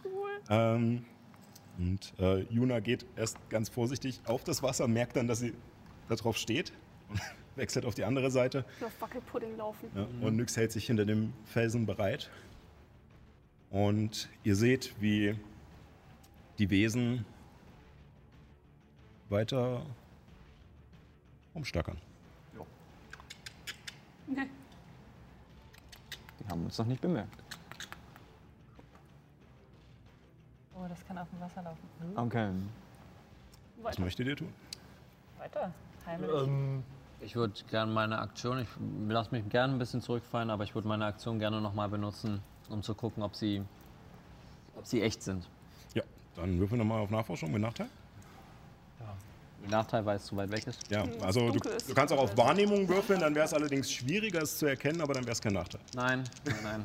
Cool. 0.05 0.31
Ähm, 0.51 1.05
und 1.78 2.15
äh, 2.19 2.40
Juna 2.52 2.81
geht 2.81 3.05
erst 3.16 3.39
ganz 3.51 3.69
vorsichtig 3.69 4.20
auf 4.27 4.44
das 4.44 4.62
Wasser, 4.62 4.89
merkt 4.89 5.16
dann, 5.16 5.27
dass 5.27 5.40
sie 5.40 5.52
da 6.09 6.15
drauf 6.15 6.36
steht 6.36 6.73
und 7.09 7.20
wechselt 7.56 7.85
auf 7.85 7.94
die 7.94 8.05
andere 8.05 8.31
Seite. 8.31 8.65
Ich 8.74 8.81
will 8.81 8.89
auf 8.89 9.01
Wackelpudding 9.01 9.56
laufen. 9.56 9.89
Ja, 9.94 10.06
und 10.27 10.36
Nyx 10.36 10.56
hält 10.56 10.73
sich 10.73 10.86
hinter 10.86 11.05
dem 11.05 11.32
Felsen 11.44 11.86
bereit. 11.86 12.31
Und 13.70 14.28
ihr 14.44 14.55
seht, 14.55 14.94
wie 15.01 15.36
die 16.59 16.70
Wesen 16.70 17.24
weiter 19.28 19.85
umstackern. 21.55 21.98
Nee. 24.27 24.43
Die 26.45 26.49
haben 26.51 26.65
uns 26.65 26.79
noch 26.79 26.87
nicht 26.87 27.01
bemerkt. 27.01 27.43
Oh, 30.75 30.87
das 30.89 31.05
kann 31.07 31.19
auf 31.19 31.29
dem 31.31 31.41
Wasser 31.41 31.62
laufen. 31.62 31.89
Okay. 32.16 32.51
Was 33.83 33.99
möchtet 33.99 34.27
ihr 34.27 34.37
tun? 34.37 34.53
Weiter. 35.39 35.73
Heimlich. 36.07 36.31
Ähm, 36.43 36.83
Ich 37.21 37.37
würde 37.37 37.55
gerne 37.71 37.91
meine 37.93 38.19
Aktion, 38.19 38.59
ich 38.59 38.69
lasse 39.09 39.31
mich 39.31 39.49
gerne 39.49 39.73
ein 39.73 39.79
bisschen 39.79 40.03
zurückfallen, 40.03 40.51
aber 40.51 40.65
ich 40.65 40.75
würde 40.75 40.87
meine 40.89 41.07
Aktion 41.07 41.39
gerne 41.39 41.61
nochmal 41.61 41.89
benutzen, 41.89 42.43
um 42.69 42.83
zu 42.83 42.95
gucken, 42.95 43.23
ob 43.23 43.35
sie, 43.35 43.62
ob 44.77 44.87
sie 44.87 45.01
echt 45.01 45.23
sind. 45.23 45.49
Ja, 45.95 46.03
dann 46.35 46.59
würfeln 46.59 46.81
wir 46.81 46.85
nochmal 46.85 47.01
auf 47.01 47.11
Nachforschung 47.11 47.51
mit 47.53 47.62
Nachteil. 47.62 47.89
Nachteil, 49.69 50.05
weil 50.05 50.16
es 50.16 50.24
zu 50.24 50.36
weit 50.36 50.51
weg 50.51 50.66
ist. 50.66 50.81
Ja, 50.91 51.05
also 51.20 51.51
du, 51.51 51.59
du 51.59 51.95
kannst 51.95 52.12
auch 52.12 52.19
auf 52.19 52.36
Wahrnehmung 52.36 52.89
würfeln, 52.89 53.20
dann 53.20 53.35
wäre 53.35 53.47
es 53.47 53.55
allerdings 53.55 53.91
schwieriger, 53.91 54.43
es 54.43 54.59
zu 54.59 54.66
erkennen, 54.66 55.01
aber 55.01 55.15
dann 55.15 55.24
wäre 55.24 55.32
es 55.32 55.41
kein 55.41 55.55
Nachteil. 55.55 55.81
Nein, 55.95 56.24
nein, 56.45 56.57
nein. 56.62 56.85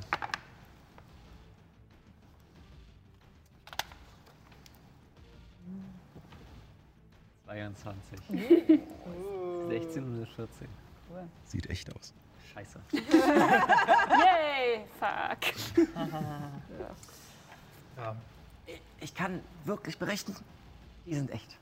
Zweiundzwanzig. 7.46 8.20
16 9.70 10.04
und 10.04 10.28
14. 10.36 10.68
Sieht 11.46 11.70
echt 11.70 11.96
aus. 11.96 12.14
Scheiße. 12.54 12.80
Yay! 12.92 14.86
Fuck. 15.00 15.88
ja. 17.98 18.16
Ich 19.00 19.14
kann 19.16 19.42
wirklich 19.66 19.98
berichten, 19.98 20.36
die 21.06 21.16
sind 21.16 21.32
echt. 21.32 21.58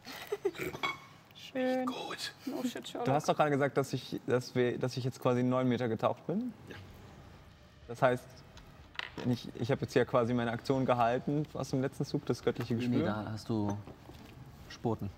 Schön. 1.51 1.85
Gut. 1.85 2.33
No 2.45 2.63
shit, 2.63 2.87
Sherlock. 2.87 3.05
Du 3.05 3.11
hast 3.11 3.27
doch 3.29 3.35
gerade 3.35 3.51
gesagt, 3.51 3.77
dass 3.77 3.93
ich, 3.93 4.19
dass 4.27 4.53
wir, 4.55 4.77
dass 4.77 4.97
ich 4.97 5.03
jetzt 5.03 5.21
quasi 5.21 5.43
neun 5.43 5.67
Meter 5.67 5.87
getaucht 5.87 6.25
bin. 6.27 6.53
Ja. 6.69 6.75
Das 7.87 8.01
heißt, 8.01 8.23
ich, 9.29 9.47
ich 9.55 9.71
habe 9.71 9.81
jetzt 9.81 9.93
ja 9.95 10.05
quasi 10.05 10.33
meine 10.33 10.51
Aktion 10.51 10.85
gehalten 10.85 11.45
aus 11.53 11.69
dem 11.69 11.81
letzten 11.81 12.05
Zug, 12.05 12.25
das 12.25 12.43
göttliche 12.43 12.73
Nee, 12.75 12.81
Gespür. 12.81 13.05
da 13.05 13.25
hast 13.31 13.47
du 13.49 13.75
Spoten. 14.69 15.09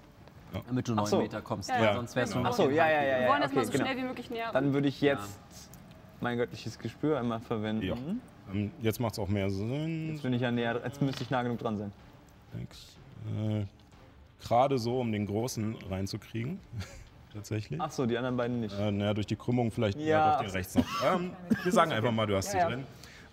Ja. 0.53 0.61
Damit 0.67 0.87
du 0.87 0.95
neun 0.95 1.05
so. 1.05 1.19
Meter 1.19 1.41
kommst. 1.41 1.69
Ja, 1.69 1.83
ja. 1.83 1.93
Sonst 1.95 2.15
wärst 2.15 2.33
du 2.33 2.37
Genau. 2.37 2.49
nach 2.49 2.53
Ach 2.53 2.57
so, 2.57 2.67
dem 2.67 2.75
ja, 2.75 2.87
ja, 2.89 2.93
ja, 2.93 3.01
Wir 3.17 3.21
ja. 3.23 3.29
wollen 3.29 3.41
das 3.41 3.53
mal 3.53 3.65
so 3.65 3.71
genau. 3.71 3.85
schnell 3.85 3.97
wie 3.97 4.03
möglich 4.03 4.29
näher. 4.29 4.51
Dann 4.51 4.73
würde 4.73 4.87
ich 4.87 5.01
jetzt 5.01 5.39
mein 6.21 6.37
göttliches 6.37 6.79
Gespür 6.79 7.19
einmal 7.19 7.39
verwenden. 7.39 7.83
Ja. 7.85 7.95
Ähm, 8.51 8.71
jetzt 8.81 8.99
macht 8.99 9.13
es 9.13 9.19
auch 9.19 9.27
mehr 9.27 9.49
Sinn. 9.49 10.09
Jetzt 10.11 10.23
bin 10.23 10.33
ich 10.33 10.41
ja 10.41 10.51
näher, 10.51 10.81
jetzt 10.83 11.01
müsste 11.01 11.23
ich 11.23 11.29
nah 11.29 11.43
genug 11.43 11.59
dran 11.59 11.77
sein. 11.77 11.91
Sechs, 12.55 12.97
Äh, 13.37 13.65
Gerade 14.41 14.77
so, 14.79 14.99
um 14.99 15.11
den 15.11 15.25
großen 15.25 15.75
reinzukriegen. 15.89 16.59
Tatsächlich. 17.33 17.79
Ach 17.79 17.91
so, 17.91 18.05
die 18.05 18.17
anderen 18.17 18.37
beiden 18.37 18.59
nicht. 18.61 18.77
Äh, 18.77 18.91
naja, 18.91 19.13
durch 19.13 19.27
die 19.27 19.35
Krümmung 19.35 19.69
vielleicht 19.71 19.99
Ja. 19.99 20.05
ja. 20.05 20.35
auf 20.35 20.41
den 20.41 20.49
rechts 20.49 20.75
noch. 20.75 20.85
Ähm, 21.05 21.31
wir 21.63 21.71
sagen 21.71 21.91
einfach 21.91 22.11
mal, 22.11 22.25
du 22.25 22.35
hast 22.35 22.51
sie 22.51 22.57
Ja, 22.57 22.63
ja. 22.63 22.69
drin. 22.75 22.83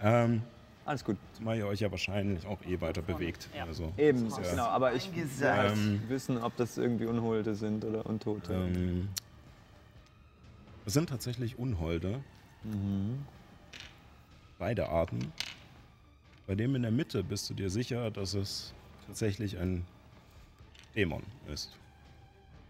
Ähm, 0.02 0.42
Alles 0.84 1.02
gut. 1.04 1.16
zumal 1.32 1.56
ihr 1.56 1.66
euch 1.66 1.80
ja 1.80 1.90
wahrscheinlich 1.90 2.46
auch 2.46 2.58
eh 2.66 2.78
weiter 2.80 3.00
bewegt. 3.00 3.48
Also, 3.66 3.92
Eben, 3.96 4.28
ja- 4.28 4.50
genau. 4.50 4.64
Aber 4.66 4.92
ich 4.94 5.14
will 5.16 5.26
Ähm, 5.42 6.02
wissen, 6.08 6.36
ob 6.42 6.54
das 6.56 6.76
irgendwie 6.76 7.06
Unholte 7.06 7.54
sind 7.54 7.84
oder 7.86 8.04
Untote. 8.04 8.52
Ähm, 8.52 9.08
es 10.84 10.92
sind 10.92 11.08
tatsächlich 11.08 11.58
Unholde. 11.58 12.20
Beide 14.58 14.88
Arten. 14.88 15.32
Bei 16.46 16.54
dem 16.54 16.74
in 16.76 16.82
der 16.82 16.90
Mitte 16.90 17.24
bist 17.24 17.48
du 17.50 17.54
dir 17.54 17.70
sicher, 17.70 18.10
dass 18.10 18.34
es 18.34 18.72
tatsächlich 19.06 19.58
ein 19.58 19.84
Dämon 20.96 21.22
ist. 21.52 21.76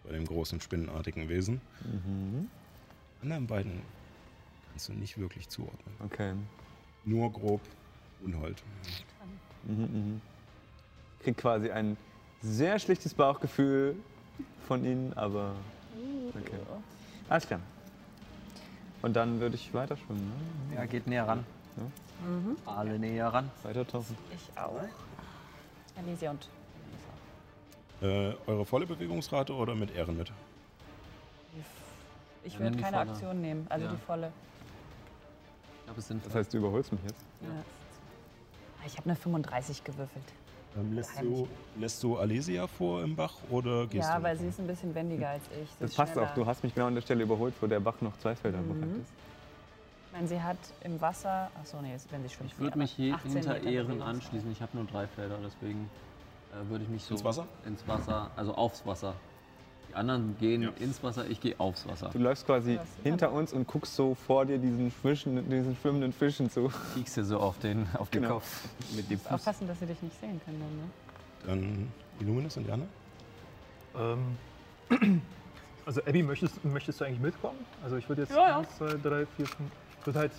Bei 0.05 0.13
dem 0.13 0.27
großen 0.27 0.61
spinnenartigen 0.61 1.29
Wesen. 1.29 1.61
Anderen 3.23 3.47
beiden 3.47 3.83
kannst 4.71 4.89
du 4.89 4.93
nicht 4.93 5.19
wirklich 5.19 5.49
zuordnen. 5.49 5.95
Okay. 6.05 6.35
Nur 7.05 7.33
grob 7.33 7.61
Unhold. 8.23 8.63
Mhm, 9.65 9.83
mhm. 9.83 10.21
Ich 11.19 11.25
krieg 11.25 11.37
quasi 11.37 11.71
ein 11.71 11.97
sehr 12.43 12.79
schlichtes 12.79 13.15
Bauchgefühl 13.15 13.97
von 14.67 14.85
ihnen, 14.85 15.13
aber. 15.15 15.53
Okay. 16.29 16.59
Alles 17.29 17.47
klar. 17.47 17.61
Und 19.03 19.15
dann 19.15 19.41
würde 19.41 19.57
ich 19.57 19.73
weiter 19.75 19.97
schwimmen, 19.97 20.33
ne? 20.71 20.77
Ja, 20.77 20.87
geht 20.87 21.07
näher 21.07 21.27
ran. 21.27 21.45
Alle 22.65 22.99
näher 22.99 23.29
ran. 23.29 23.51
Weiter 23.63 23.87
tauchen. 23.87 24.17
Ich 24.35 24.59
auch. 24.59 24.81
Elysia 25.97 26.31
und 26.31 26.49
Äh, 28.03 28.35
eure 28.47 28.67
volle 28.67 28.87
Bewegungsrate 28.87 29.55
oder 29.55 29.75
mit 29.75 29.95
Ehren 29.95 30.17
mit? 30.17 30.31
ich 32.45 32.55
Ja, 32.55 32.61
würde 32.61 32.79
keine 32.79 32.99
volle. 32.99 33.11
Aktion 33.11 33.41
nehmen, 33.41 33.67
also 33.69 33.87
Ja. 33.87 33.93
die 33.93 33.97
volle. 33.99 34.27
Ich 35.81 35.85
glaube, 35.87 36.01
es 36.01 36.09
sind 36.09 36.25
Das 36.27 36.35
heißt, 36.35 36.53
du 36.55 36.59
überholst 36.59 36.93
mich 36.93 37.01
jetzt. 37.03 37.25
Ja. 37.41 37.49
Ich 38.87 38.97
habe 38.97 39.07
eine 39.11 39.17
35 39.17 39.83
gewürfelt. 39.83 40.25
Ähm, 40.77 40.93
lässt, 40.93 41.21
du, 41.21 41.49
lässt 41.77 42.03
du 42.03 42.19
Alesia 42.19 42.67
vor 42.69 43.03
im 43.03 43.17
Bach 43.17 43.33
oder 43.51 43.87
gehst 43.87 44.09
Ja, 44.09 44.19
du? 44.19 44.23
weil 44.25 44.37
sie 44.39 44.47
ist 44.47 44.61
ein 44.61 44.67
bisschen 44.67 44.95
wendiger 44.95 45.31
als 45.31 45.43
ich. 45.47 45.69
Sie 45.71 45.77
Das 45.81 45.95
passt 45.95 46.13
schneller. 46.13 46.31
auch. 46.31 46.35
Du 46.35 46.47
hast 46.47 46.63
mich 46.63 46.75
genau 46.75 46.87
an 46.87 46.95
der 46.95 47.03
Stelle 47.03 47.23
überholt, 47.25 47.55
wo 47.61 47.67
der 47.67 47.81
Bach 47.81 48.01
noch 48.01 48.17
zwei 48.19 48.37
Felder 48.37 48.59
Mhm. 48.61 48.81
bereit 48.81 48.97
ist. 48.99 49.11
Ich 50.07 50.13
meine, 50.13 50.29
sie 50.29 50.41
hat 50.41 50.59
im 50.83 51.01
Wasser. 51.01 51.51
Achso, 51.61 51.81
nee, 51.83 51.97
wenn 52.11 52.23
sie 52.23 52.29
schwimmt. 52.29 52.53
Ich 52.53 52.59
würde 52.61 52.79
mich 52.79 52.93
18 52.93 53.33
hinter 53.33 53.55
Meter 53.55 53.69
Ehren 53.71 54.03
anschließen. 54.03 54.53
Ich 54.53 54.61
habe 54.63 54.77
nur 54.77 54.87
drei 54.87 55.07
Felder, 55.09 55.39
deswegen 55.45 55.91
würde 56.69 56.85
ich 56.85 56.91
mich 56.91 57.05
so 57.05 57.15
Ins 57.15 57.25
Wasser? 57.25 57.47
ins 57.65 57.87
Wasser, 57.89 58.31
also 58.37 58.55
aufs 58.55 58.85
Wasser. 58.87 59.15
Die 59.91 59.95
anderen 59.95 60.37
gehen 60.39 60.63
Ja. 60.63 60.71
ins 60.81 61.03
Wasser, 61.03 61.27
ich 61.29 61.41
gehe 61.41 61.59
aufs 61.59 61.87
Wasser. 61.87 62.11
Du 62.13 62.19
läufst 62.19 62.45
quasi 62.47 62.79
hinter 63.03 63.33
uns 63.33 63.53
und 63.53 63.67
guckst 63.67 63.95
so 63.95 64.15
vor 64.15 64.45
dir 64.45 64.59
diesen, 64.59 64.91
Fischen, 64.91 65.49
diesen 65.49 65.77
schwimmenden 65.77 66.13
Fischen 66.13 66.51
zu. 66.51 66.71
Kriegst 66.95 67.17
dir 67.17 67.25
so 67.25 67.39
auf 67.41 67.59
den, 67.59 67.87
auf 67.95 68.11
den 68.11 68.23
Genau. 68.23 68.35
Kopf 68.35 68.65
mit 68.95 69.11
dem 69.11 69.19
Fuß. 69.19 69.33
Aufpassen, 69.33 69.67
dass 69.69 69.79
sie 69.79 69.87
dich 69.87 70.01
nicht 70.03 70.19
sehen 70.21 70.41
können. 70.45 70.61
Dann, 71.47 71.57
ne? 71.57 71.63
Dann 71.63 71.93
Illuminus 72.21 72.57
und 72.57 72.67
Jana? 72.67 72.85
Ähm, 73.97 74.37
also 75.87 76.01
Abby, 76.03 76.23
möchtest, 76.23 76.63
möchtest 76.65 77.01
du 77.01 77.05
eigentlich 77.05 77.21
mitkommen? 77.21 77.59
Also 77.83 77.97
ich 77.97 78.09
würde 78.09 78.23
jetzt 78.23 78.33
Ja, 78.33 78.49
ja. 78.49 78.59
1, 78.59 78.77
2, 78.77 78.87
3, 79.03 79.27
4, 79.27 79.47
5, 79.47 79.51
ich 79.86 79.86
würde 80.07 80.19
halt 80.21 80.33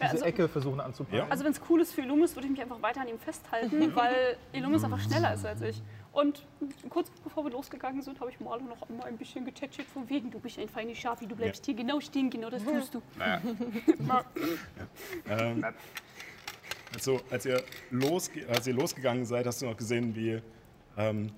diese 0.00 0.10
also- 0.12 0.24
Ecke 0.24 0.48
versuchen 0.48 0.80
anzupacken. 0.80 1.18
Ja. 1.18 1.26
Also 1.28 1.44
wenn 1.44 1.52
es 1.52 1.60
cool 1.68 1.80
ist 1.80 1.92
für 1.92 2.02
Illumis, 2.02 2.34
würde 2.34 2.46
ich 2.46 2.52
mich 2.52 2.62
einfach 2.62 2.80
weiter 2.82 3.00
an 3.00 3.08
ihm 3.08 3.18
festhalten, 3.18 3.90
weil 3.96 4.36
Illumis 4.52 4.84
einfach 4.84 5.00
schneller 5.00 5.34
ist 5.34 5.44
als 5.44 5.62
ich. 5.62 5.82
Und 6.12 6.46
kurz 6.90 7.10
bevor 7.24 7.44
wir 7.44 7.50
losgegangen 7.50 8.00
sind, 8.00 8.20
habe 8.20 8.30
ich 8.30 8.38
Marlo 8.38 8.64
noch 8.64 8.88
einmal 8.88 9.08
ein 9.08 9.18
bisschen 9.18 9.44
getätschelt 9.44 9.88
von 9.88 10.08
wegen, 10.08 10.30
du 10.30 10.38
bist 10.38 10.58
ein 10.60 10.68
feines 10.68 10.96
Schafi, 10.96 11.26
du 11.26 11.34
bleibst 11.34 11.66
hier 11.66 11.74
genau 11.74 11.98
stehen, 11.98 12.30
genau 12.30 12.50
das 12.50 12.62
tust 12.64 12.94
du. 12.94 13.02
Ähm, 15.28 15.64
also, 16.94 17.20
als, 17.30 17.46
ihr 17.46 17.62
losge 17.90 18.46
als 18.48 18.66
ihr 18.66 18.74
losgegangen 18.74 19.26
seid, 19.26 19.46
hast 19.46 19.62
du 19.62 19.66
noch 19.66 19.76
gesehen, 19.76 20.14
wie 20.14 20.40
ähm, 20.96 21.32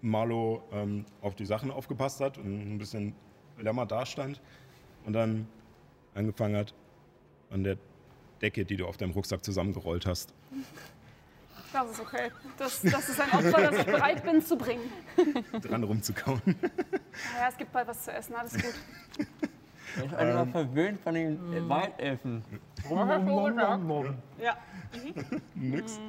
Marlo 0.00 0.62
ähm, 0.72 1.04
auf 1.20 1.34
die 1.34 1.44
Sachen 1.44 1.70
aufgepasst 1.70 2.20
hat 2.20 2.38
und 2.38 2.46
ein 2.46 2.78
bisschen 2.78 3.14
lämmer 3.58 3.84
dastand 3.84 4.40
und 5.04 5.12
dann 5.12 5.46
angefangen 6.14 6.56
hat, 6.56 6.74
an 7.50 7.64
der 7.64 7.76
Decke, 8.40 8.64
die 8.64 8.76
du 8.76 8.86
auf 8.86 8.96
deinem 8.96 9.12
Rucksack 9.12 9.44
zusammengerollt 9.44 10.06
hast, 10.06 10.32
Das 11.72 11.90
ist 11.90 12.00
okay. 12.00 12.30
Das, 12.56 12.80
das 12.82 13.08
ist 13.08 13.20
ein 13.20 13.30
Opfer, 13.30 13.70
das 13.70 13.78
ich 13.80 13.86
bereit 13.86 14.24
bin 14.24 14.42
zu 14.42 14.56
bringen. 14.56 14.90
dran 15.62 15.84
rumzukauen. 15.84 16.40
Naja, 16.46 17.48
es 17.50 17.56
gibt 17.56 17.72
bald 17.72 17.88
was 17.88 18.04
zu 18.04 18.12
essen, 18.12 18.34
alles 18.34 18.54
gut. 18.54 18.74
Ich 19.96 20.10
bin 20.10 20.28
immer 20.28 20.46
verwöhnt 20.46 21.00
von 21.00 21.14
den 21.14 21.52
äh, 21.52 21.68
Waldelfen. 21.68 22.44
Ja. 24.38 24.56
Nix. 25.54 26.00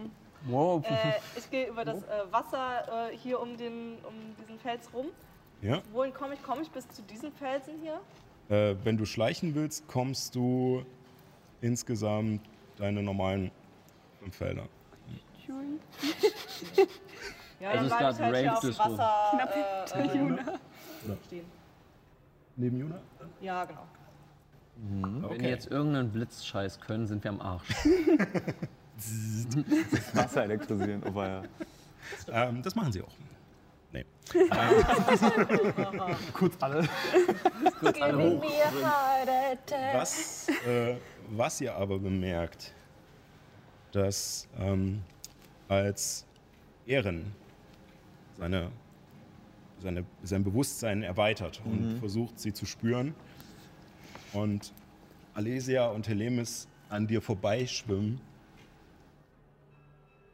Wow. 0.46 0.86
Äh, 0.86 1.14
ich 1.38 1.50
gehe 1.50 1.68
über 1.68 1.84
das 1.84 2.04
äh, 2.04 2.08
Wasser 2.32 3.10
äh, 3.12 3.18
hier 3.18 3.40
um, 3.40 3.58
den, 3.58 3.98
um 4.08 4.14
diesen 4.42 4.60
Fels 4.60 4.94
rum. 4.94 5.08
Ja. 5.62 5.82
Wohin 5.92 6.14
komme 6.14 6.36
ich? 6.36 6.44
Komme 6.44 6.62
ich 6.62 6.72
bis 6.72 6.88
zu 6.90 7.02
diesem 7.02 7.32
Felsen 7.34 7.74
hier? 7.82 8.00
Äh, 8.56 8.76
wenn 8.84 8.98
du 8.98 9.06
schleichen 9.06 9.56
willst, 9.56 9.88
kommst 9.88 10.36
du 10.36 10.86
insgesamt 11.62 12.42
deine 12.78 13.02
normalen 13.04 13.52
fünf 14.20 14.36
Felder. 14.36 14.68
Ja, 17.60 17.74
Es 17.74 17.82
ist 17.82 17.88
ich 17.88 17.94
halt 17.94 18.18
hier 18.18 18.26
Range 18.34 18.54
auf 18.54 18.60
dem 18.62 18.70
Disco. 18.70 18.84
Wasser 18.98 19.32
Knappe 19.32 19.60
äh, 19.96 20.08
äh, 20.08 20.18
Juna. 20.18 20.60
stehen. 21.28 21.46
Neben 22.56 22.80
Juna? 22.80 23.00
Ja, 23.42 23.66
genau. 23.66 23.84
Wenn 24.78 25.26
Okay. 25.26 25.38
die 25.40 25.46
jetzt 25.46 25.70
irgendeinen 25.72 26.10
Blitzscheiß 26.12 26.80
können, 26.80 27.06
sind 27.08 27.22
wir 27.24 27.32
am 27.32 27.42
Arsch. 27.42 27.68
Wasser 30.14 30.44
elektrisieren. 30.44 31.04
Oh, 31.14 31.22
ja. 31.22 31.42
Ähm, 32.32 32.62
das 32.64 32.76
machen 32.76 32.92
sie 32.94 33.02
auch. 33.02 33.12
Nee. 33.92 34.06
Kurz 36.34 36.56
alle. 36.62 36.88
Giving 37.82 38.40
me 38.40 38.46
a 38.64 38.72
heart 38.72 39.28
attack. 39.28 39.96
Was, 39.96 40.48
äh, 40.66 40.96
was 41.30 41.62
ihr 41.62 41.76
aber 41.76 42.00
bemerkt, 42.00 42.74
dass 43.92 44.48
ähm, 44.58 45.02
als 45.68 46.26
Ehren 46.86 47.34
seine, 48.38 48.72
seine, 49.82 50.06
sein 50.24 50.44
Bewusstsein 50.44 51.04
erweitert 51.04 51.62
und 51.66 52.00
versucht, 52.00 52.40
sie 52.40 52.54
zu 52.54 52.66
spüren 52.66 53.14
und 54.34 54.74
Alesia 55.34 55.88
und 55.88 56.08
Helemis 56.08 56.68
an 56.90 57.08
dir 57.08 57.22
vorbeischwimmen, 57.22 58.20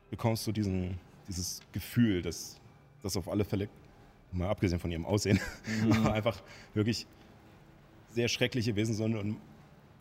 bekommst 0.09 0.47
du 0.47 0.51
diesen, 0.51 0.97
dieses 1.27 1.61
Gefühl, 1.71 2.21
dass 2.21 2.59
das 3.03 3.17
auf 3.17 3.27
alle 3.27 3.43
Fälle, 3.43 3.67
mal 4.31 4.49
abgesehen 4.49 4.79
von 4.79 4.91
ihrem 4.91 5.05
Aussehen, 5.05 5.39
einfach 6.05 6.41
wirklich 6.73 7.05
sehr 8.11 8.27
schreckliche 8.29 8.75
Wesen 8.75 8.95
sind 8.95 9.15
und 9.15 9.37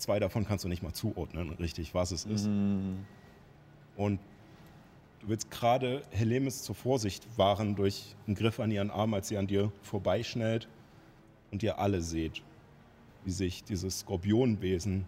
zwei 0.05 0.19
davon 0.19 0.47
kannst 0.47 0.65
du 0.65 0.69
nicht 0.69 0.83
mal 0.83 0.93
zuordnen, 0.93 1.51
richtig, 1.55 1.95
was 1.95 2.11
es 2.11 2.27
ist. 2.27 2.47
Und 3.97 4.21
du 5.21 5.29
willst 5.29 5.51
gerade 5.51 6.03
Helemis 6.11 6.63
zur 6.63 6.75
Vorsicht 6.75 7.27
wahren 7.39 7.75
durch 7.75 8.15
einen 8.27 8.37
Griff 8.37 8.61
an 8.61 8.71
ihren 8.71 8.91
Arm, 8.91 9.15
als 9.15 9.29
sie 9.29 9.39
an 9.39 9.47
dir 9.47 9.73
vorbeischnellt 9.83 10.69
und 11.51 11.63
ihr 11.63 11.79
alle 11.79 12.03
seht, 12.03 12.43
wie 13.25 13.31
sich 13.31 13.65
dieses 13.65 14.01
Skorpionwesen 14.01 15.07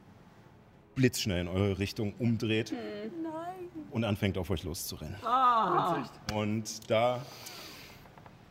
blitzschnell 0.95 1.43
in 1.43 1.49
eure 1.49 1.79
Richtung 1.79 2.15
umdreht 2.19 2.73
und 3.91 4.05
anfängt 4.05 4.39
auf 4.39 4.49
euch 4.49 4.63
loszurennen. 4.65 5.17
Und 6.33 6.91
da 6.91 7.21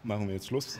machen 0.03 0.27
wir 0.27 0.35
jetzt 0.35 0.45
Schluss. 0.47 0.77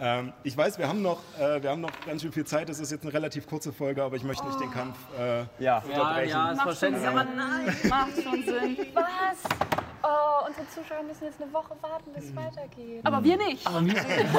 Ähm, 0.00 0.32
ich 0.42 0.56
weiß, 0.56 0.78
wir 0.78 0.88
haben, 0.88 1.02
noch, 1.02 1.20
äh, 1.38 1.62
wir 1.62 1.70
haben 1.70 1.80
noch 1.80 1.90
ganz 2.06 2.22
schön 2.22 2.32
viel 2.32 2.44
Zeit. 2.44 2.68
Es 2.68 2.78
ist 2.78 2.90
jetzt 2.90 3.02
eine 3.02 3.12
relativ 3.12 3.46
kurze 3.46 3.72
Folge, 3.72 4.02
aber 4.02 4.16
ich 4.16 4.24
möchte 4.24 4.46
nicht 4.46 4.60
den 4.60 4.70
Kampf 4.70 4.96
äh, 5.18 5.44
Ja. 5.62 5.82
Ja, 5.90 6.20
ja, 6.20 6.50
ist 6.52 6.62
verständlich. 6.62 7.06
Aber 7.06 7.24
nein. 7.24 7.76
Macht 7.88 8.22
schon 8.22 8.42
Sinn. 8.44 8.76
Was? 8.94 9.42
Oh, 10.02 10.46
unsere 10.46 10.68
Zuschauer 10.68 11.02
müssen 11.02 11.24
jetzt 11.24 11.42
eine 11.42 11.52
Woche 11.52 11.74
warten, 11.80 12.12
bis 12.14 12.26
es 12.26 12.36
weitergeht. 12.36 13.00
Aber 13.04 13.24
wir 13.24 13.36
nicht. 13.36 13.66
der 13.66 14.30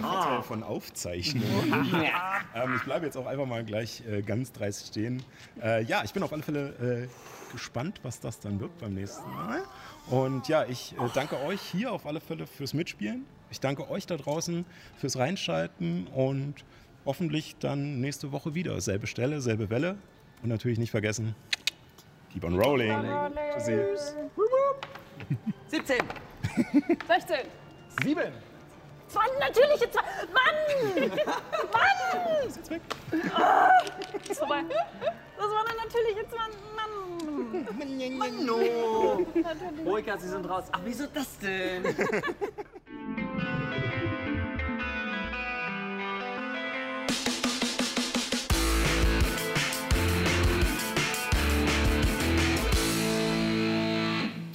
Vorteil 0.00 0.42
von 0.42 0.62
Aufzeichnung. 0.62 1.44
ähm, 2.54 2.76
ich 2.76 2.82
bleibe 2.84 3.04
jetzt 3.04 3.16
auch 3.18 3.26
einfach 3.26 3.44
mal 3.44 3.64
gleich 3.64 4.02
äh, 4.08 4.22
ganz 4.22 4.52
dreist 4.52 4.88
stehen. 4.88 5.22
Äh, 5.62 5.82
ja, 5.82 6.02
ich 6.04 6.14
bin 6.14 6.22
auf 6.22 6.32
alle 6.32 6.42
Fälle 6.42 7.08
äh, 7.08 7.52
gespannt, 7.52 8.00
was 8.02 8.20
das 8.20 8.40
dann 8.40 8.58
wird 8.58 8.78
beim 8.78 8.94
nächsten 8.94 9.28
Mal. 9.30 9.62
Und 10.08 10.48
ja, 10.48 10.64
ich 10.64 10.92
äh, 10.92 11.08
danke 11.12 11.38
euch 11.42 11.60
hier 11.60 11.92
auf 11.92 12.06
alle 12.06 12.20
Fälle 12.20 12.46
fürs 12.46 12.72
Mitspielen. 12.72 13.26
Ich 13.50 13.60
danke 13.60 13.88
euch 13.90 14.06
da 14.06 14.16
draußen 14.16 14.64
fürs 14.96 15.16
Reinschalten 15.16 16.06
und 16.08 16.64
hoffentlich 17.04 17.56
dann 17.60 18.00
nächste 18.00 18.32
Woche 18.32 18.54
wieder. 18.54 18.80
Selbe 18.80 19.06
Stelle, 19.06 19.40
selbe 19.40 19.70
Welle. 19.70 19.96
Und 20.42 20.48
natürlich 20.50 20.78
nicht 20.78 20.90
vergessen, 20.90 21.34
keep 22.32 22.44
on 22.44 22.58
rolling. 22.60 22.92
Tschüssi. 23.54 23.78
17. 25.68 25.96
16. 27.08 27.36
Sieben. 28.02 28.32
Zwei 29.08 29.24
natürliche 29.38 29.90
zwei. 29.90 30.02
Mann! 30.32 30.54
Mann! 31.72 32.46
Ist 32.48 32.56
jetzt 32.56 32.70
weg. 32.70 32.80
Ist 34.28 34.38
vorbei. 34.38 34.62
Das 35.36 35.46
war 35.46 35.64
eine 35.64 35.78
natürliche 35.78 36.28
zwei. 36.28 36.48
Mann! 36.74 36.86
No. 38.44 39.24
Ruhiger, 39.84 40.18
sie 40.18 40.28
sind 40.28 40.48
raus. 40.48 40.64
Ach, 40.72 40.80
wieso 40.84 41.06
das 41.06 41.38
denn? 41.38 41.84